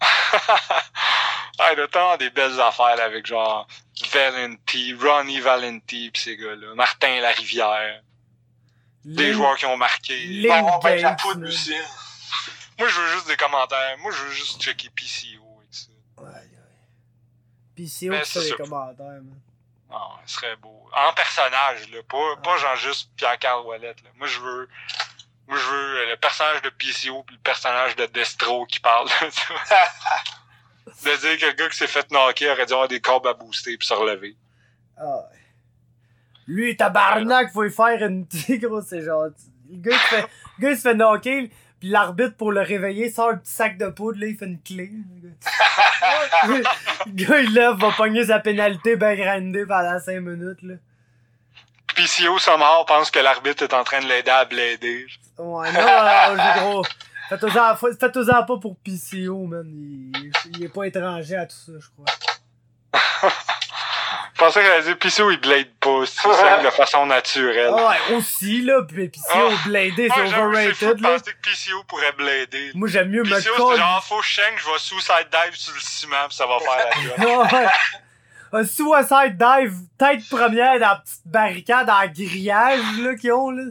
ah, 0.00 1.70
a 1.76 1.88
tant 1.88 2.16
des 2.16 2.30
belles 2.30 2.60
affaires 2.60 3.00
avec 3.00 3.26
genre 3.26 3.66
Valenti, 4.12 4.94
Ronnie 4.94 5.40
Valenti 5.40 6.10
pis 6.10 6.20
ces 6.20 6.36
gars-là. 6.36 6.74
Martin 6.74 7.20
Larivière. 7.20 8.02
Des 9.04 9.32
joueurs 9.32 9.56
qui 9.56 9.66
ont 9.66 9.76
marqué. 9.76 10.16
Les 10.26 10.48
bon, 10.48 10.78
Gates, 10.78 11.00
la 11.00 11.14
poudre 11.14 11.46
aussi. 11.46 11.74
Moi, 12.78 12.88
je 12.88 13.00
veux 13.00 13.08
juste 13.14 13.28
des 13.28 13.36
commentaires. 13.36 13.96
Moi, 13.98 14.10
je 14.12 14.22
veux 14.22 14.32
juste 14.32 14.60
checker 14.60 14.90
PCO 14.90 15.62
et 15.62 15.68
ça. 15.70 15.88
Ouais, 16.18 16.28
ouais. 16.28 17.86
PCO, 17.86 18.14
c'est 18.24 18.50
des 18.50 18.56
commentaires, 18.56 19.06
man. 19.06 19.40
Ah, 19.90 20.20
ce 20.26 20.34
serait 20.34 20.56
beau. 20.56 20.88
En 20.92 21.12
personnage, 21.14 21.88
là. 21.90 22.02
Pas, 22.08 22.36
pas 22.42 22.56
genre 22.58 22.76
juste 22.76 23.10
Pierre-Carl 23.16 23.64
Wallet, 23.64 23.94
là. 24.02 24.10
Moi, 24.16 24.26
je 24.26 24.40
veux 24.40 24.68
moi, 25.48 25.56
je 25.56 25.64
veux 25.64 26.10
le 26.10 26.16
personnage 26.16 26.62
de 26.62 26.70
PCO 26.70 27.22
puis 27.22 27.36
le 27.36 27.42
personnage 27.42 27.96
de 27.96 28.06
Destro 28.06 28.66
qui 28.66 28.80
parle. 28.80 29.08
de 31.04 31.16
dire 31.20 31.38
que 31.38 31.46
le 31.46 31.52
gars 31.52 31.68
qui 31.68 31.76
s'est 31.76 31.86
fait 31.86 32.10
knocker 32.10 32.50
aurait 32.50 32.66
dû 32.66 32.72
avoir 32.72 32.88
des 32.88 33.00
corbes 33.00 33.26
à 33.26 33.34
booster 33.34 33.76
puis 33.76 33.86
se 33.86 33.94
relever. 33.94 34.36
Ah. 34.96 35.28
Lui, 36.46 36.76
tabarnak, 36.76 37.52
faut 37.52 37.64
y 37.64 37.70
faire 37.70 38.02
une 38.06 38.26
gros, 38.48 38.82
c'est 38.82 39.02
genre. 39.02 39.26
Le 39.68 39.78
gars, 39.78 39.92
il 39.92 39.98
se 39.98 40.06
fait, 40.06 40.22
le 40.22 40.62
gars, 40.62 40.70
il 40.70 40.76
se 40.76 40.82
fait 40.82 40.94
knocker, 40.94 41.50
puis 41.80 41.88
l'arbitre, 41.88 42.36
pour 42.36 42.52
le 42.52 42.60
réveiller, 42.60 43.10
sort 43.10 43.30
un 43.30 43.36
petit 43.36 43.52
sac 43.52 43.78
de 43.78 43.88
poudre, 43.88 44.20
là, 44.20 44.26
il 44.28 44.36
fait 44.36 44.46
une 44.46 44.62
clé. 44.62 44.90
le 46.46 46.62
gars, 47.08 47.40
il 47.40 47.52
lève, 47.52 47.74
va 47.74 47.90
pogner 47.92 48.24
sa 48.24 48.38
pénalité 48.38 48.96
ben 48.96 49.16
grindée 49.16 49.66
pendant 49.66 49.98
5 49.98 50.20
minutes, 50.20 50.62
là. 50.62 50.74
PCO 51.96 52.38
mort 52.58 52.84
pense 52.86 53.10
que 53.10 53.18
l'arbitre 53.18 53.64
est 53.64 53.74
en 53.74 53.84
train 53.84 54.00
de 54.00 54.06
l'aider 54.06 54.30
à 54.30 54.44
blader. 54.44 55.06
Ouais, 55.38 55.72
non, 55.72 55.80
euh, 55.80 56.36
gros. 56.60 56.84
Faites-en 57.28 57.76
faites 57.76 57.98
pas 58.00 58.42
pour 58.60 58.76
PCO, 58.84 59.46
man. 59.46 59.66
Il, 59.66 60.32
il, 60.54 60.64
est 60.64 60.68
pas 60.68 60.84
étranger 60.84 61.36
à 61.36 61.46
tout 61.46 61.56
ça, 61.56 61.72
je 61.80 61.88
crois. 61.88 62.06
Je 64.36 64.44
pensais 64.44 64.60
qu'elle 64.60 64.70
allait 64.70 64.82
dire 64.82 64.98
PCO 64.98 65.30
il 65.30 65.40
blade 65.40 65.70
pas, 65.80 66.04
c'est 66.04 66.62
de 66.62 66.70
façon 66.70 67.06
naturelle. 67.06 67.70
Ouais, 67.70 68.16
aussi, 68.16 68.60
là, 68.60 68.82
pis 68.82 69.08
PCO 69.08 69.22
oh. 69.34 69.52
blader, 69.64 70.10
c'est 70.14 70.20
overrated, 70.20 71.00
là. 71.00 71.16
Je 71.16 71.18
pensais 71.18 71.32
que 71.32 71.50
PCO 71.50 71.82
pourrait 71.84 72.12
blader. 72.12 72.70
Moi, 72.74 72.88
j'aime 72.88 73.08
mieux 73.08 73.22
PCO, 73.22 73.34
me 73.34 73.40
PCO, 73.40 73.76
genre, 73.76 74.04
faut 74.04 74.18
que 74.18 74.26
je 74.26 74.70
vais 74.70 74.78
suicide 74.78 75.28
dive 75.32 75.54
sur 75.54 75.72
le 75.72 75.80
ciment 75.80 76.28
pis 76.28 76.36
ça 76.36 76.46
va 76.46 76.58
faire 76.58 76.90
la 77.18 77.50
job. 77.50 77.70
un 78.56 78.64
suicide 78.64 79.36
dive 79.36 79.74
tête 79.98 80.28
première 80.28 80.80
dans 80.80 80.88
la 80.88 80.96
petite 80.96 81.26
barricade 81.26 81.90
en 81.90 82.06
grillage 82.06 82.98
là 83.00 83.14
qu'ils 83.14 83.32
ont 83.32 83.50
là. 83.50 83.64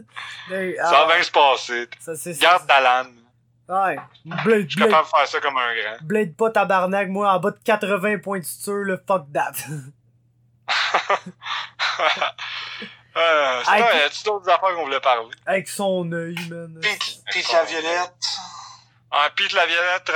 ça 0.48 1.06
va 1.06 1.14
bien 1.14 1.22
se 1.22 1.30
passer. 1.30 1.88
Garde 2.40 2.66
ta 2.66 2.80
lame. 2.80 3.12
Ouais. 3.68 3.98
Blade, 4.44 4.62
Je 4.62 4.68
suis 4.68 4.80
capable 4.80 5.06
de 5.06 5.10
faire 5.10 5.26
ça 5.26 5.40
comme 5.40 5.56
un 5.56 5.74
grand. 5.74 5.96
Blade 6.02 6.36
pas 6.36 6.50
tabarnak, 6.50 7.08
moi 7.08 7.32
en 7.32 7.40
bas 7.40 7.50
de 7.50 7.58
80 7.64 8.18
points 8.18 8.38
de 8.38 8.44
suture, 8.44 8.84
là, 8.84 8.96
fuck 9.06 9.26
that. 9.32 9.52
euh, 13.16 13.62
sinon, 13.64 13.76
y 13.76 14.02
a-tu 14.02 14.22
d'autres 14.24 14.48
affaires 14.48 14.74
qu'on 14.74 14.84
voulait 14.84 15.00
parler? 15.00 15.30
Avec 15.46 15.68
son 15.68 16.10
œil, 16.12 16.36
man. 16.48 16.80
Pete, 16.80 17.52
la 17.52 17.64
Violette. 17.64 18.38
Ah, 19.10 19.30
Pete 19.34 19.52
la 19.52 19.66
Violette 19.66 20.12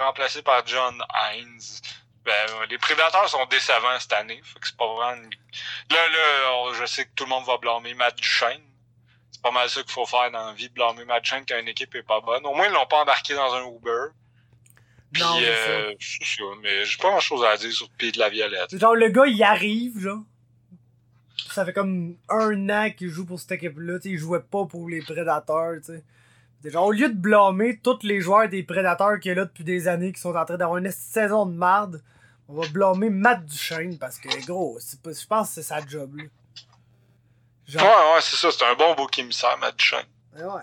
remplacé 0.00 0.42
par 0.42 0.66
John 0.66 1.00
Hines. 1.14 1.80
Ben, 2.28 2.66
les 2.68 2.76
prédateurs 2.76 3.26
sont 3.26 3.46
décevants 3.46 3.98
cette 3.98 4.12
année. 4.12 4.38
Fait 4.44 4.58
que 4.58 4.66
c'est 4.66 4.76
pas 4.76 4.86
vraiment. 4.86 5.22
Là, 5.90 6.08
là, 6.10 6.72
je 6.78 6.84
sais 6.84 7.06
que 7.06 7.10
tout 7.14 7.24
le 7.24 7.30
monde 7.30 7.46
va 7.46 7.56
blâmer 7.56 7.94
Matt 7.94 8.16
Duchesne. 8.16 8.60
c'est 9.30 9.40
pas 9.40 9.50
mal 9.50 9.66
ça 9.70 9.82
qu'il 9.82 9.92
faut 9.92 10.04
faire 10.04 10.30
dans 10.30 10.48
la 10.48 10.52
vie, 10.52 10.68
blâmer 10.68 11.06
Matt 11.06 11.24
Shank 11.24 11.48
quand 11.48 11.58
une 11.58 11.68
équipe 11.68 11.94
est 11.94 12.02
pas 12.02 12.20
bonne. 12.20 12.44
Au 12.44 12.52
moins, 12.52 12.66
ils 12.66 12.72
l'ont 12.72 12.84
pas 12.84 13.00
embarqué 13.00 13.34
dans 13.34 13.54
un 13.54 13.66
Uber. 13.66 14.12
Puis, 15.10 15.22
Non, 15.22 15.40
mais 15.40 15.48
euh, 15.48 15.94
c'est 15.98 16.22
ça, 16.22 16.42
mais 16.60 16.84
j'ai 16.84 16.98
pas 16.98 17.08
grand 17.08 17.20
chose 17.20 17.42
à 17.46 17.56
dire 17.56 17.72
sur 17.72 17.88
Pete 17.92 18.16
de 18.16 18.18
la 18.18 18.28
Violette. 18.28 18.76
Genre, 18.76 18.94
le 18.94 19.08
gars, 19.08 19.26
il 19.26 19.42
arrive, 19.42 19.98
genre. 19.98 20.20
Ça 21.50 21.64
fait 21.64 21.72
comme 21.72 22.18
un 22.28 22.68
an 22.68 22.90
qu'il 22.90 23.08
joue 23.08 23.24
pour 23.24 23.40
cette 23.40 23.52
équipe-là, 23.52 24.00
il 24.04 24.18
jouait 24.18 24.42
pas 24.42 24.66
pour 24.66 24.86
les 24.90 25.00
Prédateurs, 25.00 25.76
tu 25.80 25.94
sais. 25.94 26.70
Genre, 26.70 26.86
au 26.86 26.92
lieu 26.92 27.08
de 27.08 27.16
blâmer 27.16 27.80
tous 27.82 28.02
les 28.02 28.20
joueurs 28.20 28.50
des 28.50 28.64
Prédateurs 28.64 29.18
qu'il 29.18 29.30
y 29.30 29.32
a 29.32 29.36
là 29.36 29.44
depuis 29.46 29.64
des 29.64 29.88
années 29.88 30.12
qui 30.12 30.20
sont 30.20 30.34
en 30.34 30.44
train 30.44 30.58
d'avoir 30.58 30.76
une 30.76 30.90
saison 30.90 31.46
de 31.46 31.54
marde, 31.54 32.02
on 32.48 32.54
va 32.60 32.68
blâmer 32.68 33.10
Matt 33.10 33.44
Duchesne 33.44 33.98
parce 33.98 34.18
que, 34.18 34.28
gros, 34.46 34.78
pas- 35.02 35.12
je 35.12 35.26
pense 35.26 35.48
que 35.48 35.54
c'est 35.56 35.62
sa 35.62 35.84
job, 35.86 36.16
là. 36.16 36.24
Genre, 37.66 37.82
Ouais, 37.82 38.14
ouais, 38.14 38.20
c'est 38.22 38.36
ça, 38.36 38.50
c'est 38.50 38.64
un 38.64 38.74
bon 38.74 38.94
beau 38.94 39.06
émissaire, 39.18 39.56
Matt 39.58 39.76
Duchesne. 39.76 40.06
ouais. 40.34 40.62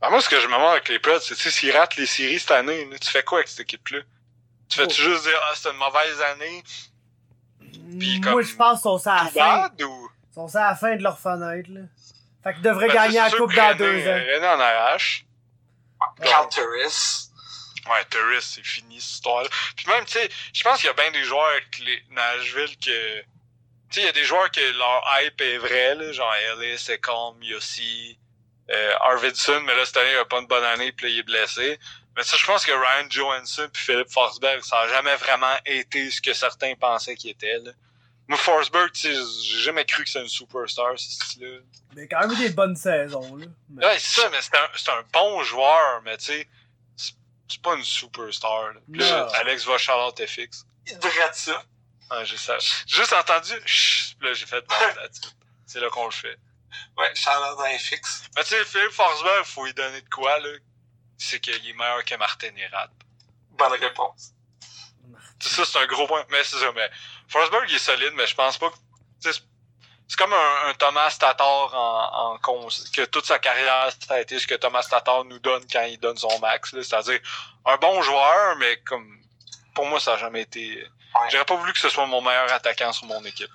Ben, 0.00 0.10
moi, 0.10 0.20
ce 0.20 0.28
que 0.28 0.38
je 0.40 0.46
me 0.46 0.52
demande 0.52 0.70
avec 0.72 0.88
les 0.88 0.98
Preds, 1.00 1.20
c'est, 1.20 1.34
tu 1.34 1.42
sais, 1.42 1.50
s'ils 1.50 1.76
ratent 1.76 1.96
les 1.96 2.06
séries 2.06 2.38
cette 2.38 2.52
année, 2.52 2.84
là, 2.84 2.96
tu 2.98 3.10
fais 3.10 3.22
quoi 3.24 3.38
avec 3.38 3.48
cette 3.48 3.60
équipe-là? 3.60 3.98
Tu 4.68 4.78
fais-tu 4.78 5.00
Oh. 5.02 5.10
juste 5.10 5.24
dire, 5.24 5.38
ah, 5.42 5.52
c'est 5.56 5.70
une 5.70 5.76
mauvaise 5.76 6.20
année, 6.32 6.62
Puis 7.98 8.20
Moi, 8.20 8.32
comme- 8.32 8.42
je 8.42 8.54
pense 8.54 8.74
qu'ils 8.82 8.82
sont 8.82 9.06
à 9.06 9.24
la 9.24 9.30
fin. 9.30 9.68
bad, 9.68 9.82
ou? 9.82 10.08
Ils 10.30 10.34
sont 10.34 10.48
ça 10.48 10.66
à 10.66 10.70
la 10.70 10.76
fin 10.76 10.94
de 10.96 11.02
leur 11.02 11.18
fenêtre, 11.18 11.68
là. 11.72 11.80
Fait 12.44 12.54
qu'ils 12.54 12.62
devraient 12.62 12.86
Ben, 12.88 12.94
gagner 12.94 13.18
la 13.18 13.30
coupe 13.30 13.52
dans 13.54 13.68
René- 13.68 13.74
deux 13.78 14.08
ans. 14.08 14.14
René 14.14 14.46
en 14.46 14.60
arrache. 14.60 15.26
Cal 16.22 16.48
Turris. 16.48 17.27
Ouais, 17.90 18.40
c'est 18.40 18.64
fini, 18.64 19.00
cette 19.00 19.10
histoire-là. 19.14 19.48
Puis 19.76 19.86
même, 19.88 20.04
tu 20.04 20.12
sais, 20.12 20.28
je 20.52 20.62
pense 20.62 20.78
qu'il 20.78 20.86
y 20.86 20.90
a 20.90 20.92
bien 20.94 21.10
des 21.10 21.24
joueurs 21.24 21.48
avec 21.48 21.78
les 21.80 22.02
Nashville 22.10 22.76
que... 22.78 23.20
Tu 23.20 23.24
sais, 23.90 24.00
il 24.02 24.04
y 24.04 24.08
a 24.08 24.12
des 24.12 24.24
joueurs 24.24 24.50
que 24.50 24.60
leur 24.76 25.02
hype 25.22 25.40
est 25.40 25.58
vrai, 25.58 25.94
là, 25.94 26.12
genre 26.12 26.34
Ellis, 26.34 26.84
Ecom, 26.90 27.42
Yossi, 27.42 28.18
euh, 28.70 28.94
Arvidsson, 29.00 29.60
mais 29.64 29.74
là, 29.74 29.86
cette 29.86 29.96
année, 29.96 30.12
il 30.12 30.18
a 30.18 30.24
pas 30.26 30.40
une 30.40 30.46
bonne 30.46 30.64
année, 30.64 30.92
puis 30.92 31.06
là, 31.06 31.12
il 31.12 31.18
est 31.20 31.22
blessé. 31.22 31.78
Mais 32.16 32.22
ça, 32.22 32.36
je 32.36 32.44
pense 32.44 32.66
que 32.66 32.72
Ryan 32.72 33.08
Johansson 33.08 33.68
puis 33.72 33.82
Philippe 33.84 34.10
Forsberg, 34.10 34.60
ça 34.62 34.80
a 34.80 34.88
jamais 34.88 35.14
vraiment 35.16 35.54
été 35.64 36.10
ce 36.10 36.20
que 36.20 36.34
certains 36.34 36.74
pensaient 36.74 37.14
qu'il 37.16 37.30
était, 37.30 37.58
là. 37.60 37.70
Moi, 38.26 38.36
Forsberg, 38.36 38.92
tu 38.92 39.00
sais, 39.14 39.14
j'ai 39.42 39.60
jamais 39.60 39.86
cru 39.86 40.04
que 40.04 40.10
c'est 40.10 40.20
un 40.20 40.28
superstar, 40.28 40.98
ce 40.98 41.10
style-là. 41.12 41.60
Mais 41.96 42.06
quand 42.08 42.20
même 42.20 42.32
eu 42.32 42.36
des 42.36 42.50
bonnes 42.50 42.76
saisons, 42.76 43.36
là. 43.36 43.46
Mais- 43.70 43.86
Ouais, 43.86 43.98
c'est 43.98 44.20
ça, 44.20 44.28
mais 44.28 44.42
c'est 44.42 44.54
un, 44.54 44.68
c'est 44.76 44.90
un 44.90 45.02
bon 45.14 45.42
joueur, 45.44 46.02
mais 46.02 46.18
tu 46.18 46.24
sais, 46.26 46.48
c'est- 47.48 47.62
pas 47.62 47.74
une 47.74 47.84
superstar. 47.84 48.72
Là. 48.72 48.80
Puis 48.90 49.00
là. 49.00 49.28
Alex 49.34 49.64
va 49.64 49.78
Charlotte 49.78 50.20
FX. 50.26 50.64
Il 50.86 50.98
devrait 50.98 51.32
ça. 51.32 51.62
Ouais, 52.10 52.24
j'ai 52.24 52.36
ça. 52.36 52.56
Juste 52.86 53.12
entendu, 53.12 53.52
chut, 53.66 54.16
là, 54.22 54.32
j'ai 54.32 54.46
fait. 54.46 54.64
C'est 55.66 55.80
là 55.80 55.90
qu'on 55.90 56.06
le 56.06 56.10
fait. 56.10 56.38
Ouais, 56.96 57.14
Charlotte 57.14 57.58
dans 57.58 57.78
FX. 57.78 58.22
Mais 58.36 58.42
tu 58.44 58.50
sais, 58.50 58.64
Philippe 58.64 58.92
Forsberg, 58.92 59.44
faut 59.44 59.66
lui 59.66 59.74
donner 59.74 60.00
de 60.00 60.08
quoi, 60.08 60.38
là? 60.40 60.48
C'est 61.18 61.40
qu'il 61.40 61.54
est 61.54 61.72
meilleur 61.74 62.04
que 62.04 62.14
Martin 62.14 62.54
Erat. 62.56 62.88
Bonne 63.50 63.72
réponse. 63.72 64.32
C'est 65.40 65.50
ça, 65.50 65.64
c'est 65.64 65.78
un 65.78 65.86
gros 65.86 66.06
point. 66.06 66.24
Mais 66.30 66.42
c'est 66.44 66.58
ça, 66.58 66.72
mais 66.72 66.90
Forsberg, 67.28 67.64
il 67.68 67.74
est 67.76 67.78
solide, 67.78 68.12
mais 68.14 68.26
je 68.26 68.34
pense 68.34 68.56
pas 68.58 68.70
que. 68.70 68.76
C'est 70.08 70.16
comme 70.16 70.32
un, 70.32 70.68
un 70.68 70.74
Thomas 70.74 71.14
Tatar 71.20 71.74
en, 71.74 72.34
en 72.34 72.38
que 72.38 73.04
toute 73.04 73.26
sa 73.26 73.38
carrière, 73.38 73.90
ça 74.06 74.14
a 74.14 74.20
été 74.20 74.38
ce 74.38 74.46
que 74.46 74.54
Thomas 74.54 74.86
Tatar 74.88 75.24
nous 75.24 75.38
donne 75.38 75.64
quand 75.70 75.82
il 75.82 75.98
donne 75.98 76.16
son 76.16 76.38
max. 76.38 76.72
là. 76.72 76.82
C'est-à-dire 76.82 77.20
un 77.66 77.76
bon 77.76 78.00
joueur, 78.00 78.56
mais 78.56 78.80
comme 78.86 79.18
pour 79.74 79.86
moi, 79.86 80.00
ça 80.00 80.14
a 80.14 80.16
jamais 80.16 80.42
été. 80.42 80.84
J'aurais 81.30 81.44
pas 81.44 81.56
voulu 81.56 81.72
que 81.72 81.78
ce 81.78 81.88
soit 81.88 82.06
mon 82.06 82.22
meilleur 82.22 82.50
attaquant 82.52 82.92
sur 82.92 83.06
mon 83.06 83.22
équipe. 83.24 83.50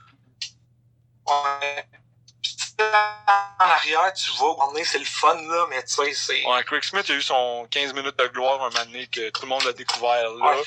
Ouais. 1.26 1.86
En 2.80 3.66
arrière, 3.66 4.14
tu 4.14 4.32
vois, 4.32 4.58
c'est 4.84 5.00
le 5.00 5.06
fun, 5.06 5.36
là, 5.36 5.66
mais 5.70 5.84
tu 5.84 5.94
sais, 5.94 6.14
c'est. 6.14 6.46
Ouais, 6.46 6.64
Craig 6.64 6.84
Smith 6.84 7.10
a 7.10 7.14
eu 7.14 7.22
son 7.22 7.68
15 7.72 7.94
minutes 7.94 8.18
de 8.18 8.28
gloire 8.28 8.62
un 8.64 8.70
moment 8.70 8.86
donné 8.86 9.08
que 9.08 9.30
tout 9.30 9.44
le 9.44 9.48
monde 9.48 9.66
a 9.68 9.74
découvert 9.74 10.30
là. 10.30 10.56
Ouais. 10.56 10.64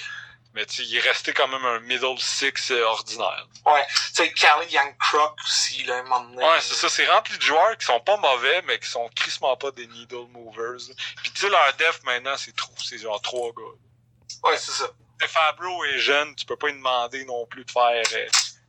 Mais 0.57 0.65
il 0.79 0.97
est 0.97 1.01
resté 1.01 1.35
quand 1.35 1.49
même 1.49 1.65
un 1.67 1.81
middle 1.81 2.19
six 2.19 2.71
euh, 2.71 2.83
ordinaire. 2.87 3.47
Ouais. 3.67 3.87
Tu 3.89 4.25
sais, 4.25 4.33
Callie 4.33 4.73
Young 4.73 4.97
Croc 4.99 5.37
aussi, 5.45 5.85
là, 5.85 5.99
un 5.99 6.03
moment 6.05 6.21
donné. 6.21 6.43
Ouais, 6.43 6.61
c'est 6.63 6.75
ça, 6.75 6.89
c'est 6.89 7.07
rempli 7.07 7.37
de 7.37 7.43
joueurs 7.43 7.77
qui 7.77 7.85
sont 7.85 8.01
pas 8.01 8.17
mauvais, 8.17 8.63
mais 8.63 8.79
qui 8.79 8.89
sont 8.89 9.07
crissement 9.15 9.55
pas 9.59 9.71
des 9.73 9.87
needle 9.87 10.27
movers. 10.31 10.81
Puis 11.23 11.31
tu 11.33 11.41
sais, 11.43 11.51
leur 11.51 11.75
def 11.75 12.03
maintenant, 12.05 12.39
c'est 12.39 12.57
trop, 12.57 12.73
c'est 12.83 12.97
genre 12.97 13.21
trois 13.21 13.53
gars. 13.53 14.49
Ouais, 14.49 14.57
c'est 14.57 14.73
ça. 14.73 14.87
Fabro 15.29 15.85
est 15.85 15.99
jeune, 15.99 16.35
tu 16.35 16.47
peux 16.47 16.57
pas 16.57 16.69
lui 16.69 16.75
demander 16.75 17.27
non 17.27 17.45
plus 17.47 17.67
de 17.67 17.71
faire 17.71 18.03
euh, 18.15 18.27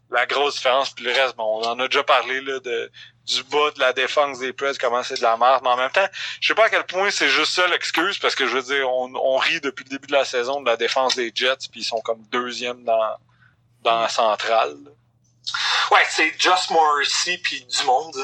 la 0.10 0.26
grosse 0.26 0.56
différence. 0.56 0.92
Puis 0.92 1.06
le 1.06 1.12
reste, 1.12 1.36
bon, 1.36 1.62
on 1.62 1.66
en 1.68 1.80
a 1.80 1.88
déjà 1.88 2.04
parlé 2.04 2.42
là, 2.42 2.60
de, 2.60 2.92
du 3.26 3.44
bas 3.44 3.72
de 3.72 3.80
la 3.80 3.94
défense 3.94 4.40
des 4.40 4.54
Preds, 4.54 4.78
comment 4.80 5.04
c'est 5.04 5.18
de 5.18 5.24
la 5.24 5.38
merde. 5.38 5.62
Mais 5.64 5.70
en 5.70 5.78
même 5.78 5.92
temps, 5.92 6.08
je 6.40 6.48
sais 6.48 6.56
pas 6.56 6.66
à 6.66 6.70
quel 6.70 6.86
point 6.86 7.10
c'est 7.12 7.30
juste 7.30 7.54
ça 7.54 7.68
l'excuse, 7.68 8.18
parce 8.20 8.36
que 8.36 8.48
je 8.48 8.58
veux 8.58 8.64
dire, 8.64 8.90
on, 8.90 9.14
on 9.16 9.38
rit 9.38 9.62
depuis 9.62 9.84
le 9.84 9.90
début 9.90 10.08
de 10.08 10.14
la 10.14 10.26
saison 10.26 10.62
de 10.62 10.66
la 10.70 10.78
défense 10.78 11.16
des 11.16 11.32
Jets, 11.34 11.68
puis 11.72 11.82
ils 11.82 11.86
sont 11.86 12.02
comme 12.02 12.22
deuxième 12.32 12.84
dans, 12.84 13.18
dans 13.82 14.02
la 14.02 14.10
centrale. 14.10 14.78
là. 14.84 14.92
Ouais, 15.92 16.04
c'est 16.10 16.34
Just 16.40 16.72
Morrissey 16.72 17.38
puis 17.38 17.64
du 17.64 17.84
monde. 17.86 18.16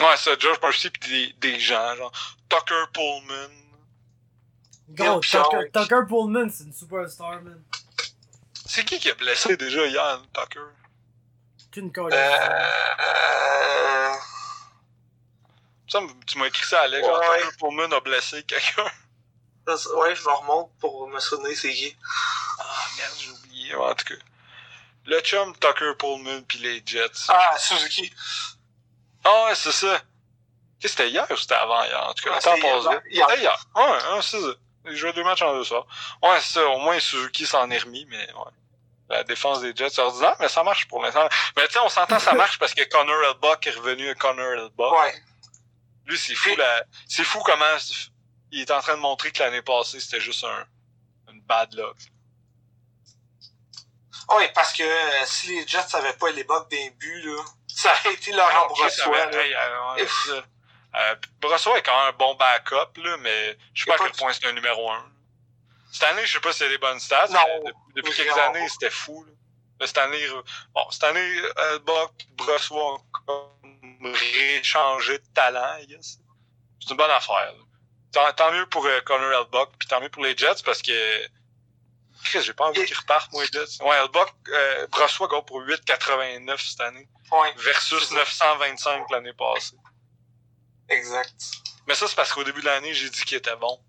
Ouais, 0.00 0.16
ça, 0.16 0.30
Josh 0.38 0.58
Marcy 0.62 0.88
pis 0.88 1.34
des, 1.40 1.52
des 1.52 1.60
gens, 1.60 1.94
genre 1.96 2.12
Tucker 2.48 2.84
Pullman. 2.94 3.50
Gros, 4.88 5.20
Bill 5.20 5.30
Tucker. 5.30 5.70
Tucker 5.72 6.00
Pullman, 6.08 6.48
c'est 6.50 6.64
une 6.64 6.72
superstar, 6.72 7.42
man. 7.42 7.62
C'est 8.66 8.84
qui 8.84 8.98
qui 8.98 9.10
a 9.10 9.14
blessé 9.14 9.56
déjà 9.56 9.86
Yann 9.86 10.20
Tucker? 10.32 10.60
Qu'une 11.72 11.92
colle. 11.92 12.12
Euh... 12.12 14.12
Ça, 15.88 16.00
tu 16.26 16.38
m'as 16.38 16.46
écrit 16.46 16.64
ça, 16.64 16.82
Alex. 16.82 17.06
Genre, 17.06 17.18
Ouais. 17.18 17.40
Tucker 17.42 17.56
Pullman 17.58 17.92
a 17.96 18.00
blessé 18.00 18.42
quelqu'un. 18.44 18.84
Ouais, 19.66 20.14
je 20.16 20.22
me 20.22 20.32
remonte 20.32 20.70
pour 20.80 21.06
me 21.08 21.20
souvenir 21.20 21.56
c'est 21.56 21.72
qui. 21.72 21.96
Ah, 22.58 22.64
merde, 22.98 23.12
j'ai 23.18 23.30
oublié. 23.30 23.74
En 23.74 23.94
tout 23.94 24.04
cas. 24.06 24.14
Le 25.04 25.20
chum 25.20 25.54
Tucker 25.58 25.92
Pullman 25.98 26.42
pis 26.42 26.58
les 26.58 26.82
Jets. 26.84 27.26
Ah, 27.28 27.56
Suzuki. 27.58 28.12
Ah 29.24 29.44
ouais, 29.44 29.54
c'est 29.54 29.72
ça. 29.72 30.00
Qu'est-ce 30.80 30.96
que 30.96 31.02
C'était 31.04 31.10
hier 31.10 31.26
ou 31.30 31.36
c'était 31.36 31.54
avant 31.54 31.82
hier? 31.84 32.08
En 32.08 32.12
tout 32.12 32.24
cas, 32.24 32.30
Ouais, 32.30 32.36
le 32.36 32.42
temps 32.42 32.82
passe. 32.82 33.00
C'était 33.04 33.40
hier. 33.40 33.66
Ouais, 33.76 33.82
ouais, 33.84 34.22
c'est 34.22 34.40
ça. 34.40 34.46
Ils 34.86 34.96
jouaient 34.96 35.12
deux 35.12 35.22
matchs 35.22 35.42
en 35.42 35.54
deux 35.54 35.62
soirs. 35.64 35.86
Ouais, 36.22 36.40
c'est 36.40 36.54
ça. 36.54 36.66
Au 36.68 36.78
moins, 36.78 36.98
Suzuki 36.98 37.46
s'en 37.46 37.70
est 37.70 37.78
remis, 37.78 38.04
mais 38.08 38.32
ouais. 38.32 38.50
La 39.08 39.24
défense 39.24 39.60
des 39.60 39.74
Jets, 39.74 39.98
ordinaire, 39.98 40.36
mais 40.40 40.48
ça 40.48 40.62
marche 40.62 40.88
pour 40.88 41.02
l'instant. 41.02 41.28
Mais 41.56 41.66
tu 41.66 41.74
sais, 41.74 41.80
on 41.80 41.88
s'entend, 41.88 42.18
ça 42.18 42.32
marche 42.32 42.58
parce 42.58 42.72
que 42.72 42.82
Connor 42.84 43.22
Elbuck 43.24 43.66
est 43.66 43.72
revenu 43.72 44.08
à 44.08 44.14
Connor 44.14 44.52
Elbuck. 44.52 45.00
Ouais. 45.00 45.14
Lui, 46.06 46.16
c'est 46.18 46.34
fou, 46.34 46.54
la... 46.56 46.84
c'est 47.08 47.24
fou 47.24 47.40
comment 47.40 47.76
il 48.50 48.60
est 48.60 48.70
en 48.70 48.80
train 48.80 48.96
de 48.96 49.00
montrer 49.00 49.30
que 49.32 49.42
l'année 49.42 49.62
passée, 49.62 50.00
c'était 50.00 50.20
juste 50.20 50.44
un, 50.44 50.66
une 51.30 51.40
bad 51.42 51.74
luck. 51.74 51.96
Ouais, 54.30 54.50
parce 54.54 54.72
que 54.72 54.82
euh, 54.82 55.26
si 55.26 55.48
les 55.48 55.66
Jets 55.66 55.94
avaient 55.94 56.12
pas 56.14 56.30
les 56.30 56.44
bugs 56.44 56.66
d'un 56.70 56.88
but, 56.98 57.22
là, 57.22 57.42
ça 57.66 57.92
aurait 57.92 58.14
été 58.14 58.30
Chris 58.30 58.36
Brossois, 58.68 59.16
euh. 59.34 60.42
Euh, 60.94 61.16
Brossois 61.40 61.78
est 61.78 61.82
quand 61.82 61.98
même 61.98 62.14
un 62.14 62.16
bon 62.16 62.34
backup, 62.34 62.96
là, 62.98 63.16
mais 63.18 63.56
je 63.74 63.84
sais 63.84 63.90
pas 63.90 63.96
à 63.96 63.98
quel 64.06 64.12
point 64.12 64.32
c'est 64.32 64.46
un 64.46 64.52
numéro 64.52 64.90
un. 64.90 65.04
Cette 65.92 66.04
année, 66.04 66.24
je 66.26 66.32
sais 66.32 66.40
pas 66.40 66.50
y 66.58 66.62
a 66.64 66.68
des 66.68 66.78
bonnes 66.78 66.98
stats, 66.98 67.28
Non, 67.28 67.38
mais 67.64 67.70
depuis 67.94 68.14
quelques 68.14 68.36
années, 68.38 68.66
c'était 68.68 68.90
fou. 68.90 69.24
Là. 69.24 69.86
Cette 69.86 69.98
année, 69.98 70.24
euh, 70.24 70.42
bon, 70.74 70.90
cette 70.90 71.04
année, 71.04 71.40
euh, 71.58 71.78
Buck, 71.80 72.12
Brossois 72.30 72.94
ont 72.94 72.98
comme 73.26 74.14
réchangé 74.14 75.18
de 75.18 75.24
talent, 75.34 75.76
I 75.80 75.86
guess. 75.86 76.18
C'est 76.80 76.90
une 76.90 76.96
bonne 76.96 77.10
affaire. 77.10 77.52
là. 77.52 77.64
Tant, 78.12 78.32
tant 78.32 78.52
mieux 78.52 78.66
pour 78.66 78.86
euh, 78.86 79.00
Connor 79.02 79.32
Elbuck, 79.32 79.70
puis 79.78 79.88
tant 79.88 80.00
mieux 80.00 80.08
pour 80.08 80.22
les 80.24 80.36
Jets, 80.36 80.62
parce 80.64 80.82
que 80.82 81.26
Chris, 82.24 82.42
j'ai 82.42 82.52
pas 82.54 82.66
envie 82.66 82.84
qu'ils 82.84 82.96
repartent, 82.96 83.32
moi, 83.32 83.42
les 83.42 83.48
Jets. 83.52 83.82
Ouais, 83.82 83.96
Elbuck, 83.96 84.32
euh, 84.48 84.86
Brossois 84.88 85.28
go 85.28 85.42
pour 85.42 85.60
8,89 85.62 86.58
cette 86.70 86.80
année, 86.80 87.08
Ouais, 87.30 87.52
versus 87.56 87.98
C'est 88.08 88.14
ça. 88.14 88.54
925 88.56 89.10
l'année 89.10 89.32
passée. 89.32 89.76
exact. 90.88 91.34
Mais 91.86 91.94
ça, 91.94 92.06
c'est 92.06 92.14
parce 92.14 92.32
qu'au 92.32 92.44
début 92.44 92.60
de 92.60 92.66
l'année, 92.66 92.94
j'ai 92.94 93.10
dit 93.10 93.24
qu'il 93.24 93.36
était 93.38 93.56
bon. 93.56 93.80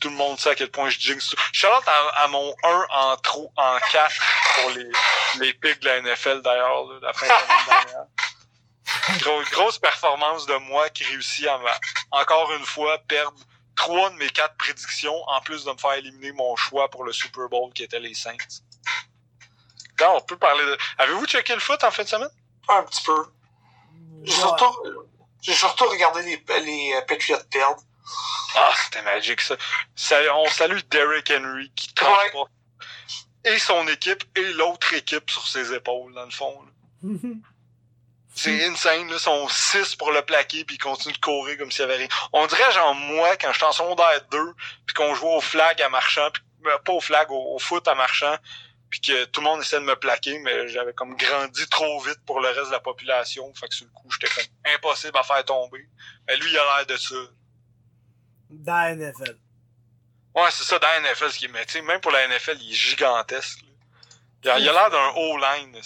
Tout 0.00 0.08
le 0.10 0.16
monde 0.16 0.38
sait 0.38 0.50
à 0.50 0.54
quel 0.54 0.70
point 0.70 0.88
je 0.90 0.98
jinx. 0.98 1.34
Charlotte 1.52 1.86
à, 1.86 2.22
à 2.24 2.28
mon 2.28 2.54
1 2.62 2.86
en 2.90 3.16
trop, 3.18 3.52
en 3.56 3.78
4 3.92 4.14
pour 4.56 4.70
les, 4.70 4.88
les 5.40 5.54
pics 5.54 5.80
de 5.80 5.86
la 5.88 6.00
NFL 6.02 6.42
d'ailleurs, 6.42 6.84
là, 6.86 6.98
la 7.02 7.12
fin 7.12 7.26
de 7.26 7.30
l'année 7.30 7.64
dernière. 7.66 8.04
Gros- 9.20 9.42
grosse 9.52 9.78
performance 9.78 10.46
de 10.46 10.54
moi 10.56 10.88
qui 10.90 11.04
réussit 11.04 11.46
à 11.46 11.60
encore 12.10 12.52
une 12.52 12.64
fois 12.64 12.98
perdre 13.08 13.38
trois 13.76 14.10
de 14.10 14.16
mes 14.16 14.28
quatre 14.30 14.56
prédictions 14.56 15.14
en 15.28 15.40
plus 15.40 15.64
de 15.64 15.70
me 15.72 15.76
faire 15.78 15.92
éliminer 15.94 16.32
mon 16.32 16.56
choix 16.56 16.88
pour 16.90 17.04
le 17.04 17.12
Super 17.12 17.48
Bowl 17.48 17.72
qui 17.72 17.82
était 17.84 18.00
les 18.00 18.14
Saints. 18.14 18.36
Là, 20.00 20.12
on 20.12 20.20
peut 20.20 20.36
parler 20.38 20.64
de. 20.64 20.78
Avez-vous 20.98 21.26
checké 21.26 21.54
le 21.54 21.60
foot 21.60 21.82
en 21.84 21.90
fin 21.90 22.02
de 22.04 22.08
semaine? 22.08 22.30
Un 22.68 22.82
petit 22.84 23.02
peu. 23.02 23.26
J'ai 24.24 24.32
Ouais. 24.32 24.38
surtout, 24.40 24.76
j'ai 25.42 25.54
surtout 25.54 25.84
regardé 25.88 26.22
les, 26.22 26.60
les 26.60 26.94
euh, 26.94 27.02
Patriots 27.02 27.38
perdre. 27.50 27.80
Ah, 28.56 28.72
c'était 28.84 29.02
magique 29.02 29.40
ça. 29.40 29.56
Ça- 29.94 30.20
On 30.34 30.48
salue 30.48 30.78
Derrick 30.90 31.30
Henry 31.30 31.70
qui 31.76 31.92
transporte 31.94 32.50
et 33.44 33.58
son 33.58 33.86
équipe 33.88 34.24
et 34.36 34.52
l'autre 34.52 34.92
équipe 34.94 35.30
sur 35.30 35.46
ses 35.46 35.72
épaules, 35.72 36.12
dans 36.14 36.24
le 36.24 36.30
fond. 36.30 36.64
C'est 38.34 38.64
insane, 38.66 39.08
là. 39.08 39.14
Ils 39.14 39.20
sont 39.20 39.48
6 39.48 39.96
pour 39.96 40.12
le 40.12 40.22
plaquer, 40.22 40.64
puis 40.64 40.76
ils 40.76 40.78
continuent 40.78 41.14
de 41.14 41.18
courir 41.18 41.58
comme 41.58 41.70
s'il 41.70 41.80
y 41.80 41.84
avait 41.84 41.96
rien. 41.96 42.08
On 42.32 42.46
dirait, 42.46 42.70
genre, 42.72 42.94
moi, 42.94 43.36
quand 43.36 43.52
j'étais 43.52 43.66
en 43.66 43.72
secondaire 43.72 44.20
2, 44.30 44.38
puis 44.86 44.94
qu'on 44.94 45.14
jouait 45.14 45.34
au 45.34 45.40
flag 45.40 45.82
à 45.82 45.88
marchand, 45.88 46.30
puis, 46.32 46.42
euh, 46.66 46.78
pas 46.78 46.92
au 46.92 47.00
flag, 47.00 47.26
au, 47.30 47.58
foot 47.58 47.86
à 47.88 47.94
marchand, 47.94 48.36
puis 48.88 49.00
que 49.00 49.24
tout 49.26 49.40
le 49.40 49.46
monde 49.46 49.60
essayait 49.60 49.80
de 49.82 49.86
me 49.86 49.96
plaquer, 49.96 50.38
mais 50.38 50.68
j'avais 50.68 50.92
comme 50.94 51.16
grandi 51.16 51.68
trop 51.68 52.00
vite 52.00 52.18
pour 52.24 52.40
le 52.40 52.48
reste 52.48 52.68
de 52.68 52.72
la 52.72 52.80
population. 52.80 53.52
Fait 53.54 53.68
que 53.68 53.74
sur 53.74 53.86
le 53.86 53.92
coup, 53.92 54.08
j'étais 54.10 54.32
comme 54.32 54.74
impossible 54.74 55.18
à 55.18 55.22
faire 55.22 55.44
tomber. 55.44 55.84
Mais 56.26 56.36
lui, 56.36 56.50
il 56.50 56.58
a 56.58 56.76
l'air 56.76 56.86
de 56.86 56.96
ça. 56.96 57.14
Dans 58.50 58.72
la 58.72 58.94
NFL. 58.94 59.38
Ouais, 60.34 60.50
c'est 60.50 60.64
ça, 60.64 60.78
dans 60.78 60.88
la 60.88 61.12
NFL, 61.12 61.30
ce 61.30 61.38
qui 61.38 61.46
est. 61.46 61.82
Même 61.82 62.00
pour 62.00 62.12
la 62.12 62.28
NFL, 62.28 62.56
il 62.60 62.70
est 62.70 62.74
gigantesque. 62.74 63.60
Là. 64.44 64.58
Il 64.58 64.68
a 64.68 64.72
l'air 64.72 64.90
d'un 64.90 65.08
O-line, 65.16 65.80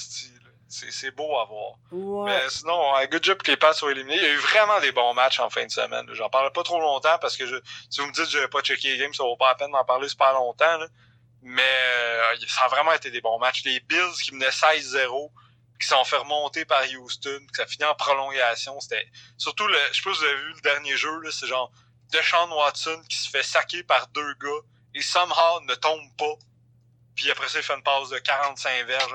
c'est 0.68 1.10
beau 1.12 1.38
à 1.38 1.44
voir. 1.44 1.74
Ouais. 1.90 2.30
Mais 2.30 2.50
sinon, 2.50 2.94
un 2.94 3.06
good 3.06 3.24
job 3.24 3.38
que 3.38 3.50
les 3.50 3.56
Pats 3.56 3.72
soient 3.72 3.92
éliminés. 3.92 4.16
Il 4.16 4.22
y 4.22 4.26
a 4.26 4.32
eu 4.32 4.38
vraiment 4.38 4.80
des 4.80 4.92
bons 4.92 5.14
matchs 5.14 5.40
en 5.40 5.50
fin 5.50 5.64
de 5.64 5.70
semaine. 5.70 6.06
J'en 6.12 6.28
parle 6.28 6.52
pas 6.52 6.62
trop 6.62 6.80
longtemps 6.80 7.18
parce 7.20 7.36
que 7.36 7.46
je, 7.46 7.56
si 7.90 8.00
vous 8.00 8.06
me 8.06 8.12
dites 8.12 8.24
que 8.24 8.30
je 8.30 8.46
pas 8.46 8.60
checker 8.60 8.92
les 8.92 8.98
games, 8.98 9.14
ça 9.14 9.22
vaut 9.22 9.36
pas 9.36 9.48
la 9.48 9.54
peine 9.54 9.70
d'en 9.70 9.84
parler 9.84 10.08
super 10.08 10.32
longtemps. 10.32 10.78
Là. 10.78 10.86
Mais 11.42 11.62
euh, 11.62 12.36
ça 12.48 12.64
a 12.64 12.68
vraiment 12.68 12.92
été 12.92 13.10
des 13.10 13.20
bons 13.20 13.38
matchs. 13.38 13.64
Les 13.64 13.80
Bills 13.80 14.14
qui 14.22 14.34
menaient 14.34 14.48
16-0, 14.48 15.30
qui 15.80 15.86
sont 15.86 16.04
fait 16.04 16.16
remonter 16.16 16.64
par 16.64 16.82
Houston, 16.82 17.40
que 17.52 17.56
ça 17.56 17.66
finit 17.66 17.84
en 17.84 17.94
prolongation. 17.94 18.78
C'était 18.80 19.06
surtout 19.36 19.66
le. 19.66 19.76
Je 19.92 19.96
sais 19.96 20.02
pas 20.02 20.14
si 20.14 20.20
vous 20.20 20.24
avez 20.24 20.36
vu 20.36 20.52
le 20.54 20.60
dernier 20.60 20.96
jeu, 20.96 21.20
là, 21.20 21.30
c'est 21.32 21.46
genre 21.46 21.70
Deshaun 22.10 22.50
Watson 22.52 23.02
qui 23.08 23.16
se 23.16 23.28
fait 23.28 23.42
saquer 23.42 23.82
par 23.82 24.06
deux 24.08 24.34
gars 24.34 24.62
et 24.94 25.02
somehow 25.02 25.60
ne 25.62 25.74
tombe 25.74 26.08
pas. 26.16 26.34
Puis 27.14 27.30
après 27.30 27.48
ça, 27.48 27.58
il 27.58 27.64
fait 27.64 27.74
une 27.74 27.82
passe 27.82 28.08
de 28.10 28.18
45 28.18 28.86
verges, 28.86 29.14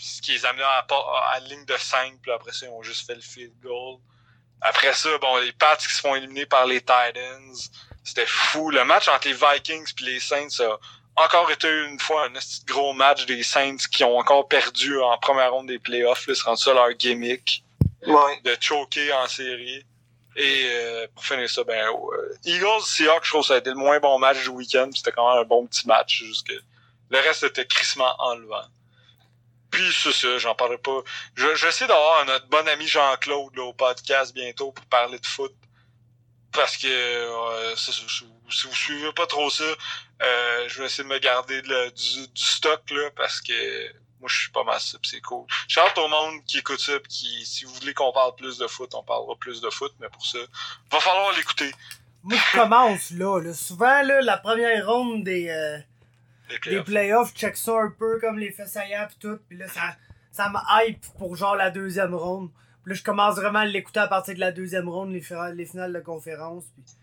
ce 0.00 0.20
qui 0.22 0.32
les 0.32 0.46
amène 0.46 0.62
à, 0.62 0.86
à, 0.88 1.40
la 1.40 1.46
ligne 1.46 1.64
de 1.64 1.76
5. 1.76 2.14
Puis 2.22 2.32
après 2.32 2.52
ça, 2.52 2.66
ils 2.66 2.70
ont 2.70 2.82
juste 2.82 3.06
fait 3.06 3.14
le 3.14 3.20
field 3.20 3.52
goal. 3.60 3.98
Après 4.60 4.92
ça, 4.92 5.18
bon, 5.18 5.38
les 5.38 5.52
Pats 5.52 5.76
qui 5.76 5.92
se 5.92 6.00
font 6.00 6.14
éliminer 6.14 6.46
par 6.46 6.66
les 6.66 6.80
Titans. 6.80 7.54
C'était 8.04 8.26
fou. 8.26 8.70
Le 8.70 8.84
match 8.84 9.08
entre 9.08 9.28
les 9.28 9.34
Vikings 9.34 9.92
et 10.00 10.04
les 10.04 10.20
Saints 10.20 10.60
a 10.60 10.78
encore 11.16 11.50
été 11.50 11.68
une 11.68 11.98
fois 11.98 12.26
un 12.26 12.32
gros 12.66 12.92
match 12.92 13.26
des 13.26 13.42
Saints 13.42 13.76
qui 13.92 14.04
ont 14.04 14.18
encore 14.18 14.48
perdu 14.48 15.00
en 15.00 15.18
première 15.18 15.52
ronde 15.52 15.66
des 15.66 15.78
playoffs. 15.78 16.24
C'est 16.26 16.42
rendu 16.42 16.62
ça 16.62 16.74
leur 16.74 16.92
gimmick 16.92 17.64
ouais. 18.06 18.40
de 18.44 18.56
choquer 18.60 19.12
en 19.12 19.26
série. 19.26 19.84
Et 20.36 20.64
euh, 20.66 21.06
pour 21.14 21.24
finir 21.24 21.48
ça, 21.48 21.62
ben 21.64 21.86
euh, 21.88 22.34
Eagles 22.44 22.82
Seahawks, 22.82 23.24
je 23.24 23.30
trouve 23.30 23.42
que 23.42 23.48
ça 23.48 23.54
a 23.54 23.58
été 23.58 23.70
le 23.70 23.76
moins 23.76 24.00
bon 24.00 24.18
match 24.18 24.42
du 24.42 24.48
week-end. 24.48 24.90
C'était 24.94 25.12
quand 25.12 25.30
même 25.30 25.42
un 25.42 25.46
bon 25.46 25.66
petit 25.66 25.86
match. 25.86 26.22
Juste 26.22 26.46
que 26.46 26.54
le 27.10 27.18
reste 27.18 27.42
était 27.42 27.66
crissement 27.66 28.14
enlevant. 28.18 28.64
Puis 29.70 29.92
c'est 29.92 30.12
ça, 30.12 30.38
j'en 30.38 30.54
parlerai 30.54 30.78
pas. 30.78 31.00
Je, 31.34 31.54
je 31.54 31.66
essayer 31.66 31.86
d'avoir 31.86 32.24
notre 32.26 32.46
bon 32.48 32.66
ami 32.68 32.86
Jean-Claude 32.86 33.58
au 33.58 33.72
podcast 33.72 34.34
bientôt 34.34 34.72
pour 34.72 34.84
parler 34.86 35.18
de 35.18 35.26
foot. 35.26 35.54
Parce 36.52 36.76
que 36.76 36.86
euh, 36.88 37.74
si 37.76 38.66
vous 38.66 38.74
suivez 38.74 39.12
pas 39.12 39.26
trop 39.26 39.48
ça, 39.48 39.64
euh, 39.64 40.68
je 40.68 40.78
vais 40.78 40.86
essayer 40.86 41.04
de 41.04 41.08
me 41.08 41.18
garder 41.18 41.62
du, 41.62 42.28
du, 42.28 42.42
stock 42.44 42.82
là 42.90 43.10
parce 43.16 43.40
que 43.40 43.92
moi 44.22 44.28
je 44.30 44.42
suis 44.42 44.52
pas 44.52 44.62
mal 44.62 44.80
ça, 44.80 44.96
c'est 45.02 45.20
cool. 45.20 45.44
Je 45.66 45.80
hâte 45.80 45.98
au 45.98 46.06
monde 46.06 46.42
qui 46.46 46.58
écoute 46.58 46.78
ça, 46.78 46.92
qui 47.08 47.44
si 47.44 47.64
vous 47.64 47.74
voulez 47.74 47.92
qu'on 47.92 48.12
parle 48.12 48.34
plus 48.36 48.56
de 48.56 48.68
foot, 48.68 48.94
on 48.94 49.02
parlera 49.02 49.34
plus 49.36 49.60
de 49.60 49.68
foot, 49.68 49.92
mais 50.00 50.08
pour 50.08 50.24
ça, 50.24 50.38
va 50.90 51.00
falloir 51.00 51.36
l'écouter. 51.36 51.72
Moi 52.22 52.38
je 52.38 52.58
commence 52.58 53.10
là, 53.10 53.40
là. 53.40 53.52
Souvent 53.52 54.02
là, 54.02 54.20
la 54.20 54.38
première 54.38 54.86
ronde 54.86 55.24
des 55.24 55.48
euh, 55.48 55.78
les 56.48 56.58
playoffs. 56.60 56.84
playoffs, 56.86 57.34
check 57.34 57.56
ça 57.56 57.72
un 57.72 57.90
peu 57.90 58.20
comme 58.20 58.38
les 58.38 58.52
faits 58.52 58.68
saillants 58.68 59.08
pis 59.08 59.18
tout, 59.18 59.38
puis 59.48 59.58
là 59.58 59.66
ça 59.68 59.96
ça 60.30 60.48
me 60.48 60.86
hype 60.86 61.04
pour 61.18 61.34
genre 61.36 61.56
la 61.56 61.70
deuxième 61.70 62.14
ronde. 62.14 62.50
Puis 62.84 62.92
là 62.92 62.94
je 62.94 63.02
commence 63.02 63.34
vraiment 63.34 63.58
à 63.58 63.66
l'écouter 63.66 64.00
à 64.00 64.06
partir 64.06 64.34
de 64.34 64.40
la 64.40 64.52
deuxième 64.52 64.88
ronde, 64.88 65.10
les, 65.10 65.24
les 65.54 65.66
finales 65.66 65.92
de 65.92 66.00
conférence. 66.00 66.64
Pis... 66.76 66.96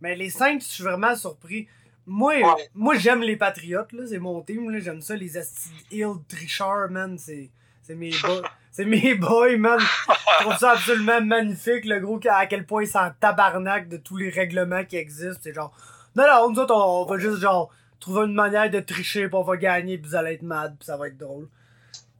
Mais 0.00 0.14
les 0.14 0.30
Saints, 0.30 0.60
je 0.60 0.64
suis 0.64 0.84
vraiment 0.84 1.16
surpris. 1.16 1.66
Moi, 2.10 2.34
Ouais. 2.38 2.70
moi 2.74 2.94
j'aime 2.96 3.20
les 3.20 3.36
Patriotes, 3.36 3.92
là, 3.92 4.04
c'est 4.08 4.18
mon 4.18 4.40
team, 4.40 4.70
là, 4.70 4.80
j'aime 4.80 5.00
ça, 5.02 5.14
les 5.14 5.36
Asti 5.36 5.70
Hill 5.90 6.14
Trichard, 6.26 6.90
man, 6.90 7.16
c'est, 7.18 7.50
c'est 7.82 7.94
mes 7.94 8.10
boys, 8.22 8.42
c'est 8.72 8.84
mes 8.86 9.14
boys, 9.14 9.56
man. 9.58 9.78
Je 9.78 10.44
trouve 10.44 10.56
ça 10.56 10.72
absolument 10.72 11.20
magnifique, 11.20 11.84
le 11.84 12.00
gros, 12.00 12.18
à 12.30 12.46
quel 12.46 12.64
point 12.66 12.82
ils 12.84 12.88
s'en 12.88 13.10
tabarnak 13.20 13.88
de 13.88 13.98
tous 13.98 14.16
les 14.16 14.30
règlements 14.30 14.84
qui 14.84 14.96
existent, 14.96 15.40
c'est 15.42 15.52
genre, 15.54 15.72
non, 16.16 16.24
non, 16.26 16.50
nous 16.50 16.58
autres, 16.60 16.74
on, 16.74 17.02
on 17.02 17.04
va 17.04 17.18
juste, 17.18 17.40
genre, 17.40 17.70
trouver 18.00 18.26
une 18.26 18.34
manière 18.34 18.70
de 18.70 18.80
tricher, 18.80 19.28
pis 19.28 19.34
on 19.34 19.42
va 19.42 19.56
gagner, 19.56 19.98
pis 19.98 20.08
vous 20.08 20.14
allez 20.16 20.34
être 20.34 20.42
mad, 20.42 20.76
pis 20.78 20.86
ça 20.86 20.96
va 20.96 21.08
être 21.08 21.18
drôle. 21.18 21.46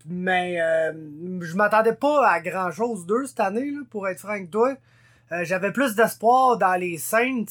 Mais, 0.07 0.61
euh, 0.61 0.93
je 1.41 1.55
m'attendais 1.57 1.95
pas 1.95 2.29
à 2.29 2.41
grand 2.41 2.71
chose 2.73 3.07
d'eux 3.07 3.27
cette 3.27 3.41
année, 3.41 3.71
là, 3.71 3.81
pour 3.91 4.07
être 4.09 4.19
franc 4.21 4.31
avec 4.31 4.51
toi. 4.51 4.75
Euh, 5.33 5.45
j'avais 5.45 5.73
plus 5.73 5.95
d'espoir 5.95 6.57
dans 6.59 6.75
les 6.75 6.97
Saints, 6.99 7.45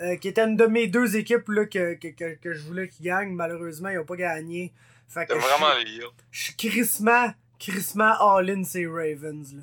euh, 0.00 0.16
qui 0.16 0.28
étaient 0.28 0.42
une 0.42 0.56
de 0.56 0.66
mes 0.66 0.86
deux 0.86 1.16
équipes 1.16 1.48
là, 1.48 1.66
que, 1.66 1.94
que, 1.94 2.08
que, 2.08 2.34
que 2.34 2.52
je 2.52 2.62
voulais 2.62 2.88
qu'ils 2.88 3.06
gagnent. 3.06 3.32
Malheureusement, 3.32 3.88
ils 3.88 3.98
ont 3.98 4.04
pas 4.04 4.16
gagné. 4.16 4.72
Fait 5.08 5.26
que 5.26 5.34
je 5.34 5.38
vraiment 5.38 5.76
Hills. 5.78 6.02
je 6.30 6.42
suis 6.44 6.56
crissement, 6.56 7.32
crissement 7.58 8.14
all-in 8.20 8.64
ces 8.64 8.86
Ravens. 8.86 9.54
Là. 9.54 9.62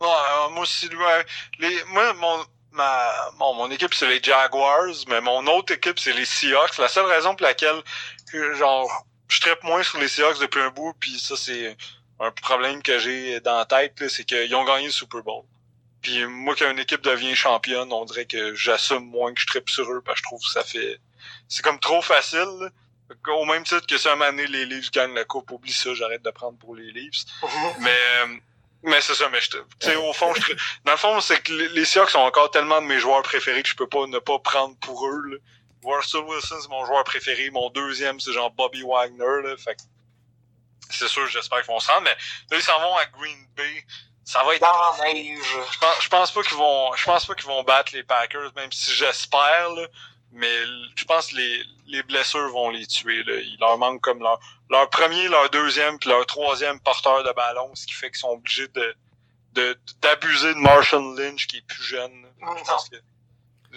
Ouais, 0.00 0.06
euh, 0.08 0.50
moi 0.50 0.62
aussi. 0.62 0.88
Les, 1.58 1.84
moi, 1.86 2.12
mon, 2.14 2.44
ma, 2.72 3.12
bon, 3.38 3.54
mon 3.54 3.70
équipe, 3.70 3.94
c'est 3.94 4.08
les 4.08 4.22
Jaguars, 4.22 4.94
mais 5.08 5.20
mon 5.20 5.46
autre 5.46 5.74
équipe, 5.74 5.98
c'est 5.98 6.12
les 6.12 6.24
Seahawks. 6.24 6.78
La 6.78 6.88
seule 6.88 7.06
raison 7.06 7.34
pour 7.34 7.46
laquelle, 7.46 7.82
que, 8.30 8.54
genre, 8.54 9.06
je 9.28 9.40
traite 9.40 9.62
moins 9.64 9.82
sur 9.82 9.98
les 9.98 10.08
Seahawks 10.08 10.40
depuis 10.40 10.60
un 10.60 10.70
bout, 10.70 10.94
puis 11.00 11.18
ça, 11.18 11.36
c'est 11.36 11.76
un 12.20 12.30
problème 12.30 12.82
que 12.82 12.98
j'ai 12.98 13.40
dans 13.40 13.58
la 13.58 13.64
tête, 13.64 14.08
c'est 14.08 14.24
qu'ils 14.24 14.54
ont 14.54 14.64
gagné 14.64 14.86
le 14.86 14.92
Super 14.92 15.22
Bowl. 15.22 15.44
Puis 16.02 16.24
moi, 16.26 16.54
quand 16.56 16.70
une 16.70 16.78
équipe 16.78 17.02
devient 17.02 17.34
championne, 17.34 17.92
on 17.92 18.04
dirait 18.04 18.26
que 18.26 18.54
j'assume 18.54 19.04
moins 19.04 19.34
que 19.34 19.40
je 19.40 19.46
tripe 19.46 19.68
sur 19.68 19.90
eux, 19.92 20.00
parce 20.04 20.20
que 20.20 20.24
je 20.24 20.28
trouve 20.28 20.40
que 20.40 20.50
ça 20.50 20.62
fait... 20.62 21.00
C'est 21.48 21.62
comme 21.62 21.80
trop 21.80 22.02
facile, 22.02 22.48
là. 22.60 22.68
Au 23.28 23.46
même 23.46 23.64
titre 23.64 23.86
que 23.86 23.96
si 23.96 24.06
un 24.06 24.16
moment 24.16 24.30
donné, 24.30 24.46
les 24.46 24.66
Leafs 24.66 24.90
gagnent 24.90 25.14
la 25.14 25.24
coupe, 25.24 25.50
oublie 25.50 25.72
ça, 25.72 25.94
j'arrête 25.94 26.22
de 26.22 26.30
prendre 26.30 26.58
pour 26.58 26.76
les 26.76 26.90
Leafs. 26.92 27.24
Mais, 27.80 27.98
euh, 28.20 28.36
mais 28.82 29.00
c'est 29.00 29.14
ça, 29.14 29.28
mais 29.28 29.40
je, 29.40 29.50
sais, 29.80 29.96
au 29.96 30.12
fond, 30.12 30.32
je, 30.34 30.52
dans 30.84 30.92
le 30.92 30.98
fond, 30.98 31.20
c'est 31.20 31.42
que 31.42 31.52
les, 31.52 31.84
Seahawks 31.84 32.10
sont 32.10 32.20
encore 32.20 32.50
tellement 32.52 32.80
de 32.80 32.86
mes 32.86 33.00
joueurs 33.00 33.22
préférés 33.22 33.62
que 33.64 33.68
je 33.68 33.74
peux 33.74 33.88
pas 33.88 34.06
ne 34.06 34.20
pas 34.20 34.38
prendre 34.38 34.76
pour 34.76 35.04
eux, 35.08 35.22
là. 35.30 35.36
Russell 35.84 36.20
Wilson, 36.20 36.56
c'est 36.60 36.68
mon 36.68 36.84
joueur 36.86 37.02
préféré. 37.04 37.50
Mon 37.50 37.70
deuxième, 37.70 38.20
c'est 38.20 38.32
genre 38.32 38.50
Bobby 38.50 38.82
Wagner, 38.82 39.42
là. 39.42 39.56
Fait 39.56 39.74
que 39.74 39.80
c'est 40.90 41.08
sûr, 41.08 41.26
j'espère 41.26 41.58
qu'ils 41.62 41.68
vont 41.72 41.80
se 41.80 41.90
rendre. 41.90 42.04
Mais 42.04 42.16
là, 42.50 42.56
ils 42.56 42.62
s'en 42.62 42.78
vont 42.80 42.96
à 42.96 43.04
Green 43.06 43.46
Bay. 43.56 43.84
Ça 44.28 44.44
va 44.44 44.54
être. 44.54 44.60
Dans 44.60 45.02
la 45.02 45.14
neige. 45.14 45.56
Je 45.72 45.78
pense, 45.78 46.02
je 46.02 46.08
pense 46.10 46.30
pas 46.32 46.42
qu'ils 46.42 46.58
vont, 46.58 46.94
je 46.94 47.04
pense 47.06 47.24
pas 47.24 47.34
qu'ils 47.34 47.46
vont 47.46 47.62
battre 47.62 47.94
les 47.94 48.02
Packers, 48.02 48.52
même 48.56 48.70
si 48.70 48.92
j'espère, 48.92 49.70
là. 49.70 49.86
Mais 50.32 50.52
je 50.96 51.04
pense 51.06 51.28
que 51.28 51.36
les, 51.36 51.62
les 51.86 52.02
blessures 52.02 52.50
vont 52.50 52.68
les 52.68 52.86
tuer, 52.86 53.22
là. 53.22 53.36
Il 53.36 53.56
leur 53.58 53.78
manque 53.78 54.02
comme 54.02 54.18
leur, 54.18 54.38
leur 54.68 54.90
premier, 54.90 55.28
leur 55.28 55.48
deuxième, 55.48 55.98
puis 55.98 56.10
leur 56.10 56.26
troisième 56.26 56.78
porteur 56.80 57.24
de 57.24 57.32
ballon, 57.32 57.70
ce 57.74 57.86
qui 57.86 57.94
fait 57.94 58.10
qu'ils 58.10 58.18
sont 58.20 58.32
obligés 58.32 58.68
de, 58.68 58.94
de, 59.54 59.80
d'abuser 60.02 60.52
de 60.52 60.58
Marshall 60.58 61.18
Lynch, 61.18 61.46
qui 61.46 61.56
est 61.56 61.66
plus 61.66 61.82
jeune. 61.82 62.20
là. 62.20 62.54
Je 62.58 62.64
pense 62.64 62.88
que, 62.90 62.96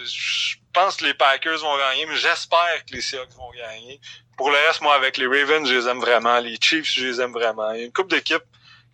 je 0.03 0.55
pense 0.73 0.97
que 0.97 1.05
les 1.05 1.13
Packers 1.13 1.59
vont 1.59 1.77
gagner, 1.77 2.07
mais 2.07 2.17
j'espère 2.17 2.85
que 2.85 2.93
les 2.93 2.99
Seahawks 3.01 3.31
vont 3.37 3.51
gagner. 3.51 4.01
Pour 4.35 4.49
le 4.49 4.57
reste, 4.67 4.81
moi, 4.81 4.95
avec 4.95 5.15
les 5.15 5.27
Ravens, 5.27 5.65
je 5.65 5.75
les 5.75 5.87
aime 5.87 6.01
vraiment. 6.01 6.39
Les 6.39 6.57
Chiefs, 6.59 6.91
je 6.91 7.05
les 7.05 7.21
aime 7.21 7.31
vraiment. 7.31 7.71
Il 7.71 7.79
y 7.79 7.83
a 7.83 7.85
une 7.85 7.93
couple 7.93 8.09
d'équipes 8.09 8.43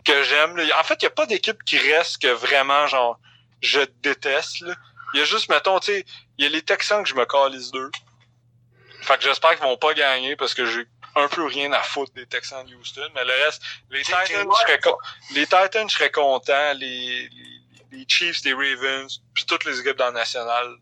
que 0.07 0.23
j'aime. 0.23 0.57
En 0.79 0.83
fait, 0.83 0.95
il 0.95 1.05
n'y 1.05 1.07
a 1.07 1.11
pas 1.11 1.25
d'équipe 1.25 1.61
qui 1.65 1.77
reste 1.77 2.21
que 2.21 2.29
vraiment, 2.29 2.87
genre, 2.87 3.19
je 3.61 3.81
déteste. 4.01 4.61
Là. 4.61 4.73
Il 5.13 5.19
y 5.19 5.23
a 5.23 5.25
juste, 5.25 5.49
mettons, 5.49 5.79
tu 5.79 5.91
sais, 5.91 6.05
il 6.37 6.45
y 6.45 6.47
a 6.47 6.49
les 6.49 6.61
Texans 6.61 7.03
que 7.03 7.09
je 7.09 7.15
me 7.15 7.25
calisse 7.25 7.71
d'eux. 7.71 7.91
Fait 9.01 9.17
que 9.17 9.23
j'espère 9.23 9.51
qu'ils 9.51 9.63
vont 9.63 9.77
pas 9.77 9.93
gagner 9.93 10.35
parce 10.35 10.53
que 10.53 10.65
j'ai 10.65 10.85
un 11.15 11.27
peu 11.27 11.45
rien 11.45 11.71
à 11.73 11.81
foutre 11.81 12.13
des 12.13 12.25
Texans 12.25 12.65
de 12.65 12.75
Houston. 12.75 13.09
Mais 13.15 13.25
le 13.25 13.33
reste, 13.45 13.61
les 13.89 14.01
Titans, 14.01 14.25
je 14.27 14.33
serais, 14.33 14.79
les 15.35 15.45
Titans, 15.45 15.89
je 15.89 15.93
serais 15.93 16.11
content. 16.11 16.73
Les, 16.75 17.29
les, 17.29 17.59
les 17.91 18.05
Chiefs, 18.07 18.43
les 18.43 18.53
Ravens, 18.53 19.21
puis 19.33 19.45
toutes 19.45 19.65
les 19.65 19.79
équipes 19.79 19.97
dans 19.97 20.05
la 20.05 20.11
nationale. 20.11 20.75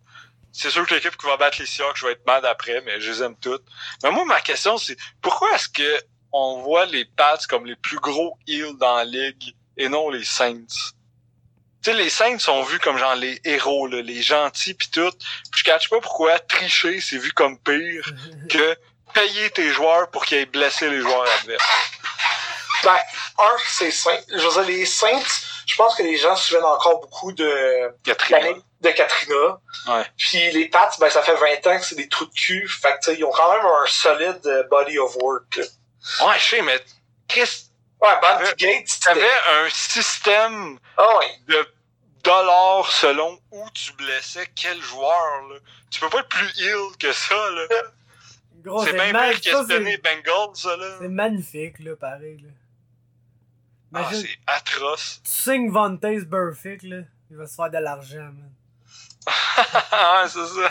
C'est 0.52 0.70
sûr 0.70 0.86
que 0.88 0.94
l'équipe 0.94 1.18
qui 1.18 1.26
va 1.26 1.36
battre 1.36 1.60
les 1.60 1.66
Seahawks, 1.66 1.98
je 1.98 2.06
vais 2.06 2.14
être 2.14 2.26
mad 2.26 2.46
après, 2.46 2.82
mais 2.82 3.02
je 3.02 3.12
les 3.12 3.24
aime 3.24 3.36
toutes. 3.40 3.66
Mais 4.04 4.12
moi, 4.12 4.24
ma 4.26 4.40
question, 4.40 4.78
c'est 4.78 4.98
pourquoi 5.22 5.54
est-ce 5.54 5.68
que 5.68 6.02
on 6.38 6.62
voit 6.62 6.86
les 6.86 7.06
Pats 7.06 7.40
comme 7.50 7.66
les 7.66 7.78
plus 7.78 8.00
gros 8.00 8.38
heels 8.46 8.78
dans 8.78 8.98
la 8.98 9.06
ligue 9.06 9.56
et 9.78 9.88
non 9.88 10.10
les 10.10 10.26
Saints? 10.26 10.66
Tu 11.82 11.92
sais, 11.92 11.94
les 11.94 12.10
Saints 12.10 12.40
sont 12.40 12.64
vus 12.64 12.80
comme 12.80 12.98
genre 12.98 13.16
les 13.16 13.40
héros, 13.46 13.88
là, 13.88 14.02
les 14.02 14.22
gentils 14.22 14.74
pis 14.74 14.90
tout. 14.92 15.12
Puis 15.52 15.62
je 15.62 15.64
catch 15.64 15.90
pas 15.90 16.02
pourquoi 16.02 16.38
tricher 16.40 17.00
c'est 17.00 17.18
vu 17.18 17.32
comme 17.32 17.58
pire 17.60 18.12
que 18.50 18.76
payer 19.14 19.50
tes 19.52 19.72
joueurs 19.72 20.10
pour 20.12 20.26
qu'ils 20.26 20.40
aient 20.40 20.46
blessé 20.46 20.90
les 20.90 21.00
joueurs 21.00 21.26
adverses. 21.40 21.64
Ben, 22.84 22.98
un, 23.40 23.56
c'est 23.68 23.92
Saint. 23.92 24.20
Je 24.30 24.46
veux 24.46 24.52
dire, 24.52 24.64
les 24.64 24.86
Saints, 24.86 25.42
je 25.66 25.76
pense 25.76 25.96
que 25.96 26.04
les 26.04 26.18
gens 26.18 26.36
se 26.36 26.50
souviennent 26.50 26.66
encore 26.66 27.00
beaucoup 27.00 27.32
de 27.32 27.96
Katrina. 28.04 28.50
de 28.82 28.90
Katrina. 28.90 29.60
Ouais. 29.88 30.06
Puis 30.18 30.52
les 30.52 30.68
Pats, 30.68 30.92
ben, 31.00 31.10
ça 31.10 31.22
fait 31.24 31.36
20 31.36 31.68
ans 31.68 31.80
que 31.80 31.86
c'est 31.86 31.96
des 31.96 32.10
trous 32.10 32.26
de 32.26 32.34
cul. 32.34 32.68
Fait 32.68 32.94
que, 33.04 33.12
ils 33.12 33.24
ont 33.24 33.32
quand 33.32 33.52
même 33.52 33.66
un 33.66 33.86
solide 33.88 34.42
euh, 34.46 34.64
body 34.70 35.00
of 35.00 35.16
work. 35.22 35.62
Ouais, 36.22 36.40
je 36.40 36.44
sais, 36.44 36.62
mais 36.62 36.80
Chris, 37.28 37.70
Ouais, 38.02 38.10
Bounty 38.22 38.56
Gate, 38.58 39.00
T'avais 39.04 39.22
c'était... 39.22 39.66
un 39.66 39.70
système 39.70 40.80
Ah 40.98 41.20
de 41.48 41.68
dollars 42.24 42.92
selon 42.92 43.40
où 43.52 43.70
tu 43.74 43.94
blessais 43.94 44.48
quel 44.56 44.82
joueur. 44.82 45.48
Là. 45.50 45.56
Tu 45.90 46.00
peux 46.00 46.10
pas 46.10 46.20
être 46.20 46.30
plus 46.30 46.52
heal 46.60 46.98
que 47.00 47.12
ça. 47.12 47.36
là. 47.52 47.68
Gros, 48.64 48.84
c'est 48.84 48.92
c'est 48.92 49.12
bien 49.12 49.34
ça, 49.42 49.64
Bengals. 49.64 50.80
Là. 50.80 50.98
C'est 51.00 51.08
magnifique, 51.08 51.80
là, 51.80 51.96
pareil, 51.96 52.38
là. 52.42 52.50
Ah, 53.94 54.10
c'est 54.12 54.28
atroce. 54.48 55.22
tu 55.24 55.32
signes 55.32 55.70
Vontaze 55.70 56.26
Burfict, 56.26 56.84
là. 56.84 57.04
Il 57.30 57.38
va 57.38 57.48
se 57.48 57.56
faire 57.56 57.70
de 57.70 57.78
l'argent, 57.78 58.24
man. 58.24 58.52
Ouais, 59.28 60.28
c'est 60.28 60.46
ça. 60.46 60.70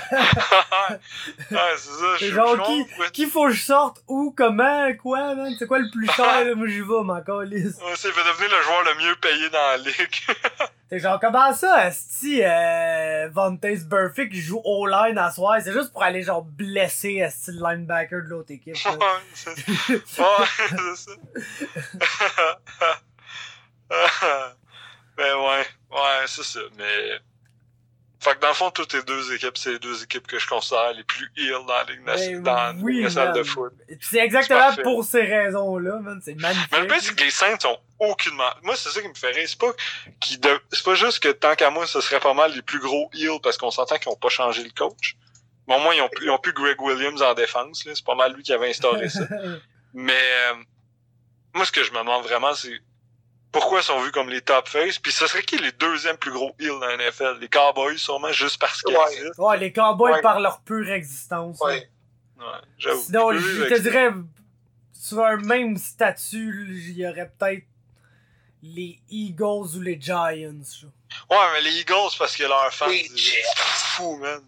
ouais, 1.50 1.76
c'est 1.76 1.90
ça. 1.90 2.16
C'est 2.18 2.28
Je 2.28 2.34
genre, 2.34 2.62
qui, 2.62 2.86
qui 3.12 3.26
faut 3.26 3.46
que 3.46 3.52
je 3.52 3.62
sorte, 3.62 4.02
où, 4.06 4.32
comment, 4.36 4.92
quoi, 5.02 5.34
man? 5.34 5.54
C'est 5.58 5.66
quoi 5.66 5.78
le 5.78 5.90
plus 5.90 6.08
cher? 6.12 6.54
Moi, 6.56 6.68
j'y 6.68 6.80
vais, 6.80 7.02
ma 7.04 7.20
calisse. 7.20 7.78
Ouais, 7.78 8.10
va 8.10 8.22
devenir 8.32 8.56
le 8.56 8.62
joueur 8.62 8.84
le 8.84 8.94
mieux 9.04 9.16
payé 9.16 9.50
dans 9.50 9.58
la 9.58 9.76
ligue. 9.78 10.26
C'est 10.90 10.98
genre, 11.00 11.18
comment 11.18 11.52
ça, 11.54 11.74
Asti, 11.76 12.42
euh, 12.44 13.28
Vontaze 13.32 13.84
Burfict 13.84 14.30
qui 14.30 14.40
joue 14.40 14.60
O-line 14.64 15.18
à 15.18 15.30
soir? 15.32 15.58
C'est 15.62 15.72
juste 15.72 15.92
pour 15.92 16.02
aller, 16.02 16.22
genre, 16.22 16.42
blesser 16.42 17.22
Asti 17.22 17.52
le 17.52 17.60
linebacker 17.68 18.22
de 18.22 18.28
l'autre 18.28 18.52
équipe, 18.52 18.74
ouais, 18.74 18.98
c'est 19.32 19.54
c'est 19.86 20.06
ça. 20.06 20.38
ben 25.16 25.34
ouais, 25.36 25.66
ouais, 25.90 26.26
c'est 26.26 26.44
ça. 26.44 26.60
Mais. 26.78 27.18
Fait 28.24 28.34
que 28.36 28.40
dans 28.40 28.48
le 28.48 28.54
fond, 28.54 28.70
toutes 28.70 28.94
les 28.94 29.02
deux 29.02 29.34
équipes, 29.34 29.58
c'est 29.58 29.72
les 29.72 29.78
deux 29.78 30.02
équipes 30.02 30.26
que 30.26 30.38
je 30.38 30.46
considère 30.48 30.94
les 30.94 31.04
plus 31.04 31.30
heal 31.36 31.52
dans 31.66 31.74
la 31.74 31.84
Ligue 31.84 32.02
Ben 32.06 32.12
nationale, 32.14 32.76
oui, 32.80 33.02
nationale 33.02 33.34
de 33.34 33.42
foot. 33.42 33.72
C'est 34.00 34.18
exactement 34.18 34.74
pour 34.82 35.04
ces 35.04 35.20
raisons-là, 35.20 35.98
man. 36.00 36.18
C'est 36.24 36.34
magnifique. 36.34 36.68
Mais 36.72 36.80
le 36.80 36.86
pire, 36.86 36.96
c'est 37.02 37.14
que 37.14 37.22
les 37.22 37.30
Saints 37.30 37.58
ont 37.66 37.78
aucunement. 37.98 38.48
Moi, 38.62 38.76
c'est 38.76 38.88
ça 38.88 39.02
qui 39.02 39.08
me 39.08 39.14
fait 39.14 39.30
rire. 39.32 39.46
C'est 39.46 39.58
pas, 39.58 39.72
qu'ils 40.20 40.40
de... 40.40 40.58
c'est 40.72 40.84
pas 40.84 40.94
juste 40.94 41.22
que 41.22 41.28
tant 41.28 41.54
qu'à 41.54 41.68
moi, 41.68 41.86
ce 41.86 42.00
serait 42.00 42.18
pas 42.18 42.32
mal 42.32 42.54
les 42.54 42.62
plus 42.62 42.78
gros 42.78 43.10
heals 43.12 43.40
parce 43.42 43.58
qu'on 43.58 43.70
s'entend 43.70 43.98
qu'ils 43.98 44.10
ont 44.10 44.16
pas 44.16 44.30
changé 44.30 44.64
le 44.64 44.70
coach. 44.70 45.16
Mais 45.68 45.76
au 45.76 45.80
moins, 45.80 45.94
ils 45.94 46.00
ont, 46.00 46.08
plus- 46.08 46.24
ils 46.24 46.30
ont 46.30 46.38
plus 46.38 46.54
Greg 46.54 46.80
Williams 46.80 47.20
en 47.20 47.34
défense. 47.34 47.84
là. 47.84 47.92
C'est 47.94 48.06
pas 48.06 48.14
mal 48.14 48.32
lui 48.34 48.42
qui 48.42 48.54
avait 48.54 48.70
instauré 48.70 49.10
ça. 49.10 49.28
Mais 49.92 50.12
euh, 50.14 50.54
moi, 51.54 51.66
ce 51.66 51.72
que 51.72 51.82
je 51.82 51.92
me 51.92 51.98
demande 51.98 52.22
vraiment, 52.24 52.54
c'est 52.54 52.80
pourquoi 53.54 53.80
ils 53.80 53.84
sont 53.84 54.00
vus 54.00 54.10
comme 54.10 54.28
les 54.28 54.40
top 54.42 54.68
face? 54.68 54.98
Puis 54.98 55.12
ce 55.12 55.26
serait 55.26 55.42
qui 55.42 55.56
les 55.56 55.72
deuxièmes 55.72 56.16
plus 56.18 56.32
gros 56.32 56.54
heals 56.58 56.68
dans 56.80 56.86
la 56.86 56.96
NFL? 56.96 57.38
Les 57.40 57.48
Cowboys, 57.48 57.96
sûrement, 57.96 58.32
juste 58.32 58.58
parce 58.60 58.82
qu'ils 58.82 58.94
Ouais. 58.96 59.12
existent. 59.12 59.42
ouais, 59.48 59.56
les 59.58 59.72
Cowboys 59.72 60.12
Ouais. 60.14 60.20
par 60.22 60.40
leur 60.40 60.60
pure 60.60 60.90
existence. 60.90 61.58
Ouais. 61.60 61.88
Ouais, 62.36 62.44
j'avoue. 62.78 63.00
Sinon, 63.00 63.32
je 63.32 63.64
te 63.72 63.80
dirais, 63.80 64.10
sur 64.92 65.24
un 65.24 65.36
même 65.36 65.76
statut, 65.76 66.66
il 66.68 66.98
y 66.98 67.06
aurait 67.06 67.30
peut-être 67.38 67.62
les 68.62 69.00
Eagles 69.08 69.76
ou 69.76 69.80
les 69.80 70.00
Giants. 70.00 70.24
Ouais, 71.30 71.36
mais 71.52 71.60
les 71.62 71.78
Eagles, 71.80 72.14
parce 72.18 72.36
que 72.36 72.42
leurs 72.42 72.72
fans, 72.74 72.88
Les 72.88 73.08
c'est 73.16 73.42
fou, 73.56 74.16
man. 74.16 74.42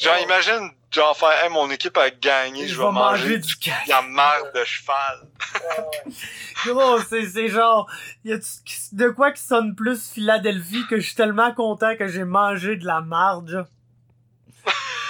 Genre, 0.00 0.16
Oh. 0.18 0.24
imagine, 0.24 0.70
genre, 0.92 1.16
faire, 1.16 1.32
hey, 1.42 1.50
mon 1.50 1.70
équipe 1.70 1.96
a 1.96 2.10
gagné, 2.10 2.68
je 2.68 2.78
vais 2.78 2.90
manger 2.90 3.38
du 3.38 3.56
caca. 3.56 3.84
de 3.84 3.90
la 3.90 4.02
marde 4.02 4.52
de 4.54 4.64
cheval. 4.64 5.28
Gros, 6.66 7.00
c'est, 7.08 7.26
c'est 7.26 7.48
genre, 7.48 7.90
y 8.24 8.32
a 8.32 8.38
de 8.92 9.08
quoi 9.08 9.32
qui 9.32 9.42
sonne 9.42 9.74
plus 9.74 10.12
Philadelphie 10.12 10.84
que 10.88 10.96
je 11.00 11.06
suis 11.06 11.14
tellement 11.14 11.52
content 11.52 11.96
que 11.96 12.08
j'ai 12.08 12.24
mangé 12.24 12.76
de 12.76 12.86
la 12.86 13.00
marde, 13.00 13.66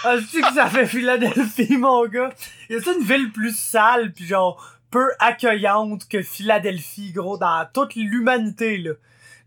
sais 0.02 0.40
que 0.40 0.54
ça 0.54 0.68
fait 0.68 0.86
Philadelphie, 0.86 1.76
mon 1.76 2.06
gars? 2.06 2.30
Y 2.68 2.76
a-t-il 2.76 2.98
une 2.98 3.04
ville 3.04 3.32
plus 3.32 3.56
sale 3.56 4.12
pis 4.12 4.26
genre 4.26 4.64
peu 4.90 5.10
accueillante 5.18 6.06
que 6.08 6.22
Philadelphie, 6.22 7.12
gros, 7.12 7.38
dans 7.38 7.66
toute 7.72 7.94
l'humanité, 7.94 8.78
là? 8.78 8.92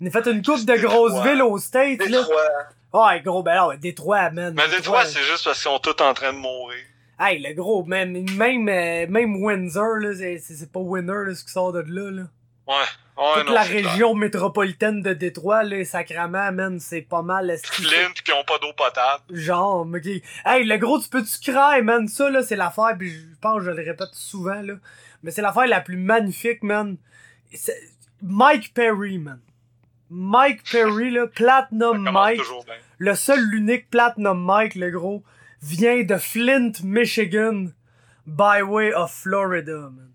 On 0.02 0.08
a 0.08 0.10
fait 0.10 0.28
une 0.28 0.44
coupe 0.44 0.66
de 0.66 0.76
grosses 0.76 1.24
villes 1.24 1.42
aux 1.42 1.58
States, 1.58 2.06
là. 2.10 2.26
Ouais, 2.96 3.20
gros, 3.20 3.44
ben 3.44 3.56
là, 3.56 3.76
Détroit, 3.76 4.30
man. 4.30 4.54
Mais 4.56 4.70
Détroit, 4.70 5.04
c'est 5.06 5.24
juste 5.24 5.44
parce 5.44 5.62
qu'ils 5.62 5.70
sont 5.70 5.80
tous 5.80 6.02
en 6.02 6.14
train 6.14 6.32
de 6.32 6.38
mourir. 6.38 6.80
Hey, 7.20 7.40
le 7.40 7.54
gros, 7.54 7.84
même, 7.84 8.26
même, 8.38 8.70
euh, 8.70 9.06
même 9.10 9.36
Windsor, 9.36 9.98
là, 10.00 10.14
c'est, 10.16 10.72
pas 10.72 10.80
Winner, 10.80 11.26
là, 11.28 11.36
ce 11.36 11.44
qui 11.44 11.52
sort 11.52 11.74
de 11.74 11.80
là, 11.80 12.12
là. 12.12 12.24
Ouais. 12.68 12.74
Ouais, 13.18 13.34
Toute 13.36 13.48
non, 13.48 13.54
la 13.54 13.66
clair. 13.66 13.90
région 13.90 14.16
métropolitaine 14.16 15.02
de 15.02 15.14
Détroit, 15.14 15.64
là, 15.64 15.84
sacrament, 15.84 16.52
man, 16.54 16.80
c'est 16.80 17.02
pas 17.02 17.22
mal. 17.22 17.54
Flint 17.64 18.14
qui 18.24 18.32
ont 18.32 18.44
pas 18.46 18.58
d'eau 18.60 18.74
potable. 18.74 19.24
Genre, 19.30 19.86
qui... 20.02 20.24
Hey, 20.46 20.66
le 20.66 20.78
gros, 20.78 21.00
tu 21.00 21.10
peux-tu 21.10 21.52
craindre, 21.52 21.84
man? 21.84 22.08
Ça, 22.08 22.30
là, 22.30 22.44
c'est 22.44 22.56
l'affaire, 22.56 22.98
pis 22.98 23.10
je 23.10 23.40
pense 23.42 23.60
que 23.60 23.66
je 23.66 23.72
le 23.72 23.84
répète 23.84 24.14
souvent, 24.14 24.62
là. 24.62 24.76
Mais 25.24 25.32
c'est 25.32 25.42
l'affaire 25.42 25.68
la 25.68 25.82
plus 25.82 25.98
magnifique, 25.98 26.64
man. 26.64 26.98
Mike 28.22 28.74
Perry, 28.74 29.18
man. 29.18 29.40
Mike 30.18 30.62
Perry, 30.72 31.12
là, 31.12 31.28
Platinum 31.28 32.10
Mike, 32.10 32.38
bien. 32.66 32.76
le 33.00 33.16
seul, 33.16 33.40
l'unique 33.50 33.90
Platinum 33.90 34.42
Mike, 34.42 34.76
le 34.76 34.90
gros, 34.90 35.24
vient 35.62 36.04
de 36.04 36.16
Flint, 36.18 36.72
Michigan, 36.84 37.66
by 38.26 38.62
way 38.62 38.94
of 38.94 39.14
Florida, 39.14 39.74
man. 39.92 40.12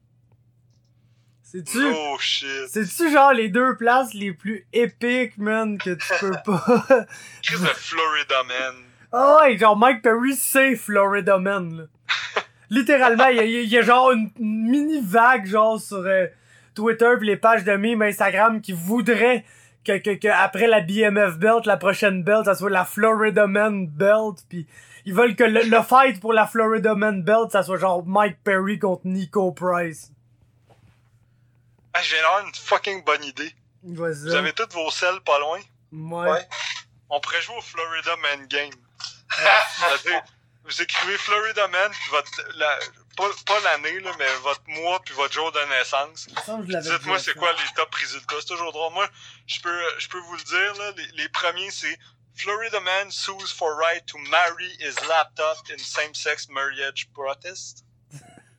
C'est-tu... 1.43 1.79
Oh 1.85 2.17
shit. 2.19 2.69
C'est-tu 2.69 3.11
genre 3.11 3.33
les 3.33 3.49
deux 3.49 3.77
places 3.77 4.15
les 4.15 4.33
plus 4.33 4.67
épiques, 4.73 5.37
man, 5.37 5.77
que 5.79 5.91
tu 5.91 6.13
peux 6.21 6.33
pas? 6.45 6.65
Chris 7.43 7.61
de 7.61 7.67
Florida, 7.67 8.43
man. 8.47 8.75
Ah 9.13 9.39
ouais, 9.43 9.59
genre 9.59 9.77
Mike 9.77 10.03
Perry, 10.03 10.35
c'est 10.37 10.77
Florida 10.77 11.39
Man, 11.39 11.77
là. 11.77 11.85
Littéralement, 12.71 13.27
il 13.27 13.37
y, 13.37 13.41
a- 13.41 13.45
il 13.45 13.69
y 13.69 13.77
a 13.79 13.83
genre 13.83 14.13
une 14.13 14.31
mini 14.39 15.01
vague, 15.05 15.45
genre, 15.47 15.81
sur 15.81 15.97
euh, 15.99 16.27
Twitter 16.77 17.11
pis 17.19 17.27
les 17.27 17.37
pages 17.37 17.65
de 17.65 17.73
meme 17.75 18.03
Instagram 18.03 18.61
qui 18.61 18.73
voudraient 18.73 19.45
que, 19.85 19.99
que, 19.99 20.15
que 20.15 20.29
après 20.29 20.67
la 20.67 20.81
BMF 20.81 21.39
belt, 21.39 21.67
la 21.67 21.77
prochaine 21.77 22.23
belt, 22.23 22.45
ça 22.45 22.55
soit 22.55 22.71
la 22.71 22.85
Florida 22.85 23.47
Man 23.47 23.87
belt, 23.87 24.45
pis 24.49 24.67
ils 25.07 25.15
veulent 25.15 25.35
que 25.35 25.45
le, 25.45 25.63
le 25.63 25.83
fight 25.83 26.21
pour 26.21 26.33
la 26.33 26.47
Florida 26.47 26.95
Man 26.95 27.23
belt, 27.23 27.51
ça 27.53 27.63
soit 27.63 27.79
genre 27.79 28.05
Mike 28.07 28.39
Perry 28.45 28.79
contre 28.79 29.07
Nico 29.07 29.53
Price. 29.53 30.11
Ah, 31.93 32.03
j'ai 32.03 32.17
l'air 32.17 32.45
une 32.47 32.55
fucking 32.55 33.05
bonne 33.05 33.25
idée. 33.25 33.55
Vas-y. 33.83 34.29
Vous 34.29 34.35
avez 34.35 34.53
tous 34.53 34.69
vos 34.75 34.91
selles 34.91 35.21
pas 35.21 35.39
loin? 35.39 35.59
Ouais. 35.93 36.31
Ouais. 36.31 36.49
On 37.09 37.19
pourrait 37.21 37.41
jouer 37.41 37.57
au 37.57 37.63
Florida 37.63 38.17
Man 38.17 38.47
Game. 38.47 38.75
Vous 40.65 40.83
écrivez 40.83 41.17
Florida 41.17 41.67
Man, 41.69 41.91
puis 41.91 42.11
votre, 42.11 42.59
la, 42.59 42.79
pas, 43.21 43.31
pas 43.47 43.61
l'année, 43.61 44.01
là, 44.01 44.13
mais 44.19 44.35
votre 44.43 44.67
mois, 44.69 45.01
puis 45.05 45.15
votre 45.15 45.33
jour 45.33 45.53
de 45.53 45.61
naissance. 45.69 46.27
Dites-moi 46.29 47.19
c'est 47.19 47.35
quoi 47.35 47.53
les 47.53 47.75
top 47.77 47.95
résultats. 47.95 48.37
C'est 48.41 48.47
toujours 48.47 48.73
drôle. 48.73 48.93
Moi, 48.93 49.09
je 49.47 49.61
peux, 49.61 49.83
je 49.99 50.09
peux 50.09 50.19
vous 50.21 50.37
le 50.37 50.43
dire, 50.43 50.75
là, 50.79 50.93
les, 50.97 51.23
les 51.23 51.29
premiers, 51.29 51.71
c'est 51.71 51.99
Florida 52.35 52.81
man 52.81 53.11
sues 53.11 53.53
for 53.53 53.77
right 53.77 54.07
to 54.07 54.17
marry 54.31 54.71
his 54.79 54.97
laptop 55.09 55.59
in 55.71 55.79
same-sex 55.79 56.49
marriage 56.49 57.09
protest. 57.13 57.85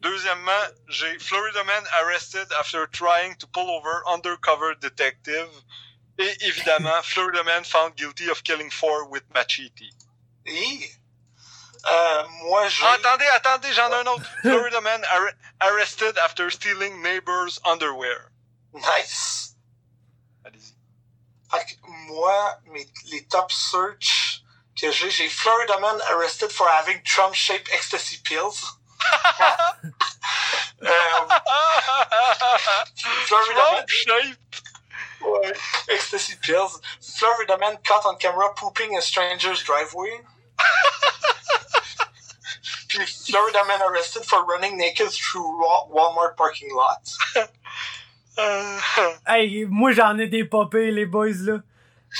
Deuxièmement, 0.01 0.73
j'ai 0.89 1.17
Florida 1.19 1.63
man 1.63 1.83
arrested 2.01 2.47
after 2.59 2.87
trying 2.87 3.35
to 3.35 3.47
pull 3.47 3.69
over 3.69 4.03
undercover 4.07 4.75
detective. 4.75 5.49
Et 6.17 6.31
évidemment, 6.41 7.01
Florida 7.03 7.43
man 7.43 7.63
found 7.63 7.95
guilty 7.95 8.29
of 8.29 8.43
killing 8.43 8.69
four 8.69 9.07
with 9.09 9.23
machete. 9.33 9.93
Et, 10.45 10.91
euh, 11.85 12.23
moi, 12.43 12.67
j'ai... 12.67 12.83
Ah, 12.85 12.93
attendez, 12.93 13.25
attendez, 13.35 13.73
j'en 13.73 13.89
ai 13.89 13.95
un 13.95 14.07
autre. 14.07 14.25
Florida 14.41 14.81
man 14.81 15.03
ar- 15.11 15.33
arrested 15.61 16.17
after 16.17 16.49
stealing 16.49 17.01
neighbor's 17.01 17.59
underwear. 17.65 18.31
Nice. 18.73 19.55
Allez-y. 20.45 20.75
Moi, 22.07 22.57
mes, 22.71 22.87
les 23.11 23.23
top 23.25 23.51
search 23.51 24.43
que 24.79 24.91
j'ai, 24.91 25.09
j'ai 25.09 25.27
Florida 25.27 25.79
man 25.79 25.99
arrested 26.11 26.51
for 26.51 26.67
having 26.67 27.01
Trump-shaped 27.03 27.69
ecstasy 27.73 28.17
pills. 28.23 28.77
euh, 30.81 30.87
Florida 33.25 33.55
man, 33.55 33.85
Trump 33.85 33.89
shape. 33.89 34.37
ouais, 35.21 35.53
ecstasy 35.89 36.35
pills. 36.41 36.79
Florida 37.01 37.57
man 37.57 37.77
caught 37.83 38.05
on 38.05 38.15
camera 38.17 38.53
pooping 38.55 38.93
in 38.93 39.01
stranger's 39.01 39.63
driveway. 39.63 40.21
Florida 43.25 43.59
man 43.67 43.81
arrested 43.81 44.23
for 44.25 44.45
running 44.45 44.77
naked 44.77 45.09
through 45.09 45.63
Walmart 45.93 46.35
parking 46.35 46.69
lot. 46.75 46.99
Euh, 48.37 48.79
Hey, 49.27 49.65
moi 49.69 49.91
j'en 49.91 50.17
ai 50.19 50.27
des 50.27 50.43
popées, 50.45 50.91
les 50.91 51.05
boys 51.05 51.35
là. 51.45 51.61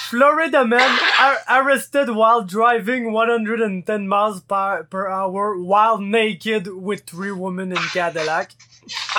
Florida 0.10 0.64
man 0.66 0.90
ar- 1.20 1.44
arrested 1.50 2.10
while 2.10 2.44
driving 2.44 3.12
110 3.12 4.08
miles 4.08 4.42
per, 4.42 4.84
per 4.90 5.10
hour 5.10 5.58
while 5.62 5.98
naked 5.98 6.68
with 6.68 7.02
three 7.06 7.32
women 7.32 7.72
in 7.72 7.82
Cadillac. 7.94 8.52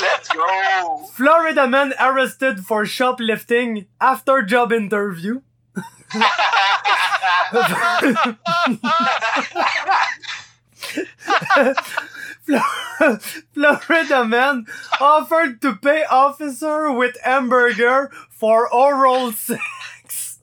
Let's 0.00 0.28
go! 0.28 1.04
Florida 1.12 1.66
man 1.68 1.92
arrested 2.00 2.64
for 2.64 2.86
shoplifting 2.86 3.86
after 4.00 4.42
job 4.42 4.72
interview. 4.72 5.40
Florida 13.54 14.24
man 14.24 14.66
offered 15.00 15.60
to 15.62 15.76
pay 15.76 16.04
officer 16.04 16.90
with 16.92 17.16
hamburger 17.22 18.10
for 18.30 18.72
oral 18.72 19.32
sex. 19.32 20.38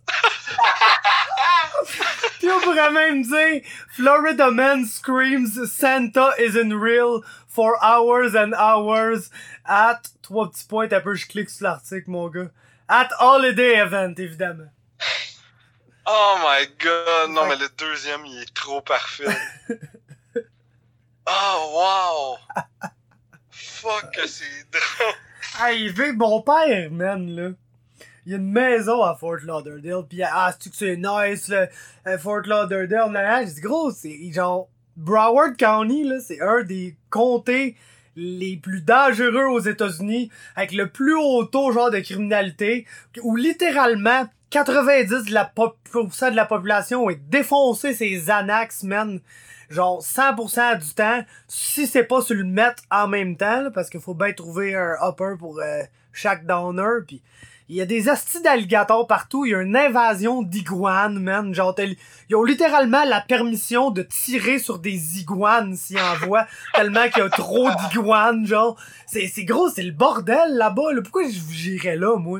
Puis 2.39 2.49
on 2.49 2.61
pourrait 2.61 2.91
même 2.91 3.23
dire 3.23 3.61
Florida 3.91 4.49
man 4.51 4.85
screams 4.85 5.71
Santa 5.71 6.33
isn't 6.39 6.73
real 6.73 7.21
for 7.47 7.77
hours 7.83 8.33
and 8.33 8.53
hours 8.53 9.29
at 9.65 10.09
trois 10.21 10.49
petits 10.49 10.65
points 10.67 10.87
peu 10.87 11.15
je 11.15 11.27
clique 11.27 11.49
sur 11.49 11.65
l'article 11.65 12.09
mon 12.09 12.29
gars 12.29 12.51
at 12.87 13.09
holiday 13.19 13.75
event 13.75 14.15
évidemment. 14.17 14.71
Oh 16.05 16.39
my 16.41 16.65
god, 16.79 17.29
non 17.29 17.45
mais 17.47 17.57
le 17.57 17.69
deuxième 17.77 18.25
il 18.25 18.41
est 18.41 18.53
trop 18.53 18.81
parfait. 18.81 19.37
Oh 21.31 22.37
wow! 22.55 22.59
Fuck 23.51 24.15
que 24.15 24.25
c'est 24.25 24.65
drôle! 24.71 25.13
Hey, 25.61 25.89
vu 25.89 26.13
mon 26.13 26.41
père, 26.41 26.89
man, 26.89 27.29
là. 27.29 27.49
Il 28.25 28.31
y 28.31 28.35
a 28.35 28.37
une 28.37 28.51
maison 28.51 29.03
à 29.03 29.15
Fort 29.15 29.37
Lauderdale, 29.43 30.07
pis 30.09 30.23
ah, 30.23 30.51
c'est 30.59 30.69
que 30.71 30.75
c'est 30.75 30.97
nice, 30.97 31.47
là, 31.49 31.67
à 32.03 32.17
Fort 32.17 32.41
Lauderdale, 32.45 33.11
là, 33.11 33.45
j'ai 33.45 33.53
dit, 33.53 33.61
gros, 33.61 33.91
c'est 33.91 34.17
genre, 34.31 34.69
Broward 34.97 35.55
County, 35.55 36.03
là, 36.03 36.19
c'est 36.19 36.41
un 36.41 36.63
des 36.63 36.97
comtés 37.11 37.75
les 38.15 38.57
plus 38.57 38.81
dangereux 38.81 39.45
aux 39.45 39.59
États-Unis, 39.59 40.31
avec 40.55 40.71
le 40.71 40.89
plus 40.89 41.15
haut 41.15 41.43
taux, 41.43 41.71
genre, 41.71 41.91
de 41.91 41.99
criminalité, 41.99 42.87
où 43.21 43.35
littéralement, 43.35 44.27
90% 44.51 45.27
de 45.27 45.33
la, 45.33 45.45
pop 45.45 45.77
de 45.93 46.35
la 46.35 46.45
population 46.45 47.07
est 47.09 47.21
défoncée 47.29 47.93
ces 47.93 48.09
Xanax, 48.09 48.81
man 48.83 49.19
genre 49.69 50.01
100% 50.01 50.79
du 50.79 50.93
temps, 50.93 51.23
si 51.47 51.87
c'est 51.87 52.03
pas 52.03 52.21
sur 52.21 52.35
le 52.35 52.43
mettre 52.43 52.83
en 52.91 53.07
même 53.07 53.37
temps, 53.37 53.61
là, 53.61 53.71
parce 53.71 53.89
qu'il 53.89 54.01
faut 54.01 54.13
bien 54.13 54.33
trouver 54.33 54.75
un 54.75 54.95
upper 55.01 55.35
pour 55.37 55.59
euh, 55.59 55.83
chaque 56.11 56.45
downer, 56.45 57.03
puis 57.07 57.21
il 57.69 57.75
y 57.75 57.81
a 57.81 57.85
des 57.85 58.09
astis 58.09 58.41
d'alligators 58.41 59.05
partout, 59.05 59.45
il 59.45 59.51
y 59.51 59.55
a 59.55 59.61
une 59.61 59.77
invasion 59.77 60.41
d'iguanes, 60.41 61.19
man, 61.19 61.53
genre 61.53 61.75
ils 62.29 62.35
ont 62.35 62.43
littéralement 62.43 63.03
la 63.05 63.21
permission 63.21 63.91
de 63.91 64.01
tirer 64.01 64.57
sur 64.57 64.79
des 64.79 65.19
iguanes 65.19 65.75
s'ils 65.75 65.99
en 65.99 66.15
voient, 66.15 66.47
tellement 66.73 67.07
qu'il 67.09 67.21
y 67.21 67.25
a 67.25 67.29
trop 67.29 67.69
d'iguanes, 67.69 68.47
genre, 68.47 68.75
c'est, 69.05 69.29
gros, 69.43 69.69
c'est 69.69 69.83
le 69.83 69.91
bordel 69.91 70.57
là-bas, 70.57 70.93
là. 70.93 71.01
pourquoi 71.03 71.23
j'irais 71.29 71.95
là, 71.95 72.17
moi? 72.17 72.39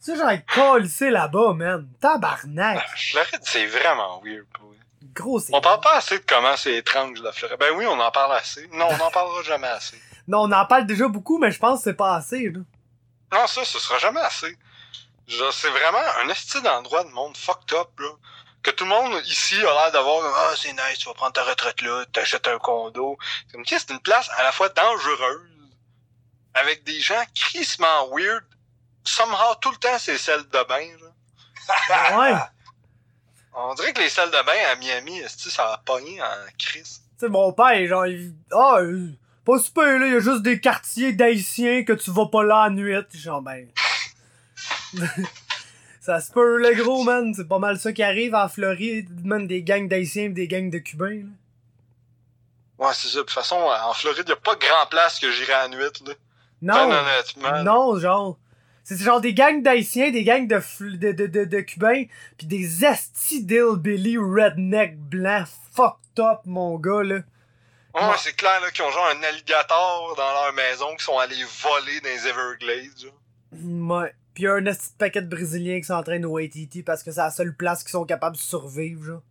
C'est 0.00 0.16
genre 0.16 0.30
c'est 0.86 1.10
là-bas, 1.10 1.52
man. 1.52 1.86
Tabarnak. 2.00 2.80
Floride, 2.96 3.40
c'est 3.42 3.66
vraiment 3.66 4.22
weird, 4.24 4.46
Gros, 5.18 5.40
On 5.52 5.60
parle 5.60 5.80
pas 5.80 5.96
assez 5.96 6.20
de 6.20 6.24
comment 6.24 6.56
c'est 6.56 6.76
étrange 6.76 7.20
la 7.20 7.32
Floride. 7.32 7.58
Ben 7.58 7.74
oui, 7.74 7.84
on 7.88 7.98
en 7.98 8.10
parle 8.12 8.36
assez. 8.36 8.68
Non, 8.68 8.86
on 8.88 8.96
n'en 8.98 9.10
parlera 9.10 9.42
jamais 9.42 9.66
assez. 9.66 10.00
Non, 10.28 10.42
on 10.42 10.52
en 10.52 10.64
parle 10.64 10.86
déjà 10.86 11.08
beaucoup, 11.08 11.38
mais 11.38 11.50
je 11.50 11.58
pense 11.58 11.80
que 11.80 11.84
c'est 11.84 11.96
pas 11.96 12.14
assez, 12.14 12.50
là. 12.50 12.60
Non, 13.32 13.46
ça, 13.48 13.64
ce 13.64 13.80
sera 13.80 13.98
jamais 13.98 14.20
assez. 14.20 14.56
C'est 15.26 15.70
vraiment 15.70 15.98
un 16.22 16.28
esti 16.28 16.62
d'endroit 16.62 17.02
de 17.02 17.10
monde 17.10 17.36
fucked 17.36 17.76
up, 17.76 17.88
là. 17.98 18.10
Que 18.62 18.70
tout 18.70 18.84
le 18.84 18.90
monde 18.90 19.20
ici 19.26 19.56
a 19.56 19.72
l'air 19.72 19.92
d'avoir 19.92 20.22
Ah, 20.24 20.54
c'est 20.56 20.72
nice, 20.72 20.98
tu 21.00 21.08
vas 21.08 21.14
prendre 21.14 21.32
ta 21.32 21.42
retraite 21.42 21.82
là, 21.82 22.04
t'achètes 22.12 22.46
un 22.46 22.58
condo. 22.58 23.18
C'est 23.66 23.90
une 23.90 24.00
place 24.00 24.30
à 24.36 24.44
la 24.44 24.52
fois 24.52 24.68
dangereuse, 24.68 25.50
avec 26.54 26.84
des 26.84 27.00
gens 27.00 27.22
crissement 27.34 28.08
weird. 28.12 28.44
Somehow, 29.04 29.56
tout 29.60 29.72
le 29.72 29.78
temps, 29.78 29.98
c'est 29.98 30.18
celle 30.18 30.46
de 30.48 30.64
bain, 30.68 30.88
là. 31.00 32.18
ouais. 32.18 32.38
On 33.60 33.74
dirait 33.74 33.92
que 33.92 34.00
les 34.00 34.08
salles 34.08 34.30
de 34.30 34.46
bain 34.46 34.52
à 34.70 34.76
Miami, 34.76 35.20
ça 35.26 35.72
a 35.72 35.78
pogné 35.78 36.22
en 36.22 36.26
crise? 36.56 37.02
Tu 37.18 37.26
sais, 37.26 37.28
mon 37.28 37.52
père, 37.52 37.86
genre, 37.88 38.06
il... 38.06 38.32
ah, 38.52 38.78
pas 39.44 39.58
super, 39.58 39.98
là, 39.98 40.06
il 40.06 40.12
y 40.12 40.16
a 40.16 40.20
juste 40.20 40.42
des 40.42 40.60
quartiers 40.60 41.12
d'haïtiens 41.12 41.82
que 41.82 41.92
tu 41.92 42.12
vas 42.12 42.26
pas 42.26 42.44
là 42.44 42.62
à 42.62 42.70
nuit. 42.70 42.94
Genre, 43.14 43.42
ben. 43.42 43.66
ça 46.00 46.20
se 46.20 46.30
peut, 46.30 46.58
le 46.58 46.72
gros, 46.80 47.02
man. 47.02 47.34
C'est 47.34 47.48
pas 47.48 47.58
mal 47.58 47.80
ça 47.80 47.92
qui 47.92 48.02
arrive 48.02 48.36
en 48.36 48.48
Floride, 48.48 49.08
man, 49.26 49.48
des 49.48 49.62
gangs 49.62 49.88
d'haïtiens 49.88 50.24
et 50.24 50.28
des 50.28 50.46
gangs 50.46 50.70
de 50.70 50.78
cubains, 50.78 51.22
là. 51.24 52.86
Ouais, 52.86 52.92
c'est 52.94 53.08
ça. 53.08 53.18
De 53.18 53.22
toute 53.22 53.32
façon, 53.32 53.56
en 53.56 53.92
Floride, 53.92 54.28
y 54.28 54.32
a 54.32 54.36
pas 54.36 54.54
grand 54.54 54.86
place 54.88 55.18
que 55.18 55.32
j'irai 55.32 55.54
à 55.54 55.68
nuit, 55.68 55.78
là. 56.06 56.14
Non. 56.62 57.64
Non, 57.64 57.98
genre. 57.98 58.36
C'est 58.88 59.04
genre 59.04 59.20
des 59.20 59.34
gangs 59.34 59.62
d'haïtiens, 59.62 60.10
des 60.10 60.24
gangs 60.24 60.48
de, 60.48 60.62
de, 60.96 61.12
de, 61.12 61.26
de, 61.26 61.44
de 61.44 61.60
cubains, 61.60 62.04
pis 62.38 62.46
des 62.46 62.86
esti 62.86 63.44
Billy 63.44 64.16
redneck 64.16 64.96
blancs 64.96 65.46
fucked 65.74 66.18
up, 66.18 66.38
mon 66.46 66.78
gars, 66.78 67.02
là. 67.02 67.16
Ouais, 67.94 68.16
c'est 68.16 68.34
clair, 68.34 68.58
là, 68.62 68.70
qu'ils 68.70 68.82
ont 68.86 68.90
genre 68.90 69.10
un 69.14 69.22
alligator 69.24 70.14
dans 70.16 70.32
leur 70.32 70.54
maison, 70.54 70.96
qui 70.96 71.04
sont 71.04 71.18
allés 71.18 71.44
voler 71.62 72.00
dans 72.00 72.08
les 72.08 72.28
Everglades, 72.28 72.98
genre. 72.98 73.12
Ouais. 73.62 74.14
Pis 74.32 74.44
y'a 74.44 74.54
un 74.54 74.64
esti 74.64 74.94
paquet 74.96 75.20
de 75.20 75.28
Brésiliens 75.28 75.80
qui 75.80 75.86
s'entraînent 75.86 76.24
au 76.24 76.38
ATT 76.38 76.82
parce 76.82 77.02
que 77.02 77.10
c'est 77.10 77.20
la 77.20 77.30
seule 77.30 77.54
place 77.54 77.84
qui 77.84 77.90
sont 77.90 78.06
capables 78.06 78.36
de 78.36 78.40
survivre, 78.40 79.04
genre. 79.04 79.22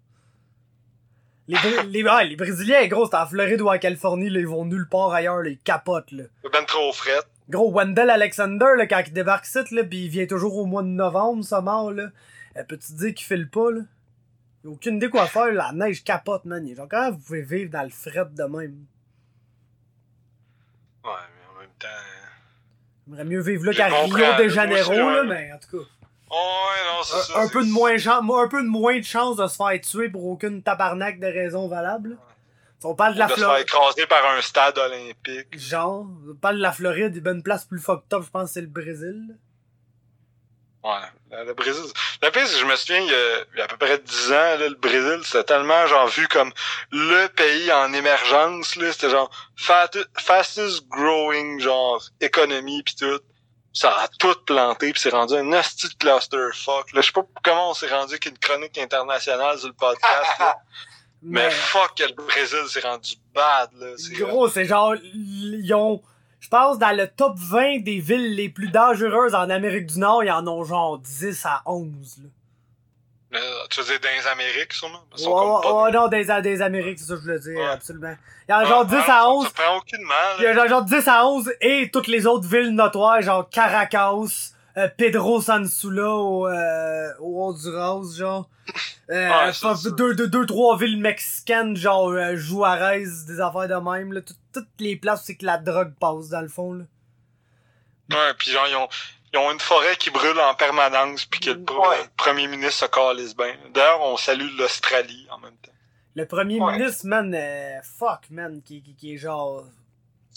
Les, 1.47 1.57
les, 1.87 2.03
les 2.03 2.35
Brésiliens, 2.35 2.85
gros, 2.85 3.07
c'est 3.09 3.17
en 3.17 3.25
Floride 3.25 3.61
ou 3.61 3.69
en 3.69 3.79
Californie, 3.79 4.29
là, 4.29 4.39
ils 4.39 4.47
vont 4.47 4.65
nulle 4.65 4.87
part 4.87 5.13
ailleurs, 5.13 5.41
là, 5.41 5.49
ils 5.49 5.57
capotent, 5.57 6.11
là. 6.11 6.25
Ben 6.53 6.63
trop 6.65 6.93
fret. 6.93 7.23
Gros, 7.49 7.71
Wendell 7.71 8.09
Alexander, 8.09 8.75
là, 8.77 8.87
quand 8.87 9.01
il 9.05 9.13
débarque 9.13 9.47
ici, 9.47 9.59
là, 9.71 9.83
pis 9.83 10.05
il 10.05 10.09
vient 10.09 10.25
toujours 10.25 10.57
au 10.57 10.65
mois 10.65 10.83
de 10.83 10.87
novembre, 10.87 11.43
ça 11.43 11.61
mort, 11.61 11.91
là. 11.91 12.09
Elle 12.55 12.65
peut-tu 12.65 12.93
dire 12.93 13.13
qu'il 13.13 13.25
file 13.25 13.49
pas, 13.49 13.71
là? 13.71 13.81
Il 14.63 14.69
a 14.69 14.73
aucune 14.73 14.97
idée 14.97 15.09
quoi 15.09 15.27
faire, 15.27 15.53
la 15.53 15.71
neige 15.71 16.03
capote, 16.03 16.45
man. 16.45 16.65
Il 16.67 16.75
genre, 16.75 16.87
comment 16.89 17.11
vous 17.11 17.19
pouvez 17.19 17.43
vivre 17.43 17.71
dans 17.71 17.83
le 17.83 17.89
fret 17.89 18.25
de 18.31 18.43
même? 18.43 18.85
Ouais, 21.05 21.11
mais 21.13 21.55
en 21.55 21.59
même 21.61 21.69
temps. 21.79 21.87
J'aimerais 23.07 23.25
mieux 23.25 23.41
vivre 23.41 23.65
là 23.65 23.73
qu'à 23.73 23.87
Rio 23.87 24.43
de 24.43 24.49
Janeiro, 24.49 24.91
là, 24.91 25.23
mais 25.23 25.51
en 25.53 25.57
tout 25.59 25.77
cas. 25.77 25.83
ouais, 25.83 26.97
non, 26.97 27.03
c'est 27.03 27.31
ça. 27.31 27.39
Un 27.39 27.47
peu, 27.47 27.63
de 27.63 27.71
moins 27.71 27.91
un 27.91 28.47
peu 28.49 28.61
de 28.61 28.67
moins 28.67 28.97
de 28.97 29.03
chance 29.03 29.37
de 29.37 29.47
se 29.47 29.55
faire 29.55 29.79
tuer 29.79 30.09
pour 30.09 30.25
aucune 30.25 30.61
tabarnak 30.61 31.19
de 31.19 31.27
raison 31.27 31.69
valable. 31.69 32.17
On 32.83 32.95
parle 32.95 33.15
de 33.15 33.19
la 33.19 33.27
Floride. 33.27 33.43
se 33.43 33.49
faire 33.49 33.57
écraser 33.57 34.07
par 34.07 34.25
un 34.25 34.41
stade 34.41 34.77
olympique. 34.77 35.57
Genre, 35.57 36.05
on 36.29 36.35
parle 36.35 36.57
de 36.57 36.61
la 36.61 36.71
Floride, 36.71 37.15
il 37.15 37.23
y 37.23 37.27
a 37.27 37.31
une 37.31 37.43
place 37.43 37.65
plus 37.65 37.79
fucked 37.79 38.13
up, 38.13 38.23
je 38.23 38.29
pense 38.29 38.49
que 38.49 38.53
c'est 38.53 38.61
le 38.61 38.67
Brésil. 38.67 39.37
Ouais, 40.83 41.43
le 41.45 41.53
Brésil. 41.53 41.83
La 42.21 42.31
pire, 42.31 42.45
je 42.45 42.65
me 42.65 42.75
souviens, 42.75 43.01
il 43.01 43.07
y, 43.09 43.13
a, 43.13 43.39
il 43.53 43.57
y 43.57 43.61
a 43.61 43.65
à 43.65 43.67
peu 43.67 43.77
près 43.77 43.97
10 43.97 44.31
ans, 44.31 44.35
là, 44.35 44.69
le 44.69 44.75
Brésil, 44.75 45.19
c'était 45.23 45.43
tellement, 45.43 45.85
genre, 45.87 46.07
vu 46.07 46.27
comme 46.27 46.53
le 46.91 47.27
pays 47.27 47.71
en 47.73 47.91
émergence, 47.93 48.75
là. 48.75 48.93
C'était 48.93 49.09
genre, 49.09 49.29
fastest 49.57 50.87
growing, 50.87 51.59
genre, 51.59 52.01
économie 52.21 52.83
pis 52.83 52.95
tout. 52.95 53.19
Ça 53.73 53.91
a 53.91 54.07
tout 54.07 54.33
planté 54.45 54.91
pis 54.93 54.99
c'est 54.99 55.09
rendu 55.09 55.35
un 55.35 55.43
nasty 55.43 55.89
clusterfuck, 55.97 56.93
là. 56.93 57.01
Je 57.01 57.07
sais 57.07 57.11
pas 57.11 57.25
comment 57.43 57.71
on 57.71 57.73
s'est 57.73 57.89
rendu 57.89 58.17
qu'une 58.19 58.37
chronique 58.37 58.77
internationale 58.77 59.57
sur 59.57 59.67
le 59.67 59.73
podcast, 59.73 60.39
là. 60.39 60.57
Mais, 61.23 61.49
fuck 61.49 61.95
que 61.95 62.03
le 62.03 62.13
Brésil 62.13 62.59
s'est 62.67 62.81
rendu 62.81 63.15
bad, 63.33 63.69
là. 63.79 63.87
Gros, 64.19 64.47
c'est 64.47 64.65
genre, 64.65 64.95
ils 65.13 65.73
ont, 65.73 66.01
je 66.39 66.47
pense, 66.47 66.77
dans 66.77 66.95
le 66.95 67.07
top 67.07 67.33
20 67.37 67.79
des 67.79 67.99
villes 67.99 68.35
les 68.35 68.49
plus 68.49 68.69
dangereuses 68.69 69.33
en 69.33 69.49
Amérique 69.49 69.87
du 69.87 69.99
Nord, 69.99 70.23
ils 70.23 70.31
en 70.31 70.47
ont 70.47 70.63
genre 70.63 70.99
10 70.99 71.45
à 71.45 71.61
11, 71.65 72.19
là. 72.23 72.29
Euh, 73.33 73.39
tu 73.69 73.81
veux 73.81 73.85
dire 73.85 73.99
dans 73.99 74.09
les 74.09 74.27
Amériques, 74.27 74.71
sûrement? 74.71 75.03
Ouais, 75.17 75.83
ouais, 75.83 75.91
non, 75.91 76.07
des, 76.07 76.23
des 76.41 76.61
Amériques, 76.61 76.99
c'est 76.99 77.05
ça 77.05 77.15
que 77.15 77.21
je 77.21 77.31
veux 77.31 77.39
dire, 77.39 77.71
absolument. 77.71 78.15
Il 78.47 78.51
y 78.51 78.55
en 78.55 78.59
a 78.59 78.65
genre 78.65 78.85
10 78.85 78.95
à 78.95 79.29
11. 79.29 79.45
Ça 79.45 79.51
prend 79.53 79.77
aucune 79.77 80.01
mal. 80.03 80.35
Il 80.39 80.43
y 80.43 80.47
a 80.47 80.67
genre 80.67 80.83
10 80.83 81.07
à 81.07 81.25
11 81.27 81.51
et 81.59 81.89
toutes 81.91 82.07
les 82.07 82.25
autres 82.25 82.47
villes 82.47 82.73
notoires, 82.73 83.21
genre 83.21 83.49
Caracas, 83.49 84.53
euh, 84.77 84.87
Pedro 84.95 85.41
Sansula 85.41 86.09
au, 86.09 86.47
euh, 86.47 87.11
au 87.19 87.43
Honduras, 87.43 88.15
genre. 88.15 88.49
Euh, 89.09 89.29
ah, 89.31 89.51
deux, 89.97 90.13
deux, 90.13 90.27
deux, 90.27 90.45
trois 90.45 90.77
villes 90.77 90.99
mexicaines, 90.99 91.75
genre 91.75 92.09
euh, 92.09 92.35
Juarez, 92.35 93.05
des 93.27 93.39
affaires 93.39 93.67
de 93.67 93.75
même, 93.75 94.13
là. 94.13 94.21
toutes 94.21 94.67
les 94.79 94.95
places 94.97 95.21
où 95.21 95.25
c'est 95.27 95.35
que 95.35 95.45
la 95.45 95.57
drogue 95.57 95.93
passe, 95.99 96.29
dans 96.29 96.41
le 96.41 96.49
fond, 96.49 96.73
là. 96.73 96.83
Ouais, 98.11 98.33
pis 98.37 98.51
genre, 98.51 98.67
ils 98.69 98.75
ont, 98.75 98.87
ils 99.33 99.39
ont 99.39 99.51
une 99.51 99.59
forêt 99.59 99.95
qui 99.97 100.09
brûle 100.09 100.39
en 100.39 100.53
permanence, 100.55 101.25
puis 101.25 101.39
que 101.39 101.51
le 101.51 101.63
premier 102.15 102.47
ministre 102.47 102.85
se 102.85 102.85
calisse 102.85 103.35
bien. 103.35 103.53
D'ailleurs, 103.73 104.01
on 104.01 104.17
salue 104.17 104.49
l'Australie 104.57 105.27
en 105.29 105.39
même 105.39 105.55
temps. 105.57 105.71
Le 106.15 106.25
premier 106.25 106.59
ministre, 106.59 107.05
man, 107.05 107.33
euh, 107.33 107.79
fuck, 107.83 108.29
man, 108.29 108.61
qui, 108.63 108.81
qui, 108.81 108.95
qui 108.95 109.13
est 109.13 109.17
genre 109.17 109.65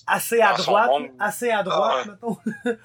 assez 0.07 0.41
à 0.41 0.55
droite, 0.55 0.91
assez 1.19 1.51
à 1.51 1.63
droite, 1.63 2.07
ah, 2.07 2.11
mettons. 2.11 2.39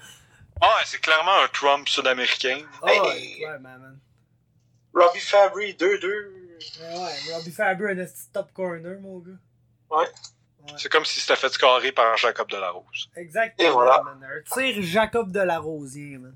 Ah, 0.60 0.78
c'est 0.84 1.00
clairement 1.00 1.42
un 1.42 1.48
Trump 1.48 1.88
sud-américain. 1.88 2.60
Oh, 2.82 2.86
hey. 2.88 3.44
ouais, 3.46 3.58
man. 3.58 3.98
Robbie 4.94 5.20
Fabry, 5.20 5.74
2-2. 5.74 6.02
Ouais, 6.80 7.32
Robbie 7.34 7.50
Fabry, 7.52 8.00
un 8.00 8.06
top 8.32 8.52
corner, 8.54 8.98
mon 9.00 9.18
gars. 9.18 9.32
Ouais. 9.90 10.06
C'est 10.78 10.90
comme 10.90 11.04
si 11.04 11.20
c'était 11.20 11.36
fait 11.36 11.50
scorer 11.50 11.92
par 11.92 12.16
Jacob 12.16 12.48
Delarose. 12.50 13.08
Exactement, 13.14 13.68
Et 13.68 13.70
voilà. 13.70 14.02
man. 14.02 14.24
Un 14.24 14.42
tir 14.50 14.82
Jacob 14.82 15.30
Delarosier, 15.30 16.18
man. 16.18 16.34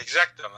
Exactement. 0.00 0.48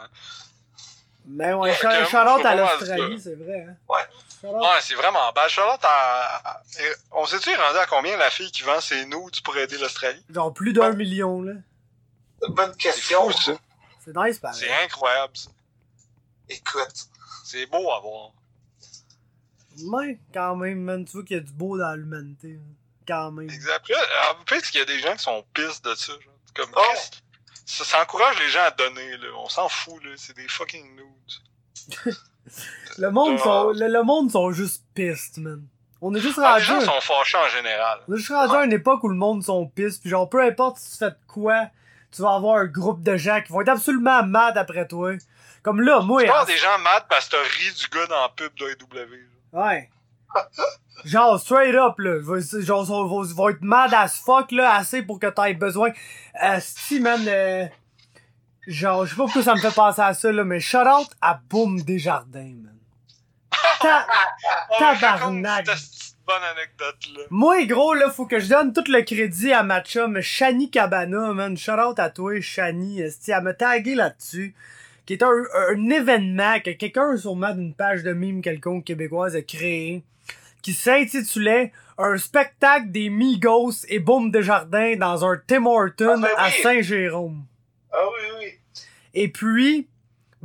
Mais 1.26 1.52
ouais, 1.52 1.70
Ouais, 1.70 1.72
ok, 1.72 2.08
shout 2.08 2.16
out 2.16 2.40
faut 2.40 2.46
à 2.46 2.54
l'Australie, 2.54 3.20
c'est 3.20 3.34
vrai. 3.34 3.66
Hein. 3.68 3.76
Ouais. 3.88 4.48
Ouais, 4.48 4.78
c'est 4.80 4.94
vraiment 4.94 5.32
bad. 5.32 5.48
Charlotte, 5.50 5.80
a- 5.82 6.62
on 7.10 7.26
sait-tu 7.26 7.50
rendu 7.56 7.78
à 7.78 7.86
combien 7.86 8.16
la 8.16 8.30
fille 8.30 8.50
qui 8.52 8.62
vend 8.62 8.80
ses 8.80 9.04
nudes 9.06 9.42
pour 9.44 9.56
aider 9.58 9.76
l'Australie? 9.76 10.24
Genre 10.32 10.54
plus 10.54 10.72
d'un 10.72 10.92
million, 10.92 11.42
là. 11.42 11.54
Bonne 12.48 12.76
question. 12.76 13.30
C'est 13.32 14.16
nice, 14.16 14.38
pareil. 14.38 14.60
C'est 14.60 14.84
incroyable, 14.84 15.36
ça. 15.36 15.50
Écoute. 16.48 16.94
C'est 17.44 17.66
beau 17.66 17.90
à 17.92 18.00
voir. 18.00 18.32
Ouais, 19.84 20.18
quand 20.32 20.56
même, 20.56 20.80
man. 20.82 21.04
Tu 21.04 21.12
vois 21.12 21.24
qu'il 21.24 21.36
y 21.36 21.40
a 21.40 21.42
du 21.42 21.52
beau 21.52 21.76
dans 21.78 21.94
l'humanité. 21.94 22.58
Quand 23.06 23.30
même. 23.32 23.48
Exact. 23.48 23.90
En 24.32 24.44
fait, 24.46 24.62
qu'il 24.62 24.78
y 24.80 24.82
a 24.82 24.86
des 24.86 24.98
gens 25.00 25.12
qui 25.14 25.22
sont 25.22 25.44
pistes 25.54 25.84
de 25.84 25.94
ça. 25.94 26.12
Genre. 26.12 26.20
Comme, 26.54 26.70
Oh. 26.76 26.82
Ça, 27.68 27.84
ça 27.84 28.02
encourage 28.02 28.38
les 28.38 28.48
gens 28.48 28.62
à 28.62 28.70
donner, 28.70 29.16
là. 29.18 29.26
On 29.38 29.48
s'en 29.48 29.68
fout, 29.68 30.02
là. 30.04 30.10
C'est 30.16 30.36
des 30.36 30.46
fucking 30.48 30.96
nudes. 30.96 32.14
Le 32.98 33.10
monde, 33.10 33.36
Ah. 33.40 33.44
sont, 33.44 33.70
le, 33.72 33.88
le 33.88 34.02
monde 34.04 34.30
sont 34.30 34.52
juste 34.52 34.84
pistes, 34.94 35.38
man. 35.38 35.66
On 36.00 36.14
est 36.14 36.20
juste 36.20 36.38
Ah, 36.42 36.58
les 36.58 36.64
rendu. 36.64 36.84
gens 36.86 36.92
sont 36.92 37.00
fâchés 37.00 37.38
en 37.38 37.48
général. 37.48 38.00
On 38.08 38.14
est 38.14 38.18
juste 38.18 38.28
rendu 38.30 38.54
à 38.54 38.64
une 38.64 38.72
époque 38.72 39.02
où 39.02 39.08
le 39.08 39.16
monde 39.16 39.42
sont 39.42 39.66
pistes. 39.66 40.00
Puis 40.00 40.10
genre, 40.10 40.28
peu 40.28 40.40
importe 40.42 40.78
si 40.78 40.92
tu 40.92 40.98
fais 40.98 41.10
de 41.10 41.16
quoi, 41.26 41.68
tu 42.12 42.22
vas 42.22 42.34
avoir 42.34 42.58
un 42.58 42.66
groupe 42.66 43.02
de 43.02 43.16
gens 43.16 43.40
qui 43.42 43.52
vont 43.52 43.60
être 43.62 43.68
absolument 43.68 44.22
mad 44.22 44.56
après 44.58 44.86
toi. 44.86 45.12
Comme 45.62 45.80
là, 45.80 46.00
moi. 46.00 46.22
Tu 46.22 46.28
parles 46.28 46.46
des 46.46 46.56
gens 46.56 46.78
mad 46.78 47.04
parce 47.08 47.26
que 47.28 47.32
t'as 47.36 47.42
ri 47.42 47.72
du 47.74 47.86
gars 47.88 48.06
dans 48.06 48.22
la 48.22 48.28
pub 48.28 48.52
de 48.58 48.66
AEW. 48.66 49.16
là. 49.52 49.66
Ouais. 49.68 49.90
Genre, 51.04 51.38
straight 51.40 51.74
up, 51.74 51.94
là. 51.98 52.20
Genre, 52.60 52.84
ils 53.28 53.34
vont, 53.34 53.48
être 53.48 53.62
mad 53.62 53.92
as 53.94 54.20
fuck, 54.24 54.50
là, 54.52 54.74
assez 54.74 55.02
pour 55.02 55.18
que 55.18 55.26
t'aies 55.26 55.54
besoin. 55.54 55.90
Euh, 56.42 56.58
si, 56.60 57.00
man, 57.00 57.20
euh, 57.26 57.66
Genre, 58.66 59.04
je 59.06 59.10
sais 59.10 59.16
pas 59.16 59.22
pourquoi 59.24 59.42
ça 59.44 59.54
me 59.54 59.60
fait 59.60 59.74
penser 59.74 60.00
à 60.02 60.12
ça, 60.12 60.32
là, 60.32 60.42
mais 60.42 60.58
shout 60.58 60.78
out 60.78 61.08
à 61.20 61.38
Boom 61.48 61.80
Desjardins, 61.82 62.54
man. 62.62 62.76
Ta- 63.80 64.06
Oh, 64.70 64.74
Tabarnak. 64.78 65.66
Bonne 66.26 66.42
anecdote-là. 66.56 67.22
Moi, 67.30 67.64
gros, 67.66 67.94
là, 67.94 68.10
faut 68.10 68.26
que 68.26 68.40
je 68.40 68.48
donne 68.48 68.72
tout 68.72 68.84
le 68.88 69.02
crédit 69.02 69.52
à 69.52 69.62
ma 69.62 69.80
chum, 69.82 70.20
Shani 70.20 70.70
Cabana, 70.70 71.32
man. 71.32 71.56
Shout 71.56 71.72
out 71.72 71.98
à 71.98 72.10
toi, 72.10 72.40
Shani. 72.40 73.00
esti, 73.00 73.30
Elle 73.30 73.42
m'a 73.42 73.54
tagué 73.54 73.94
là-dessus. 73.94 74.54
Qui 75.06 75.12
est 75.12 75.22
un, 75.22 75.44
un 75.70 75.88
événement 75.90 76.58
que 76.60 76.70
quelqu'un, 76.70 77.16
sûrement 77.16 77.54
d'une 77.54 77.74
page 77.74 78.02
de 78.02 78.12
mime 78.12 78.42
quelconque 78.42 78.84
québécoise, 78.84 79.36
a 79.36 79.42
créé. 79.42 80.02
Qui 80.62 80.72
s'intitulait 80.72 81.72
Un 81.96 82.18
spectacle 82.18 82.90
des 82.90 83.08
Migos 83.08 83.84
et 83.88 84.00
Boom 84.00 84.32
Desjardins 84.32 84.96
dans 84.96 85.24
un 85.24 85.40
Tim 85.46 85.66
Hortons 85.66 86.14
Ah, 86.16 86.16
ben 86.22 86.28
à. 86.36 86.50
Saint-Jérôme. 86.50 87.44
Ah 87.92 87.98
oui, 88.08 88.24
oui. 88.40 88.82
Et 89.14 89.28
puis, 89.28 89.86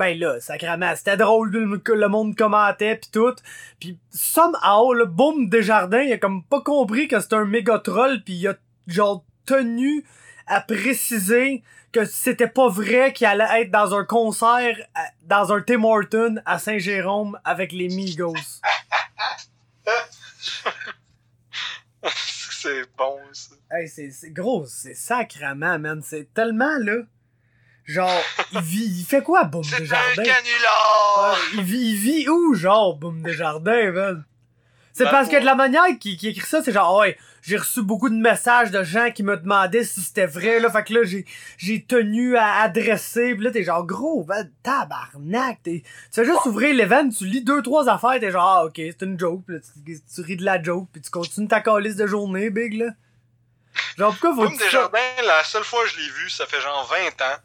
ben 0.02 0.18
là, 0.18 0.40
sacrément, 0.40 0.96
c'était 0.96 1.16
drôle, 1.16 1.52
le, 1.52 1.80
le 1.94 2.08
monde 2.08 2.36
commentait 2.36 2.96
pis 2.96 3.12
tout. 3.12 3.36
Puis 3.80 4.00
somehow, 4.10 4.94
le 4.94 5.06
boom 5.06 5.48
Desjardins, 5.48 6.02
il 6.02 6.14
a 6.14 6.18
comme 6.18 6.44
pas 6.44 6.62
compris 6.62 7.08
que 7.08 7.20
c'était 7.20 7.36
un 7.36 7.46
méga 7.46 7.78
troll 7.78 8.24
pis 8.24 8.34
il 8.34 8.48
a 8.48 8.56
genre 8.88 9.24
tenu 9.46 10.04
à 10.48 10.60
préciser 10.62 11.62
que 11.92 12.04
c'était 12.06 12.48
pas 12.48 12.68
vrai 12.68 13.14
qu'il 13.14 13.28
allait 13.28 13.62
être 13.62 13.70
dans 13.70 13.94
un 13.94 14.04
concert 14.04 14.76
à- 14.96 15.12
dans 15.24 15.54
un 15.54 15.62
Tim 15.62 15.84
Hortons 15.84 16.38
à 16.46 16.58
Saint-Jérôme 16.58 17.38
avec 17.44 17.72
les 17.72 17.90
Migos. 17.90 18.34
c'est 22.52 22.86
bon, 22.98 23.20
ça. 23.34 23.56
Hey, 23.72 23.88
c'est, 23.88 24.10
c'est 24.10 24.32
gros, 24.32 24.66
c'est 24.66 24.96
sacrament, 24.96 25.78
man. 25.80 26.02
C'est 26.04 26.34
tellement, 26.34 26.78
là. 26.80 27.04
Genre, 27.86 28.22
il 28.54 28.62
vit, 28.62 28.86
il 29.00 29.06
fait 29.06 29.22
quoi, 29.24 29.44
Boom 29.44 29.64
C'est 29.64 29.76
un 29.76 29.80
Desjardins? 29.80 30.24
canular! 30.24 31.32
Ouais, 31.34 31.40
il, 31.56 31.64
vit, 31.64 31.92
il 31.92 31.96
vit 31.96 32.30
où, 32.30 32.54
genre, 32.54 32.96
Boom 32.96 33.22
Desjardins, 33.24 33.92
man? 33.92 34.24
C'est 34.94 35.06
Ben, 35.06 35.12
parce 35.12 35.30
que 35.30 35.40
de 35.40 35.46
la 35.46 35.56
manière 35.56 35.86
qu'il 36.00 36.18
qu'il 36.18 36.30
écrit 36.30 36.46
ça, 36.48 36.62
c'est 36.62 36.74
genre, 36.74 36.98
ouais, 37.00 37.18
j'ai 37.42 37.58
reçu 37.58 37.82
beaucoup 37.82 38.10
de 38.10 38.16
messages 38.16 38.72
de 38.72 38.84
gens 38.84 39.10
qui 39.10 39.24
me 39.24 39.38
demandaient 39.38 39.84
si 39.86 40.02
c'était 40.02 40.26
vrai, 40.28 40.60
là, 40.60 40.70
fait 40.70 40.84
que 40.84 40.94
là, 40.94 41.04
j'ai, 41.04 41.26
j'ai 41.58 41.82
tenu 41.84 42.36
à 42.38 42.62
adresser, 42.62 43.34
pis 43.36 43.42
là, 43.44 43.52
t'es 43.52 43.64
genre, 43.64 43.86
gros, 43.86 44.24
ben, 44.26 44.50
tabarnak, 44.64 45.64
t'es, 45.64 45.82
tu 45.84 45.92
fais 46.12 46.26
juste 46.26 46.46
ouvrir 46.46 46.76
l'event, 46.76 47.08
tu 47.10 47.26
lis 47.26 47.42
deux, 47.44 47.62
trois 47.62 47.90
affaires, 47.90 48.20
t'es 48.20 48.32
genre, 48.32 48.48
ah, 48.48 48.66
ok, 48.66 48.74
c'est 48.76 49.02
une 49.02 49.18
joke, 49.18 49.46
pis 49.48 49.54
là, 49.54 49.60
tu, 49.60 50.00
tu 50.14 50.22
ris 50.22 50.36
de 50.38 50.44
la 50.46 50.62
joke, 50.62 50.88
pis 50.94 51.02
tu 51.02 51.10
continues 51.10 51.48
ta 51.48 51.62
calice 51.62 51.96
de 51.96 52.06
journée, 52.06 52.50
big, 52.50 52.74
là. 52.74 52.88
Genre, 53.98 54.12
pourquoi 54.12 54.36
faut 54.36 54.44
Comme 54.50 54.58
Desjardins, 54.58 55.00
la 55.26 55.44
seule 55.46 55.64
fois 55.64 55.84
que 55.86 55.90
je 55.92 55.98
l'ai 55.98 56.10
vu, 56.10 56.30
ça 56.30 56.46
fait 56.46 56.60
genre 56.60 56.86
20 56.92 57.26
ans. 57.26 57.38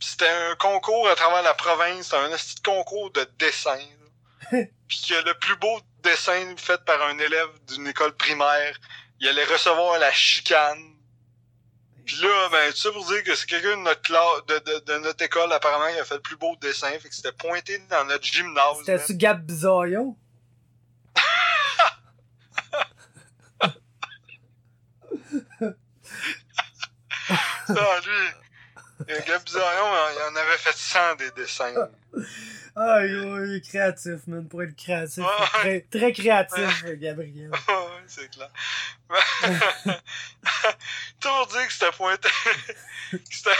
C'était 0.00 0.28
un 0.28 0.54
concours 0.56 1.08
à 1.08 1.14
travers 1.14 1.42
la 1.42 1.54
province, 1.54 2.04
c'était 2.06 2.16
un 2.16 2.30
petit 2.30 2.60
concours 2.62 3.10
de 3.12 3.26
dessin. 3.38 3.78
Puis 4.50 5.06
que 5.08 5.24
le 5.26 5.34
plus 5.34 5.56
beau 5.56 5.80
dessin 6.02 6.54
fait 6.56 6.82
par 6.84 7.02
un 7.02 7.18
élève 7.18 7.48
d'une 7.68 7.86
école 7.88 8.14
primaire, 8.16 8.78
il 9.20 9.28
allait 9.28 9.44
recevoir 9.44 9.98
la 9.98 10.12
chicane. 10.12 10.94
Puis 12.06 12.16
là, 12.22 12.48
ben, 12.50 12.70
tout 12.72 12.78
ça 12.78 12.92
pour 12.92 13.04
dire 13.04 13.22
que 13.22 13.34
c'est 13.34 13.46
quelqu'un 13.46 13.76
de 13.76 13.82
notre 13.82 14.00
classe, 14.00 14.46
de, 14.46 14.58
de, 14.58 14.78
de 14.78 14.98
notre 15.00 15.22
école, 15.22 15.52
apparemment, 15.52 15.92
qui 15.92 16.00
a 16.00 16.04
fait 16.04 16.14
le 16.14 16.22
plus 16.22 16.36
beau 16.36 16.56
dessin. 16.56 16.90
Fait 16.98 17.08
que 17.08 17.14
c'était 17.14 17.32
pointé 17.32 17.78
dans 17.90 18.04
notre 18.06 18.24
gymnase. 18.24 18.78
C'était-tu 18.86 19.14
Gab 19.16 19.44
Bisaillon? 19.44 20.16
Ah, 27.70 28.00
lui, 28.06 28.47
le 29.08 29.20
gars 29.26 29.38
Bizarron, 29.38 29.90
il 30.12 30.22
en 30.32 30.36
avait 30.36 30.58
fait 30.58 30.76
100 30.76 31.16
des 31.16 31.30
dessins. 31.32 31.88
Ah, 32.76 33.00
gros, 33.06 33.42
il 33.42 33.56
est 33.56 33.60
créatif, 33.60 34.26
man, 34.28 34.46
pour 34.48 34.62
être 34.62 34.76
créatif. 34.76 35.24
Très, 35.54 35.80
très 35.90 36.12
créatif, 36.12 36.84
Gabriel. 36.84 37.50
Ah 37.68 37.82
ouais, 37.82 38.04
c'est 38.06 38.30
clair. 38.30 38.50
Tout 41.20 41.28
pour 41.28 41.46
dire 41.48 41.66
que 41.66 41.72
c'était 41.72 41.90
pointé. 41.90 42.28
que 43.10 43.18
c'était. 43.30 43.50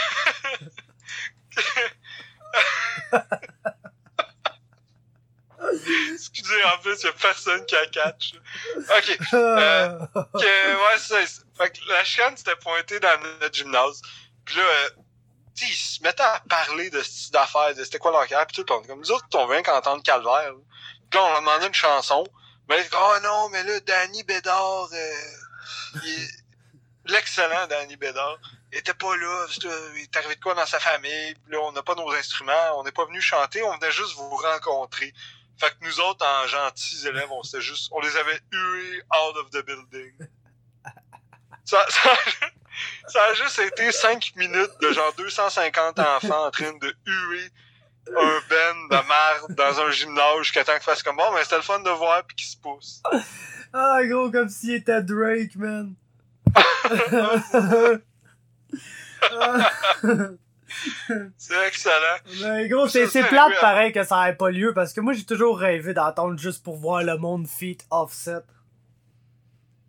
Excusez, 6.13 6.63
en 6.63 6.77
plus, 6.81 7.01
il 7.01 7.05
y 7.05 7.09
a 7.09 7.13
personne 7.13 7.65
qui 7.65 7.75
a 7.75 7.85
catch. 7.87 8.35
Ok. 8.77 9.17
Ah. 9.33 10.07
que, 10.13 10.75
ouais, 10.75 10.97
c'est 10.97 11.27
ça. 11.27 11.41
Fait 11.57 11.71
que 11.71 11.79
la 11.89 12.03
chicane 12.05 12.37
s'était 12.37 12.55
pointée 12.55 13.01
dans 13.01 13.19
notre 13.41 13.53
gymnase. 13.53 14.01
Puis 14.45 14.55
là, 14.55 14.63
euh, 14.63 14.89
ils 15.67 15.75
se 15.75 16.01
mettaient 16.03 16.23
à 16.23 16.41
parler 16.49 16.89
de 16.89 17.01
ce 17.01 17.09
type 17.25 17.33
d'affaires, 17.33 17.73
de 17.75 17.83
c'était 17.83 17.99
quoi 17.99 18.11
leur 18.11 18.27
carrière, 18.27 18.47
pis 18.47 18.55
tout. 18.55 18.71
on- 18.71 18.81
Comme 18.83 18.99
nous 18.99 19.11
autres, 19.11 19.25
on 19.35 19.47
vient 19.47 19.61
qu'entendre 19.63 20.03
Calvaire. 20.03 20.53
là. 20.53 20.59
Puis 21.09 21.19
là, 21.19 21.25
on 21.25 21.29
leur 21.31 21.39
demandait 21.41 21.67
une 21.67 21.73
chanson. 21.73 22.23
Mais 22.67 22.77
là, 22.77 22.83
oh 22.93 23.15
non, 23.23 23.49
mais 23.49 23.63
là, 23.63 23.79
Danny 23.81 24.23
Bédard, 24.23 24.89
euh, 24.93 25.13
l'excellent 27.05 27.67
Danny 27.67 27.95
Bédard, 27.95 28.37
il 28.71 28.77
était 28.77 28.93
pas 28.93 29.15
là. 29.15 29.47
euh, 29.65 29.91
Il 29.95 30.01
est 30.03 30.15
arrivé 30.17 30.35
de 30.35 30.41
quoi 30.41 30.53
dans 30.53 30.65
sa 30.65 30.79
famille. 30.79 31.33
Puis 31.33 31.53
là, 31.53 31.59
on 31.61 31.71
n'a 31.71 31.81
pas 31.81 31.95
nos 31.95 32.11
instruments. 32.11 32.77
On 32.79 32.83
n'est 32.83 32.91
pas 32.91 33.05
venu 33.05 33.19
chanter. 33.21 33.63
On 33.63 33.75
venait 33.77 33.91
juste 33.91 34.13
vous 34.13 34.29
rencontrer. 34.35 35.13
Fait 35.59 35.71
que 35.71 35.75
nous 35.85 35.99
autres, 36.01 36.25
en 36.25 36.45
gentils 36.47 37.07
élèves, 37.07 37.31
on 37.31 37.41
s'était 37.43 37.61
juste, 37.61 37.89
on 37.91 37.99
les 37.99 38.15
avait 38.15 38.39
hués 38.51 39.01
out 39.13 39.35
of 39.37 39.49
the 39.49 39.65
building. 39.65 40.13
Ça, 41.65 41.85
ça, 41.89 42.09
ça 43.07 43.23
a 43.23 43.33
juste 43.33 43.59
été 43.59 43.91
5 43.91 44.31
minutes 44.35 44.71
de 44.81 44.91
genre 44.91 45.13
250 45.17 45.99
enfants 45.99 46.45
en 46.45 46.51
train 46.51 46.73
de 46.73 46.95
huer 47.05 47.49
un 48.07 48.39
ben 48.49 48.75
de 48.89 48.95
merde 49.07 49.55
dans 49.55 49.81
un 49.81 49.91
gymnase 49.91 50.39
jusqu'à 50.39 50.63
temps 50.63 50.73
qu'ils 50.73 50.83
fassent 50.83 51.03
comme 51.03 51.17
bon, 51.17 51.31
mais 51.33 51.43
c'était 51.43 51.57
le 51.57 51.61
fun 51.61 51.79
de 51.79 51.89
voir 51.91 52.23
puis 52.25 52.35
qu'ils 52.35 52.47
se 52.47 52.57
poussent. 52.57 53.01
Ah, 53.71 53.99
gros, 54.03 54.31
comme 54.31 54.49
s'il 54.49 54.73
était 54.73 55.01
Drake, 55.03 55.55
man. 55.55 55.93
C'est 61.37 61.67
excellent. 61.67 62.17
Mais 62.41 62.67
gros, 62.67 62.87
c'est 62.87 63.07
c'est 63.07 63.23
plate 63.23 63.59
pareil 63.59 63.91
que 63.91 64.03
ça 64.03 64.29
ait 64.29 64.35
pas 64.35 64.49
lieu 64.49 64.73
parce 64.73 64.93
que 64.93 65.01
moi 65.01 65.13
j'ai 65.13 65.25
toujours 65.25 65.59
rêvé 65.59 65.93
d'entendre 65.93 66.39
juste 66.39 66.63
pour 66.63 66.77
voir 66.77 67.03
le 67.03 67.17
monde 67.17 67.47
feat 67.47 67.85
offset. 67.91 68.41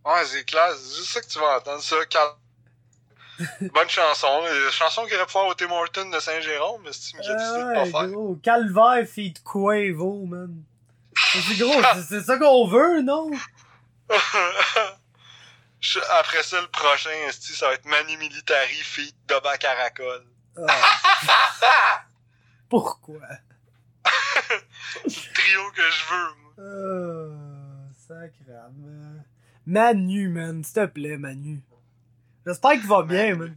Ouais, 0.04 0.24
c'est 0.24 0.44
clair, 0.44 0.72
c'est 0.76 0.96
juste 0.96 1.12
ça 1.12 1.20
que 1.20 1.26
tu 1.26 1.38
vas 1.38 1.58
entendre, 1.58 1.82
ça. 1.82 1.96
Bonne 3.74 3.88
chanson. 3.88 4.42
La 4.42 4.70
chanson 4.70 5.04
qu'il 5.06 5.14
aurait 5.16 5.26
pu 5.26 5.32
faire 5.32 5.46
au 5.46 5.54
Tim 5.54 5.70
Hortons 5.70 6.10
de 6.10 6.18
Saint-Jérôme, 6.20 6.82
mais 6.84 6.90
c'est 6.92 7.12
qu'il 7.18 7.30
a 7.30 7.34
décidé 7.34 7.58
de 7.58 7.70
Ah 7.70 7.74
pas 7.74 7.86
faire. 8.00 8.08
gros, 8.08 8.36
Calvaire 8.42 9.06
Quavo, 9.44 10.26
man. 10.26 10.62
C'est 11.16 11.56
gros, 11.58 11.82
c'est- 12.08 12.22
ça 12.22 12.38
qu'on 12.38 12.66
veut, 12.68 13.02
non? 13.02 13.30
Après 16.18 16.42
ça, 16.42 16.60
le 16.60 16.66
prochain, 16.68 17.10
ça 17.32 17.68
va 17.68 17.74
être 17.74 17.86
Manu 17.86 18.16
Militari, 18.18 18.74
feat 18.74 19.16
Doba 19.26 19.56
Caracol. 19.56 20.24
Ah. 20.68 22.02
Pourquoi? 22.68 23.20
C'est 25.06 25.28
le 25.28 25.32
trio 25.34 25.70
que 25.74 25.82
je 25.90 26.04
veux, 26.12 26.34
moi. 26.42 26.52
Ah, 26.58 27.92
sacrément. 28.06 29.22
Manu, 29.66 30.28
man, 30.28 30.62
s'il 30.64 30.74
te 30.74 30.86
plaît, 30.86 31.16
Manu. 31.16 31.62
J'espère 32.46 32.72
qu'il 32.72 32.86
va 32.88 33.02
bien, 33.02 33.36
man. 33.36 33.56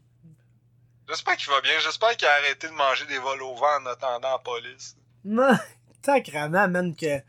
J'espère 1.07 1.37
qu'il 1.37 1.49
va 1.49 1.61
bien. 1.61 1.71
J'espère 1.79 2.15
qu'il 2.17 2.27
a 2.27 2.31
arrêté 2.33 2.67
de 2.67 2.73
manger 2.73 3.05
des 3.05 3.17
vols 3.19 3.41
au 3.43 3.55
vent 3.55 3.81
en 3.81 3.85
attendant 3.87 4.31
la 4.31 4.37
police. 4.39 4.95
Man, 5.23 5.59
sacrément, 6.05 6.67
man, 6.67 6.95
que. 6.95 7.21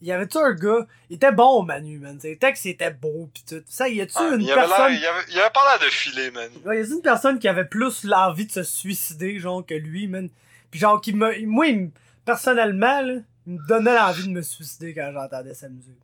Y 0.00 0.12
avait-tu 0.12 0.38
un 0.38 0.52
gars, 0.52 0.86
il 1.10 1.16
était 1.16 1.32
bon, 1.32 1.64
Manu, 1.64 1.98
man. 1.98 2.20
Ses 2.20 2.36
textes 2.36 2.66
étaient 2.66 2.92
beaux 2.92 3.28
pis 3.34 3.44
tout. 3.44 3.64
Ça, 3.66 3.88
y 3.88 4.00
a-tu 4.00 4.12
Ah, 4.16 4.30
une 4.34 4.42
il, 4.42 4.52
avait 4.52 4.60
personne. 4.60 4.92
il, 4.92 5.04
avait, 5.04 5.24
il 5.28 5.40
avait 5.40 5.50
pas 5.50 5.64
l'air 5.68 5.84
de 5.84 5.90
filer, 5.92 6.30
man. 6.30 6.50
Ouais, 6.64 6.78
y 6.78 6.82
a-tu 6.82 6.92
une 6.92 7.02
personne 7.02 7.38
qui 7.40 7.48
avait 7.48 7.64
plus 7.64 8.04
l'envie 8.04 8.46
de 8.46 8.52
se 8.52 8.62
suicider, 8.62 9.40
genre, 9.40 9.66
que 9.66 9.74
lui, 9.74 10.06
man? 10.06 10.30
Pis 10.70 10.78
genre, 10.78 11.00
qui 11.00 11.12
me. 11.12 11.44
Moi, 11.46 11.66
il 11.66 11.90
personnellement, 12.24 13.00
là, 13.00 13.14
il 13.46 13.54
me 13.54 13.66
donnait 13.66 13.94
l'envie 13.96 14.24
de 14.28 14.32
me 14.32 14.42
suicider 14.42 14.94
quand 14.94 15.10
j'entendais 15.12 15.54
sa 15.54 15.68
musique. 15.68 15.98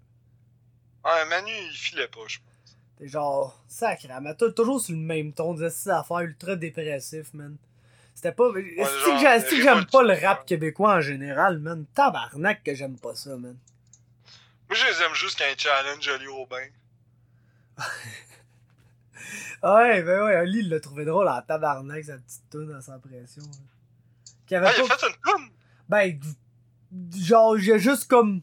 Ouais, 1.05 1.25
Manu, 1.29 1.53
il 1.53 1.77
filait 1.77 2.09
pas, 2.09 2.21
je 2.27 2.39
pense. 2.39 2.54
T'es 2.99 3.09
genre, 3.09 3.61
sacrément, 3.67 4.35
tou- 4.35 4.51
toujours 4.53 4.81
sur 4.81 4.95
le 4.95 5.01
même 5.01 5.33
ton, 5.33 5.55
des 5.55 5.89
affaires 5.89 6.21
ultra 6.21 6.55
dépressif, 6.57 7.35
man. 7.35 7.57
C'était 8.15 8.31
pas. 8.33 8.45
Est-ce 8.57 8.77
genre, 9.05 9.15
que 9.15 9.19
j'ai- 9.21 9.27
est-ce 9.27 9.51
que 9.51 9.61
j'aime 9.61 9.87
pas 9.87 10.03
le 10.03 10.11
ouais. 10.11 10.25
rap 10.27 10.47
québécois 10.47 10.95
en 10.95 11.01
général, 11.01 11.59
man? 11.59 11.85
Tabarnak 11.95 12.63
que 12.63 12.75
j'aime 12.75 12.97
pas 12.99 13.15
ça, 13.17 13.31
man. 13.37 13.57
Moi, 14.69 14.79
je 14.79 14.85
les 14.87 15.03
aime 15.05 15.15
juste 15.15 15.39
quand 15.39 15.45
ils 15.53 15.61
challenge 15.61 16.01
Jolie 16.03 16.29
Robin. 16.29 16.67
Ouais, 19.63 20.03
ben 20.03 20.23
ouais, 20.25 20.35
Ali, 20.35 20.59
il 20.59 20.69
l'a 20.69 20.79
trouvé 20.79 21.05
drôle 21.07 21.27
en 21.29 21.41
tabarnak, 21.41 22.05
sa 22.05 22.19
petite 22.19 22.43
toune 22.51 22.75
à 22.75 22.83
sans 22.83 22.99
pression. 22.99 23.43
avait 24.51 24.67
Ah, 24.67 24.73
il 24.77 24.85
a 24.85 24.87
pas- 24.89 24.99
fait 24.99 25.07
une 25.07 25.15
toune! 25.25 25.49
Ben, 25.89 26.21
genre, 27.17 27.57
j'ai 27.57 27.79
juste 27.79 28.07
comme 28.07 28.43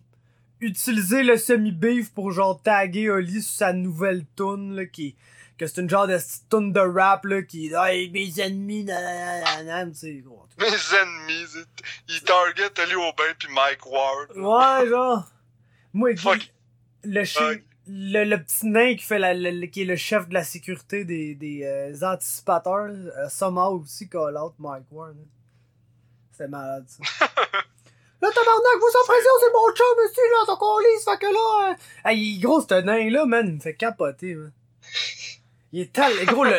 utilisé 0.62 1.24
le 1.24 1.38
semi-beef 1.38 2.12
pour 2.14 2.32
genre 2.32 2.62
taguer 2.62 3.10
Oli 3.10 3.42
sur 3.42 3.54
sa 3.58 3.74
nouvelle 3.74 4.26
tune 4.36 4.76
là, 4.76 4.86
qui 4.86 5.16
que 5.58 5.68
c'est 5.68 5.82
une 5.82 5.90
genre 5.90 6.08
de 6.08 6.18
tune 6.50 6.72
de 6.74 6.80
rap 6.80 7.26
là 7.26 7.42
qui 7.44 7.72
hey 7.74 8.10
mes 8.10 8.40
ennemis 8.40 8.84
nanana 8.86 9.86
tu 9.88 9.96
sais 9.96 10.14
gros. 10.26 10.46
Mes 10.60 10.66
ennemis, 10.68 11.48
ils- 11.56 12.16
ils 12.16 12.22
target 12.24 12.70
Jolie 12.76 12.96
Robin 12.96 13.24
pis 13.38 13.48
Mike 13.54 13.86
Ward. 13.86 14.32
Ouais, 14.36 14.90
genre 14.90 15.28
moi 15.94 16.16
Fuck. 16.16 16.54
le, 17.04 17.24
chi- 17.24 17.38
Fuck. 17.38 17.64
le 17.88 18.24
le 18.24 18.38
petit 18.44 18.68
nain 18.68 18.96
qui 18.96 19.04
fait 19.04 19.20
la, 19.20 19.34
le- 19.34 19.66
qui 19.68 19.82
est 19.82 19.86
le 19.86 19.96
chef 19.96 20.28
de 20.30 20.34
la 20.34 20.44
sécurité 20.44 21.06
des 21.06 21.36
des 21.36 21.64
euh, 21.64 21.96
anticipateurs, 22.06 22.90
euh, 22.90 23.30
somehow 23.30 23.82
aussi 23.82 24.08
call 24.10 24.38
out 24.38 24.54
Mike 24.60 24.86
Ward. 24.92 25.16
là. 25.16 25.24
C'était 26.32 26.48
malade 26.48 26.86
ça. 26.88 27.04
Là, 28.22 28.30
tabarnak, 28.30 28.80
vous 28.80 28.90
sans 28.92 29.06
pression, 29.06 29.32
c'est 29.40 29.52
mon 29.52 29.74
chum, 29.74 29.86
monsieur, 30.04 30.24
là, 30.32 30.46
ton 30.46 30.56
colis, 30.58 31.04
fait 31.04 31.18
que 31.18 31.34
là. 31.34 31.76
Hey, 32.06 32.20
il 32.20 32.38
est 32.38 32.42
gros, 32.42 32.62
ce 32.62 32.82
nain-là, 32.82 33.26
man, 33.26 33.48
il 33.48 33.56
me 33.56 33.60
fait 33.60 33.74
capoter, 33.74 34.36
man. 34.36 34.52
Il 35.74 35.82
est 35.82 35.94
tel. 35.94 36.26
Gros, 36.26 36.44
le, 36.44 36.52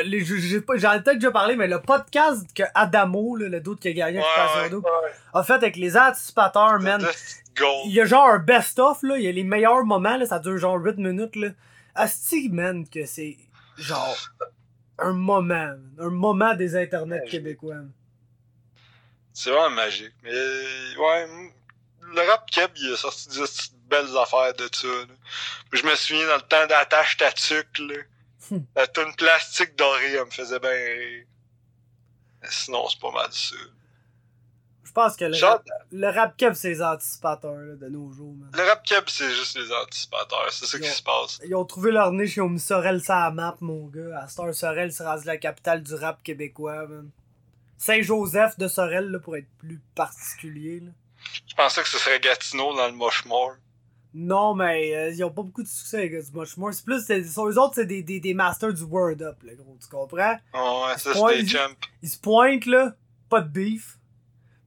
j'en 0.79 0.93
ai 0.95 1.01
peut-être 1.03 1.19
déjà 1.19 1.31
parlé, 1.31 1.55
mais 1.55 1.69
le 1.69 1.81
podcast 1.81 2.47
que 2.55 2.63
Adamo, 2.75 3.37
là, 3.37 3.49
le 3.49 3.61
doute 3.61 3.79
qui 3.81 3.89
a 3.89 3.93
gagné 3.93 4.19
Ouais, 4.19 4.63
ouais. 4.63 4.71
Double, 4.71 4.89
a 5.35 5.43
fait 5.43 5.53
avec 5.53 5.77
les 5.77 5.97
anticipateurs, 5.97 6.81
man. 6.81 7.07
Il 7.85 7.93
y 7.93 8.01
a 8.01 8.07
genre 8.07 8.27
un 8.29 8.39
best-of, 8.39 9.03
là. 9.03 9.19
Il 9.19 9.25
y 9.25 9.29
a 9.29 9.33
les 9.33 9.45
meilleurs 9.45 9.85
moments, 9.85 10.17
là. 10.17 10.25
Ça 10.27 10.39
dure 10.39 10.57
genre 10.57 10.79
8 10.83 10.97
minutes, 10.97 11.37
là. 11.37 11.49
Asti, 11.95 12.49
man, 12.49 12.89
que 12.89 13.05
c'est 13.05 13.37
genre 13.77 14.17
un 14.99 15.13
moment, 15.13 15.75
un 15.99 16.11
moment 16.11 16.55
des 16.55 16.75
internets 16.75 17.21
Ouais, 17.21 17.29
québécois. 17.29 17.75
man. 17.75 17.93
C'est 19.35 19.51
vraiment 19.51 19.71
magique. 19.71 20.13
Mais, 20.23 20.31
ouais, 20.31 21.27
le 22.01 22.21
rap 22.29 22.51
Keb, 22.51 22.71
il 22.77 22.93
a 22.93 22.97
sorti 22.97 23.29
des 23.29 23.41
petites 23.41 23.75
belles 23.89 24.17
affaires 24.19 24.55
de 24.55 24.69
ça, 24.73 24.87
là. 24.89 25.15
Je 25.73 25.83
me 25.85 25.95
souviens 25.95 26.27
dans 26.29 26.37
le 26.37 26.43
temps 26.43 26.67
d'attache 26.67 27.17
ta 27.17 27.33
tuque, 27.33 27.79
là. 27.79 27.95
Hum. 28.51 28.65
La 28.77 28.87
toune 28.87 29.15
plastique 29.17 29.77
dorée, 29.77 30.13
elle 30.15 30.25
me 30.27 30.31
faisait 30.31 30.59
bien 30.59 30.71
rire. 30.71 31.25
Mais 32.43 32.49
Sinon, 32.51 32.89
c'est 32.89 33.01
pas 33.01 33.11
mal 33.13 33.29
ça. 33.33 33.55
Je 34.85 34.91
pense 34.93 35.17
que 35.17 35.25
le 35.25 35.33
Genre- 35.33 35.53
rap, 35.53 35.65
le 35.91 36.09
rap 36.11 36.37
kev, 36.37 36.53
c'est 36.55 36.69
les 36.69 36.83
anticipateurs, 36.83 37.55
là, 37.55 37.77
de 37.77 37.89
nos 37.89 38.11
jours, 38.13 38.35
man. 38.35 38.51
Le 38.53 38.63
rap 38.69 38.85
Keb, 38.85 39.05
c'est 39.07 39.31
juste 39.31 39.57
les 39.57 39.73
anticipateurs. 39.73 40.49
C'est 40.53 40.67
ça 40.67 40.79
qui 40.79 40.89
se 40.89 41.03
passe. 41.03 41.41
Ils 41.45 41.55
ont 41.55 41.65
trouvé 41.65 41.93
leur 41.93 42.13
niche, 42.13 42.37
ils 42.37 42.43
ont 42.43 42.51
mis 42.51 42.61
Sorel 42.61 43.01
sur 43.03 43.15
la 43.15 43.31
map, 43.31 43.57
mon 43.63 43.87
gars. 43.87 44.19
À 44.25 44.29
Star 44.29 44.53
Sorel, 44.53 44.93
c'est 44.93 45.05
rendu 45.05 45.25
la 45.25 45.39
capitale 45.39 45.83
du 45.83 45.95
rap 45.95 46.23
québécois, 46.23 46.87
man. 46.89 47.09
Saint-Joseph 47.83 48.57
de 48.59 48.69
Sorel, 48.69 49.11
là, 49.11 49.19
pour 49.19 49.37
être 49.37 49.49
plus 49.59 49.81
particulier, 49.95 50.81
là. 50.81 50.91
Je 51.49 51.55
pensais 51.55 51.83
que 51.83 51.89
ce 51.89 51.99
serait 51.99 52.21
Gatineau 52.21 52.75
dans 52.77 52.87
le 52.87 52.93
Moche-Mort. 52.95 53.55
Non, 54.15 54.55
mais 54.55 54.95
euh, 54.95 55.11
ils 55.11 55.25
ont 55.25 55.31
pas 55.31 55.43
beaucoup 55.43 55.63
de 55.63 55.69
succès, 55.69 56.03
les 56.03 56.11
gars, 56.11 56.21
du 56.23 56.31
Much 56.33 56.57
More. 56.57 56.73
C'est 56.75 56.85
plus, 56.85 57.05
sont- 57.33 57.49
eux 57.49 57.59
autres, 57.59 57.75
c'est 57.77 57.87
des, 57.87 58.03
des, 58.03 58.21
des 58.21 58.35
masters 58.35 58.73
du 58.73 58.83
Word 58.85 59.21
Up, 59.23 59.43
là, 59.43 59.55
gros, 59.55 59.77
tu 59.81 59.89
comprends? 59.89 60.37
Oh, 60.55 60.85
ouais, 60.87 60.99
ça, 60.99 61.13
c'est 61.15 61.37
des 61.39 61.43
il- 61.43 61.49
champs. 61.51 61.75
Ils 62.03 62.09
se 62.11 62.19
pointent, 62.19 62.67
là, 62.67 62.95
pas 63.29 63.41
de 63.41 63.49
beef. 63.49 63.99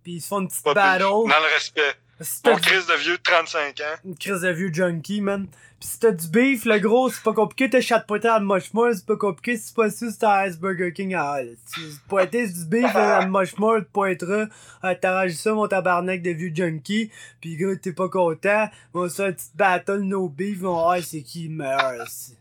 Puis 0.03 0.13
ils 0.13 0.21
se 0.21 0.27
font 0.27 0.41
une 0.41 0.47
petite 0.47 0.63
Pas 0.63 0.73
battle. 0.73 1.03
Dans 1.03 1.25
le 1.27 1.53
respect. 1.53 1.95
Si 2.21 2.41
Mon 2.45 2.55
crise 2.55 2.87
de 2.87 2.93
vieux 2.93 3.17
de 3.17 3.21
35 3.23 3.81
ans. 3.81 3.83
une 4.05 4.17
crise 4.17 4.41
de 4.41 4.49
vieux 4.49 4.71
junkie, 4.73 5.19
man. 5.19 5.47
Pis 5.81 5.87
si 5.87 5.99
t'as 5.99 6.11
du 6.11 6.27
beef, 6.29 6.63
le 6.63 6.79
gros, 6.79 7.09
c'est 7.09 7.21
pas 7.21 7.33
compliqué, 7.33 7.69
t'as 7.69 7.81
chat 7.81 7.99
pointé 7.99 8.29
à 8.29 8.39
Mushmore, 8.39 8.93
c'est 8.93 9.05
pas 9.05 9.17
compliqué, 9.17 9.57
si 9.57 9.67
c'est 9.67 9.75
pas 9.75 9.89
sûr, 9.89 10.09
c'est 10.11 10.23
à 10.23 10.49
Burger 10.51 10.93
King 10.93 11.13
à 11.13 11.31
Hall. 11.33 11.57
Si 11.65 11.81
tu 11.81 11.99
pointais 12.07 12.47
du 12.47 12.65
beef 12.65 12.85
à 12.95 13.25
Mushmore, 13.27 13.79
tu 13.79 13.85
pointeras, 13.91 14.45
ah, 14.81 14.95
t'arranges 14.95 15.33
ça, 15.33 15.53
mon 15.53 15.67
tabarnak 15.67 16.21
de 16.21 16.31
vieux 16.31 16.53
junkie, 16.55 17.11
pis 17.41 17.57
gars, 17.57 17.75
t'es 17.75 17.91
pas 17.91 18.07
content, 18.07 18.69
on 18.93 19.09
se 19.09 19.15
faire 19.15 19.25
une 19.27 19.35
petite 19.35 19.55
battle, 19.57 19.99
no 19.99 20.29
beef, 20.29 20.59
on 20.63 20.71
voir 20.73 20.97
c'est 21.03 21.21
qui 21.21 21.49
le 21.49 21.55
meilleur, 21.55 22.05
ici. 22.05 22.37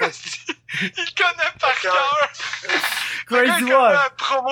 il 0.00 0.06
connaît 0.06 1.52
par 1.60 1.80
cœur. 1.80 2.30
Crazy 3.26 3.60
connaît 3.60 3.74
One! 3.74 3.92
la 3.92 4.10
promo. 4.16 4.50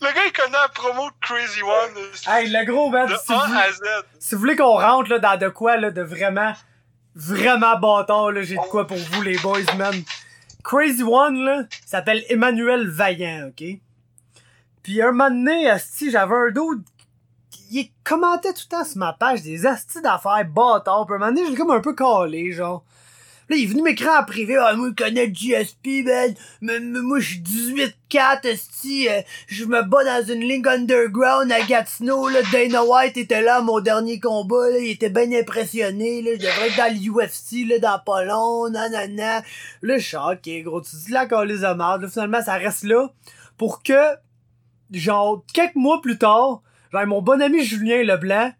Le 0.00 0.06
gars, 0.06 0.26
il 0.26 0.32
connaît 0.32 0.52
la 0.52 0.68
promo 0.68 1.08
de 1.08 1.14
Crazy 1.20 1.62
One. 1.62 2.04
Hey, 2.26 2.50
le 2.50 2.64
gros, 2.64 2.90
man, 2.90 3.08
de 3.08 3.14
si 3.14 3.32
vous, 3.32 3.38
A 3.38 3.58
à 3.58 3.72
Z. 3.72 3.80
si 4.18 4.34
vous 4.34 4.40
voulez 4.40 4.56
qu'on 4.56 4.78
rentre, 4.78 5.10
là, 5.10 5.18
dans 5.18 5.38
de 5.38 5.48
quoi, 5.48 5.76
là, 5.76 5.90
de 5.90 6.02
vraiment, 6.02 6.52
vraiment 7.14 7.78
bâtard, 7.78 8.32
là, 8.32 8.42
j'ai 8.42 8.56
de 8.56 8.60
quoi 8.60 8.86
pour 8.86 8.96
vous, 8.96 9.22
les 9.22 9.38
boys, 9.38 9.60
man. 9.76 9.94
Crazy 10.64 11.02
One, 11.02 11.44
là, 11.44 11.62
s'appelle 11.86 12.24
Emmanuel 12.28 12.88
Vaillant, 12.88 13.48
ok? 13.48 13.64
Puis 14.82 15.02
un 15.02 15.12
moment 15.12 15.30
donné, 15.30 15.68
asti, 15.70 16.10
j'avais 16.10 16.34
un 16.34 16.50
dude 16.50 16.82
qui 17.50 17.60
il 17.70 17.92
commentait 18.02 18.52
tout 18.52 18.62
le 18.70 18.76
temps 18.76 18.84
sur 18.84 18.98
ma 18.98 19.12
page 19.12 19.42
des 19.42 19.66
astis 19.66 20.02
d'affaires 20.02 20.44
bâtards. 20.44 21.06
Puis 21.06 21.14
un 21.14 21.18
moment 21.18 21.32
donné, 21.32 21.46
j'ai 21.48 21.54
comme 21.54 21.70
un 21.70 21.80
peu 21.80 21.94
calé, 21.94 22.52
genre. 22.52 22.84
Là, 23.50 23.56
il 23.56 23.64
est 23.64 23.66
venu 23.66 23.82
m'écrire 23.82 24.12
en 24.12 24.22
privé, 24.24 24.56
ah, 24.56 24.76
moi, 24.76 24.90
je 24.90 25.04
connais 25.04 25.26
le 25.26 25.32
GSP, 25.32 26.04
man. 26.06 26.34
Mais 26.60 26.78
moi, 26.78 27.18
je 27.18 27.30
suis 27.30 27.40
18-4, 27.40 28.46
esti, 28.46 29.08
euh, 29.08 29.22
je 29.48 29.64
me 29.64 29.82
bats 29.82 30.04
dans 30.04 30.32
une 30.32 30.42
ligne 30.42 30.64
underground 30.64 31.50
à 31.50 31.60
Gatineau, 31.62 32.28
là. 32.28 32.42
Dana 32.52 32.84
White 32.84 33.16
était 33.16 33.42
là 33.42 33.60
mon 33.60 33.80
dernier 33.80 34.20
combat, 34.20 34.70
là. 34.70 34.78
Il 34.78 34.90
était 34.90 35.10
bien 35.10 35.32
impressionné, 35.32 36.22
là. 36.22 36.30
Je 36.34 36.46
devrais 36.46 36.68
être 36.68 36.76
dans 36.76 36.94
l'UFC, 36.94 37.66
là, 37.68 37.80
dans 37.80 37.98
pas 37.98 38.22
long, 38.22 38.70
nanana. 38.70 39.42
Là, 39.82 39.98
je 39.98 40.06
suis 40.06 40.16
ok, 40.16 40.62
gros. 40.62 40.80
Tu 40.80 40.94
dis 40.94 41.10
la 41.10 41.26
calice 41.26 41.62
de 41.62 41.74
merde, 41.74 42.02
là. 42.02 42.08
Finalement, 42.08 42.42
ça 42.44 42.54
reste 42.54 42.84
là. 42.84 43.08
Pour 43.58 43.82
que, 43.82 44.14
genre, 44.92 45.44
quelques 45.52 45.74
mois 45.74 46.00
plus 46.00 46.18
tard, 46.18 46.62
genre, 46.92 47.06
mon 47.08 47.20
bon 47.20 47.42
ami 47.42 47.64
Julien 47.64 48.04
Leblanc, 48.04 48.52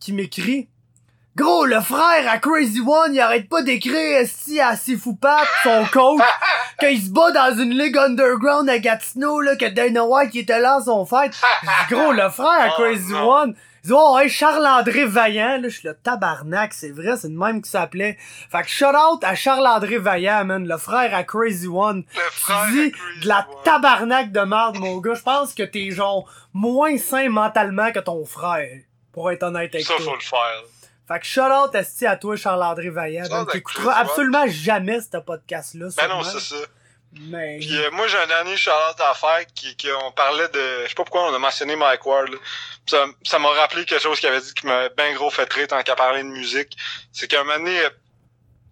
qui 0.00 0.14
m'écrit, 0.14 0.70
Gros, 1.34 1.64
le 1.64 1.80
frère 1.80 2.30
à 2.30 2.36
Crazy 2.38 2.80
One, 2.80 3.14
il 3.14 3.20
arrête 3.20 3.48
pas 3.48 3.62
d'écrire 3.62 4.18
esti 4.18 4.60
à 4.60 4.76
Sifoupat, 4.76 5.44
son 5.62 5.86
coach, 5.90 6.20
qu'il 6.80 7.00
se 7.02 7.08
bat 7.10 7.30
dans 7.30 7.56
une 7.58 7.70
ligue 7.70 7.96
underground 7.96 8.68
à 8.68 8.78
Gatineau, 8.78 9.40
là, 9.40 9.56
que 9.56 9.64
Dana 9.64 10.04
White 10.04 10.36
était 10.36 10.60
là 10.60 10.76
à 10.76 10.80
son 10.82 11.06
fête. 11.06 11.32
Gros, 11.90 12.12
le 12.12 12.28
frère 12.28 12.60
à 12.60 12.68
Oh, 12.78 12.82
Crazy. 12.82 13.14
One. 13.14 13.54
Il 13.84 13.88
dit, 13.88 13.94
oh, 13.96 14.14
ouais, 14.14 14.28
Charles-André 14.28 15.06
Vaillant, 15.06 15.56
là, 15.60 15.68
je 15.68 15.76
suis 15.78 15.88
le 15.88 15.94
tabarnak, 15.94 16.72
c'est 16.74 16.90
vrai, 16.90 17.16
c'est 17.16 17.28
le 17.28 17.34
même 17.34 17.62
qui 17.62 17.70
s'appelait. 17.70 18.16
Fait 18.50 18.62
que 18.62 18.68
shout 18.68 18.84
out 18.94 19.24
à 19.24 19.34
Charles-André 19.34 19.96
Vaillant, 19.98 20.44
man, 20.44 20.68
le 20.68 20.76
frère 20.76 21.14
à 21.14 21.24
Crazy 21.24 21.66
One. 21.66 22.04
Le 22.14 22.20
frère 22.30 22.66
Tu 22.66 22.72
dis 22.74 22.92
de 23.22 23.28
la 23.28 23.38
One. 23.38 23.56
tabarnak 23.64 24.30
de 24.32 24.40
merde, 24.40 24.76
mon 24.78 24.98
gars. 24.98 25.14
Je 25.14 25.22
pense 25.22 25.54
que 25.54 25.62
t'es 25.62 25.90
genre 25.90 26.28
moins 26.52 26.96
sain 26.98 27.28
mentalement 27.30 27.90
que 27.90 27.98
ton 28.00 28.24
frère. 28.26 28.68
Pour 29.12 29.30
être 29.32 29.42
honnête 29.42 29.74
avec 29.74 29.86
Ça, 29.86 29.94
toi. 29.96 30.04
faut 30.04 30.14
le 30.14 30.20
faire. 30.20 30.62
Fait 31.12 31.20
que 31.20 31.26
shout 31.26 31.40
out 31.40 31.74
à 31.74 32.16
toi, 32.16 32.36
Charles-André 32.36 32.90
Vaillant. 32.90 33.24
À 33.30 33.44
T'écouteras 33.46 33.94
absolument 33.94 34.46
jamais 34.46 35.00
ce 35.00 35.18
podcast-là. 35.18 35.88
Ben 35.96 36.08
non, 36.08 36.22
c'est 36.22 36.40
ça. 36.40 36.56
Mais. 37.20 37.58
Puis 37.58 37.76
euh, 37.76 37.90
moi, 37.90 38.06
j'ai 38.06 38.16
un 38.16 38.26
dernier 38.26 38.56
shout-out 38.56 38.98
à 38.98 39.12
faire 39.12 39.44
qui, 39.54 39.76
qui 39.76 39.88
on 39.92 40.12
parlait 40.12 40.48
de... 40.48 40.82
Je 40.84 40.88
sais 40.88 40.94
pas 40.94 41.04
pourquoi 41.04 41.30
on 41.30 41.34
a 41.34 41.38
mentionné 41.38 41.76
Mike 41.76 42.06
Ward. 42.06 42.30
là. 42.30 42.38
Ça 42.86 43.04
ça 43.22 43.38
m'a 43.38 43.48
rappelé 43.50 43.84
quelque 43.84 44.02
chose 44.02 44.18
qu'il 44.18 44.28
avait 44.28 44.40
dit 44.40 44.54
qui 44.54 44.66
m'a 44.66 44.88
bien 44.88 45.12
gros 45.14 45.30
fait 45.30 45.50
rire 45.52 45.68
tant 45.68 45.82
qu'à 45.82 45.94
parler 45.94 46.22
de 46.22 46.28
musique. 46.28 46.76
C'est 47.12 47.28
qu'un 47.28 47.44
moment 47.44 47.58
donné, 47.58 47.78
euh, 47.78 47.90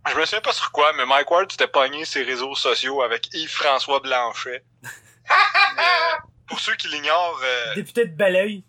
je 0.08 0.14
me 0.14 0.24
souviens 0.24 0.40
pas 0.40 0.52
sur 0.52 0.72
quoi, 0.72 0.92
mais 0.96 1.04
Mike 1.04 1.30
Ward 1.30 1.50
s'était 1.52 1.68
pogné 1.68 2.04
ses 2.04 2.22
réseaux 2.22 2.54
sociaux 2.54 3.02
avec 3.02 3.32
Yves-François 3.34 4.00
Blanchet. 4.00 4.64
Euh, 5.78 6.18
pour 6.48 6.58
ceux 6.58 6.74
qui 6.74 6.88
l'ignorent, 6.88 7.40
euh, 7.44 7.74
Député 7.76 8.04
de 8.06 8.10
Belleuil. 8.16 8.64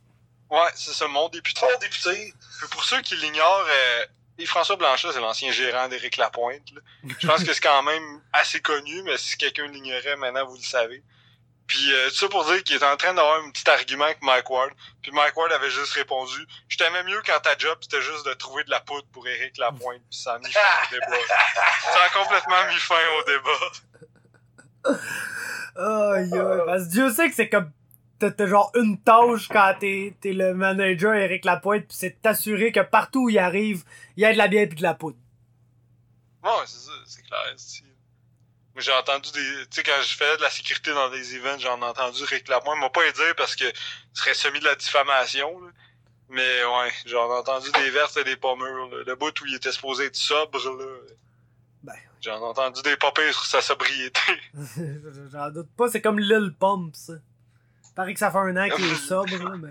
ouais, 0.51 0.69
c'est 0.75 0.93
ça, 0.93 1.07
mon 1.07 1.27
député. 1.29 1.61
Mon 1.65 1.79
député. 1.79 2.33
Puis 2.61 2.69
pour 2.69 2.83
ceux 2.83 3.01
qui 3.01 3.15
l'ignorent, 3.15 3.65
euh, 3.67 4.05
Yves-François 4.37 4.75
Blanchet, 4.75 5.07
c'est 5.11 5.19
l'ancien 5.19 5.51
gérant 5.51 5.87
d'Éric 5.87 6.17
Lapointe. 6.17 6.61
là. 6.75 6.81
Je 7.19 7.25
pense 7.27 7.43
que 7.43 7.51
c'est 7.53 7.59
quand 7.61 7.81
même 7.81 8.21
assez 8.33 8.61
connu, 8.61 9.01
mais 9.01 9.17
si 9.17 9.35
quelqu'un 9.35 9.65
l'ignorait, 9.65 10.15
maintenant 10.17 10.45
vous 10.45 10.57
le 10.57 10.61
savez. 10.61 11.03
Puis 11.65 11.91
euh, 11.91 12.09
tout 12.09 12.15
ça 12.17 12.27
pour 12.29 12.45
dire 12.45 12.63
qu'il 12.63 12.75
était 12.75 12.85
en 12.85 12.97
train 12.97 13.15
d'avoir 13.15 13.41
un 13.43 13.49
petit 13.49 13.67
argument 13.67 14.03
avec 14.05 14.21
Mike 14.21 14.47
Ward. 14.49 14.71
Puis 15.01 15.11
Mike 15.11 15.35
Ward 15.37 15.51
avait 15.53 15.69
juste 15.71 15.93
répondu 15.93 16.45
Je 16.67 16.77
t'aimais 16.77 17.03
mieux 17.03 17.21
quand 17.25 17.39
ta 17.39 17.57
job 17.57 17.77
c'était 17.81 18.01
juste 18.01 18.25
de 18.27 18.33
trouver 18.33 18.63
de 18.65 18.69
la 18.69 18.79
poudre 18.81 19.07
pour 19.11 19.27
Eric 19.27 19.57
Lapointe. 19.57 20.01
Puis 20.09 20.19
ça 20.19 20.33
a 20.33 20.39
mis 20.39 20.51
fin 20.51 20.59
au 20.59 20.91
débat. 20.91 21.23
Ça 21.93 22.03
a 22.03 22.09
complètement 22.09 22.67
mis 22.67 22.79
fin 22.79 22.95
au 23.19 23.23
débat. 23.23 24.99
Aïe, 25.77 26.33
aïe. 26.33 26.61
Parce 26.65 26.83
que 26.85 26.89
Dieu 26.91 27.09
sait 27.11 27.29
que 27.29 27.35
c'est 27.35 27.49
comme. 27.49 27.71
T'as 28.29 28.47
genre 28.47 28.71
une 28.75 28.99
tâche 29.01 29.47
quand 29.47 29.73
t'es 29.79 30.13
t'es 30.21 30.33
le 30.33 30.53
manager 30.53 31.13
Eric 31.13 31.45
Lapointe, 31.45 31.87
pis 31.87 31.95
c'est 31.95 32.09
de 32.11 32.15
t'assurer 32.21 32.71
que 32.71 32.79
partout 32.81 33.23
où 33.25 33.29
il 33.29 33.39
arrive, 33.39 33.83
il 34.17 34.21
y 34.23 34.25
a 34.25 34.33
de 34.33 34.37
la 34.37 34.47
bière 34.47 34.69
pis 34.69 34.75
de 34.75 34.83
la 34.83 34.93
poudre. 34.93 35.17
Ouais, 36.43 36.49
c'est 36.65 36.79
ça, 36.85 36.91
c'est 37.05 37.21
clair. 37.23 37.39
c'est- 37.57 37.83
Mais 38.75 38.81
j'ai 38.81 38.93
entendu 38.93 39.29
des. 39.31 39.39
Tu 39.69 39.75
sais, 39.77 39.83
quand 39.83 40.01
je 40.01 40.15
faisais 40.15 40.37
de 40.37 40.41
la 40.41 40.49
sécurité 40.49 40.91
dans 40.93 41.09
des 41.09 41.35
events, 41.35 41.59
j'en 41.59 41.79
ai 41.81 41.85
entendu 41.85 42.23
Rick 42.23 42.47
Lapointe. 42.47 42.77
Il 42.77 42.81
m'a 42.81 42.89
pas 42.89 43.05
aidé 43.05 43.33
parce 43.35 43.55
que 43.55 43.65
ce 43.65 44.21
serait 44.21 44.33
semi 44.33 44.59
de 44.59 44.65
la 44.65 44.75
diffamation, 44.75 45.59
là. 45.61 45.69
Mais 46.29 46.63
ouais, 46.63 46.91
j'en 47.05 47.29
ai 47.29 47.37
entendu 47.39 47.69
des 47.73 47.89
vertes 47.89 48.15
et 48.17 48.23
des 48.23 48.37
pas 48.37 48.55
mûres, 48.55 48.87
là. 48.89 49.03
Le 49.05 49.15
bout 49.15 49.37
où 49.41 49.45
il 49.45 49.55
était 49.55 49.71
supposé 49.73 50.05
être 50.05 50.15
sobre, 50.15 50.57
là. 50.57 50.85
Ben. 51.83 51.93
J'en 52.21 52.37
ai 52.39 52.43
entendu 52.43 52.81
des 52.83 52.95
pas 52.95 53.11
pires 53.11 53.33
sur 53.33 53.45
sa 53.45 53.61
sobriété. 53.61 54.21
J'en 55.33 55.49
doute 55.49 55.69
pas, 55.75 55.89
c'est 55.89 56.01
comme 56.01 56.19
Lil 56.19 56.53
Pump, 56.57 56.95
ça. 56.95 57.13
Paraît 58.01 58.13
que 58.13 58.19
ça 58.19 58.31
fait 58.31 58.37
un 58.37 58.57
an 58.57 58.69
qu'il 58.69 58.85
est 58.91 58.95
sobre, 59.07 59.37
là, 59.37 59.55
mais. 59.57 59.69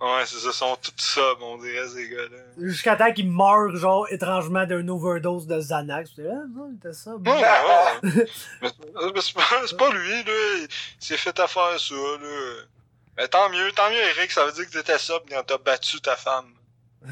Ouais, 0.00 0.24
c'est 0.24 0.36
ça, 0.38 0.48
ils 0.48 0.52
sont 0.54 0.76
tous 0.80 0.92
sobres, 0.96 1.44
on 1.44 1.58
dirait, 1.58 1.86
ces 1.88 2.08
gars-là. 2.08 2.38
Jusqu'à 2.58 2.96
temps 2.96 3.12
qu'il 3.12 3.30
meure, 3.30 3.76
genre, 3.76 4.06
étrangement 4.10 4.64
d'une 4.64 4.88
overdose 4.88 5.46
de 5.46 5.58
Xanax. 5.60 6.12
Là, 6.16 6.42
non, 6.54 6.70
il 6.72 6.76
était 6.76 6.94
sobre. 6.94 7.30
Ouais, 7.30 7.40
ouais. 7.42 8.26
mais 8.62 8.68
mais 9.14 9.20
c'est 9.20 9.76
pas, 9.76 9.90
lui, 9.90 10.24
là. 10.24 10.66
Il 10.66 10.68
s'est 10.98 11.18
fait 11.18 11.38
affaire 11.38 11.78
ça, 11.78 11.94
là. 11.94 12.62
Mais 13.18 13.28
tant 13.28 13.50
mieux, 13.50 13.70
tant 13.72 13.90
mieux, 13.90 13.96
Eric, 14.16 14.30
ça 14.30 14.46
veut 14.46 14.52
dire 14.52 14.66
que 14.66 14.72
t'étais 14.72 14.96
sobre 14.96 15.26
quand 15.28 15.42
t'as 15.46 15.58
battu 15.58 16.00
ta 16.00 16.16
femme. 16.16 16.46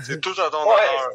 C'est 0.03 0.21
tout 0.21 0.35
à 0.41 0.49
ton 0.51 0.67
Ouais. 0.67 0.75
honneur. 0.75 1.11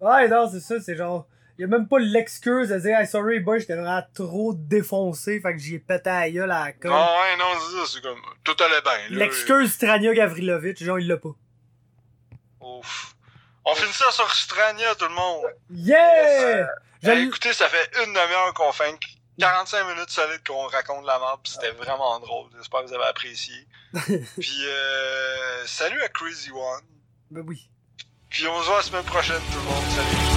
Ouais, 0.00 0.28
non, 0.28 0.48
c'est 0.50 0.60
ça, 0.60 0.80
c'est 0.80 0.96
genre. 0.96 1.26
Y 1.58 1.64
a 1.64 1.66
même 1.66 1.86
pas 1.86 1.98
l'excuse 1.98 2.70
de 2.70 2.78
dire, 2.78 2.98
hey, 2.98 3.06
sorry, 3.06 3.40
boy, 3.40 3.60
j'étais 3.60 3.74
vraiment 3.76 4.02
trop 4.14 4.52
défoncé, 4.54 5.40
fait 5.40 5.52
que 5.52 5.58
j'y 5.58 5.74
ai 5.76 5.78
pété 5.78 6.08
à 6.10 6.30
gueule 6.30 6.50
à 6.50 6.64
la 6.66 6.72
colle. 6.72 6.92
Ah 6.94 7.18
ouais, 7.22 7.36
non, 7.36 7.44
c'est 7.60 7.76
ça, 7.76 7.92
c'est 7.94 8.02
comme. 8.02 8.20
Tout 8.42 8.56
allait 8.62 8.80
bien. 8.82 9.18
L'excuse 9.18 9.72
Strania 9.72 10.14
Gavrilovic, 10.14 10.82
genre, 10.82 10.98
il 10.98 11.06
l'a 11.08 11.16
pas. 11.18 11.34
Ouf. 12.60 13.14
On 13.64 13.74
finit 13.74 13.92
ça 13.92 14.10
sur 14.10 14.28
Strania, 14.34 14.94
tout 14.96 15.04
le 15.06 15.14
monde. 15.14 15.44
Yeah! 15.70 16.66
Je 17.02 17.10
Hey, 17.10 17.18
l- 17.22 17.28
écoutez, 17.28 17.52
ça 17.52 17.68
fait 17.68 17.90
une 18.04 18.12
demi-heure 18.12 18.54
qu'on 18.54 18.72
fait 18.72 18.94
45 19.38 19.84
minutes 19.88 20.10
solides 20.10 20.42
qu'on 20.46 20.66
raconte 20.68 21.04
la 21.06 21.18
map, 21.18 21.36
pis 21.42 21.52
c'était 21.52 21.70
vraiment 21.72 22.18
drôle. 22.20 22.48
J'espère 22.56 22.82
que 22.82 22.86
vous 22.88 22.94
avez 22.94 23.04
apprécié. 23.04 23.54
Puis, 23.94 24.64
euh, 24.66 25.66
salut 25.66 26.00
à 26.02 26.08
Crazy 26.08 26.50
One. 26.50 26.82
Ben 27.30 27.44
oui. 27.46 27.68
Puis 28.30 28.46
on 28.46 28.60
se 28.62 28.66
voit 28.66 28.76
la 28.78 28.82
semaine 28.82 29.04
prochaine, 29.04 29.40
tout 29.52 29.58
le 29.58 29.64
monde. 29.64 29.84
Salut. 29.90 30.31